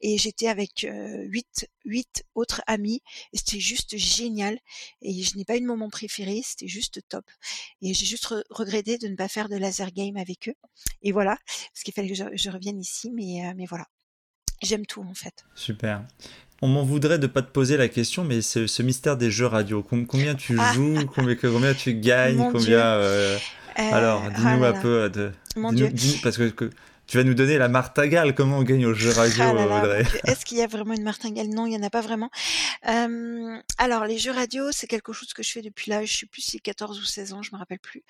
Et 0.00 0.18
j'étais 0.18 0.48
avec 0.48 0.84
euh, 0.84 1.22
huit, 1.24 1.68
huit 1.84 2.24
autres 2.34 2.62
amis. 2.66 3.02
Et 3.32 3.38
c'était 3.38 3.60
juste 3.60 3.83
génial. 3.92 4.58
Et 5.02 5.22
je 5.22 5.36
n'ai 5.36 5.44
pas 5.44 5.56
eu 5.56 5.60
de 5.60 5.66
moment 5.66 5.90
préféré. 5.90 6.40
C'était 6.44 6.68
juste 6.68 7.00
top. 7.08 7.24
Et 7.82 7.94
j'ai 7.94 8.06
juste 8.06 8.26
regretté 8.50 8.98
de 8.98 9.08
ne 9.08 9.16
pas 9.16 9.28
faire 9.28 9.48
de 9.48 9.56
laser 9.56 9.90
game 9.92 10.16
avec 10.16 10.48
eux. 10.48 10.54
Et 11.02 11.12
voilà. 11.12 11.36
Parce 11.46 11.82
qu'il 11.84 11.94
fallait 11.94 12.08
que 12.08 12.14
je, 12.14 12.50
revienne 12.50 12.80
ici. 12.80 13.10
Mais, 13.12 13.46
euh, 13.46 13.52
mais 13.56 13.66
voilà. 13.66 13.86
J'aime 14.62 14.86
tout 14.86 15.02
en 15.02 15.14
fait. 15.14 15.44
Super. 15.54 16.06
On 16.62 16.68
m'en 16.68 16.84
voudrait 16.84 17.18
de 17.18 17.26
pas 17.26 17.42
te 17.42 17.50
poser 17.50 17.76
la 17.76 17.88
question, 17.88 18.24
mais 18.24 18.40
ce, 18.40 18.66
ce 18.66 18.82
mystère 18.82 19.16
des 19.16 19.30
jeux 19.30 19.46
radio, 19.46 19.82
combien 19.82 20.34
tu 20.34 20.56
ah. 20.58 20.72
joues, 20.72 21.04
combien, 21.14 21.34
combien, 21.34 21.74
tu 21.74 21.94
gagnes, 21.94 22.50
combien. 22.50 22.78
Euh, 22.78 23.36
alors, 23.76 24.22
dis-nous 24.30 24.60
oh 24.60 24.64
un 24.64 24.72
peu 24.72 25.10
de. 25.10 25.32
Mon 25.56 25.72
Dieu. 25.72 25.92
parce 26.22 26.38
que 26.38 26.70
tu 27.06 27.16
vas 27.16 27.24
nous 27.24 27.34
donner 27.34 27.58
la 27.58 27.68
martingale. 27.68 28.34
Comment 28.34 28.58
on 28.58 28.62
gagne 28.62 28.86
au 28.86 28.94
jeu 28.94 29.10
radio, 29.10 29.42
ah 29.42 29.82
Est-ce 30.24 30.44
qu'il 30.44 30.58
y 30.58 30.62
a 30.62 30.66
vraiment 30.66 30.94
une 30.94 31.02
martingale? 31.02 31.48
Non, 31.48 31.66
il 31.66 31.70
n'y 31.70 31.76
en 31.76 31.82
a 31.82 31.90
pas 31.90 32.00
vraiment. 32.00 32.30
Euh, 32.88 33.56
alors, 33.78 34.04
les 34.04 34.18
jeux 34.18 34.32
radio, 34.32 34.70
c'est 34.72 34.86
quelque 34.86 35.12
chose 35.12 35.32
que 35.32 35.42
je 35.42 35.50
fais 35.50 35.62
depuis 35.62 35.90
là, 35.90 36.04
je 36.04 36.16
sais 36.16 36.26
plus 36.26 36.42
si 36.42 36.60
14 36.60 36.98
ou 36.98 37.04
16 37.04 37.32
ans, 37.32 37.42
je 37.42 37.50
me 37.52 37.58
rappelle 37.58 37.78
plus. 37.78 38.02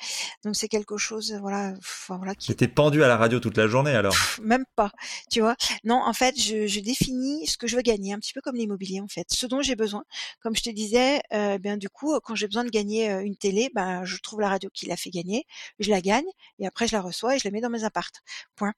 Donc, 0.45 0.57
c'est 0.57 0.69
quelque 0.69 0.97
chose, 0.97 1.37
voilà, 1.41 1.75
enfin, 1.79 2.17
voilà. 2.17 2.35
Qui 2.35 2.55
pendu 2.69 3.03
à 3.03 3.09
la 3.09 3.17
radio 3.17 3.41
toute 3.41 3.57
la 3.57 3.69
journée, 3.69 3.93
alors 3.93 4.17
Même 4.43 4.65
pas, 4.77 4.91
tu 5.31 5.41
vois. 5.41 5.57
Non, 5.85 6.03
en 6.05 6.13
fait, 6.13 6.39
je, 6.39 6.67
je, 6.67 6.81
définis 6.81 7.47
ce 7.47 7.57
que 7.57 7.67
je 7.67 7.77
veux 7.77 7.83
gagner, 7.83 8.13
un 8.13 8.19
petit 8.19 8.33
peu 8.33 8.41
comme 8.41 8.57
l'immobilier, 8.57 9.01
en 9.01 9.09
fait. 9.09 9.27
Ce 9.31 9.47
dont 9.47 9.63
j'ai 9.63 9.77
besoin. 9.77 10.05
Comme 10.43 10.57
je 10.57 10.63
te 10.63 10.71
disais, 10.71 11.21
euh, 11.33 11.59
bien 11.59 11.77
du 11.77 11.89
coup, 11.89 12.19
quand 12.23 12.35
j'ai 12.35 12.47
besoin 12.47 12.65
de 12.65 12.71
gagner 12.71 13.11
euh, 13.11 13.23
une 13.23 13.37
télé, 13.37 13.71
ben, 13.75 14.05
je 14.05 14.17
trouve 14.19 14.41
la 14.41 14.49
radio 14.49 14.71
qui 14.73 14.87
l'a 14.87 14.97
fait 14.97 15.11
gagner, 15.11 15.47
je 15.79 15.91
la 15.91 16.01
gagne, 16.01 16.25
et 16.59 16.67
après, 16.67 16.87
je 16.87 16.93
la 16.93 17.01
reçois 17.01 17.37
et 17.37 17.39
je 17.39 17.45
la 17.45 17.51
mets 17.51 17.61
dans 17.61 17.71
mes 17.71 17.85
appartes. 17.85 18.23
Point. 18.57 18.73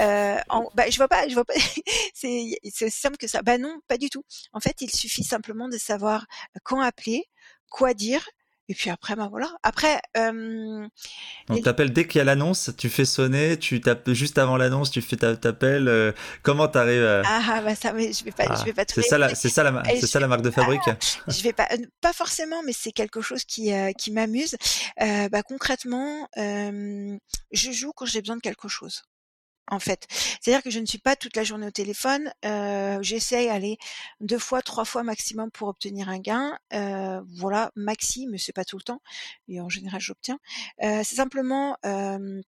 Euh, 0.00 0.38
en, 0.48 0.68
bah, 0.74 0.88
je 0.90 0.96
vois 0.96 1.08
pas, 1.08 1.28
je 1.28 1.34
vois 1.34 1.44
pas. 1.44 1.54
c'est 2.14 2.90
simple 2.90 3.16
que 3.16 3.26
ça. 3.26 3.42
Bah 3.42 3.58
non, 3.58 3.80
pas 3.88 3.98
du 3.98 4.10
tout. 4.10 4.24
En 4.52 4.60
fait, 4.60 4.76
il 4.80 4.90
suffit 4.90 5.24
simplement 5.24 5.68
de 5.68 5.78
savoir 5.78 6.26
quand 6.62 6.80
appeler, 6.80 7.24
quoi 7.68 7.94
dire. 7.94 8.24
Et 8.70 8.74
puis 8.74 8.90
après, 8.90 9.16
bah 9.16 9.28
voilà. 9.30 9.50
Après, 9.62 9.98
euh, 10.18 10.86
on 11.48 11.60
t'appelle 11.62 11.90
dès 11.90 12.06
qu'il 12.06 12.18
y 12.18 12.20
a 12.20 12.24
l'annonce, 12.24 12.70
tu 12.76 12.90
fais 12.90 13.06
sonner, 13.06 13.58
tu 13.58 13.80
tapes 13.80 14.10
juste 14.10 14.36
avant 14.36 14.58
l'annonce, 14.58 14.90
tu 14.90 15.00
fais 15.00 15.16
t'appelles. 15.16 15.88
Euh, 15.88 16.12
comment 16.42 16.68
t'arrives 16.68 17.02
à... 17.02 17.22
Ah 17.24 17.62
bah 17.62 17.74
ça, 17.74 17.94
mais 17.94 18.12
je 18.12 18.22
vais 18.24 18.30
pas, 18.30 18.56
je 18.56 18.64
vais 18.66 18.74
pas. 18.74 18.84
C'est 18.94 19.00
ça 19.00 19.16
la, 19.16 19.34
c'est 19.34 19.48
ça 19.48 19.62
la, 19.62 19.82
c'est 19.98 20.06
ça 20.06 20.20
la 20.20 20.28
marque 20.28 20.42
de 20.42 20.50
fabrique. 20.50 20.82
Ah, 20.88 21.30
je 21.30 21.42
vais 21.42 21.52
pas, 21.52 21.68
pas 22.00 22.12
forcément, 22.12 22.62
mais 22.64 22.72
c'est 22.72 22.92
quelque 22.92 23.20
chose 23.20 23.44
qui 23.44 23.72
qui 23.96 24.10
m'amuse. 24.12 24.56
bah 24.98 25.42
concrètement, 25.42 26.28
je 26.36 27.18
joue 27.72 27.92
quand 27.92 28.06
j'ai 28.06 28.20
besoin 28.20 28.36
de 28.36 28.42
quelque 28.42 28.68
chose 28.68 29.02
en 29.70 29.78
fait. 29.78 30.06
C'est-à-dire 30.10 30.62
que 30.62 30.70
je 30.70 30.80
ne 30.80 30.86
suis 30.86 30.98
pas 30.98 31.16
toute 31.16 31.36
la 31.36 31.44
journée 31.44 31.66
au 31.66 31.70
téléphone. 31.70 32.32
Euh, 32.44 32.98
J'essaye 33.02 33.48
aller 33.48 33.78
deux 34.20 34.38
fois, 34.38 34.62
trois 34.62 34.84
fois 34.84 35.02
maximum 35.02 35.50
pour 35.50 35.68
obtenir 35.68 36.08
un 36.08 36.18
gain. 36.18 36.58
Euh, 36.72 37.20
voilà, 37.36 37.70
maxi, 37.76 38.26
mais 38.26 38.38
c'est 38.38 38.52
pas 38.52 38.64
tout 38.64 38.76
le 38.76 38.82
temps. 38.82 39.02
Et 39.48 39.60
en 39.60 39.68
général, 39.68 40.00
j'obtiens. 40.00 40.38
Euh, 40.82 41.02
c'est 41.04 41.16
simplement 41.16 41.76
euh, 41.84 42.40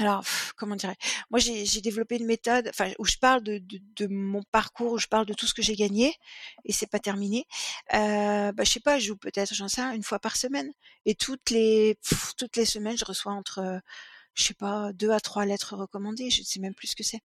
alors, 0.00 0.24
comment 0.56 0.76
dirais 0.76 0.96
Moi, 1.30 1.40
j'ai 1.40 1.80
développé 1.82 2.16
une 2.16 2.24
méthode, 2.24 2.68
enfin, 2.68 2.90
où 2.98 3.04
je 3.04 3.18
parle 3.18 3.42
de, 3.42 3.60
mon 4.08 4.42
parcours, 4.50 4.92
où 4.92 4.98
je 4.98 5.06
parle 5.06 5.26
de 5.26 5.34
tout 5.34 5.46
ce 5.46 5.52
que 5.52 5.60
j'ai 5.60 5.76
gagné, 5.76 6.14
et 6.64 6.72
c'est 6.72 6.86
pas 6.86 6.98
terminé. 6.98 7.44
Euh, 7.92 8.50
bah, 8.52 8.64
je 8.64 8.70
sais 8.70 8.80
pas, 8.80 8.98
je 8.98 9.08
joue 9.08 9.16
peut-être, 9.16 9.52
j'en 9.54 9.68
sais, 9.68 9.82
une 9.94 10.02
fois 10.02 10.18
par 10.18 10.36
semaine, 10.36 10.72
et 11.04 11.14
toutes 11.14 11.50
les 11.50 11.98
toutes 12.38 12.56
les 12.56 12.64
semaines, 12.64 12.96
je 12.96 13.04
reçois 13.04 13.32
entre 13.32 13.82
je 14.34 14.44
sais 14.44 14.54
pas, 14.54 14.92
deux 14.92 15.10
à 15.10 15.20
trois 15.20 15.44
lettres 15.44 15.76
recommandées. 15.76 16.30
Je 16.30 16.40
ne 16.40 16.44
sais 16.46 16.60
même 16.60 16.74
plus 16.74 16.88
ce 16.88 16.96
que 16.96 17.04
c'est. 17.04 17.20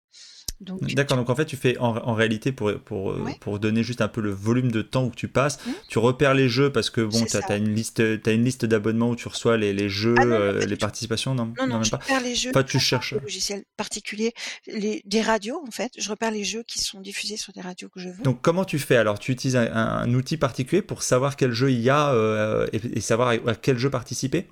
D'accord, 0.62 1.18
donc 1.18 1.30
en 1.30 1.36
fait, 1.36 1.46
tu 1.46 1.58
fais 1.58 1.78
en, 1.80 2.14
réalité, 2.14 2.54
pour, 2.54 2.72
pour, 2.80 3.12
euh, 3.12 3.26
pour 3.42 3.60
donner 3.60 3.84
juste 3.84 4.00
un 4.00 4.08
peu 4.08 4.22
le 4.22 4.32
volume 4.32 4.72
de 4.72 4.82
temps 4.82 5.04
où 5.04 5.12
tu 5.12 5.28
passes, 5.28 5.58
mmh. 5.58 5.72
tu 5.90 6.00
repères 6.00 6.34
les 6.34 6.48
jeux 6.48 6.72
parce 6.72 6.90
que 6.90 7.02
bon, 7.02 7.26
tu 7.26 7.36
as, 7.36 7.58
une 7.58 7.76
liste, 7.76 8.00
as 8.00 8.32
une 8.32 8.46
liste 8.46 8.66
d'abonnements 8.66 9.10
où 9.10 9.16
tu 9.18 9.28
reçois 9.28 9.58
les, 9.58 9.74
les 9.74 9.90
jeux, 9.90 10.16
ah 10.18 10.24
euh, 10.24 10.66
les 10.66 10.78
participations, 10.78 11.36
non? 11.36 11.54
Non, 11.60 11.68
non, 11.68 11.84
je 11.84 11.92
repère 11.92 12.22
les 12.22 12.36
jeux. 12.36 12.52
Pas, 12.54 12.64
tu 12.64 12.80
cherches. 12.80 13.14
Des 13.14 13.20
logiciels 13.20 13.66
particuliers, 13.76 14.34
les, 14.68 15.02
des 15.06 15.22
radios 15.22 15.62
en 15.68 15.72
fait. 15.72 15.92
Je 15.98 16.10
repère 16.10 16.32
les 16.32 16.46
jeux 16.46 16.64
qui 16.64 16.80
sont 16.80 17.02
diffusés 17.02 17.38
sur 17.38 17.52
des 17.52 17.62
radios 17.62 17.90
que 17.90 18.00
je 18.00 18.10
veux. 18.10 18.24
Donc 18.24 18.42
comment 18.42 18.64
tu 18.64 18.80
fais? 18.80 18.96
Alors, 18.96 19.20
tu 19.20 19.34
utilises 19.34 19.58
un, 19.58 20.14
outil 20.14 20.38
particulier 20.38 20.82
pour 20.82 21.04
savoir 21.04 21.36
quel 21.36 21.52
jeu 21.52 21.72
il 21.72 21.82
y 21.82 21.90
a 21.90 22.14
euh, 22.14 22.68
et, 22.72 22.80
et, 22.94 23.02
savoir 23.02 23.30
à 23.30 23.56
quel 23.56 23.78
jeu 23.78 23.90
participer? 23.90 24.48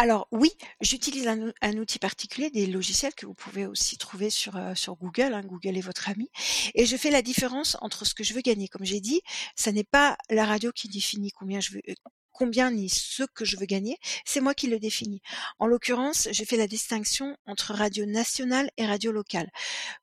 Alors 0.00 0.28
oui, 0.32 0.50
j'utilise 0.80 1.28
un, 1.28 1.76
outil 1.76 1.98
particulier, 1.98 2.48
des 2.48 2.64
logiciels 2.64 3.12
que 3.14 3.26
vous 3.26 3.34
pouvez 3.34 3.66
aussi 3.66 3.98
trouver 3.98 4.30
sur, 4.30 4.56
euh, 4.56 4.72
Google. 4.98 5.34
Hein, 5.34 5.42
Google 5.44 5.76
est 5.76 5.82
votre 5.82 6.08
ami. 6.08 6.30
Et 6.74 6.86
je 6.86 6.96
fais 6.96 7.10
la 7.10 7.20
différence 7.20 7.76
entre 7.82 8.06
ce 8.06 8.14
que 8.14 8.24
je 8.24 8.32
veux 8.32 8.40
gagner. 8.40 8.66
Comme 8.66 8.86
j'ai 8.86 9.00
dit, 9.00 9.20
ça 9.56 9.72
n'est 9.72 9.84
pas 9.84 10.16
la 10.30 10.46
radio 10.46 10.72
qui 10.72 10.88
définit 10.88 11.32
combien 11.32 11.60
je 11.60 11.72
veux, 11.72 11.82
euh, 11.86 11.94
combien 12.40 12.70
ni 12.70 12.88
ce 12.88 13.24
que 13.34 13.44
je 13.44 13.58
veux 13.58 13.66
gagner, 13.66 13.98
c'est 14.24 14.40
moi 14.40 14.54
qui 14.54 14.66
le 14.66 14.78
définis. 14.78 15.20
En 15.58 15.66
l'occurrence, 15.66 16.26
j'ai 16.30 16.46
fait 16.46 16.56
la 16.56 16.66
distinction 16.66 17.36
entre 17.44 17.74
radio 17.74 18.06
nationale 18.06 18.70
et 18.78 18.86
radio 18.86 19.12
locale. 19.12 19.50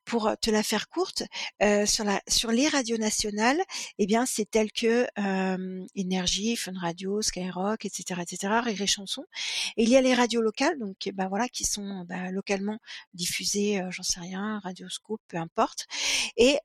Pour 0.06 0.28
euh, 0.28 0.36
te 0.40 0.52
la 0.52 0.62
faire 0.62 0.88
courte, 0.88 1.24
euh, 1.64 1.88
sur, 1.88 2.04
la, 2.04 2.22
sur 2.28 2.52
les 2.52 2.68
radios 2.68 2.98
nationales, 2.98 3.60
eh 3.98 4.06
bien, 4.06 4.28
c'est 4.28 4.46
tel 4.46 4.72
que 4.72 5.08
euh, 5.18 5.84
Énergie, 5.96 6.56
Fun 6.56 6.78
Radio, 6.80 7.24
Skyrock, 7.24 7.86
etc., 7.86 8.22
etc., 8.22 8.54
Rire 8.64 8.88
Chanson. 8.88 9.26
Et 9.76 9.82
il 9.82 9.90
y 9.90 9.98
a 9.98 10.02
les 10.02 10.14
radios 10.14 10.42
locales, 10.42 10.78
donc, 10.78 11.10
ben 11.16 11.30
voilà, 11.30 11.48
qui 11.48 11.64
sont 11.64 12.06
bah, 12.08 12.30
localement 12.30 12.78
diffusées, 13.16 13.82
j'en 13.90 14.04
sais 14.04 14.20
rien, 14.20 14.60
Radioscope, 14.64 15.22
peu 15.28 15.38
importe. 15.38 15.88
Et 16.36 16.60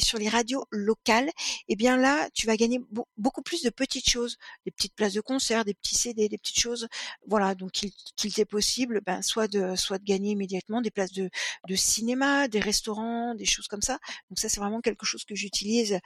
sur 0.00 0.18
les 0.18 0.28
radios 0.28 0.66
locales, 0.70 1.30
eh 1.68 1.76
bien 1.76 1.96
là, 1.96 2.28
tu 2.34 2.46
vas 2.46 2.58
gagner 2.58 2.80
beaucoup 3.16 3.42
plus 3.42 3.62
de 3.62 3.70
petites 3.70 4.08
choses 4.08 4.17
des 4.64 4.70
petites 4.70 4.94
places 4.94 5.14
de 5.14 5.20
concert, 5.20 5.64
des 5.64 5.74
petits 5.74 5.94
CD, 5.94 6.28
des 6.28 6.38
petites 6.38 6.60
choses. 6.60 6.88
Voilà, 7.26 7.54
donc 7.54 7.72
qu'il 7.72 8.34
t'est 8.34 8.44
possible, 8.44 9.00
ben, 9.04 9.22
soit 9.22 9.48
de 9.48 9.76
soit 9.76 9.98
de 9.98 10.04
gagner 10.04 10.32
immédiatement 10.32 10.80
des 10.80 10.90
places 10.90 11.12
de, 11.12 11.30
cinéma, 11.74 12.48
des 12.48 12.60
restaurants, 12.60 13.34
des 13.34 13.44
choses 13.44 13.68
comme 13.68 13.82
ça. 13.82 13.98
Donc 14.30 14.38
ça, 14.38 14.48
c'est 14.48 14.60
vraiment 14.60 14.80
quelque 14.80 15.06
chose 15.06 15.24
que 15.24 15.34
j'utilise 15.34 15.98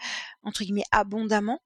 entre 0.42 0.64
guillemets 0.64 0.84
abondamment. 0.90 1.60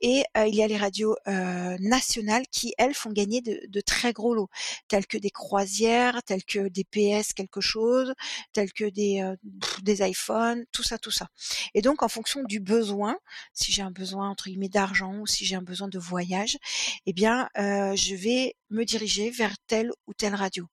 Et 0.00 0.24
euh, 0.36 0.46
il 0.46 0.54
y 0.54 0.62
a 0.62 0.66
les 0.66 0.76
radios 0.76 1.16
euh, 1.28 1.76
nationales 1.80 2.44
qui, 2.50 2.74
elles, 2.78 2.94
font 2.94 3.12
gagner 3.12 3.40
de, 3.40 3.60
de, 3.68 3.80
très 3.80 4.12
gros 4.12 4.34
lots, 4.34 4.48
tels 4.88 5.06
que 5.06 5.18
des 5.18 5.30
croisières, 5.30 6.22
tels 6.24 6.44
que 6.44 6.68
des 6.68 6.84
PS 6.84 7.32
quelque 7.32 7.60
chose, 7.60 8.14
tels 8.52 8.72
que 8.72 8.84
des, 8.84 9.22
euh, 9.22 9.36
des 9.82 10.02
iPhones, 10.02 10.64
tout 10.72 10.82
ça, 10.82 10.98
tout 10.98 11.10
ça. 11.10 11.28
Et 11.74 11.82
donc, 11.82 12.02
en 12.02 12.08
fonction 12.08 12.42
du 12.44 12.60
besoin, 12.60 13.16
si 13.52 13.72
j'ai 13.72 13.82
un 13.82 13.90
besoin 13.90 14.30
entre 14.30 14.44
guillemets 14.44 14.68
d'argent 14.68 15.14
ou 15.18 15.26
si 15.26 15.44
j'ai 15.44 15.56
un 15.56 15.62
besoin 15.62 15.88
de 15.92 15.98
voyage, 16.00 16.58
eh 17.06 17.12
bien, 17.12 17.48
euh, 17.58 17.94
je 17.96 18.14
vais 18.16 18.54
me 18.70 18.84
diriger 18.84 19.30
vers 19.30 19.54
telle 19.68 19.92
ou 20.06 20.14
telle 20.14 20.34
radio. 20.34 20.66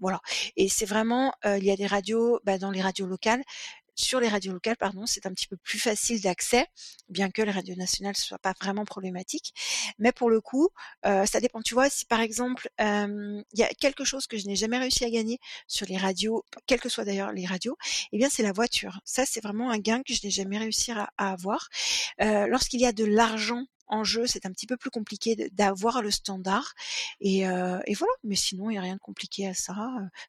Voilà. 0.00 0.20
Et 0.56 0.68
c'est 0.68 0.86
vraiment, 0.86 1.32
euh, 1.44 1.58
il 1.58 1.64
y 1.64 1.70
a 1.70 1.76
des 1.76 1.86
radios, 1.86 2.40
bah, 2.44 2.58
dans 2.58 2.70
les 2.70 2.80
radios 2.80 3.06
locales, 3.06 3.42
sur 4.00 4.20
les 4.20 4.28
radios 4.28 4.52
locales, 4.52 4.76
pardon, 4.76 5.06
c'est 5.06 5.26
un 5.26 5.32
petit 5.32 5.46
peu 5.46 5.56
plus 5.56 5.78
facile 5.78 6.20
d'accès, 6.20 6.66
bien 7.08 7.30
que 7.30 7.42
les 7.42 7.50
radios 7.50 7.76
nationales 7.76 8.14
ne 8.16 8.20
soient 8.20 8.38
pas 8.38 8.54
vraiment 8.60 8.84
problématiques. 8.84 9.54
Mais 9.98 10.12
pour 10.12 10.30
le 10.30 10.40
coup, 10.40 10.68
euh, 11.06 11.26
ça 11.26 11.40
dépend. 11.40 11.62
Tu 11.62 11.74
vois, 11.74 11.90
si 11.90 12.06
par 12.06 12.20
exemple, 12.20 12.68
il 12.78 13.44
y 13.54 13.62
a 13.62 13.68
quelque 13.68 14.04
chose 14.04 14.26
que 14.26 14.36
je 14.38 14.46
n'ai 14.46 14.56
jamais 14.56 14.78
réussi 14.78 15.04
à 15.04 15.10
gagner 15.10 15.38
sur 15.66 15.86
les 15.86 15.96
radios, 15.96 16.44
quelles 16.66 16.80
que 16.80 16.88
soient 16.88 17.04
d'ailleurs 17.04 17.32
les 17.32 17.46
radios, 17.46 17.76
eh 18.12 18.18
bien 18.18 18.28
c'est 18.30 18.42
la 18.42 18.52
voiture. 18.52 19.00
Ça, 19.04 19.24
c'est 19.26 19.42
vraiment 19.42 19.70
un 19.70 19.78
gain 19.78 20.02
que 20.02 20.14
je 20.14 20.20
n'ai 20.24 20.30
jamais 20.30 20.58
réussi 20.58 20.92
à, 20.92 21.10
avoir. 21.16 21.68
Euh, 22.20 22.46
lorsqu'il 22.46 22.80
y 22.80 22.86
a 22.86 22.92
de 22.92 23.04
l'argent 23.04 23.64
en 23.88 24.04
jeu, 24.04 24.26
c'est 24.26 24.46
un 24.46 24.52
petit 24.52 24.66
peu 24.66 24.76
plus 24.76 24.90
compliqué 24.90 25.50
d'avoir 25.52 26.02
le 26.02 26.10
standard. 26.10 26.74
Et, 27.20 27.46
euh, 27.46 27.80
et 27.86 27.94
voilà, 27.94 28.12
mais 28.24 28.36
sinon, 28.36 28.70
il 28.70 28.74
n'y 28.74 28.78
a 28.78 28.82
rien 28.82 28.94
de 28.94 29.00
compliqué 29.00 29.46
à 29.48 29.54
ça. 29.54 29.74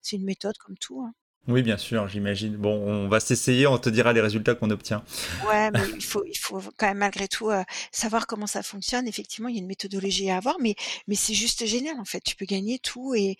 C'est 0.02 0.16
une 0.16 0.26
méthode 0.26 0.58
comme 0.58 0.78
tout. 0.78 1.02
Hein. 1.02 1.14
Oui, 1.48 1.64
bien 1.64 1.78
sûr, 1.78 2.08
j'imagine. 2.08 2.56
Bon, 2.56 2.74
on 2.74 3.08
va 3.08 3.20
s'essayer, 3.20 3.66
on 3.66 3.78
te 3.80 3.90
dira 3.90 4.14
les 4.14 4.22
résultats 4.22 4.54
qu'on 4.54 4.70
obtient. 4.70 5.04
Ouais, 5.48 5.72
mais 5.72 5.82
il 5.96 6.04
faut, 6.04 6.24
il 6.26 6.38
faut 6.38 6.62
quand 6.78 6.88
même 6.88 7.00
malgré 7.00 7.28
tout 7.28 7.50
euh, 7.50 7.64
savoir 7.92 8.28
comment 8.28 8.48
ça 8.48 8.62
fonctionne. 8.62 9.08
Effectivement, 9.08 9.50
il 9.50 9.56
y 9.56 9.58
a 9.58 9.62
une 9.62 9.68
méthodologie 9.68 10.30
à 10.30 10.38
avoir, 10.38 10.58
mais, 10.60 10.76
mais 11.08 11.16
c'est 11.16 11.34
juste 11.34 11.66
génial 11.66 12.00
en 12.00 12.06
fait. 12.06 12.22
Tu 12.22 12.36
peux 12.36 12.46
gagner 12.46 12.78
tout 12.80 13.16
et, 13.16 13.38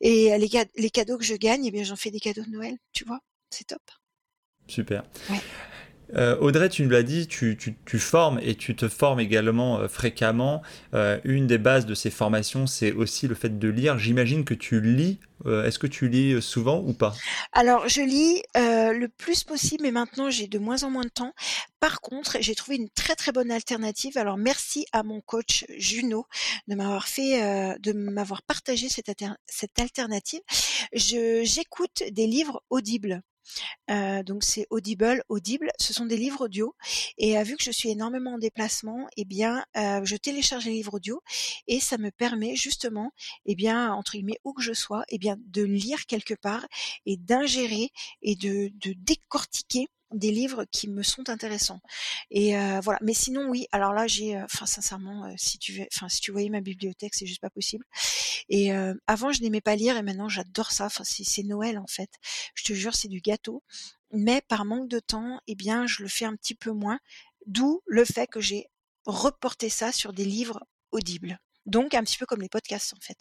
et 0.00 0.38
les, 0.38 0.48
les 0.76 0.90
cadeaux 0.90 1.18
que 1.18 1.24
je 1.24 1.34
gagne, 1.34 1.64
eh 1.66 1.70
bien, 1.72 1.82
j'en 1.82 1.96
fais 1.96 2.10
des 2.10 2.20
cadeaux 2.20 2.44
de 2.44 2.50
Noël, 2.50 2.76
tu 2.92 3.04
vois. 3.04 3.20
C'est 3.50 3.66
top. 3.66 3.82
Super. 4.68 5.02
Ouais. 5.30 5.40
Euh, 6.14 6.36
Audrey, 6.38 6.68
tu 6.68 6.82
nous 6.82 6.90
l'as 6.90 7.02
dit, 7.02 7.26
tu, 7.26 7.56
formes 7.98 8.40
et 8.42 8.54
tu 8.54 8.74
te 8.74 8.88
formes 8.88 9.20
également 9.20 9.78
euh, 9.78 9.88
fréquemment. 9.88 10.62
Euh, 10.94 11.18
une 11.24 11.46
des 11.46 11.58
bases 11.58 11.86
de 11.86 11.94
ces 11.94 12.10
formations, 12.10 12.66
c'est 12.66 12.92
aussi 12.92 13.28
le 13.28 13.34
fait 13.34 13.58
de 13.58 13.68
lire. 13.68 13.98
J'imagine 13.98 14.44
que 14.44 14.54
tu 14.54 14.80
lis. 14.80 15.18
Est-ce 15.46 15.78
que 15.78 15.86
tu 15.86 16.08
lis 16.08 16.42
souvent 16.42 16.82
ou 16.84 16.92
pas? 16.92 17.14
Alors, 17.52 17.88
je 17.88 18.00
lis 18.00 18.42
le 18.56 19.06
plus 19.06 19.44
possible, 19.44 19.84
mais 19.84 19.92
maintenant 19.92 20.30
j'ai 20.30 20.48
de 20.48 20.58
moins 20.58 20.82
en 20.82 20.90
moins 20.90 21.04
de 21.04 21.10
temps. 21.10 21.32
Par 21.78 22.00
contre, 22.00 22.38
j'ai 22.40 22.56
trouvé 22.56 22.76
une 22.76 22.88
très 22.88 23.14
très 23.14 23.30
bonne 23.30 23.52
alternative. 23.52 24.18
Alors, 24.18 24.36
merci 24.36 24.84
à 24.90 25.04
mon 25.04 25.20
coach 25.20 25.64
Juno 25.76 26.26
de 26.66 26.74
m'avoir 26.74 27.06
fait, 27.06 27.78
de 27.78 27.92
m'avoir 27.92 28.42
partagé 28.42 28.88
cette, 28.88 29.12
cette 29.46 29.78
alternative. 29.78 30.40
j'écoute 30.92 32.02
des 32.10 32.26
livres 32.26 32.60
audibles. 32.68 33.22
Euh, 33.90 34.22
donc 34.22 34.44
c'est 34.44 34.66
Audible, 34.70 35.22
Audible. 35.28 35.70
Ce 35.78 35.92
sont 35.92 36.06
des 36.06 36.16
livres 36.16 36.44
audio. 36.44 36.74
Et 37.18 37.38
euh, 37.38 37.42
vu 37.42 37.56
que 37.56 37.64
je 37.64 37.70
suis 37.70 37.90
énormément 37.90 38.34
en 38.34 38.38
déplacement, 38.38 39.06
eh 39.16 39.24
bien, 39.24 39.64
euh, 39.76 40.00
je 40.04 40.16
télécharge 40.16 40.66
les 40.66 40.72
livres 40.72 40.94
audio 40.94 41.22
et 41.66 41.80
ça 41.80 41.98
me 41.98 42.10
permet 42.10 42.56
justement, 42.56 43.12
eh 43.46 43.54
bien, 43.54 43.92
entre 43.92 44.12
guillemets, 44.12 44.40
où 44.44 44.52
que 44.52 44.62
je 44.62 44.72
sois, 44.72 45.04
eh 45.08 45.18
bien, 45.18 45.36
de 45.46 45.62
lire 45.62 46.06
quelque 46.06 46.34
part 46.34 46.66
et 47.06 47.16
d'ingérer 47.16 47.90
et 48.22 48.36
de, 48.36 48.70
de 48.74 48.94
décortiquer 48.96 49.88
des 50.12 50.30
livres 50.30 50.64
qui 50.70 50.88
me 50.88 51.02
sont 51.02 51.28
intéressants. 51.28 51.80
Et 52.30 52.56
euh, 52.56 52.80
voilà. 52.80 52.98
Mais 53.02 53.14
sinon, 53.14 53.48
oui. 53.48 53.66
Alors 53.72 53.92
là, 53.92 54.06
j'ai, 54.06 54.36
euh, 54.36 54.44
enfin, 54.44 54.66
sincèrement, 54.66 55.26
euh, 55.26 55.34
si 55.36 55.58
tu, 55.58 55.86
enfin, 55.94 56.08
si 56.08 56.20
tu 56.20 56.32
voyais 56.32 56.48
ma 56.48 56.60
bibliothèque, 56.60 57.14
c'est 57.14 57.26
juste 57.26 57.40
pas 57.40 57.50
possible. 57.50 57.84
Et 58.48 58.70
avant, 59.06 59.32
je 59.32 59.42
n'aimais 59.42 59.60
pas 59.60 59.76
lire, 59.76 59.96
et 59.96 60.02
maintenant, 60.02 60.28
j'adore 60.28 60.72
ça. 60.72 60.86
Enfin, 60.86 61.04
c'est 61.04 61.42
Noël 61.42 61.78
en 61.78 61.86
fait. 61.86 62.10
Je 62.54 62.64
te 62.64 62.72
jure, 62.72 62.94
c'est 62.94 63.08
du 63.08 63.20
gâteau. 63.20 63.62
Mais 64.12 64.40
par 64.48 64.64
manque 64.64 64.88
de 64.88 65.00
temps, 65.00 65.40
eh 65.46 65.54
bien, 65.54 65.86
je 65.86 66.02
le 66.02 66.08
fais 66.08 66.24
un 66.24 66.34
petit 66.34 66.54
peu 66.54 66.72
moins. 66.72 66.98
D'où 67.46 67.82
le 67.86 68.04
fait 68.04 68.26
que 68.26 68.40
j'ai 68.40 68.66
reporté 69.04 69.68
ça 69.68 69.92
sur 69.92 70.12
des 70.12 70.24
livres 70.24 70.60
audibles. 70.92 71.38
Donc, 71.66 71.94
un 71.94 72.02
petit 72.02 72.16
peu 72.18 72.26
comme 72.26 72.40
les 72.40 72.48
podcasts 72.48 72.94
en 72.94 73.00
fait 73.00 73.18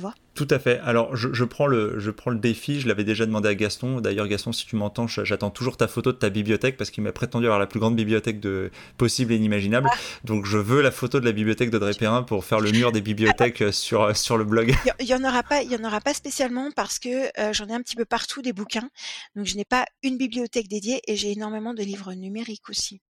vois? 0.00 0.14
Tout 0.34 0.48
à 0.50 0.58
fait. 0.58 0.80
Alors, 0.80 1.14
je, 1.14 1.44
prends 1.44 1.66
le, 1.66 1.98
je 1.98 2.10
prends 2.10 2.30
le 2.30 2.38
défi, 2.38 2.80
je 2.80 2.88
l'avais 2.88 3.04
déjà 3.04 3.26
demandé 3.26 3.50
à 3.50 3.54
Gaston. 3.54 4.00
D'ailleurs, 4.00 4.26
Gaston, 4.26 4.52
si 4.52 4.64
tu 4.64 4.76
m'entends, 4.76 5.06
j'attends 5.06 5.50
toujours 5.50 5.76
ta 5.76 5.88
photo 5.88 6.10
de 6.10 6.16
ta 6.16 6.30
bibliothèque 6.30 6.78
parce 6.78 6.90
qu'il 6.90 7.04
m'a 7.04 7.12
prétendu 7.12 7.44
avoir 7.44 7.58
la 7.58 7.66
plus 7.66 7.80
grande 7.80 7.96
bibliothèque 7.96 8.40
de, 8.40 8.70
possible 8.96 9.32
et 9.32 9.36
inimaginable. 9.36 9.90
Ah. 9.92 9.96
Donc, 10.24 10.46
je 10.46 10.56
veux 10.56 10.80
la 10.80 10.90
photo 10.90 11.20
de 11.20 11.26
la 11.26 11.32
bibliothèque 11.32 11.70
d'Audrey 11.70 11.92
Perrin 11.92 12.22
pour 12.22 12.46
faire 12.46 12.60
le 12.60 12.70
mur 12.70 12.92
des 12.92 13.02
bibliothèques 13.02 13.60
euh, 13.60 13.72
sur, 13.72 14.02
euh, 14.02 14.14
sur 14.14 14.38
le 14.38 14.44
blog. 14.44 14.74
Il 15.00 15.06
n'y 15.06 15.14
en, 15.14 15.22
aura 15.22 15.42
pas, 15.42 15.62
il 15.62 15.70
y 15.70 15.76
en 15.76 15.84
aura 15.84 16.00
pas 16.00 16.14
spécialement 16.14 16.70
parce 16.74 16.98
que 16.98 17.26
euh, 17.38 17.52
j'en 17.52 17.66
ai 17.66 17.74
un 17.74 17.82
petit 17.82 17.96
peu 17.96 18.06
partout 18.06 18.40
des 18.40 18.54
bouquins. 18.54 18.88
Donc, 19.36 19.44
je 19.44 19.56
n'ai 19.56 19.66
pas 19.66 19.84
une 20.02 20.16
bibliothèque 20.16 20.68
dédiée 20.68 21.02
et 21.06 21.16
j'ai 21.16 21.32
énormément 21.32 21.74
de 21.74 21.82
livres 21.82 22.14
numériques 22.14 22.70
aussi. 22.70 23.02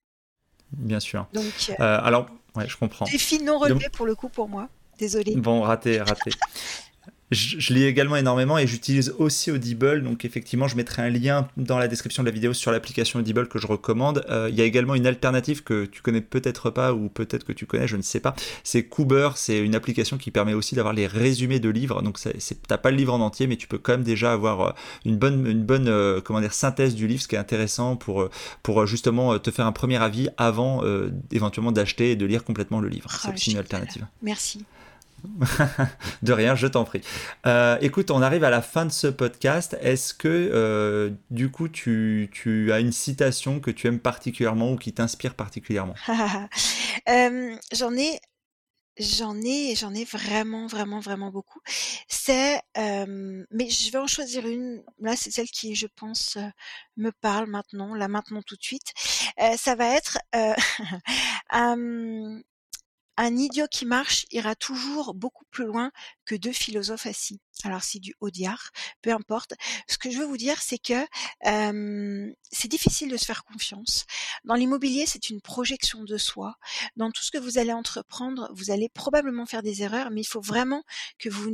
Bien 0.73 1.01
sûr. 1.01 1.27
Donc, 1.35 1.45
alors, 1.79 2.29
ouais, 2.55 2.67
je 2.67 2.77
comprends. 2.79 3.05
Défi 3.05 3.43
non 3.43 3.59
relevé 3.59 3.89
pour 3.91 4.07
le 4.07 4.15
coup 4.15 4.29
pour 4.29 4.49
moi. 4.49 4.69
Désolée. 5.01 5.35
Bon, 5.37 5.63
raté, 5.63 5.99
raté. 5.99 6.31
Je, 7.31 7.73
lis 7.73 7.85
également 7.85 8.17
énormément 8.17 8.59
et 8.59 8.67
j'utilise 8.67 9.15
aussi 9.19 9.53
Audible. 9.53 10.03
Donc 10.03 10.25
effectivement, 10.25 10.67
je 10.67 10.77
mettrai 10.77 11.03
un 11.03 11.11
lien 11.11 11.49
dans 11.57 11.79
la 11.79 11.87
description 11.87 12.25
de 12.25 12.29
la 12.29 12.35
vidéo 12.35 12.53
sur 12.53 12.73
l'application 12.73 13.21
Audible 13.21 13.49
que 13.49 13.59
je 13.59 13.69
recommande. 13.69 14.25
Euh, 14.29 14.49
il 14.51 14.57
y 14.57 14.61
a 14.61 14.65
également 14.65 14.97
une 14.97 15.07
alternative 15.07 15.63
que 15.63 15.85
tu 15.85 16.03
connais 16.03 16.23
peut-être 16.23 16.71
pas 16.71 16.93
ou 16.93 17.09
peut-être 17.09 17.45
que 17.45 17.53
tu 17.53 17.67
connais, 17.67 17.87
je 17.87 17.97
ne 17.97 18.03
sais 18.03 18.19
pas. 18.19 18.35
C'est 18.65 18.83
Cooper. 18.83 19.31
C'est 19.37 19.59
une 19.61 19.77
application 19.77 20.19
qui 20.19 20.33
permet 20.33 20.55
aussi 20.55 20.75
d'avoir 20.75 20.93
les 20.93 21.07
résumés 21.07 21.61
de 21.61 21.69
livres. 21.69 22.03
Donc 22.03 22.19
t'as 22.67 22.79
pas 22.79 22.91
le 22.91 22.97
livre 22.97 23.15
en 23.15 23.21
entier, 23.21 23.47
mais 23.47 23.57
tu 23.57 23.69
peux 23.69 23.79
quand 23.79 23.93
même 23.93 24.03
déjà 24.03 24.33
avoir 24.33 24.61
euh, 24.61 24.73
une 25.05 25.17
bonne, 25.17 25.47
une 25.47 25.63
bonne 25.63 25.89
euh, 25.89 26.21
comment 26.21 26.41
dire, 26.41 26.53
synthèse 26.53 26.97
du 26.97 27.07
livre, 27.07 27.23
ce 27.23 27.29
qui 27.29 27.37
est 27.37 27.39
intéressant 27.39 27.95
pour, 27.95 28.29
pour 28.65 28.87
justement 28.87 29.39
te 29.39 29.53
faire 29.53 29.67
un 29.67 29.73
premier 29.73 30.03
avis 30.03 30.29
avant 30.37 30.83
éventuellement 31.31 31.73
d'acheter 31.73 32.13
et 32.13 32.17
de 32.17 32.27
lire 32.27 32.43
complètement 32.43 32.81
le 32.81 32.89
livre. 32.89 33.09
Ah, 33.13 33.19
c'est 33.23 33.35
aussi 33.35 33.53
une 33.53 33.59
alternative. 33.59 34.07
Merci. 34.23 34.65
de 36.23 36.33
rien, 36.33 36.55
je 36.55 36.67
t'en 36.67 36.85
prie. 36.85 37.01
Euh, 37.47 37.79
écoute, 37.81 38.11
on 38.11 38.23
arrive 38.23 38.45
à 38.45 38.51
la 38.51 38.63
fin 38.63 38.87
de 38.87 38.93
ce 38.93 39.07
podcast. 39.07 39.77
Est-ce 39.81 40.15
que 40.15 40.29
euh, 40.29 41.11
du 41.31 41.51
coup 41.51 41.69
tu, 41.69 42.29
as 42.73 42.81
une 42.81 42.93
citation 42.93 43.61
que 43.61 43.71
tu 43.71 43.87
aimes 43.87 44.01
particulièrement 44.01 44.73
ou 44.73 44.77
qui 44.77 44.93
t'inspire 44.93 45.35
particulièrement? 45.35 45.95
Euh, 47.09 47.57
J'en 47.73 47.97
ai. 47.97 48.21
J'en 48.99 49.35
ai, 49.41 49.75
j'en 49.77 49.95
ai 49.95 50.05
vraiment, 50.05 50.67
vraiment, 50.67 51.01
vraiment 51.01 51.31
beaucoup. 51.31 51.61
C'est, 52.09 52.61
mais 52.77 53.71
je 53.71 53.91
vais 53.91 53.99
en 53.99 54.07
choisir 54.07 54.47
une. 54.47 54.83
Là, 54.99 55.17
c'est 55.17 55.31
celle 55.31 55.49
qui, 55.49 55.75
je 55.75 55.87
pense, 55.87 56.37
me 56.99 57.11
parle 57.11 57.47
maintenant, 57.47 57.95
là 57.95 58.09
maintenant 58.09 58.43
tout 58.43 58.57
de 58.57 58.63
suite. 58.63 58.93
ça 59.57 59.75
va 59.75 59.97
être 59.97 60.19
un 63.21 63.37
idiot 63.37 63.67
qui 63.71 63.85
marche 63.85 64.25
ira 64.31 64.55
toujours 64.55 65.15
beaucoup 65.15 65.45
plus 65.51 65.67
loin 65.67 65.93
que 66.25 66.35
deux 66.35 66.53
philosophes 66.53 67.05
assis. 67.05 67.39
Alors 67.65 67.83
c'est 67.83 67.99
du 67.99 68.15
Audiard, 68.21 68.71
peu 69.03 69.13
importe. 69.13 69.53
Ce 69.87 69.99
que 69.99 70.11
je 70.11 70.19
veux 70.19 70.25
vous 70.25 70.39
dire, 70.39 70.63
c'est 70.63 70.79
que 70.79 71.05
c'est 72.51 72.69
difficile 72.69 73.11
de 73.11 73.19
se 73.19 73.27
faire 73.27 73.45
confiance. 73.45 74.07
Dans 74.45 74.55
l'immobilier, 74.55 75.05
c'est 75.07 75.29
une 75.29 75.43
projection 75.43 76.03
de 76.05 76.17
soi. 76.17 76.55
Dans 76.97 77.11
tout 77.11 77.23
ce 77.23 77.31
que 77.31 77.37
vous 77.37 77.59
allez 77.59 77.75
entreprendre, 77.75 78.51
vous 78.55 78.71
allez 78.71 78.89
probablement 78.89 79.45
faire 79.45 79.63
des 79.63 79.83
erreurs, 79.83 80.11
mais 80.11 80.23
il 80.23 80.27
faut 80.27 80.41
vraiment 80.41 80.83
que 81.19 81.29
vous 81.29 81.51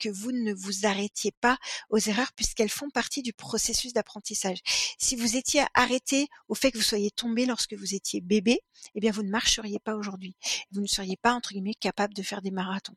que 0.00 0.08
vous 0.08 0.32
ne 0.32 0.52
vous 0.52 0.86
arrêtiez 0.86 1.32
pas 1.40 1.58
aux 1.90 1.98
erreurs 1.98 2.32
puisqu'elles 2.32 2.70
font 2.70 2.90
partie 2.90 3.22
du 3.22 3.32
processus 3.32 3.92
d'apprentissage. 3.92 4.58
Si 4.98 5.14
vous 5.14 5.36
étiez 5.36 5.62
arrêté 5.74 6.28
au 6.48 6.54
fait 6.54 6.72
que 6.72 6.78
vous 6.78 6.82
soyez 6.82 7.10
tombé 7.10 7.46
lorsque 7.46 7.74
vous 7.74 7.94
étiez 7.94 8.20
bébé, 8.20 8.60
eh 8.94 9.00
bien 9.00 9.12
vous 9.12 9.22
ne 9.22 9.30
marcheriez 9.30 9.78
pas 9.78 9.94
aujourd'hui. 9.94 10.34
Vous 10.72 10.80
ne 10.80 10.86
seriez 10.86 11.16
pas 11.16 11.34
entre 11.34 11.52
guillemets 11.52 11.74
capable 11.74 12.14
de 12.14 12.22
faire 12.22 12.42
des 12.42 12.50
marathons. 12.50 12.96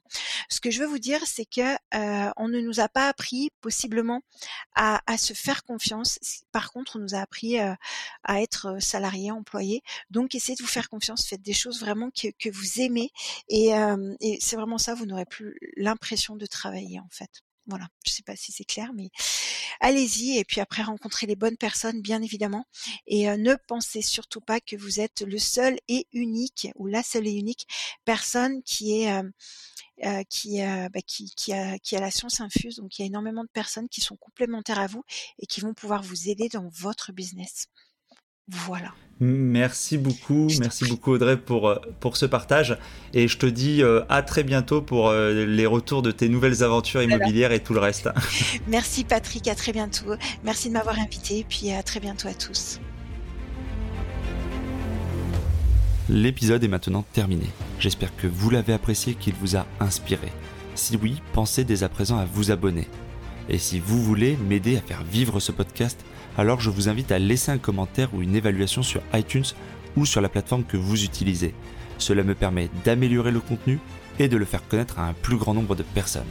Ce 0.49 0.59
que 0.59 0.71
je 0.71 0.79
veux 0.79 0.87
vous 0.87 0.99
dire, 0.99 1.21
c'est 1.25 1.45
que 1.45 1.75
euh, 1.93 2.31
on 2.37 2.47
ne 2.47 2.59
nous 2.59 2.79
a 2.79 2.87
pas 2.87 3.07
appris 3.07 3.51
possiblement 3.61 4.21
à, 4.75 5.01
se 5.17 5.33
faire 5.33 5.63
confiance. 5.63 6.19
Par 6.51 6.71
contre, 6.71 6.95
on 6.95 6.99
nous 6.99 7.15
a 7.15 7.19
appris 7.19 7.59
euh, 7.59 7.73
à 8.23 8.41
être 8.41 8.67
euh, 8.67 8.79
salarié, 8.79 9.31
employé. 9.31 9.83
Donc, 10.09 10.35
essayez 10.35 10.55
de 10.55 10.63
vous 10.63 10.69
faire 10.69 10.89
confiance. 10.89 11.25
Faites 11.25 11.41
des 11.41 11.53
choses 11.53 11.79
vraiment 11.79 12.09
que, 12.11 12.49
vous 12.49 12.81
aimez. 12.81 13.11
Et, 13.49 13.71
et 14.19 14.37
c'est 14.41 14.55
vraiment 14.55 14.77
ça, 14.77 14.93
vous 14.93 15.05
n'aurez 15.05 15.25
plus 15.25 15.57
l'impression 15.77 16.35
de 16.35 16.45
travailler 16.45 16.92
en 16.99 17.09
fait. 17.11 17.29
Voilà, 17.67 17.87
je 18.05 18.11
sais 18.11 18.23
pas 18.23 18.35
si 18.35 18.51
c'est 18.51 18.65
clair, 18.65 18.91
mais 18.93 19.09
allez-y 19.79 20.37
et 20.37 20.43
puis 20.43 20.59
après 20.59 20.83
rencontrez 20.83 21.27
les 21.27 21.37
bonnes 21.37 21.55
personnes, 21.55 22.01
bien 22.01 22.21
évidemment. 22.21 22.65
Et 23.07 23.27
ne 23.37 23.55
pensez 23.67 24.01
surtout 24.01 24.41
pas 24.41 24.59
que 24.59 24.75
vous 24.75 24.99
êtes 24.99 25.21
le 25.21 25.39
seul 25.39 25.77
et 25.87 26.07
unique 26.11 26.67
ou 26.75 26.87
la 26.87 27.03
seule 27.03 27.25
et 27.27 27.31
unique 27.31 27.65
personne 28.03 28.61
qui 28.63 29.03
est 29.03 29.21
qui, 30.29 30.59
bah, 30.61 31.01
qui, 31.07 31.33
qui, 31.35 31.53
a, 31.53 31.79
qui 31.79 31.95
a 31.95 32.01
la 32.01 32.11
science 32.11 32.41
infuse. 32.41 32.77
Donc 32.77 32.99
il 32.99 33.03
y 33.03 33.05
a 33.05 33.07
énormément 33.07 33.43
de 33.43 33.49
personnes 33.53 33.87
qui 33.87 34.01
sont 34.01 34.17
complémentaires 34.17 34.79
à 34.79 34.87
vous 34.87 35.03
et 35.39 35.45
qui 35.45 35.61
vont 35.61 35.73
pouvoir 35.73 36.03
vous 36.03 36.29
aider 36.29 36.49
dans 36.49 36.67
votre 36.69 37.13
business. 37.13 37.67
Voilà. 38.49 38.93
Merci 39.19 39.97
beaucoup, 39.97 40.47
merci 40.59 40.85
beaucoup 40.85 41.11
Audrey 41.11 41.37
pour, 41.37 41.69
euh, 41.69 41.79
pour 42.01 42.17
ce 42.17 42.25
partage 42.25 42.77
et 43.13 43.27
je 43.27 43.37
te 43.37 43.45
dis 43.45 43.81
euh, 43.81 44.01
à 44.09 44.21
très 44.21 44.43
bientôt 44.43 44.81
pour 44.81 45.07
euh, 45.07 45.45
les 45.45 45.65
retours 45.65 46.01
de 46.01 46.11
tes 46.11 46.27
nouvelles 46.27 46.61
aventures 46.61 47.01
immobilières 47.01 47.53
et 47.53 47.61
tout 47.61 47.73
le 47.73 47.79
reste. 47.79 48.09
Merci 48.67 49.05
Patrick, 49.05 49.47
à 49.47 49.55
très 49.55 49.71
bientôt. 49.71 50.15
Merci 50.43 50.67
de 50.67 50.73
m'avoir 50.73 50.99
invité 50.99 51.39
et 51.39 51.45
puis 51.47 51.71
à 51.71 51.83
très 51.83 51.99
bientôt 52.01 52.27
à 52.27 52.33
tous. 52.33 52.81
L'épisode 56.09 56.63
est 56.63 56.67
maintenant 56.67 57.05
terminé. 57.13 57.47
J'espère 57.79 58.13
que 58.17 58.27
vous 58.27 58.49
l'avez 58.49 58.73
apprécié, 58.73 59.13
qu'il 59.13 59.35
vous 59.35 59.55
a 59.55 59.65
inspiré. 59.79 60.33
Si 60.75 60.97
oui, 60.97 61.21
pensez 61.31 61.63
dès 61.63 61.83
à 61.83 61.89
présent 61.89 62.17
à 62.17 62.25
vous 62.25 62.51
abonner. 62.51 62.89
Et 63.47 63.57
si 63.57 63.79
vous 63.79 64.01
voulez 64.03 64.35
m'aider 64.49 64.75
à 64.75 64.81
faire 64.81 65.03
vivre 65.03 65.39
ce 65.39 65.53
podcast, 65.53 66.03
alors 66.37 66.59
je 66.59 66.69
vous 66.69 66.89
invite 66.89 67.11
à 67.11 67.19
laisser 67.19 67.51
un 67.51 67.57
commentaire 67.57 68.13
ou 68.13 68.21
une 68.21 68.35
évaluation 68.35 68.83
sur 68.83 69.01
iTunes 69.13 69.45
ou 69.95 70.05
sur 70.05 70.21
la 70.21 70.29
plateforme 70.29 70.63
que 70.63 70.77
vous 70.77 71.03
utilisez. 71.03 71.53
Cela 71.97 72.23
me 72.23 72.35
permet 72.35 72.69
d'améliorer 72.83 73.31
le 73.31 73.39
contenu 73.39 73.79
et 74.19 74.27
de 74.27 74.37
le 74.37 74.45
faire 74.45 74.67
connaître 74.67 74.99
à 74.99 75.07
un 75.07 75.13
plus 75.13 75.37
grand 75.37 75.53
nombre 75.53 75.75
de 75.75 75.83
personnes. 75.83 76.23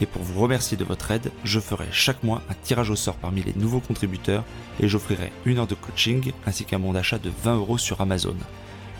Et 0.00 0.06
pour 0.06 0.22
vous 0.22 0.40
remercier 0.40 0.76
de 0.76 0.84
votre 0.84 1.10
aide, 1.10 1.30
je 1.44 1.58
ferai 1.58 1.86
chaque 1.90 2.22
mois 2.22 2.42
un 2.50 2.54
tirage 2.62 2.90
au 2.90 2.96
sort 2.96 3.16
parmi 3.16 3.42
les 3.42 3.54
nouveaux 3.54 3.80
contributeurs 3.80 4.44
et 4.80 4.88
j'offrirai 4.88 5.32
une 5.46 5.58
heure 5.58 5.66
de 5.66 5.74
coaching 5.74 6.32
ainsi 6.46 6.64
qu'un 6.64 6.78
bon 6.78 6.92
d'achat 6.92 7.18
de 7.18 7.30
20 7.44 7.56
euros 7.56 7.78
sur 7.78 8.00
Amazon. 8.00 8.36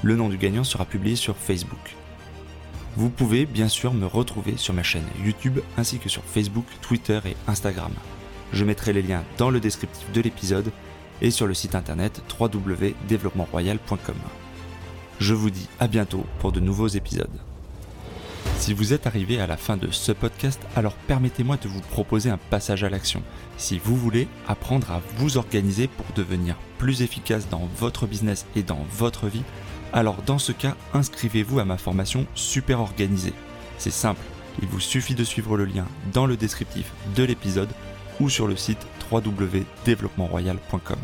Le 0.03 0.17
nom 0.17 0.29
du 0.29 0.39
gagnant 0.39 0.65
sera 0.65 0.87
publié 0.87 1.17
sur 1.17 1.37
Facebook. 1.37 1.97
Vous 2.97 3.11
pouvez 3.11 3.45
bien 3.45 3.69
sûr 3.69 3.93
me 3.93 4.07
retrouver 4.07 4.57
sur 4.57 4.73
ma 4.73 4.83
chaîne 4.83 5.05
YouTube 5.23 5.59
ainsi 5.77 5.99
que 5.99 6.09
sur 6.09 6.23
Facebook, 6.23 6.67
Twitter 6.81 7.21
et 7.27 7.37
Instagram. 7.47 7.93
Je 8.53 8.65
mettrai 8.65 8.93
les 8.93 9.03
liens 9.03 9.25
dans 9.39 9.51
le 9.51 9.61
descriptif 9.61 10.11
de 10.13 10.21
l'épisode 10.21 10.71
et 11.21 11.31
sur 11.31 11.47
le 11.47 11.55
site 11.55 11.75
internet 11.75 12.23
www.développementroyal.com. 12.39 14.17
Je 15.19 15.35
vous 15.35 15.51
dis 15.51 15.69
à 15.81 15.89
bientôt 15.89 16.25
pour 16.39 16.53
de 16.53 16.61
nouveaux 16.61 16.89
épisodes. 16.89 17.41
Si 18.59 18.73
vous 18.73 18.93
êtes 18.93 19.07
arrivé 19.07 19.39
à 19.41 19.47
la 19.47 19.57
fin 19.57 19.77
de 19.77 19.91
ce 19.91 20.13
podcast, 20.13 20.61
alors 20.75 20.95
permettez-moi 21.07 21.57
de 21.57 21.69
vous 21.69 21.81
proposer 21.81 22.31
un 22.31 22.39
passage 22.39 22.85
à 22.85 22.89
l'action. 22.89 23.23
Si 23.59 23.79
vous 23.79 23.97
voulez 23.97 24.29
apprendre 24.49 24.91
à 24.91 25.03
vous 25.19 25.37
organiser 25.37 25.89
pour 25.89 26.07
devenir 26.15 26.57
plus 26.79 27.03
efficace 27.03 27.49
dans 27.49 27.69
votre 27.79 28.07
business 28.07 28.47
et 28.57 28.63
dans 28.63 28.85
votre 28.93 29.27
vie, 29.27 29.45
alors 29.93 30.23
dans 30.23 30.39
ce 30.39 30.53
cas, 30.53 30.75
inscrivez-vous 30.95 31.61
à 31.61 31.65
ma 31.65 31.77
formation 31.77 32.27
Super 32.35 32.81
Organisée. 32.81 33.35
C'est 33.79 33.91
simple, 33.91 34.23
il 34.61 34.69
vous 34.69 34.81
suffit 34.81 35.15
de 35.15 35.25
suivre 35.25 35.57
le 35.57 35.65
lien 35.65 35.87
dans 36.13 36.27
le 36.27 36.37
descriptif 36.37 36.91
de 37.15 37.25
l'épisode 37.25 37.71
ou 38.21 38.29
sur 38.31 38.47
le 38.47 38.57
site 38.57 38.87
www.développementroyal.com. 39.11 40.99